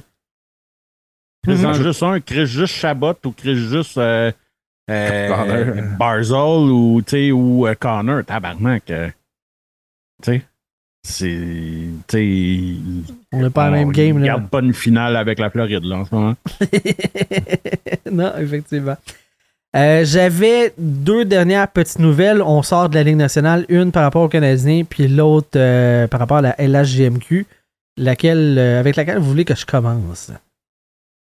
Présente 1.43 1.77
Mhm. 1.79 1.83
juste 1.85 2.03
un, 2.03 2.19
crée 2.21 2.47
juste 2.47 2.75
Chabot 2.75 3.15
ou 3.25 3.31
crée 3.31 3.55
juste 3.55 3.99
euh, 3.99 4.33
euh, 4.91 5.29
Connor. 5.29 5.97
Barzal 5.99 6.71
ou, 6.71 7.03
ou 7.35 7.67
euh, 7.67 7.75
Connor. 7.79 8.25
Tabarnak. 8.25 8.91
euh, 8.91 9.11
tu 10.23 10.43
sais. 11.03 11.37
On 13.33 13.43
n'est 13.43 13.51
pas 13.51 13.67
à 13.67 13.71
la 13.71 13.77
même 13.77 13.93
game, 13.93 14.17
là. 14.19 14.23
regarde 14.23 14.49
pas 14.49 14.61
une 14.61 14.75
finale 14.75 15.15
avec 15.17 15.39
la 15.39 15.51
Floride, 15.51 15.85
là, 15.85 15.99
en 15.99 16.05
ce 16.05 16.15
moment. 16.15 16.35
non, 18.11 18.33
effectivement. 18.39 18.97
Euh, 19.77 20.05
J'avais 20.05 20.73
deux 20.79 21.25
dernières 21.25 21.69
petites 21.69 21.99
nouvelles. 21.99 22.41
On 22.41 22.63
sort 22.63 22.89
de 22.89 22.95
la 22.95 23.03
Ligue 23.03 23.17
nationale, 23.17 23.67
une 23.69 23.93
par 23.93 24.05
rapport 24.05 24.23
aux 24.23 24.29
Canadiens, 24.29 24.85
puis 24.89 25.07
l'autre 25.07 25.49
euh, 25.57 26.07
par 26.07 26.21
rapport 26.21 26.39
à 26.39 26.43
la 26.43 26.55
LHGMQ, 26.59 27.47
laquelle, 27.99 28.57
euh, 28.59 28.81
avec 28.81 28.97
laquelle 28.97 29.19
vous 29.19 29.29
voulez 29.29 29.45
que 29.45 29.55
je 29.55 29.67
commence? 29.67 30.33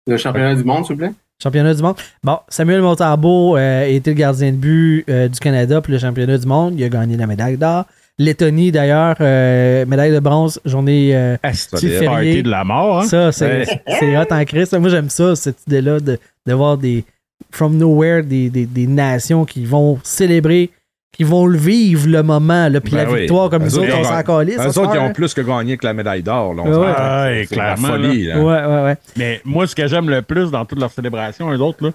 Le 0.07 0.16
championnat 0.16 0.55
du 0.55 0.62
monde, 0.64 0.86
s'il 0.86 0.95
vous 0.95 1.01
plaît? 1.01 1.12
Championnat 1.43 1.74
du 1.74 1.82
monde. 1.82 1.97
Bon, 2.22 2.39
Samuel 2.49 2.80
Montambeau 2.80 3.57
euh, 3.57 3.82
a 3.82 3.86
été 3.86 4.11
le 4.11 4.16
gardien 4.16 4.53
de 4.53 4.57
but 4.57 5.05
euh, 5.09 5.28
du 5.28 5.39
Canada 5.41 5.80
pour 5.80 5.93
le 5.93 5.99
championnat 5.99 6.39
du 6.39 6.47
monde. 6.47 6.74
Il 6.78 6.84
a 6.84 6.89
gagné 6.89 7.16
la 7.16 7.26
médaille 7.26 7.57
d'or. 7.57 7.86
Lettonie, 8.20 8.72
d'ailleurs, 8.72 9.14
euh, 9.20 9.86
médaille 9.86 10.12
de 10.12 10.18
bronze, 10.18 10.61
journée 10.64 11.11
euh, 11.14 11.36
party 11.41 12.43
de 12.43 12.51
la 12.51 12.64
mort, 12.64 13.01
hein? 13.01 13.05
Ça, 13.05 13.30
c'est 13.30 14.16
hot 14.16 14.24
en 14.30 14.45
Christ. 14.45 14.76
Moi, 14.76 14.89
j'aime 14.91 15.09
ça, 15.09 15.36
cette 15.36 15.64
idée-là 15.68 16.01
de, 16.01 16.18
de 16.47 16.53
voir 16.53 16.76
des, 16.78 17.05
from 17.51 17.76
nowhere, 17.76 18.22
des, 18.22 18.51
des, 18.51 18.66
des 18.66 18.86
nations 18.86 19.45
qui 19.45 19.64
vont 19.64 19.99
célébrer, 20.03 20.70
qui 21.12 21.24
vont 21.24 21.47
le 21.47 21.59
vivre 21.59 22.07
le 22.09 22.22
moment, 22.22 22.68
là, 22.68 22.80
puis 22.80 22.93
Ben 22.93 23.05
la 23.05 23.11
oui. 23.12 23.20
victoire, 23.20 23.51
comme 23.51 23.62
Eux 23.62 23.66
nous 23.66 23.78
autres, 23.78 23.95
on 23.95 23.99
ils 24.01 24.05
s'en 24.05 24.18
ont- 24.20 24.22
calisse. 24.22 24.59
Eux 24.61 24.72
ce 24.72 24.80
autres, 24.80 24.95
ils 24.95 24.99
ont 25.01 25.12
plus 25.12 25.34
que 25.34 25.41
gagné 25.41 25.76
que 25.76 25.86
la 25.86 25.95
médaille 25.95 26.22
d'or. 26.22 26.55
là, 26.55 26.62
on 26.64 26.66
Ouais, 26.68 26.72
s'entend. 26.74 27.22
ouais. 27.24 27.47
C'est 27.49 27.57
la 27.57 27.74
clairement, 27.74 27.89
folie. 27.89 28.30
hein. 28.30 28.36
là. 28.39 28.45
Ouais, 28.45 28.74
ouais, 28.76 28.82
ouais. 28.84 28.97
Mais 29.16 29.41
moi, 29.45 29.66
ce 29.66 29.74
que 29.74 29.86
j'aime 29.86 30.11
le 30.11 30.22
plus 30.22 30.51
dans 30.51 30.64
toutes 30.64 30.80
leurs 30.80 30.93
célébrations, 30.93 31.51
eux 31.53 31.59
autres, 31.61 31.84
là, 31.84 31.91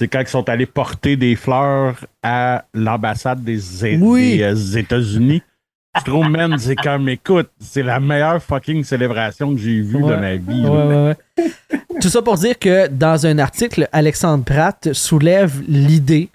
c'est 0.00 0.08
quand 0.08 0.20
ils 0.20 0.28
sont 0.28 0.48
allés 0.48 0.66
porter 0.66 1.16
des 1.16 1.34
fleurs 1.36 2.04
à 2.22 2.64
l'ambassade 2.72 3.42
des, 3.44 3.84
É- 3.86 3.98
Oui. 4.00 4.38
des, 4.38 4.42
euh, 4.44 4.78
États-Unis. 4.78 5.42
C'est 6.58 6.76
comme, 6.76 7.08
écoute, 7.08 7.48
c'est 7.60 7.82
la 7.82 8.00
meilleure 8.00 8.42
fucking 8.42 8.84
célébration 8.84 9.54
que 9.54 9.60
j'ai 9.60 9.80
vue 9.80 10.02
Ouais. 10.02 10.16
de 10.16 10.20
ma 10.20 10.36
vie. 10.36 10.66
Ouais, 10.66 11.14
ouais. 11.38 11.50
Tout 12.00 12.08
ça 12.08 12.22
pour 12.22 12.36
dire 12.36 12.58
que 12.58 12.86
dans 12.88 13.26
un 13.26 13.38
article, 13.38 13.88
Alexandre 13.92 14.44
Pratt 14.44 14.92
soulève 14.92 15.60
l'idée, 15.68 16.28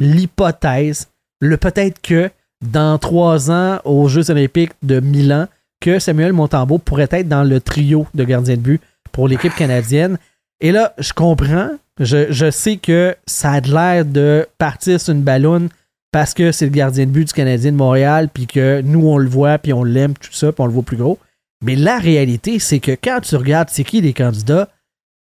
l'hypothèse, 0.00 1.08
le 1.40 1.56
peut-être 1.56 2.00
que 2.00 2.30
dans 2.62 2.98
trois 2.98 3.50
ans 3.50 3.78
aux 3.84 4.08
Jeux 4.08 4.30
olympiques 4.30 4.72
de 4.82 5.00
Milan, 5.00 5.46
que 5.80 5.98
Samuel 5.98 6.32
Montembeau 6.32 6.78
pourrait 6.78 7.08
être 7.10 7.28
dans 7.28 7.44
le 7.44 7.60
trio 7.60 8.06
de 8.14 8.24
gardiens 8.24 8.56
de 8.56 8.60
but 8.60 8.80
pour 9.12 9.28
l'équipe 9.28 9.54
canadienne. 9.54 10.18
Et 10.60 10.72
là, 10.72 10.94
je 10.98 11.12
comprends, 11.12 11.70
je, 12.00 12.26
je 12.32 12.50
sais 12.50 12.76
que 12.78 13.14
ça 13.26 13.52
a 13.52 13.60
de 13.60 13.70
l'air 13.72 14.04
de 14.04 14.46
partir 14.58 15.00
sur 15.00 15.12
une 15.14 15.22
ballonne 15.22 15.68
parce 16.14 16.32
que 16.32 16.52
c'est 16.52 16.66
le 16.66 16.70
gardien 16.70 17.06
de 17.06 17.10
but 17.10 17.26
du 17.26 17.32
Canadien 17.32 17.72
de 17.72 17.76
Montréal, 17.76 18.28
puis 18.32 18.46
que 18.46 18.80
nous, 18.82 19.04
on 19.04 19.18
le 19.18 19.28
voit, 19.28 19.58
puis 19.58 19.72
on 19.72 19.82
l'aime, 19.82 20.14
tout 20.14 20.32
ça, 20.32 20.52
puis 20.52 20.62
on 20.62 20.66
le 20.66 20.72
voit 20.72 20.84
plus 20.84 20.96
gros. 20.96 21.18
Mais 21.60 21.74
la 21.74 21.98
réalité, 21.98 22.60
c'est 22.60 22.78
que 22.78 22.92
quand 22.92 23.18
tu 23.20 23.34
regardes 23.34 23.68
c'est 23.68 23.82
qui 23.82 24.00
les 24.00 24.12
candidats, 24.12 24.68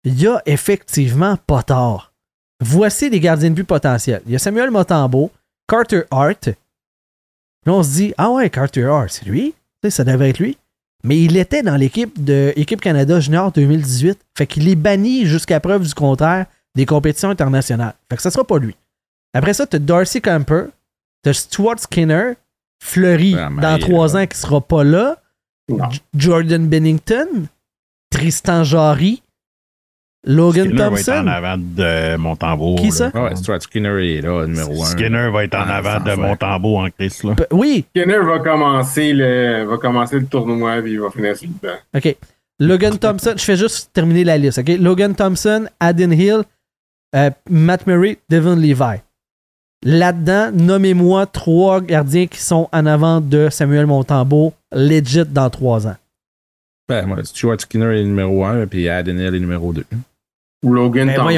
il 0.04 0.22
y 0.22 0.28
a 0.28 0.40
effectivement 0.46 1.36
pas 1.48 1.64
tort. 1.64 2.12
Voici 2.60 3.10
les 3.10 3.18
gardiens 3.18 3.50
de 3.50 3.56
but 3.56 3.64
potentiels. 3.64 4.22
Il 4.26 4.30
y 4.30 4.36
a 4.36 4.38
Samuel 4.38 4.70
Motambo, 4.70 5.32
Carter 5.66 6.02
Hart. 6.12 6.46
Là, 7.66 7.72
on 7.72 7.82
se 7.82 7.90
dit, 7.94 8.14
ah 8.16 8.30
ouais, 8.30 8.48
Carter 8.48 8.84
Hart, 8.84 9.10
c'est 9.10 9.26
lui. 9.26 9.54
Ça 9.90 10.04
devrait 10.04 10.30
être 10.30 10.38
lui. 10.38 10.58
Mais 11.02 11.20
il 11.20 11.36
était 11.36 11.64
dans 11.64 11.76
l'équipe 11.76 12.22
de 12.22 12.52
Équipe 12.54 12.80
Canada 12.80 13.18
Junior 13.18 13.50
2018. 13.50 14.16
Fait 14.36 14.46
qu'il 14.46 14.68
est 14.68 14.76
banni 14.76 15.26
jusqu'à 15.26 15.58
preuve 15.58 15.84
du 15.84 15.94
contraire 15.94 16.46
des 16.76 16.86
compétitions 16.86 17.30
internationales. 17.30 17.94
Fait 18.08 18.14
que 18.14 18.22
ça 18.22 18.30
sera 18.30 18.44
pas 18.44 18.60
lui. 18.60 18.76
Après 19.34 19.54
ça, 19.54 19.66
tu 19.66 19.76
as 19.76 19.78
Darcy 19.78 20.20
Camper, 20.20 20.64
tu 21.22 21.30
as 21.30 21.34
Stuart 21.34 21.78
Skinner, 21.78 22.32
Fleury 22.82 23.34
Ah, 23.38 23.50
dans 23.60 23.78
trois 23.78 24.16
euh, 24.16 24.22
ans 24.22 24.26
qui 24.26 24.36
sera 24.38 24.60
pas 24.60 24.84
là, 24.84 25.16
Jordan 26.16 26.66
Bennington, 26.68 27.46
Tristan 28.10 28.64
Jarry, 28.64 29.22
Logan 30.24 30.66
Skinner 30.66 30.78
va 30.78 30.84
être 31.00 31.08
en 31.08 31.12
Thompson. 31.14 31.26
avant 31.28 31.56
de 31.58 32.16
Montembeau. 32.16 32.74
Qui 32.76 32.86
là. 32.86 32.90
ça? 32.90 33.10
Ouais, 33.14 33.36
Stuart 33.36 33.62
Skinner 33.62 34.16
est 34.16 34.20
là, 34.20 34.46
numéro 34.46 34.82
un. 34.82 34.86
Skinner 34.86 35.30
va 35.30 35.44
être 35.44 35.54
en 35.54 35.64
Ah, 35.66 35.76
avant 35.76 36.00
de. 36.04 36.14
Montembeau 36.16 36.78
en 36.78 36.90
Christ, 36.90 37.24
là. 37.24 37.34
P- 37.34 37.46
Oui, 37.52 37.84
Skinner 37.94 38.18
va 38.18 38.38
commencer 38.40 39.12
le, 39.12 39.64
va 39.64 39.76
commencer 39.78 40.18
le 40.18 40.26
tournoi 40.26 40.82
puis 40.82 40.92
il 40.92 41.00
va 41.00 41.10
finir 41.10 41.36
sur 41.36 41.48
le 41.48 41.68
banc. 41.68 41.76
OK. 41.94 42.16
Logan 42.60 42.98
Thompson, 42.98 43.34
je 43.36 43.44
fais 43.44 43.56
juste 43.56 43.90
terminer 43.92 44.24
la 44.24 44.36
liste, 44.36 44.58
OK? 44.58 44.68
Logan 44.80 45.14
Thompson, 45.14 45.68
Aden 45.78 46.12
Hill, 46.12 46.42
euh, 47.14 47.30
Matt 47.48 47.86
Murray, 47.86 48.18
Devon 48.28 48.56
Levi. 48.56 48.98
Là-dedans, 49.84 50.50
nommez-moi 50.52 51.26
trois 51.26 51.80
gardiens 51.80 52.26
qui 52.26 52.40
sont 52.40 52.68
en 52.72 52.86
avant 52.86 53.20
de 53.20 53.48
Samuel 53.50 53.86
Montembeau, 53.86 54.52
legit 54.72 55.24
dans 55.24 55.50
trois 55.50 55.86
ans. 55.86 55.96
Ben, 56.88 57.06
moi, 57.06 57.18
Stuart 57.22 57.60
Skinner 57.60 58.00
est 58.00 58.04
numéro 58.04 58.44
un, 58.44 58.66
puis 58.66 58.88
Adenil 58.88 59.34
est 59.34 59.40
numéro 59.40 59.72
deux. 59.72 59.84
Ou 60.64 60.72
Logan 60.72 61.06
Ben, 61.06 61.14
Thompson 61.14 61.28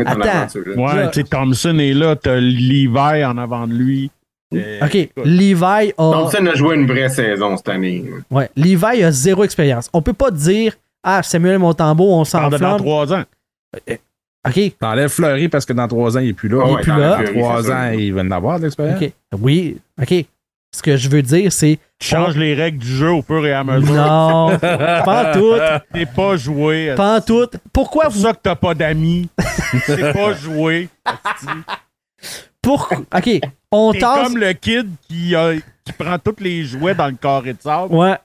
être 0.00 0.08
en 0.16 0.20
Attends. 0.20 0.28
aventure. 0.28 0.62
là. 0.66 0.74
Ouais, 0.76 0.94
Là- 1.02 1.08
tu 1.08 1.20
sais, 1.20 1.26
Thompson 1.26 1.78
est 1.78 1.94
là, 1.94 2.14
t'as 2.14 2.36
Levi 2.36 3.24
en 3.24 3.36
avant 3.38 3.66
de 3.66 3.72
lui. 3.74 4.10
Euh, 4.54 4.84
OK, 4.84 4.94
écoute, 4.94 5.24
Levi 5.24 5.64
a, 5.64 5.92
Thompson 5.96 6.46
a 6.46 6.54
joué 6.54 6.76
une 6.76 6.86
vraie 6.86 7.08
saison 7.08 7.56
cette 7.56 7.68
année. 7.68 8.04
ouais, 8.30 8.50
Levi 8.56 9.02
a 9.02 9.10
zéro 9.10 9.42
expérience. 9.44 9.88
On 9.92 10.02
peut 10.02 10.12
pas 10.12 10.30
dire 10.30 10.76
Ah, 11.02 11.22
Samuel 11.22 11.58
Montembeau, 11.58 12.12
on 12.12 12.24
de 12.50 12.58
dans 12.58 12.76
trois 12.76 13.12
ans. 13.14 13.24
OK, 14.48 14.78
T'enlèves 14.78 15.10
Fleury 15.10 15.48
parce 15.48 15.66
que 15.66 15.72
dans 15.74 15.86
trois 15.86 16.16
ans, 16.16 16.20
il 16.20 16.28
est 16.30 16.32
plus 16.32 16.48
là. 16.48 16.60
Ah 16.62 16.66
Il 16.66 16.70
est 16.70 16.74
ouais, 16.76 16.82
plus 16.82 16.90
dans 16.92 16.96
là. 16.98 17.18
la 17.22 17.24
Dans 17.26 17.32
trois 17.38 17.62
c'est 17.62 17.72
ans, 17.72 17.90
il 17.92 18.14
va 18.14 18.20
en 18.22 18.30
avoir 18.30 18.58
de 18.58 18.64
l'expérience. 18.64 19.02
OK. 19.02 19.12
Oui, 19.40 19.76
OK. 20.00 20.14
Ce 20.72 20.82
que 20.82 20.96
je 20.96 21.08
veux 21.08 21.20
dire, 21.22 21.52
c'est 21.52 21.78
Tu 21.98 22.08
changes 22.08 22.36
les 22.36 22.54
règles 22.54 22.78
du 22.78 22.86
jeu 22.86 23.10
au 23.10 23.22
fur 23.22 23.44
et 23.44 23.52
à 23.52 23.64
mesure. 23.64 23.92
non, 23.92 24.56
pas 24.60 25.32
tout, 25.34 25.54
T'es 25.92 26.06
pas 26.06 26.36
joué. 26.36 26.94
pas 26.96 27.20
tout. 27.20 27.48
Pourquoi 27.72 28.04
C'est 28.04 28.10
pour 28.10 28.16
vous 28.18 28.22
ça 28.28 28.32
que 28.34 28.38
t'as 28.42 28.54
pas 28.54 28.72
d'amis. 28.74 29.28
C'est 29.84 30.12
pas 30.12 30.32
joué. 30.32 30.88
pour 32.62 32.88
OK, 33.14 33.40
on 33.72 33.92
T'es 33.92 33.98
tasse 33.98 34.22
comme 34.28 34.38
le 34.38 34.52
kid 34.52 34.88
qui, 35.08 35.34
a- 35.34 35.54
qui 35.84 35.92
prend 35.98 36.18
tous 36.18 36.36
les 36.40 36.64
jouets 36.64 36.94
dans 36.94 37.06
le 37.08 37.14
carré 37.14 37.52
de 37.52 37.60
sable. 37.60 37.94
Ouais, 37.94 38.16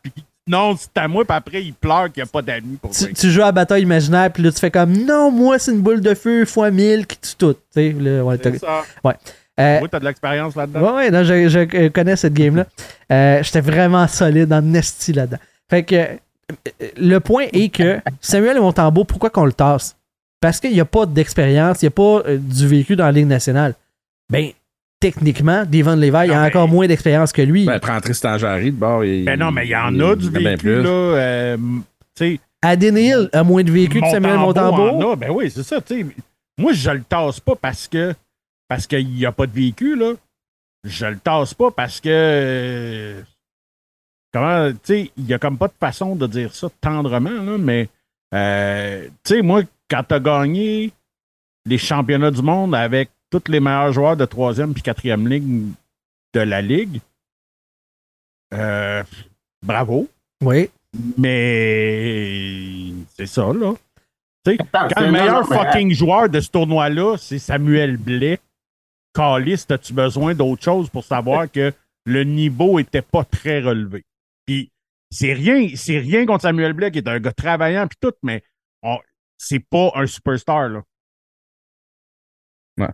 Non, 0.48 0.76
c'est 0.78 0.96
à 1.02 1.08
moi, 1.08 1.26
puis 1.26 1.36
après, 1.36 1.64
il 1.64 1.74
pleure 1.74 2.12
qu'il 2.12 2.22
n'y 2.24 2.30
a 2.30 2.32
pas 2.32 2.42
d'amis 2.44 2.78
pour 2.80 2.92
tu, 2.92 3.12
tu 3.14 3.32
joues 3.32 3.42
à 3.42 3.52
bataille 3.52 3.82
imaginaire 3.82 4.32
puis 4.32 4.44
là 4.44 4.52
tu 4.52 4.60
fais 4.60 4.70
comme 4.70 4.94
non, 4.96 5.32
moi 5.32 5.58
c'est 5.58 5.72
une 5.72 5.82
boule 5.82 6.02
de 6.02 6.14
feu 6.14 6.46
fois 6.46 6.70
1000 6.70 7.08
qui 7.08 7.18
tue 7.18 7.36
tout, 7.36 7.54
tu 7.54 7.60
sais, 7.72 7.92
là, 8.00 8.24
ouais, 8.24 8.38
C'est 8.44 8.60
ça. 8.60 8.84
euh, 9.60 9.80
Moi, 9.80 9.88
t'as 9.90 10.00
de 10.00 10.06
l'expérience 10.06 10.56
là-dedans. 10.56 10.82
Ouais, 10.82 10.92
ouais, 10.98 11.12
non, 11.12 11.24
je, 11.24 11.50
je, 11.50 11.60
euh, 11.60 11.90
connais 11.90 12.16
cette 12.16 12.34
game-là. 12.36 12.68
Euh, 13.12 13.42
J'étais 13.42 13.62
vraiment 13.62 14.08
solide 14.08 14.54
en 14.54 14.74
esti 14.76 15.14
là-dedans. 15.14 15.40
Fait 15.68 15.82
que 15.84 15.96
euh, 15.96 16.10
le 16.98 17.18
point 17.20 17.48
est 17.52 17.70
que 17.70 18.00
Samuel 18.22 18.60
Montembeau, 18.60 19.04
pourquoi 19.04 19.32
qu'on 19.32 19.46
le 19.46 19.54
tasse? 19.54 19.96
Parce 20.42 20.60
qu'il 20.60 20.74
n'y 20.74 20.80
a 20.80 20.86
pas 20.86 21.08
d'expérience, 21.08 21.82
il 21.82 21.86
n'y 21.86 21.88
a 21.88 21.92
pas 21.92 22.22
euh, 22.30 22.38
du 22.38 22.68
vécu 22.68 22.96
dans 22.96 23.06
la 23.06 23.12
Ligue 23.12 23.26
nationale. 23.26 23.74
Ben, 24.30 24.52
techniquement, 25.00 25.66
Devon 25.66 25.96
Levi 25.96 26.12
Non, 26.12 26.18
a 26.36 26.42
mais- 26.42 26.48
encore 26.48 26.68
moins 26.68 26.88
d'expérience 26.88 27.32
que 27.32 27.42
lui. 27.42 27.66
Ben, 27.66 27.80
prends 27.80 28.00
Tristan 28.02 28.38
Jarry 28.38 28.72
de 28.72 28.78
bord. 28.78 29.04
Il, 29.06 29.26
Ben 29.26 29.40
non, 29.40 29.52
mais 29.52 29.66
il 29.66 29.70
y 29.72 29.76
en 29.76 29.94
il- 29.94 30.04
a 30.04 30.16
du 30.16 30.30
vécu, 30.30 30.58
plus. 30.58 30.82
là. 30.84 30.90
euh, 30.90 31.58
tu 32.16 32.36
sais, 32.36 32.40
Aden 32.62 32.98
Hill 32.98 33.30
a 33.34 33.44
moins 33.44 33.64
de 33.64 33.72
vécu 33.72 34.02
que 34.02 34.10
Samuel 34.10 34.38
Montembeau. 34.38 35.16
Ben 35.16 35.30
oui, 35.32 35.52
c'est 35.52 35.64
ça, 35.64 35.80
tu 35.82 36.02
sais. 36.02 36.08
Moi, 36.58 36.74
je 36.74 36.90
le 36.90 37.02
tasse 37.04 37.40
pas 37.40 37.56
parce 37.56 37.88
que 37.88 38.14
parce 38.68 38.88
qu'il 38.88 39.08
n'y 39.10 39.26
a 39.26 39.32
pas 39.32 39.46
de 39.46 39.52
vécu, 39.52 39.96
là. 39.96 40.14
Je 40.84 41.06
le 41.06 41.18
tasse 41.18 41.54
pas 41.54 41.72
parce 41.72 42.00
que. 42.00 42.10
euh, 42.12 43.22
Comment, 44.34 44.70
tu 44.72 44.78
sais, 44.84 45.12
il 45.16 45.28
y 45.28 45.34
a 45.34 45.40
comme 45.40 45.58
pas 45.58 45.68
de 45.70 45.74
façon 45.80 46.14
de 46.16 46.28
dire 46.28 46.54
ça 46.54 46.68
tendrement, 46.82 47.30
là, 47.30 47.58
mais, 47.58 47.88
euh, 48.34 49.06
tu 49.24 49.36
sais, 49.36 49.42
moi, 49.42 49.62
quand 49.90 50.04
t'as 50.06 50.20
gagné 50.20 50.92
les 51.66 51.78
championnats 51.78 52.32
du 52.32 52.42
monde 52.42 52.76
avec 52.76 53.10
tous 53.40 53.52
les 53.52 53.60
meilleurs 53.60 53.92
joueurs 53.94 54.18
de 54.18 54.26
troisième 54.26 54.74
puis 54.74 54.82
quatrième 54.84 55.28
ligne 55.28 55.72
de 56.34 56.40
la 56.40 56.62
ligue, 56.62 57.00
euh, 58.54 59.04
bravo. 59.64 60.08
Oui. 60.42 60.70
Mais 61.18 62.92
c'est 63.16 63.26
ça, 63.28 63.52
là. 63.54 63.74
Tu 64.46 64.52
sais, 64.52 64.58
Attends, 64.62 64.88
quand 64.94 65.02
le 65.02 65.06
c'est- 65.08 65.12
meilleur 65.12 65.42
non, 65.42 65.42
non, 65.42 65.48
mais- 65.64 65.72
fucking 65.72 65.92
joueur 65.94 66.30
de 66.30 66.40
ce 66.40 66.50
tournoi-là, 66.50 67.18
c'est 67.18 67.40
Samuel 67.40 67.98
Blais, 67.98 68.40
Calis, 69.14 69.66
as-tu 69.70 69.94
besoin 69.94 70.34
d'autre 70.36 70.64
chose 70.64 70.90
pour 70.90 71.04
savoir 71.04 71.52
que 71.52 71.74
le 72.06 72.24
niveau 72.24 72.80
était 72.80 73.02
pas 73.02 73.24
très 73.24 73.62
relevé? 73.62 74.04
c'est 75.12 75.34
rien, 75.34 75.70
c'est 75.76 75.98
rien 76.00 76.26
contre 76.26 76.42
Samuel 76.42 76.74
Blais, 76.74 76.92
qui 76.92 76.98
est 76.98 77.08
un 77.08 77.20
gars 77.20 77.32
travaillant 77.32 77.88
puis 77.88 77.98
tout, 78.02 78.12
mais 78.22 78.44
c'est 79.38 79.60
pas 79.60 79.92
un 79.96 80.06
superstar, 80.08 80.68
là. 80.70 80.84
Ouais, 82.78 82.90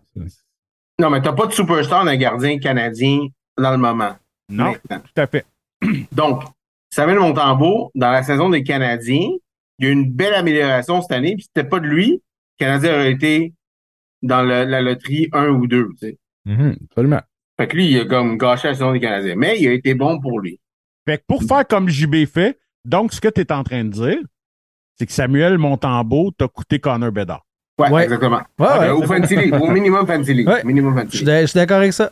Non, 0.99 1.09
mais 1.09 1.21
t'as 1.21 1.33
pas 1.33 1.47
de 1.47 1.53
superstar 1.53 2.05
d'un 2.05 2.15
gardien 2.15 2.59
canadien 2.59 3.27
dans 3.57 3.71
le 3.71 3.77
moment. 3.77 4.15
Non, 4.49 4.65
Maintenant. 4.73 4.99
tout 4.99 5.21
à 5.21 5.27
fait. 5.27 5.45
Donc, 6.11 6.43
Samuel 6.89 7.19
Montembeau, 7.19 7.91
dans 7.95 8.11
la 8.11 8.21
saison 8.23 8.49
des 8.49 8.63
Canadiens, 8.63 9.29
il 9.79 9.85
y 9.85 9.87
a 9.87 9.89
eu 9.89 9.93
une 9.93 10.11
belle 10.11 10.33
amélioration 10.33 11.01
cette 11.01 11.11
année, 11.13 11.35
puis 11.35 11.43
c'était 11.45 11.67
pas 11.67 11.79
de 11.79 11.87
lui, 11.87 12.11
le 12.11 12.19
Canadien 12.65 12.93
aurait 12.93 13.11
été 13.11 13.53
dans 14.21 14.43
le- 14.43 14.65
la 14.65 14.81
loterie 14.81 15.29
1 15.31 15.47
ou 15.49 15.67
2. 15.67 15.87
Tu 15.99 16.07
sais. 16.09 16.17
Mhm, 16.45 16.75
absolument. 16.89 17.21
Fait 17.59 17.67
que 17.67 17.75
lui, 17.75 17.89
il 17.91 17.99
a 17.99 18.05
comme 18.05 18.37
gâché 18.37 18.67
la 18.67 18.73
saison 18.75 18.91
des 18.91 18.99
Canadiens. 18.99 19.35
Mais 19.35 19.59
il 19.59 19.67
a 19.67 19.73
été 19.73 19.93
bon 19.95 20.19
pour 20.19 20.39
lui. 20.39 20.59
Fait 21.07 21.17
que 21.17 21.23
pour 21.27 21.43
faire 21.43 21.65
comme 21.67 21.89
JB 21.89 22.25
fait, 22.25 22.59
donc 22.85 23.13
ce 23.13 23.21
que 23.21 23.27
tu 23.29 23.41
es 23.41 23.51
en 23.51 23.63
train 23.63 23.83
de 23.85 23.89
dire, 23.89 24.19
c'est 24.97 25.05
que 25.07 25.11
Samuel 25.13 25.57
Montembeau 25.57 26.31
t'a 26.31 26.47
coûté 26.47 26.79
Connor 26.79 27.11
Bedard. 27.11 27.45
Ouais, 27.81 27.89
Ouais. 27.91 28.03
exactement. 28.03 28.41
Ouais, 28.59 28.67
ouais. 28.67 28.87
Euh, 28.87 28.95
au 28.95 29.03
Fantasy 29.03 29.35
League, 29.35 29.53
au 29.53 29.67
minimum 29.71 30.05
Fantasy 30.07 30.33
League. 30.33 30.47
Ouais. 30.47 30.63
Minimum 30.63 30.99
Je 31.05 31.09
suis 31.09 31.17
League. 31.19 31.27
d'a- 31.27 31.41
je 31.41 31.45
suis 31.47 31.57
d'accord 31.57 31.77
avec 31.77 31.93
ça. 31.93 32.11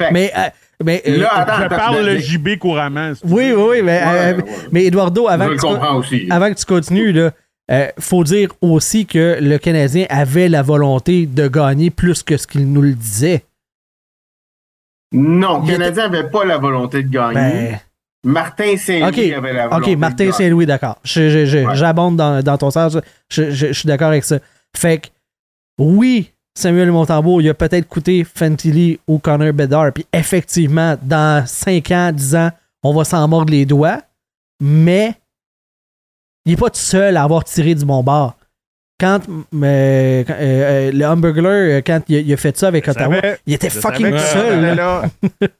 Fait- 0.00 0.10
Mais, 0.12 0.32
euh, 0.36 0.48
mais 0.84 1.02
euh, 1.06 1.18
Là, 1.18 1.34
attends, 1.34 1.56
Je 1.58 1.62
attends, 1.64 1.76
parle 1.76 2.04
le 2.06 2.18
JB 2.18 2.58
couramment. 2.58 3.12
oui, 3.24 3.52
oui, 3.52 3.62
oui, 3.70 3.82
mais, 3.82 4.02
Ouais, 4.02 4.08
euh, 4.14 4.36
ouais. 4.38 4.44
mais 4.72 4.84
Eduardo, 4.86 5.28
avant 5.28 5.46
que, 5.48 5.54
tu, 5.54 5.58
comprends 5.60 5.96
aussi. 5.96 6.26
avant 6.30 6.48
que 6.52 6.58
tu 6.58 6.64
continues, 6.64 7.12
là, 7.12 7.32
euh, 7.70 7.88
faut 7.98 8.24
dire 8.24 8.48
aussi 8.62 9.04
que 9.06 9.38
le 9.40 9.58
Canadien 9.58 10.06
avait 10.08 10.48
la 10.48 10.62
volonté 10.62 11.26
de 11.26 11.48
gagner 11.48 11.90
plus 11.90 12.22
que 12.22 12.36
ce 12.38 12.46
qu'il 12.46 12.72
nous 12.72 12.80
le 12.82 12.94
disait. 12.94 13.44
Non, 15.12 15.60
le 15.62 15.72
Canadien 15.72 16.08
n'avait 16.08 16.30
pas 16.30 16.44
la 16.44 16.56
volonté 16.58 17.02
de 17.02 17.08
gagner. 17.10 17.34
Ben, 17.34 17.80
Martin 18.24 18.76
Saint-Louis 18.76 19.32
Ok. 19.32 19.36
avait 19.38 19.52
la 19.52 19.68
volonté 19.68 19.92
ok, 19.92 19.98
Martin. 19.98 20.32
Saint-Louis, 20.32 20.66
d'accord. 20.66 20.98
Ouais. 21.16 21.64
J'abonde 21.74 22.16
dans, 22.16 22.42
dans 22.42 22.58
ton 22.58 22.70
sens. 22.70 22.98
Je, 23.30 23.50
je- 23.50 23.68
je 23.68 23.72
suis 23.72 23.86
d'accord 23.86 24.08
avec 24.08 24.24
ça. 24.24 24.38
Fait 24.76 24.98
que, 24.98 25.08
oui, 25.78 26.30
Samuel 26.54 26.90
Montembeau, 26.92 27.40
il 27.40 27.48
a 27.48 27.54
peut-être 27.54 27.88
coûté 27.88 28.24
Fantilli 28.24 28.98
ou 29.08 29.18
Connor 29.18 29.52
Bedard. 29.54 29.92
Puis 29.92 30.04
effectivement, 30.12 30.96
dans 31.00 31.46
5 31.46 31.90
ans, 31.92 32.12
10 32.12 32.34
ans, 32.36 32.50
on 32.82 32.92
va 32.94 33.04
s'en 33.04 33.26
mordre 33.26 33.50
les 33.52 33.64
doigts. 33.64 34.02
Mais 34.62 35.14
il 36.44 36.50
n'est 36.52 36.56
pas 36.56 36.68
tout 36.70 36.76
seul 36.78 37.16
à 37.16 37.22
avoir 37.22 37.44
tiré 37.44 37.74
du 37.74 37.84
bon 37.84 38.02
bord. 38.02 38.36
Quand 38.98 39.20
euh, 39.28 39.34
euh, 39.62 40.24
euh, 40.28 40.92
le 40.92 41.06
Hamburglar, 41.06 41.52
euh, 41.52 41.80
quand 41.86 42.00
il 42.08 42.16
a, 42.16 42.20
il 42.20 42.32
a 42.34 42.36
fait 42.36 42.54
ça 42.58 42.68
avec 42.68 42.84
Je 42.84 42.90
Ottawa, 42.90 43.14
savais- 43.14 43.38
il 43.46 43.54
était 43.54 43.70
fucking 43.70 44.10
savais 44.10 44.18
tout 44.18 44.26
seul. 44.26 44.74
là. 44.76 45.02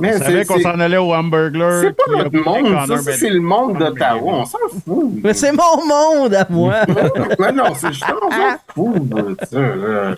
Mais 0.00 0.16
c'est- 0.18 0.44
qu'on 0.46 0.60
s'en 0.60 0.78
allait 0.78 0.96
au 0.96 1.12
Hamburglar. 1.12 1.82
c'est 1.82 1.92
pas 1.92 2.04
notre 2.22 2.38
monde, 2.38 2.86
ça, 2.86 3.12
c'est 3.12 3.30
le 3.30 3.40
monde 3.40 3.74
Connor 3.74 3.90
d'Ottawa. 3.90 4.32
On 4.32 4.44
s'en 4.44 4.58
fout. 4.84 5.12
Mais 5.24 5.34
c'est 5.34 5.52
mon 5.52 5.86
monde 5.86 6.34
à 6.34 6.46
moi. 6.48 6.82
Mais 7.38 7.52
non, 7.52 7.74
c'est 7.74 7.92
je 7.92 8.04
on 8.04 8.30
s'en 8.30 8.58
fout 8.68 9.08
de 9.08 9.36
ça. 9.44 9.60
Là. 9.76 10.16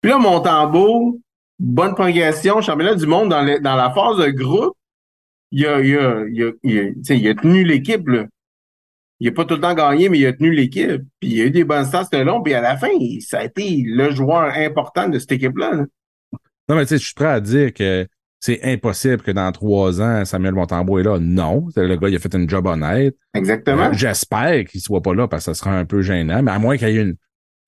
Puis 0.00 0.10
là, 0.10 0.18
Montembeau, 0.18 1.20
bonne 1.58 1.94
progression, 1.94 2.62
championnat 2.62 2.94
du 2.94 3.06
monde 3.06 3.28
dans, 3.28 3.42
la 3.42 3.90
phase 3.90 4.16
de 4.16 4.30
groupe. 4.30 4.74
Il 5.50 5.66
a, 5.66 5.80
il 5.80 5.98
a, 5.98 6.24
il 6.28 6.42
a, 6.44 6.50
il 6.62 6.78
a, 6.78 6.82
tu 6.84 7.04
sais, 7.04 7.18
il 7.18 7.28
a 7.28 7.34
tenu 7.34 7.64
l'équipe. 7.64 8.08
là. 8.08 8.24
Il 9.20 9.26
n'a 9.26 9.32
pas 9.32 9.44
tout 9.44 9.54
le 9.54 9.60
temps 9.60 9.74
gagné, 9.74 10.08
mais 10.08 10.18
il 10.18 10.26
a 10.26 10.32
tenu 10.32 10.52
l'équipe. 10.52 11.02
Puis 11.20 11.30
il 11.30 11.40
a 11.42 11.44
eu 11.44 11.50
des 11.50 11.64
bonnes 11.64 11.84
stats 11.84 12.06
tout 12.10 12.16
le 12.16 12.24
long. 12.24 12.42
Puis 12.42 12.54
à 12.54 12.62
la 12.62 12.78
fin, 12.78 12.88
ça 13.20 13.40
a 13.40 13.44
été 13.44 13.84
le 13.86 14.10
joueur 14.10 14.54
important 14.56 15.08
de 15.08 15.18
cette 15.18 15.32
équipe-là. 15.32 15.72
là. 15.74 15.84
Non, 16.68 16.76
mais 16.76 16.84
tu 16.84 16.88
sais, 16.88 16.98
je 16.98 17.04
suis 17.04 17.14
prêt 17.14 17.26
à 17.26 17.40
dire 17.40 17.74
que 17.74 18.08
c'est 18.44 18.58
impossible 18.64 19.22
que 19.22 19.30
dans 19.30 19.52
trois 19.52 20.00
ans, 20.02 20.24
Samuel 20.24 20.54
Montembeau 20.54 20.98
est 20.98 21.04
là. 21.04 21.18
Non. 21.20 21.68
Le 21.76 21.94
gars, 21.96 22.08
il 22.08 22.16
a 22.16 22.18
fait 22.18 22.34
une 22.34 22.50
job 22.50 22.66
honnête. 22.66 23.14
Exactement. 23.34 23.84
Euh, 23.84 23.92
J'espère 23.92 24.64
qu'il 24.64 24.80
soit 24.80 25.00
pas 25.00 25.14
là 25.14 25.28
parce 25.28 25.46
que 25.46 25.52
ça 25.52 25.58
sera 25.62 25.70
un 25.78 25.84
peu 25.84 26.02
gênant. 26.02 26.42
Mais 26.42 26.50
à 26.50 26.58
moins 26.58 26.76
qu'il 26.76 26.88
y 26.88 26.98
ait 26.98 27.02
une, 27.02 27.14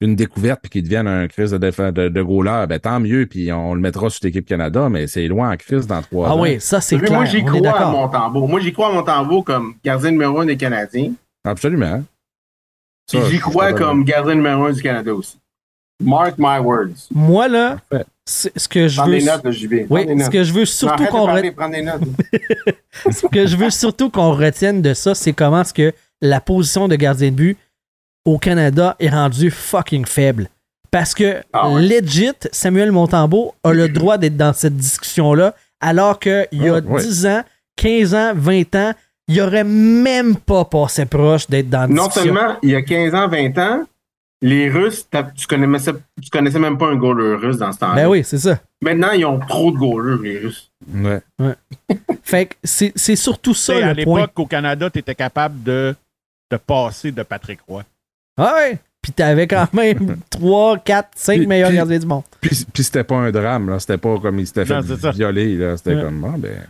une 0.01 0.17
découverte 0.17 0.61
puis 0.63 0.71
qu'il 0.71 0.83
devienne 0.83 1.07
un 1.07 1.29
crise 1.29 1.53
de, 1.53 1.59
de, 1.59 2.09
de 2.09 2.23
goaler, 2.23 2.67
ben 2.69 2.81
tant 2.81 2.99
mieux. 2.99 3.27
Puis 3.27 3.53
on 3.53 3.75
le 3.75 3.81
mettra 3.81 4.11
sur 4.11 4.19
l'équipe 4.25 4.45
Canada, 4.45 4.89
mais 4.89 5.07
c'est 5.07 5.29
loin 5.29 5.53
en 5.53 5.57
crise 5.57 5.87
dans 5.87 6.03
trois 6.03 6.27
Ah 6.29 6.35
ans. 6.35 6.41
oui, 6.43 6.61
ça 6.61 6.81
c'est 6.81 6.99
clair. 6.99 7.13
moi, 7.13 7.25
j'y 7.25 7.45
crois 7.45 7.71
à. 7.79 7.91
Montembeau. 7.93 8.49
Moi, 8.49 8.59
j'y 8.59 8.73
crois 8.73 8.89
à 8.89 8.93
Montembeau 8.93 9.43
comme 9.45 9.75
gardien 9.85 10.11
numéro 10.11 10.41
un 10.41 10.47
des 10.47 10.57
Canadiens. 10.57 11.13
Absolument. 11.45 12.03
J'y 13.13 13.39
crois 13.39 13.73
comme 13.75 14.03
gardien 14.05 14.35
numéro 14.35 14.65
un 14.65 14.73
du 14.73 14.83
Canada 14.83 15.15
aussi. 15.15 15.39
Mark 16.03 16.35
my 16.39 16.59
words. 16.59 17.09
Moi, 17.15 17.47
là, 17.47 17.77
Parfait. 17.89 18.07
Ce 18.27 18.69
que 18.69 18.89
je 18.89 18.97
Prends 18.97 19.07
veux. 19.09 19.19
des 19.19 19.25
notes, 19.25 19.45
là, 19.45 19.51
JB. 19.51 19.87
Prends 19.87 19.97
Oui, 19.97 20.07
des 20.07 20.25
ce 20.25 20.31
que 20.31 20.43
je 20.45 20.53
veux 20.53 20.61
Non, 20.61 20.67
surtout 20.67 21.05
qu'on 21.07 21.27
re- 21.27 21.53
ce 23.13 23.27
que 23.27 23.47
je 23.47 23.57
veux 23.57 23.71
surtout 23.71 24.11
qu'on 24.11 24.33
retienne 24.33 24.81
de 24.83 24.95
ça, 24.95 25.15
c'est 25.15 25.33
comment 25.33 25.61
est-ce 25.61 25.75
que 25.75 25.93
la 26.23 26.41
position 26.41 26.89
de 26.89 26.97
gardien 26.97 27.31
de 27.31 27.35
but 27.37 27.59
au 28.25 28.39
Canada 28.39 28.97
est 28.99 29.11
rendue 29.11 29.51
fucking 29.51 30.07
faible. 30.07 30.49
Parce 30.91 31.15
que 31.15 31.43
Ah 31.53 31.69
ouais? 31.69 31.83
legit, 31.83 32.31
Samuel 32.53 32.93
Montembeau 32.93 33.55
a 33.63 33.73
le 33.73 33.89
droit 33.91 34.17
d'être 34.17 34.37
dans 34.37 34.53
cette 34.55 34.77
discussion-là, 34.77 35.55
alors 35.81 36.19
qu'il 36.19 36.47
y 36.53 36.69
a 36.69 36.77
Ah, 36.77 36.81
ouais. 36.81 37.03
10 37.03 37.27
ans, 37.27 37.43
15 37.77 38.15
ans, 38.15 38.33
20 38.35 38.75
ans, 38.77 38.93
il 39.29 39.41
aurait 39.41 39.65
même 39.65 40.37
pas 40.37 40.65
passé 40.65 41.05
proche 41.05 41.47
d'être 41.49 41.69
dans 41.69 41.81
la 41.83 41.87
Non 41.89 42.07
discussion. 42.07 42.23
seulement, 42.35 42.57
il 42.63 42.71
y 42.71 42.75
a 42.75 42.83
15 42.83 43.15
ans, 43.15 43.29
20 43.29 43.59
ans, 43.59 43.83
les 44.47 44.69
Russes, 44.69 45.09
tu 45.37 45.47
connaissais, 45.47 45.93
tu 46.23 46.29
connaissais 46.31 46.59
même 46.59 46.77
pas 46.77 46.89
un 46.89 46.97
goaler 46.97 47.35
russe 47.37 47.57
dans 47.57 47.73
ce 47.73 47.79
temps-là. 47.79 47.95
Ben 47.95 48.09
oui, 48.09 48.23
c'est 48.25 48.39
ça. 48.39 48.59
Maintenant, 48.83 49.13
ils 49.13 49.25
ont 49.25 49.39
trop 49.41 49.71
de 49.73 49.79
goalers, 49.79 50.23
les 50.23 50.39
Russes. 50.39 50.71
Ouais. 50.93 51.21
Fait 52.23 52.47
que 52.47 52.55
c'est 52.63 52.93
c'est 52.95 53.17
surtout 53.17 53.53
Tu 53.53 53.59
ça 53.59 53.75
sais, 53.75 53.83
à 53.83 53.95
le 53.95 54.05
point. 54.05 54.21
l'époque, 54.21 54.39
au 54.41 54.47
Canada, 54.47 54.91
tu 54.91 54.99
étais 54.99 55.15
capable 55.15 55.63
de, 55.63 55.95
de 56.51 56.57
passer 56.59 57.11
de 57.11 57.23
Patrick 57.23 57.61
Roy. 57.67 57.85
Ah 58.37 58.55
ouais. 58.57 58.79
Puis 59.01 59.13
t'avais 59.13 59.47
quand 59.47 59.73
même 59.75 60.17
3, 60.31 60.79
4, 60.79 61.09
5 61.15 61.37
Puis- 61.39 61.47
meilleurs 61.47 61.69
puis- 61.69 61.77
gardiens 61.77 61.99
du 61.99 62.07
monde. 62.07 62.23
Puis, 62.41 62.67
puis 62.73 62.83
c'était 62.85 63.05
pas 63.05 63.17
un 63.17 63.31
drame, 63.31 63.71
là. 63.71 63.79
C'était 63.79 63.99
pas 63.99 64.19
comme 64.19 64.39
il 64.39 64.47
s'était 64.47 64.65
fait 64.67 64.81
Non, 64.81 65.11
violer, 65.11 65.57
là. 65.57 65.77
C'était 65.77 65.95
Ouais. 65.95 66.03
comme, 66.03 66.25
ah, 66.25 66.37
ben. 66.39 66.67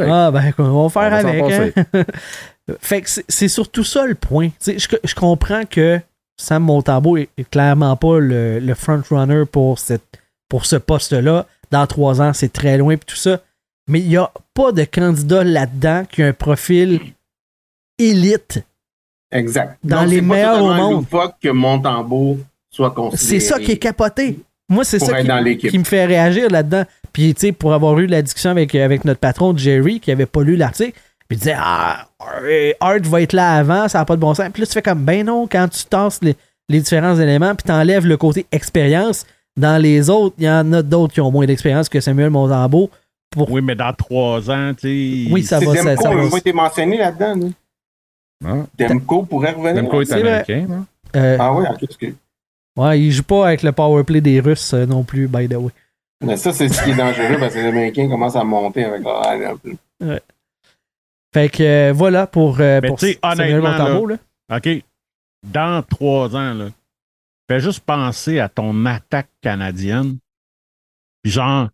Ah 0.00 0.30
ben 0.30 0.52
on 0.58 0.86
va 0.88 0.90
faire 0.90 1.02
On 1.08 1.10
va 1.10 1.22
s'en 1.22 1.28
avec. 1.62 1.76
hein. 1.78 2.04
fait 2.80 3.02
que 3.02 3.08
c'est- 3.10 3.24
c'est 3.28 3.48
surtout 3.48 3.82
ça 3.84 4.06
le 4.06 4.14
point. 4.14 4.48
Tu 4.50 4.54
sais, 4.60 4.78
je, 4.78 4.88
je 5.02 5.14
comprends 5.14 5.64
que 5.64 6.00
Sam 6.40 6.62
Montambeau 6.62 7.16
est, 7.16 7.28
est 7.36 7.48
clairement 7.50 7.96
pas 7.96 8.18
le, 8.20 8.60
le 8.60 8.74
front-runner 8.74 9.44
pour, 9.50 9.78
cette, 9.78 10.18
pour 10.48 10.64
ce 10.64 10.76
poste-là. 10.76 11.46
Dans 11.70 11.86
trois 11.86 12.22
ans, 12.22 12.32
c'est 12.32 12.52
très 12.52 12.78
loin 12.78 12.94
et 12.94 12.98
tout 12.98 13.16
ça. 13.16 13.40
Mais 13.88 14.00
il 14.00 14.08
n'y 14.08 14.16
a 14.16 14.30
pas 14.54 14.72
de 14.72 14.84
candidat 14.84 15.44
là-dedans 15.44 16.04
qui 16.10 16.22
a 16.22 16.28
un 16.28 16.32
profil 16.32 17.00
élite. 17.98 18.62
Exact. 19.32 19.78
Dans 19.84 20.02
Donc, 20.02 20.10
les 20.10 20.20
meilleurs 20.20 20.62
au 20.62 20.72
monde. 20.72 21.06
que 21.42 21.48
Montembeau 21.50 22.38
soit 22.70 22.92
considéré. 22.92 23.40
C'est 23.40 23.46
ça 23.46 23.58
qui 23.58 23.72
est 23.72 23.78
capoté. 23.78 24.38
Moi, 24.70 24.84
c'est 24.84 24.98
ça 24.98 25.22
qui, 25.22 25.68
qui 25.68 25.78
me 25.78 25.84
fait 25.84 26.04
réagir 26.04 26.50
là-dedans. 26.50 26.84
Puis, 27.12 27.34
tu 27.34 27.40
sais, 27.40 27.52
pour 27.52 27.72
avoir 27.72 27.98
eu 27.98 28.06
la 28.06 28.22
discussion 28.22 28.50
avec, 28.50 28.74
avec 28.74 29.04
notre 29.04 29.20
patron 29.20 29.56
Jerry, 29.56 29.98
qui 29.98 30.12
avait 30.12 30.26
pas 30.26 30.42
lu 30.42 30.56
l'article, 30.56 30.98
puis 31.28 31.36
il 31.36 31.38
disait 31.38 31.56
Ah, 31.58 32.08
Art 32.80 32.98
va 33.02 33.22
être 33.22 33.32
là 33.32 33.52
avant, 33.56 33.88
ça 33.88 33.98
n'a 33.98 34.04
pas 34.04 34.16
de 34.16 34.20
bon 34.20 34.34
sens. 34.34 34.48
Puis 34.52 34.62
là, 34.62 34.66
tu 34.66 34.72
fais 34.72 34.82
comme 34.82 35.04
Ben 35.04 35.24
non, 35.26 35.46
quand 35.46 35.68
tu 35.68 35.84
tasses 35.84 36.20
les, 36.22 36.34
les 36.68 36.80
différents 36.80 37.16
éléments, 37.16 37.54
puis 37.54 37.64
t'enlèves 37.66 38.06
le 38.06 38.16
côté 38.16 38.46
expérience, 38.52 39.26
dans 39.56 39.80
les 39.80 40.08
autres, 40.10 40.34
il 40.38 40.44
y 40.44 40.50
en 40.50 40.72
a 40.72 40.82
d'autres 40.82 41.12
qui 41.14 41.20
ont 41.20 41.30
moins 41.30 41.46
d'expérience 41.46 41.88
que 41.88 42.00
Samuel 42.00 42.30
Montembeau. 42.30 42.90
Pour... 43.30 43.50
Oui, 43.50 43.60
mais 43.60 43.74
dans 43.74 43.92
trois 43.92 44.50
ans, 44.50 44.72
tu 44.74 45.26
sais. 45.26 45.30
Oui, 45.32 45.42
ça 45.42 45.58
va, 45.58 45.74
ça, 45.74 45.82
Demko, 45.94 46.02
ça 46.02 46.08
va. 46.10 46.14
n'a 46.24 46.30
pas 46.30 46.38
été 46.38 46.52
mentionné 46.52 46.96
là-dedans. 46.96 47.34
là. 47.34 47.48
Ah. 48.46 48.86
Demko 48.88 49.22
pourrait 49.24 49.52
revenir. 49.52 49.82
Demko 49.82 50.00
est 50.00 50.12
américain, 50.12 50.66
là. 50.68 50.76
Euh, 51.16 51.36
Ah 51.40 51.52
oui, 51.54 51.64
ok, 51.70 51.82
excuse. 51.82 52.14
ouais, 52.76 53.00
il 53.00 53.10
joue 53.12 53.22
pas 53.24 53.48
avec 53.48 53.62
le 53.62 53.72
powerplay 53.72 54.20
des 54.20 54.40
Russes 54.40 54.72
euh, 54.74 54.86
non 54.86 55.02
plus, 55.02 55.26
by 55.26 55.48
the 55.48 55.54
way. 55.56 55.72
Mais 56.24 56.36
ça, 56.36 56.52
c'est 56.52 56.68
ce 56.68 56.82
qui 56.82 56.90
est 56.90 56.94
dangereux 56.94 57.36
parce 57.38 57.54
que 57.54 57.58
les 57.60 57.66
Américains 57.66 58.08
commencent 58.08 58.36
à 58.36 58.44
monter 58.44 58.84
avec 58.84 59.02
leur 59.02 59.26
un 59.26 59.56
peu. 59.56 60.18
Fait 61.38 61.50
que 61.50 61.62
euh, 61.62 61.92
voilà 61.92 62.26
pour, 62.26 62.60
euh, 62.60 62.80
Mais 62.82 62.88
pour 62.88 62.98
honnêtement, 63.22 63.70
Montembeau. 63.70 64.06
Là. 64.06 64.16
OK. 64.56 64.68
Dans 65.46 65.84
trois 65.84 66.34
ans, 66.34 66.52
là, 66.52 66.70
fais 67.48 67.60
juste 67.60 67.84
penser 67.86 68.40
à 68.40 68.48
ton 68.48 68.84
attaque 68.86 69.30
canadienne. 69.40 70.18
Puis 71.22 71.30
genre, 71.30 71.68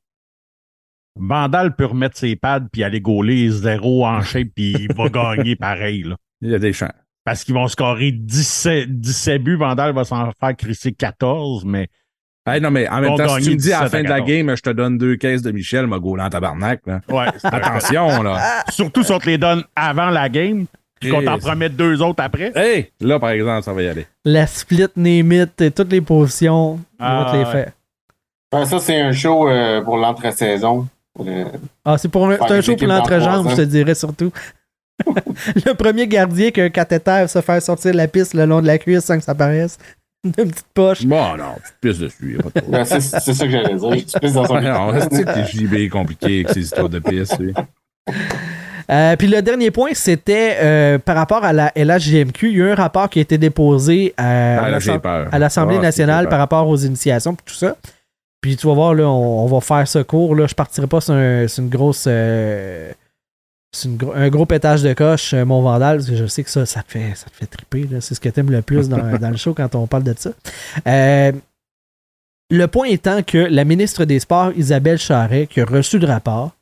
Vandal 1.18 1.74
peut 1.76 1.86
remettre 1.86 2.18
ses 2.18 2.36
pads 2.36 2.68
puis 2.70 2.84
aller 2.84 3.00
gauler 3.00 3.48
zéro 3.48 4.04
en 4.04 4.20
shape 4.20 4.48
puis 4.54 4.72
il 4.80 4.94
va 4.94 5.08
gagner 5.08 5.56
pareil. 5.56 6.02
Là. 6.02 6.16
Il 6.42 6.50
y 6.50 6.54
a 6.54 6.58
des 6.58 6.74
chances. 6.74 6.90
Parce 7.24 7.42
qu'ils 7.42 7.54
vont 7.54 7.68
scorer 7.68 8.12
17, 8.12 9.00
17 9.00 9.42
buts. 9.42 9.56
Vandal 9.56 9.94
va 9.94 10.04
s'en 10.04 10.30
faire 10.38 10.54
crisser 10.54 10.92
14, 10.92 11.64
mais 11.64 11.88
Hey, 12.46 12.60
non, 12.60 12.70
mais 12.70 12.86
en 12.88 13.00
même 13.00 13.16
temps, 13.16 13.38
si 13.38 13.44
tu 13.44 13.50
me 13.52 13.56
dis 13.56 13.72
à 13.72 13.80
la 13.80 13.84
17 13.86 13.94
à 13.94 13.98
fin 13.98 14.02
de 14.04 14.08
la 14.08 14.18
14. 14.20 14.28
game, 14.28 14.56
je 14.56 14.62
te 14.62 14.70
donne 14.70 14.98
deux 14.98 15.16
caisses 15.16 15.40
de 15.40 15.50
Michel, 15.50 15.86
m'a 15.86 15.98
gaulé 15.98 16.22
en 16.22 16.28
tabarnak, 16.28 16.80
là. 16.86 17.00
ouais. 17.08 17.26
Attention, 17.42 18.22
là. 18.22 18.62
Surtout 18.70 19.02
si 19.02 19.12
on 19.12 19.18
te 19.18 19.26
les 19.26 19.38
donne 19.38 19.64
avant 19.74 20.10
la 20.10 20.28
game, 20.28 20.66
puis 21.00 21.10
qu'on 21.10 21.22
t'en 21.22 21.38
promet 21.38 21.70
deux 21.70 22.02
autres 22.02 22.22
après. 22.22 22.52
Hey! 22.54 22.90
Là, 23.00 23.18
par 23.18 23.30
exemple, 23.30 23.62
ça 23.62 23.72
va 23.72 23.82
y 23.82 23.88
aller. 23.88 24.06
La 24.26 24.46
split, 24.46 24.88
Némit, 24.96 25.46
et 25.60 25.70
toutes 25.70 25.90
les 25.90 26.02
positions, 26.02 26.80
on 27.00 27.04
va 27.04 27.26
Ah, 27.26 27.30
te 27.32 27.36
les 27.38 27.44
ouais. 27.44 27.50
faire. 27.52 28.66
Ça, 28.66 28.78
c'est 28.78 29.00
un 29.00 29.12
show 29.12 29.48
euh, 29.48 29.80
pour 29.82 29.96
l'entre-saison. 29.96 30.86
Euh, 31.20 31.44
Ah, 31.84 31.96
c'est 31.96 32.08
pour 32.08 32.28
un, 32.28 32.36
un 32.40 32.60
show 32.60 32.76
pour 32.76 32.86
l'entrejambe, 32.88 33.48
je 33.50 33.56
te 33.56 33.62
dirais 33.62 33.94
surtout. 33.94 34.30
le 35.66 35.72
premier 35.72 36.06
gardien 36.06 36.50
qui 36.50 36.60
a 36.60 36.64
un 36.64 36.68
cathéter 36.70 37.26
se 37.26 37.40
faire 37.40 37.60
sortir 37.62 37.94
la 37.94 38.06
piste 38.06 38.34
le 38.34 38.44
long 38.44 38.60
de 38.60 38.66
la 38.66 38.78
cuisse 38.78 39.04
sans 39.04 39.16
que 39.18 39.24
ça 39.24 39.34
paraisse. 39.34 39.78
Une 40.24 40.32
petite 40.32 40.66
poche. 40.72 41.04
Bon, 41.04 41.36
non, 41.36 41.54
tu 41.56 41.70
te 41.72 41.88
pisses 41.88 41.98
dessus. 42.00 42.38
A 42.38 42.42
pas 42.42 42.48
de 42.48 42.60
problème. 42.60 42.84
ben, 42.90 43.00
c'est 43.00 43.34
ça 43.34 43.44
que 43.44 43.50
j'allais 43.50 43.74
dire. 43.74 43.90
Tu 44.06 44.18
pisses 44.20 44.32
dans 44.32 44.44
son 44.46 44.54
Ouais, 44.54 44.62
non, 44.62 44.92
c'est 45.10 45.24
que 45.24 45.44
JB 45.44 45.74
est 45.74 45.88
compliqué 45.88 46.26
avec 46.44 46.50
ses 46.50 46.60
histoires 46.60 46.88
de 46.88 46.98
pisse. 46.98 47.32
Euh, 48.90 49.16
puis 49.16 49.28
le 49.28 49.40
dernier 49.40 49.70
point, 49.70 49.90
c'était 49.94 50.56
euh, 50.60 50.98
par 50.98 51.16
rapport 51.16 51.42
à 51.44 51.52
la 51.54 51.72
LHJMQ. 51.74 52.50
Il 52.50 52.58
y 52.58 52.62
a 52.62 52.66
eu 52.66 52.70
un 52.70 52.74
rapport 52.74 53.08
qui 53.08 53.18
a 53.18 53.22
été 53.22 53.38
déposé 53.38 54.12
à, 54.16 54.58
Ah, 54.58 54.64
à 55.32 55.38
l'Assemblée 55.38 55.76
Ah, 55.78 55.82
nationale 55.82 56.28
par 56.28 56.38
rapport 56.38 56.68
aux 56.68 56.76
initiations 56.76 57.32
et 57.32 57.36
tout 57.46 57.54
ça. 57.54 57.76
Puis 58.42 58.56
tu 58.56 58.66
vas 58.66 58.74
voir, 58.74 58.92
là, 58.94 59.04
on, 59.08 59.44
on 59.44 59.46
va 59.46 59.60
faire 59.62 59.88
ce 59.88 60.00
cours. 60.00 60.34
Là. 60.36 60.46
Je 60.46 60.54
partirai 60.54 60.86
pas 60.86 61.00
sur, 61.00 61.14
un- 61.14 61.48
sur 61.48 61.62
une 61.64 61.70
grosse. 61.70 62.04
euh, 62.06 62.92
une 63.84 63.96
gro- 63.96 64.12
un 64.14 64.28
gros 64.28 64.46
pétage 64.46 64.82
de 64.82 64.92
coche, 64.94 65.34
euh, 65.34 65.44
mon 65.44 65.60
Vandal, 65.62 65.96
parce 65.98 66.08
que 66.10 66.16
je 66.16 66.26
sais 66.26 66.44
que 66.44 66.50
ça, 66.50 66.64
ça 66.66 66.82
te 66.82 66.92
fait, 66.92 67.12
ça 67.14 67.26
te 67.30 67.36
fait 67.36 67.46
triper. 67.46 67.84
là. 67.90 68.00
C'est 68.00 68.14
ce 68.14 68.20
que 68.20 68.28
t'aimes 68.28 68.50
le 68.50 68.62
plus 68.62 68.88
dans, 68.88 69.18
dans 69.18 69.30
le 69.30 69.36
show 69.36 69.54
quand 69.54 69.74
on 69.74 69.86
parle 69.86 70.04
de 70.04 70.14
ça. 70.16 70.30
Euh, 70.86 71.32
le 72.50 72.66
point 72.66 72.86
étant 72.88 73.22
que 73.22 73.38
la 73.38 73.64
ministre 73.64 74.04
des 74.04 74.20
Sports, 74.20 74.52
Isabelle 74.56 74.98
Charret, 74.98 75.46
qui 75.46 75.60
a 75.60 75.64
reçu 75.64 75.98
le 75.98 76.06
rapport, 76.06 76.52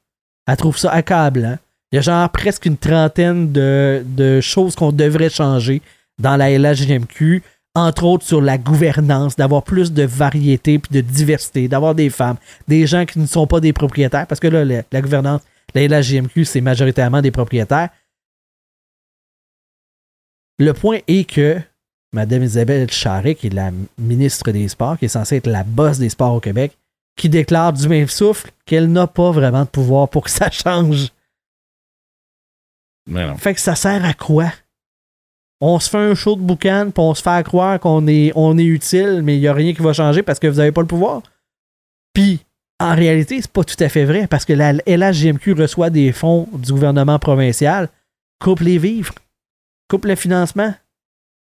elle 0.46 0.56
trouve 0.56 0.78
ça 0.78 0.90
accablant. 0.90 1.58
Il 1.90 1.96
y 1.96 1.98
a 1.98 2.02
genre 2.02 2.28
presque 2.30 2.64
une 2.66 2.76
trentaine 2.78 3.52
de, 3.52 4.02
de 4.06 4.40
choses 4.40 4.74
qu'on 4.74 4.92
devrait 4.92 5.28
changer 5.28 5.82
dans 6.18 6.36
la 6.36 6.50
LHJMQ, 6.56 7.42
entre 7.74 8.04
autres 8.04 8.24
sur 8.24 8.40
la 8.40 8.58
gouvernance, 8.58 9.36
d'avoir 9.36 9.62
plus 9.62 9.92
de 9.92 10.02
variété 10.04 10.78
puis 10.78 10.90
de 10.94 11.00
diversité, 11.00 11.68
d'avoir 11.68 11.94
des 11.94 12.10
femmes, 12.10 12.36
des 12.68 12.86
gens 12.86 13.04
qui 13.04 13.18
ne 13.18 13.26
sont 13.26 13.46
pas 13.46 13.60
des 13.60 13.72
propriétaires, 13.72 14.26
parce 14.26 14.40
que 14.40 14.46
là, 14.48 14.64
la, 14.64 14.82
la 14.90 15.00
gouvernance, 15.00 15.40
la 15.74 15.86
LHJMQ, 15.86 16.44
c'est 16.44 16.60
majoritairement 16.60 17.22
des 17.22 17.30
propriétaires. 17.30 17.90
Le 20.58 20.72
point 20.72 20.98
est 21.08 21.28
que 21.28 21.60
Mme 22.12 22.42
Isabelle 22.42 22.90
Charret, 22.90 23.34
qui 23.34 23.46
est 23.46 23.54
la 23.54 23.70
ministre 23.98 24.50
des 24.52 24.68
Sports, 24.68 24.98
qui 24.98 25.06
est 25.06 25.08
censée 25.08 25.36
être 25.36 25.46
la 25.48 25.64
boss 25.64 25.98
des 25.98 26.10
sports 26.10 26.34
au 26.34 26.40
Québec, 26.40 26.76
qui 27.16 27.28
déclare 27.28 27.72
du 27.72 27.88
même 27.88 28.08
souffle 28.08 28.50
qu'elle 28.66 28.90
n'a 28.90 29.06
pas 29.06 29.30
vraiment 29.30 29.64
de 29.64 29.68
pouvoir 29.68 30.08
pour 30.08 30.24
que 30.24 30.30
ça 30.30 30.50
change. 30.50 31.08
Mais 33.06 33.26
non. 33.26 33.36
Fait 33.36 33.54
que 33.54 33.60
ça 33.60 33.74
sert 33.74 34.04
à 34.04 34.14
quoi? 34.14 34.52
On 35.60 35.78
se 35.78 35.88
fait 35.88 35.98
un 35.98 36.14
show 36.14 36.36
de 36.36 36.40
boucan, 36.40 36.90
puis 36.92 37.02
on 37.02 37.14
se 37.14 37.22
fait 37.22 37.44
croire 37.44 37.78
qu'on 37.80 38.06
est, 38.06 38.32
on 38.34 38.58
est 38.58 38.64
utile, 38.64 39.22
mais 39.22 39.36
il 39.36 39.40
n'y 39.40 39.48
a 39.48 39.54
rien 39.54 39.72
qui 39.72 39.82
va 39.82 39.92
changer 39.92 40.22
parce 40.22 40.38
que 40.38 40.48
vous 40.48 40.56
n'avez 40.56 40.72
pas 40.72 40.80
le 40.80 40.86
pouvoir. 40.86 41.22
Puis, 42.12 42.44
en 42.82 42.94
réalité, 42.94 43.40
c'est 43.40 43.50
pas 43.50 43.64
tout 43.64 43.76
à 43.80 43.88
fait 43.88 44.04
vrai 44.04 44.26
parce 44.26 44.44
que 44.44 44.52
la 44.52 44.72
LHJMQ 44.86 45.52
reçoit 45.54 45.90
des 45.90 46.12
fonds 46.12 46.48
du 46.52 46.72
gouvernement 46.72 47.18
provincial, 47.18 47.88
coupe 48.40 48.60
les 48.60 48.78
vivres, 48.78 49.14
coupe 49.88 50.04
le 50.04 50.14
financement 50.16 50.74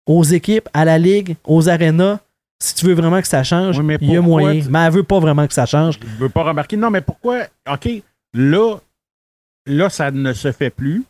aux 0.06 0.24
équipes, 0.24 0.68
à 0.74 0.86
la 0.86 0.98
ligue, 0.98 1.36
aux 1.46 1.70
arénas. 1.70 2.20
Si 2.62 2.76
tu 2.76 2.86
veux 2.86 2.94
vraiment 2.94 3.22
que 3.22 3.28
ça 3.28 3.44
change, 3.44 3.80
Oui, 3.80 3.98
il 4.02 4.12
y 4.12 4.18
a 4.18 4.22
moyen. 4.22 4.62
tu- 4.62 4.70
Mais 4.70 4.80
elle 4.80 4.94
veut 4.94 5.04
pas 5.04 5.20
vraiment 5.20 5.48
que 5.48 5.54
ça 5.54 5.66
change. 5.66 6.00
Je 6.02 6.24
veux 6.24 6.30
pas 6.30 6.44
remarquer. 6.44 6.78
Non, 6.78 6.90
mais 6.90 7.02
pourquoi? 7.02 7.44
OK, 7.72 7.90
là, 8.34 8.78
là, 9.66 9.90
ça 9.90 10.12
ne 10.12 10.32
se 10.34 10.52
fait 10.52 10.70
plus. 10.70 11.04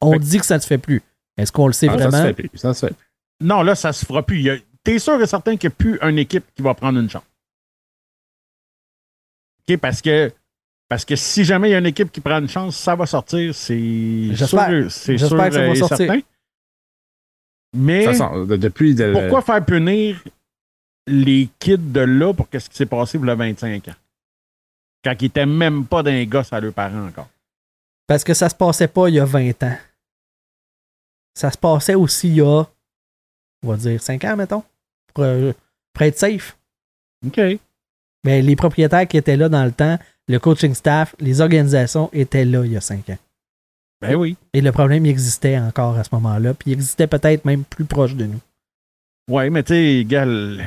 On 0.00 0.12
Fait- 0.12 0.18
dit 0.18 0.38
que 0.38 0.46
ça 0.46 0.56
ne 0.56 0.60
se 0.60 0.66
fait 0.66 0.78
plus. 0.78 1.00
Est-ce 1.36 1.52
qu'on 1.52 1.66
le 1.68 1.72
sait 1.72 1.88
Ah, 1.88 1.92
ça 1.98 2.08
vraiment? 2.08 2.22
se 2.22 2.34
fait 2.34 2.48
plus. 2.48 2.50
Ça 2.58 2.74
se 2.74 2.86
fait. 2.86 2.94
Non, 3.40 3.62
là, 3.62 3.74
ça 3.74 3.92
se 3.92 4.04
fera 4.04 4.22
plus. 4.22 4.48
A- 4.50 4.56
T'es 4.84 4.98
sûr 4.98 5.20
et 5.22 5.26
certain 5.28 5.56
qu'il 5.56 5.68
n'y 5.70 5.74
a 5.74 5.76
plus 5.76 5.98
une 6.02 6.18
équipe 6.18 6.44
qui 6.56 6.62
va 6.62 6.74
prendre 6.74 6.98
une 6.98 7.08
chance. 7.08 7.22
OK, 9.68 9.76
parce 9.78 10.02
que, 10.02 10.32
parce 10.88 11.04
que 11.04 11.16
si 11.16 11.44
jamais 11.44 11.68
il 11.68 11.72
y 11.72 11.74
a 11.74 11.78
une 11.78 11.86
équipe 11.86 12.10
qui 12.12 12.20
prend 12.20 12.38
une 12.40 12.48
chance, 12.48 12.76
ça 12.76 12.94
va 12.96 13.06
sortir. 13.06 13.54
C'est 13.54 14.34
J'espère. 14.34 14.68
sûr, 14.68 14.90
c'est 14.90 15.18
J'espère 15.18 15.38
sûr 15.38 15.46
que 15.48 15.52
ça 15.54 15.60
va 15.60 15.68
et 15.68 15.76
sortir. 15.76 15.96
certain. 15.98 16.20
Mais 17.74 18.14
sent- 18.14 18.58
depuis 18.58 18.94
de- 18.94 19.12
pourquoi 19.12 19.40
faire 19.42 19.64
punir 19.64 20.22
les 21.06 21.48
kids 21.58 21.78
de 21.78 22.00
là 22.00 22.34
pour 22.34 22.48
qu'est-ce 22.48 22.68
qui 22.68 22.76
s'est 22.76 22.86
passé 22.86 23.18
pour 23.18 23.24
le 23.26 23.34
25 23.34 23.88
ans? 23.88 23.94
Quand 25.04 25.14
ils 25.20 25.24
n'étaient 25.24 25.46
même 25.46 25.86
pas 25.86 26.02
d'un 26.02 26.24
gosse 26.26 26.52
à 26.52 26.60
leurs 26.60 26.72
parents 26.74 27.06
encore. 27.06 27.28
Parce 28.06 28.22
que 28.24 28.34
ça 28.34 28.48
se 28.48 28.54
passait 28.54 28.88
pas 28.88 29.08
il 29.08 29.14
y 29.14 29.20
a 29.20 29.24
20 29.24 29.62
ans. 29.62 29.76
Ça 31.34 31.50
se 31.50 31.56
passait 31.56 31.94
aussi 31.94 32.28
il 32.28 32.34
y 32.36 32.40
a, 32.42 32.64
on 33.64 33.68
va 33.68 33.76
dire, 33.76 34.02
5 34.02 34.22
ans, 34.24 34.36
mettons, 34.36 34.62
pour, 35.14 35.24
euh, 35.24 35.52
pour 35.94 36.02
être 36.02 36.18
safe. 36.18 36.56
OK. 37.26 37.40
Mais 38.24 38.42
les 38.42 38.56
propriétaires 38.56 39.06
qui 39.08 39.16
étaient 39.16 39.36
là 39.36 39.48
dans 39.48 39.64
le 39.64 39.72
temps, 39.72 39.98
le 40.28 40.38
coaching 40.38 40.74
staff, 40.74 41.14
les 41.18 41.40
organisations 41.40 42.08
étaient 42.12 42.44
là 42.44 42.64
il 42.64 42.72
y 42.72 42.76
a 42.76 42.80
5 42.80 43.08
ans. 43.10 43.18
Ben 44.00 44.14
oui. 44.16 44.36
Et 44.52 44.60
le 44.60 44.72
problème, 44.72 45.06
il 45.06 45.10
existait 45.10 45.58
encore 45.58 45.96
à 45.96 46.04
ce 46.04 46.10
moment-là, 46.12 46.54
puis 46.54 46.70
il 46.70 46.74
existait 46.74 47.06
peut-être 47.06 47.44
même 47.44 47.64
plus 47.64 47.84
proche 47.84 48.14
de 48.14 48.26
nous. 48.26 48.40
Ouais, 49.30 49.48
mais 49.50 49.62
tu 49.62 49.74
sais, 49.74 50.04
gars, 50.04 50.24
l- 50.24 50.64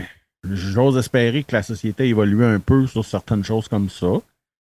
j'ose 0.50 0.98
espérer 0.98 1.44
que 1.44 1.54
la 1.56 1.64
société 1.64 2.08
évolue 2.08 2.46
un 2.46 2.60
peu 2.60 2.88
sur 2.88 3.04
certaines 3.04 3.44
choses 3.44 3.68
comme 3.68 3.90
ça. 3.90 4.08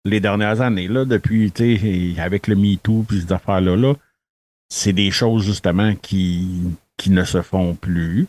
Les 0.03 0.19
dernières 0.19 0.61
années, 0.61 0.87
là, 0.87 1.05
depuis, 1.05 1.51
tu 1.51 1.77
sais, 1.77 2.21
avec 2.21 2.47
le 2.47 2.55
MeToo 2.55 3.03
puis 3.07 3.21
ces 3.21 3.31
affaires-là, 3.33 3.75
là, 3.75 3.93
c'est 4.69 4.93
des 4.93 5.11
choses 5.11 5.43
justement 5.43 5.95
qui, 5.95 6.47
qui 6.97 7.11
ne 7.11 7.23
se 7.23 7.41
font 7.43 7.75
plus. 7.75 8.27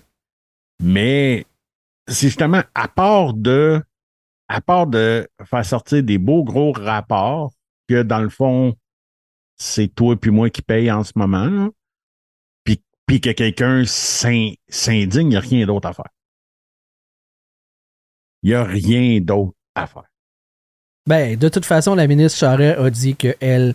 Mais 0.82 1.46
c'est 2.08 2.26
justement 2.28 2.62
à 2.74 2.88
part 2.88 3.32
de 3.32 3.82
à 4.48 4.60
part 4.60 4.86
de 4.86 5.28
faire 5.44 5.64
sortir 5.64 6.02
des 6.02 6.18
beaux 6.18 6.44
gros 6.44 6.72
rapports 6.72 7.52
que 7.88 8.02
dans 8.02 8.20
le 8.20 8.28
fond, 8.28 8.74
c'est 9.56 9.88
toi 9.88 10.16
puis 10.16 10.30
moi 10.30 10.50
qui 10.50 10.62
paye 10.62 10.90
en 10.90 11.02
ce 11.04 11.12
moment, 11.16 11.46
là, 11.46 11.70
puis, 12.64 12.82
puis 13.06 13.20
que 13.20 13.30
quelqu'un 13.30 13.84
s'in- 13.86 14.52
s'indigne, 14.68 15.26
il 15.26 15.30
n'y 15.30 15.36
a 15.36 15.40
rien 15.40 15.66
d'autre 15.66 15.88
à 15.88 15.92
faire. 15.92 16.08
Il 18.42 18.50
n'y 18.50 18.54
a 18.54 18.64
rien 18.64 19.20
d'autre 19.20 19.54
à 19.74 19.86
faire. 19.86 20.04
Ben, 21.06 21.36
de 21.36 21.48
toute 21.48 21.64
façon, 21.64 21.94
la 21.94 22.06
ministre 22.06 22.38
Charest 22.38 22.78
a 22.78 22.90
dit 22.90 23.14
qu'elle, 23.16 23.74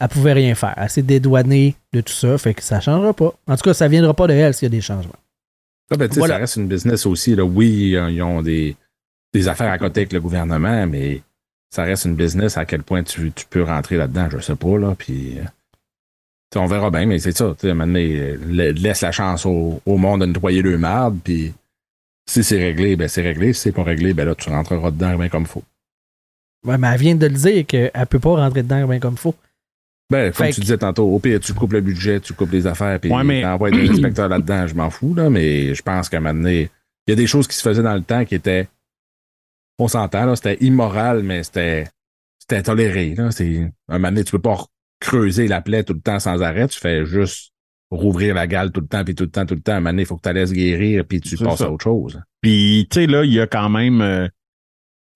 elle 0.00 0.08
pouvait 0.08 0.32
rien 0.32 0.54
faire. 0.54 0.74
Elle 0.76 0.90
s'est 0.90 1.02
dédouanée 1.02 1.74
de 1.92 2.00
tout 2.00 2.12
ça, 2.12 2.38
fait 2.38 2.54
que 2.54 2.62
ça 2.62 2.80
changera 2.80 3.12
pas. 3.12 3.34
En 3.46 3.56
tout 3.56 3.62
cas, 3.62 3.74
ça 3.74 3.88
viendra 3.88 4.14
pas 4.14 4.26
de 4.26 4.32
elle 4.32 4.54
s'il 4.54 4.66
y 4.66 4.66
a 4.66 4.70
des 4.70 4.80
changements. 4.80 5.14
Ah, 5.90 5.96
ben, 5.96 6.08
tu 6.08 6.14
sais, 6.14 6.20
Voilà. 6.20 6.34
Ça 6.34 6.40
reste 6.40 6.56
une 6.56 6.68
business 6.68 7.06
aussi. 7.06 7.34
Là. 7.34 7.44
Oui, 7.44 7.94
euh, 7.96 8.10
ils 8.10 8.22
ont 8.22 8.40
des, 8.40 8.76
des 9.34 9.48
affaires 9.48 9.70
à 9.70 9.78
côté 9.78 10.00
avec 10.00 10.12
le 10.12 10.20
gouvernement, 10.20 10.86
mais 10.86 11.20
ça 11.70 11.82
reste 11.82 12.04
une 12.06 12.14
business. 12.14 12.56
À 12.56 12.64
quel 12.64 12.82
point 12.82 13.02
tu, 13.02 13.32
tu 13.32 13.44
peux 13.50 13.62
rentrer 13.64 13.96
là-dedans, 13.96 14.28
je 14.30 14.38
sais 14.38 14.54
pas. 14.56 14.78
Là, 14.78 14.94
puis, 14.96 15.38
euh, 15.38 15.42
on 16.56 16.66
verra 16.66 16.90
bien, 16.90 17.04
mais 17.06 17.18
c'est 17.18 17.36
ça. 17.36 17.52
tu 17.58 17.62
sais, 17.62 17.68
à 17.68 17.70
un 17.72 17.74
moment 17.74 17.86
donné, 17.92 18.16
euh, 18.16 18.38
la- 18.48 18.70
laisse 18.70 19.00
la 19.00 19.10
chance 19.10 19.44
au, 19.44 19.82
au 19.84 19.96
monde 19.98 20.20
de 20.20 20.26
nettoyer 20.26 20.62
le 20.62 20.78
marde. 20.78 21.18
Puis 21.24 21.52
si 22.30 22.44
c'est 22.44 22.58
réglé, 22.58 22.94
ben 22.94 23.08
c'est 23.08 23.22
réglé. 23.22 23.52
Si 23.52 23.60
c'est 23.62 23.72
pas 23.72 23.82
réglé, 23.82 24.14
ben 24.14 24.24
là, 24.24 24.34
tu 24.36 24.48
rentreras 24.50 24.92
dedans 24.92 25.16
bien 25.18 25.28
comme 25.28 25.46
faut. 25.46 25.64
Ouais, 26.64 26.78
mais 26.78 26.86
elle 26.94 27.00
vient 27.00 27.14
de 27.16 27.26
le 27.26 27.34
dire 27.34 27.66
qu'elle 27.66 27.90
peut 28.08 28.20
pas 28.20 28.36
rentrer 28.36 28.62
dedans 28.62 28.86
bien 28.86 29.00
comme 29.00 29.16
faut. 29.16 29.34
Ben, 30.10 30.30
comme 30.32 30.46
Fait 30.46 30.52
tu 30.52 30.60
disais 30.60 30.78
tantôt, 30.78 31.08
au 31.08 31.18
pire, 31.18 31.40
tu 31.40 31.52
coupes 31.54 31.72
le 31.72 31.80
budget, 31.80 32.20
tu 32.20 32.34
coupes 32.34 32.52
les 32.52 32.66
affaires, 32.68 33.00
puis 33.00 33.10
Ouais, 33.10 33.24
mais- 33.24 33.42
t'envoies 33.42 33.70
des 33.72 33.90
inspecteurs 33.90 34.28
là-dedans, 34.28 34.66
je 34.68 34.74
m'en 34.74 34.90
fous, 34.90 35.14
là, 35.14 35.28
mais 35.30 35.74
je 35.74 35.82
pense 35.82 36.08
qu'à 36.08 36.18
un 36.18 36.20
moment 36.20 36.34
donné, 36.34 36.70
il 37.06 37.10
y 37.10 37.12
a 37.12 37.16
des 37.16 37.26
choses 37.26 37.48
qui 37.48 37.56
se 37.56 37.62
faisaient 37.62 37.82
dans 37.82 37.94
le 37.94 38.02
temps 38.02 38.24
qui 38.24 38.34
étaient, 38.36 38.68
on 39.78 39.88
s'entend, 39.88 40.26
là, 40.26 40.36
c'était 40.36 40.58
immoral, 40.60 41.22
mais 41.22 41.42
c'était, 41.42 41.86
c'était 42.38 42.62
toléré, 42.62 43.14
là. 43.14 43.30
C'est, 43.30 43.70
à 43.88 43.94
un 43.94 43.98
moment 43.98 44.08
donné, 44.08 44.24
tu 44.24 44.32
peux 44.32 44.40
pas 44.40 44.64
creuser 45.00 45.48
la 45.48 45.60
plaie 45.60 45.84
tout 45.84 45.94
le 45.94 46.00
temps 46.00 46.18
sans 46.18 46.42
arrêt, 46.42 46.68
tu 46.68 46.78
fais 46.78 47.04
juste 47.04 47.52
rouvrir 47.90 48.34
la 48.34 48.46
gale 48.46 48.72
tout 48.72 48.80
le 48.80 48.86
temps, 48.86 49.04
puis 49.04 49.14
tout 49.14 49.24
le 49.24 49.30
temps, 49.30 49.46
tout 49.46 49.54
le 49.54 49.60
temps. 49.60 49.72
À 49.72 49.76
un 49.76 49.80
moment 49.80 49.90
donné, 49.90 50.02
il 50.02 50.06
faut 50.06 50.16
que 50.16 50.22
tu 50.22 50.28
la 50.28 50.40
laisses 50.40 50.52
guérir, 50.52 51.04
puis 51.06 51.20
tu 51.20 51.36
passes 51.36 51.58
ça. 51.58 51.66
à 51.66 51.70
autre 51.70 51.84
chose. 51.84 52.20
Puis, 52.40 52.86
tu 52.90 53.00
sais, 53.00 53.06
là, 53.06 53.24
il 53.24 53.32
y 53.32 53.40
a 53.40 53.46
quand 53.46 53.68
même, 53.68 54.00
euh, 54.00 54.26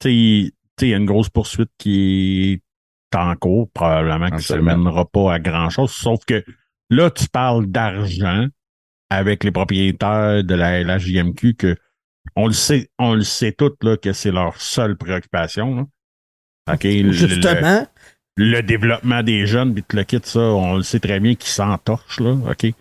tu 0.01 0.09
sais, 0.09 0.51
tu 0.51 0.53
sais, 0.81 0.87
il 0.89 0.91
y 0.91 0.95
a 0.95 0.99
une 0.99 1.07
grosse 1.07 1.29
poursuite 1.29 1.71
qui 1.79 2.61
est 3.13 3.17
en 3.17 3.35
cours, 3.37 3.71
probablement 3.73 4.27
qui 4.27 4.35
ne 4.35 4.39
se 4.39 4.53
Absolument. 4.53 4.77
mènera 4.77 5.07
pas 5.07 5.33
à 5.35 5.39
grand-chose, 5.41 5.91
sauf 5.91 6.25
que 6.25 6.45
là, 6.91 7.11
tu 7.11 7.29
parles 7.29 7.67
d'argent 7.67 8.47
avec 9.11 9.43
les 9.43 9.51
propriétaires 9.51 10.45
de 10.45 10.55
la 10.55 10.83
LHJMQ 10.83 11.55
que 11.55 11.77
on 12.37 12.47
le 12.47 12.53
sait, 12.53 12.91
on 12.99 13.15
le 13.15 13.23
sait 13.23 13.53
toutes, 13.53 13.83
là, 13.85 13.97
que 13.97 14.13
c'est 14.13 14.31
leur 14.33 14.61
seule 14.61 14.97
préoccupation, 14.97 15.75
là. 15.77 15.87
OK, 16.75 16.85
le- 16.85 17.03
le- 17.03 17.13
Justement, 17.13 17.87
le 18.37 18.61
développement 18.63 19.23
des 19.23 19.47
jeunes, 19.47 19.75
puis 19.75 19.85
le 19.93 20.05
kit, 20.05 20.21
ça, 20.23 20.41
on 20.41 20.77
le 20.77 20.83
sait 20.83 21.01
très 21.01 21.19
bien 21.21 21.35
qu'ils 21.35 21.51
s'entorchent, 21.51 22.21
là, 22.21 22.33
OK? 22.51 22.73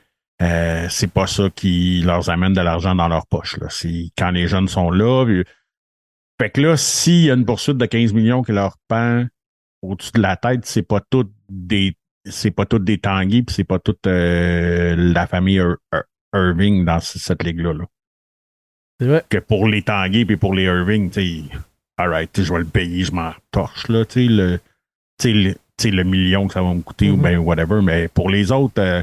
Euh, 0.41 0.87
c'est 0.89 1.11
pas 1.11 1.25
ça 1.25 1.49
qui 1.49 2.03
leur 2.05 2.29
amène 2.29 2.53
de 2.53 2.61
l'argent 2.61 2.93
dans 2.93 3.07
leur 3.07 3.25
poche, 3.25 3.57
là. 3.57 3.67
C'est 3.69 4.11
quand 4.17 4.29
les 4.31 4.47
jeunes 4.47 4.67
sont 4.67 4.91
là. 4.91 5.25
puis- 5.25 5.43
Fait 6.39 6.51
que 6.51 6.61
là, 6.61 6.77
s'il 6.77 7.23
y 7.25 7.31
a 7.31 7.33
une 7.33 7.45
poursuite 7.45 7.77
de 7.77 7.85
15 7.87 8.13
millions 8.13 8.43
qui 8.43 8.51
leur 8.51 8.77
pend 8.87 9.25
au-dessus 9.81 10.11
de 10.13 10.21
la 10.21 10.37
tête, 10.37 10.65
c'est 10.65 10.83
pas 10.83 11.01
tout 11.09 11.31
des 11.49 11.95
c'est 12.29 12.51
pas 12.51 12.65
tout 12.65 12.77
des 12.79 12.97
Tanguy, 12.97 13.41
puis 13.43 13.55
c'est 13.55 13.63
pas 13.63 13.79
toute 13.79 14.05
euh, 14.05 14.95
la 14.97 15.25
famille 15.27 15.55
Ir- 15.59 15.77
Ir- 15.93 16.03
Irving 16.35 16.83
dans 16.83 16.99
cette 16.99 17.41
ligue-là. 17.41 17.71
Là. 17.73 17.85
Vrai. 19.05 19.23
Que 19.29 19.37
pour 19.37 19.67
les 19.67 19.81
Tanguy 19.81 20.25
puis 20.25 20.37
pour 20.37 20.53
les 20.53 20.63
Irving, 20.63 21.09
tu 21.09 21.43
alright, 21.97 22.29
je 22.41 22.51
vais 22.51 22.59
le 22.59 22.65
payer, 22.65 23.03
je 23.03 23.11
m'en 23.11 23.31
torche, 23.51 23.87
là, 23.89 24.05
tu 24.05 24.27
le, 24.27 24.59
tu 25.19 25.29
sais, 25.29 25.33
le, 25.33 25.53
tu 25.53 25.59
sais, 25.79 25.91
le 25.91 26.03
million 26.03 26.47
que 26.47 26.53
ça 26.53 26.61
va 26.61 26.73
me 26.73 26.81
coûter 26.81 27.09
ou 27.11 27.15
Mhm. 27.17 27.21
ben 27.21 27.37
whatever. 27.39 27.81
Mais 27.83 28.07
pour 28.07 28.29
les 28.29 28.51
autres, 28.51 28.79
euh, 28.81 29.01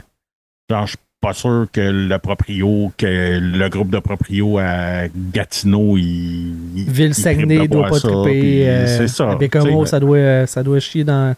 genre, 0.70 0.86
je 0.86 0.90
suis 0.90 0.98
pas 1.20 1.32
sûr 1.32 1.66
que 1.72 1.80
le 1.80 2.18
proprio, 2.18 2.92
que 2.98 3.38
le 3.38 3.68
groupe 3.68 3.90
de 3.90 3.98
proprio 3.98 4.58
à 4.58 5.08
Gatineau, 5.32 5.96
il. 5.96 6.78
il- 6.78 6.90
Ville 6.90 7.06
il 7.08 7.14
Saguenay 7.14 7.66
doit 7.68 7.88
pas 7.88 7.98
triper. 8.00 8.68
euh, 8.68 8.86
C'est 8.86 9.08
ça. 9.08 9.30
Avec 9.30 9.52
tu 9.52 9.58
un 9.58 9.62
sais. 9.62 9.70
mot, 9.70 9.86
ça 9.86 10.00
doit, 10.00 10.16
euh, 10.18 10.46
ça 10.46 10.62
doit 10.62 10.80
chier 10.80 11.02
dans, 11.04 11.34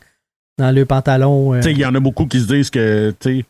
dans 0.58 0.74
le 0.74 0.84
pantalon. 0.84 1.54
euh. 1.54 1.58
Tu 1.60 1.64
sais, 1.64 1.72
il 1.72 1.78
y 1.78 1.86
en 1.86 1.94
a 1.94 2.00
beaucoup 2.00 2.26
qui 2.26 2.40
se 2.40 2.46
disent 2.52 2.70
que, 2.70 3.14
tu 3.20 3.38
sais, 3.40 3.44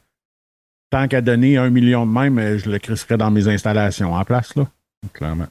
tant 0.91 1.09
qu'à 1.09 1.21
donner 1.23 1.57
un 1.57 1.71
million 1.71 2.07
de 2.07 2.13
même, 2.13 2.59
je 2.59 2.69
le 2.71 2.79
crisserais 2.79 3.17
dans 3.17 3.31
mes 3.31 3.49
installations 3.49 4.13
en 4.15 4.25
place, 4.25 4.55
là. 4.57 4.67
Clairement. 5.13 5.47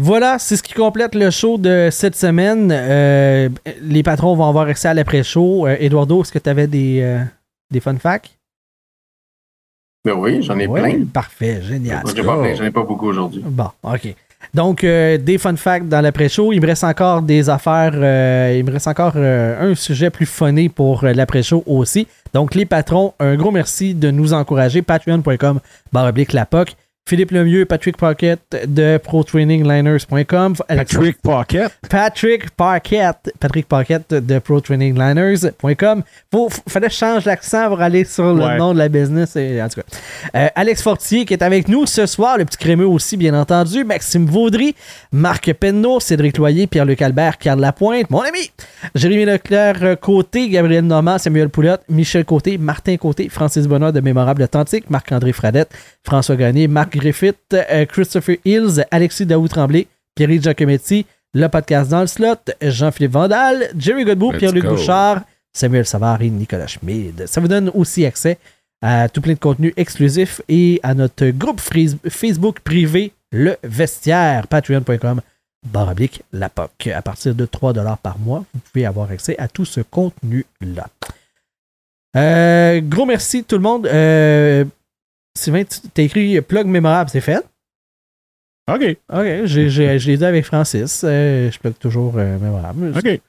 Voilà, 0.00 0.38
c'est 0.38 0.56
ce 0.56 0.62
qui 0.62 0.72
complète 0.72 1.14
le 1.14 1.30
show 1.30 1.58
de 1.58 1.88
cette 1.90 2.16
semaine. 2.16 2.70
Euh, 2.72 3.48
les 3.82 4.02
patrons 4.02 4.34
vont 4.34 4.48
avoir 4.48 4.66
accès 4.68 4.88
à 4.88 4.94
l'après-show. 4.94 5.66
Euh, 5.66 5.76
Eduardo, 5.78 6.22
est-ce 6.22 6.32
que 6.32 6.38
tu 6.38 6.48
avais 6.48 6.66
des, 6.66 7.00
euh, 7.02 7.22
des 7.70 7.80
fun 7.80 7.96
facts? 7.96 8.30
Ben 10.04 10.14
oui, 10.14 10.42
j'en 10.42 10.58
ai 10.58 10.66
Ouais, 10.66 10.80
plein. 10.80 11.04
Parfait, 11.04 11.60
génial. 11.62 12.02
J'en 12.06 12.14
ai 12.14 12.26
pas 12.26 12.36
plein, 12.42 12.54
j'en 12.54 12.64
ai 12.64 12.70
pas 12.70 12.82
beaucoup 12.82 13.06
aujourd'hui. 13.08 13.42
Bon, 13.44 13.68
OK. 13.82 14.14
Donc, 14.54 14.82
euh, 14.82 15.18
des 15.18 15.38
fun 15.38 15.54
facts 15.56 15.86
dans 15.88 16.00
l'après-show. 16.00 16.52
Il 16.52 16.60
me 16.60 16.66
reste 16.66 16.82
encore 16.84 17.22
des 17.22 17.48
affaires. 17.48 17.92
euh, 17.94 18.56
il 18.58 18.64
me 18.64 18.72
reste 18.72 18.88
encore 18.88 19.12
euh, 19.16 19.70
un 19.70 19.74
sujet 19.76 20.10
plus 20.10 20.26
funné 20.26 20.68
pour 20.68 21.04
euh, 21.04 21.12
l'après-show 21.12 21.62
aussi. 21.66 22.08
Donc, 22.34 22.54
les 22.54 22.66
patrons, 22.66 23.12
un 23.20 23.36
gros 23.36 23.52
merci 23.52 23.94
de 23.94 24.10
nous 24.10 24.32
encourager. 24.32 24.82
Patreon.com, 24.82 25.60
barre 25.92 26.08
oblique 26.08 26.32
la 26.32 26.46
POC. 26.46 26.74
Philippe 27.04 27.32
Lemieux, 27.32 27.64
Patrick 27.66 27.96
Pocket 27.96 28.38
de 28.66 28.96
ProTrainingLiners.com. 28.98 30.54
Patrick 30.68 31.20
Pocket. 31.20 31.70
Patrick 31.90 32.50
Parkett, 32.52 33.16
Patrick 33.40 33.66
Parkett 33.66 34.14
de 34.14 34.38
ProTrainingLiners.com. 34.38 36.02
Faut, 36.32 36.48
fallait 36.68 36.86
que 36.86 36.92
je 36.92 36.98
change 36.98 37.24
l'accent 37.24 37.68
pour 37.68 37.80
aller 37.80 38.04
sur 38.04 38.32
le 38.32 38.42
Ouais. 38.44 38.56
nom 38.56 38.72
de 38.72 38.78
la 38.78 38.88
business. 38.88 39.34
et- 39.36 39.60
en 39.62 39.68
tout 39.68 39.80
cas. 39.80 39.86
Euh, 40.36 40.48
Alex 40.54 40.82
Fortier 40.82 41.24
qui 41.24 41.34
est 41.34 41.42
avec 41.42 41.68
nous 41.68 41.86
ce 41.86 42.06
soir, 42.06 42.38
le 42.38 42.44
petit 42.44 42.56
crémeux 42.56 42.86
aussi, 42.86 43.16
bien 43.16 43.34
entendu. 43.38 43.84
Maxime 43.84 44.26
Vaudry, 44.26 44.74
Marc 45.10 45.52
Penneau, 45.54 46.00
Cédric 46.00 46.38
Loyer, 46.38 46.66
Pierre-Luc 46.66 47.02
Albert, 47.02 47.38
Carl 47.38 47.60
Lapointe, 47.60 48.08
mon 48.10 48.20
ami. 48.20 48.50
Jérémy 48.94 49.24
Leclerc 49.24 49.78
euh, 49.82 49.96
Côté, 49.96 50.48
Gabriel 50.48 50.84
Normand, 50.86 51.18
Samuel 51.18 51.48
Poulotte, 51.48 51.82
Michel 51.88 52.24
Côté, 52.24 52.58
Martin 52.58 52.96
Côté, 52.96 53.28
Francis 53.28 53.66
Benoît 53.66 53.92
de 53.92 54.00
Mémorable 54.00 54.42
Authentique, 54.42 54.88
Marc-André 54.88 55.32
Fradette, 55.32 55.70
François 56.04 56.36
Gagné, 56.36 56.68
Marc 56.68 56.91
Griffith, 56.92 57.36
euh, 57.52 57.86
Christopher 57.86 58.36
Hills, 58.44 58.84
Alexis 58.90 59.26
Daou-Tremblay, 59.26 59.86
Pierre 60.14 60.40
Giacometti, 60.40 61.06
le 61.34 61.48
podcast 61.48 61.90
dans 61.90 62.02
le 62.02 62.06
slot, 62.06 62.36
Jean-Philippe 62.60 63.12
Vandal, 63.12 63.70
Jerry 63.76 64.04
Godbout, 64.04 64.32
Pierre-Luc. 64.32 64.66
Bouchard, 64.66 65.22
Samuel 65.52 65.86
Savard 65.86 66.22
et 66.22 66.30
Nicolas 66.30 66.66
Schmid. 66.66 67.26
Ça 67.26 67.40
vous 67.40 67.48
donne 67.48 67.70
aussi 67.74 68.04
accès 68.04 68.38
à 68.82 69.08
tout 69.08 69.20
plein 69.20 69.34
de 69.34 69.38
contenu 69.38 69.72
exclusif 69.76 70.42
et 70.48 70.80
à 70.82 70.94
notre 70.94 71.28
groupe 71.30 71.60
Facebook 71.60 72.60
privé, 72.60 73.12
le 73.30 73.56
vestiaire, 73.62 74.46
patreon.com, 74.48 75.20
barre 75.66 75.94
la 76.32 76.48
POC. 76.48 76.88
À 76.88 77.02
partir 77.02 77.34
de 77.34 77.46
3$ 77.46 77.96
par 78.02 78.18
mois, 78.18 78.44
vous 78.52 78.60
pouvez 78.60 78.84
avoir 78.84 79.10
accès 79.10 79.38
à 79.38 79.48
tout 79.48 79.64
ce 79.64 79.80
contenu-là. 79.80 80.88
Euh, 82.16 82.80
gros 82.82 83.06
merci 83.06 83.44
tout 83.44 83.56
le 83.56 83.62
monde. 83.62 83.86
Euh, 83.86 84.64
Sylvain, 85.36 85.64
tu 85.64 85.78
t'as 85.92 86.02
écrit 86.02 86.40
plug 86.42 86.66
mémorable, 86.66 87.10
c'est 87.10 87.20
fait? 87.20 87.42
OK. 88.70 88.96
Ok, 89.12 89.24
j'ai- 89.44 89.70
j'ai- 89.70 89.98
je 89.98 90.06
l'ai 90.10 90.16
dit 90.16 90.24
avec 90.24 90.44
Francis. 90.44 91.02
Euh, 91.04 91.50
je 91.50 91.58
plug 91.58 91.74
toujours 91.78 92.14
euh, 92.16 92.38
mémorable. 92.38 92.92
OK. 92.96 93.20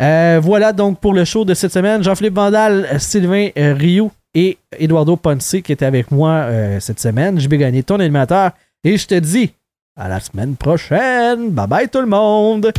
Euh, 0.00 0.40
voilà 0.42 0.72
donc 0.72 1.00
pour 1.00 1.12
le 1.12 1.24
show 1.24 1.44
de 1.44 1.54
cette 1.54 1.72
semaine. 1.72 2.02
Jean-Philippe 2.04 2.34
Vandal, 2.34 3.00
Sylvain 3.00 3.48
Rioux 3.56 4.12
et 4.34 4.56
Eduardo 4.78 5.16
Ponce 5.16 5.56
qui 5.64 5.72
étaient 5.72 5.84
avec 5.84 6.10
moi 6.10 6.46
cette 6.80 7.00
semaine. 7.00 7.40
Je 7.40 7.48
vais 7.48 7.58
gagner 7.58 7.82
ton 7.82 7.98
animateur 7.98 8.52
et 8.84 8.96
je 8.96 9.06
te 9.06 9.14
dis 9.16 9.52
à 9.96 10.08
la 10.08 10.20
semaine 10.20 10.54
prochaine. 10.56 11.50
Bye 11.50 11.66
bye 11.66 11.88
tout 11.88 12.00
le 12.00 12.06
monde! 12.06 12.72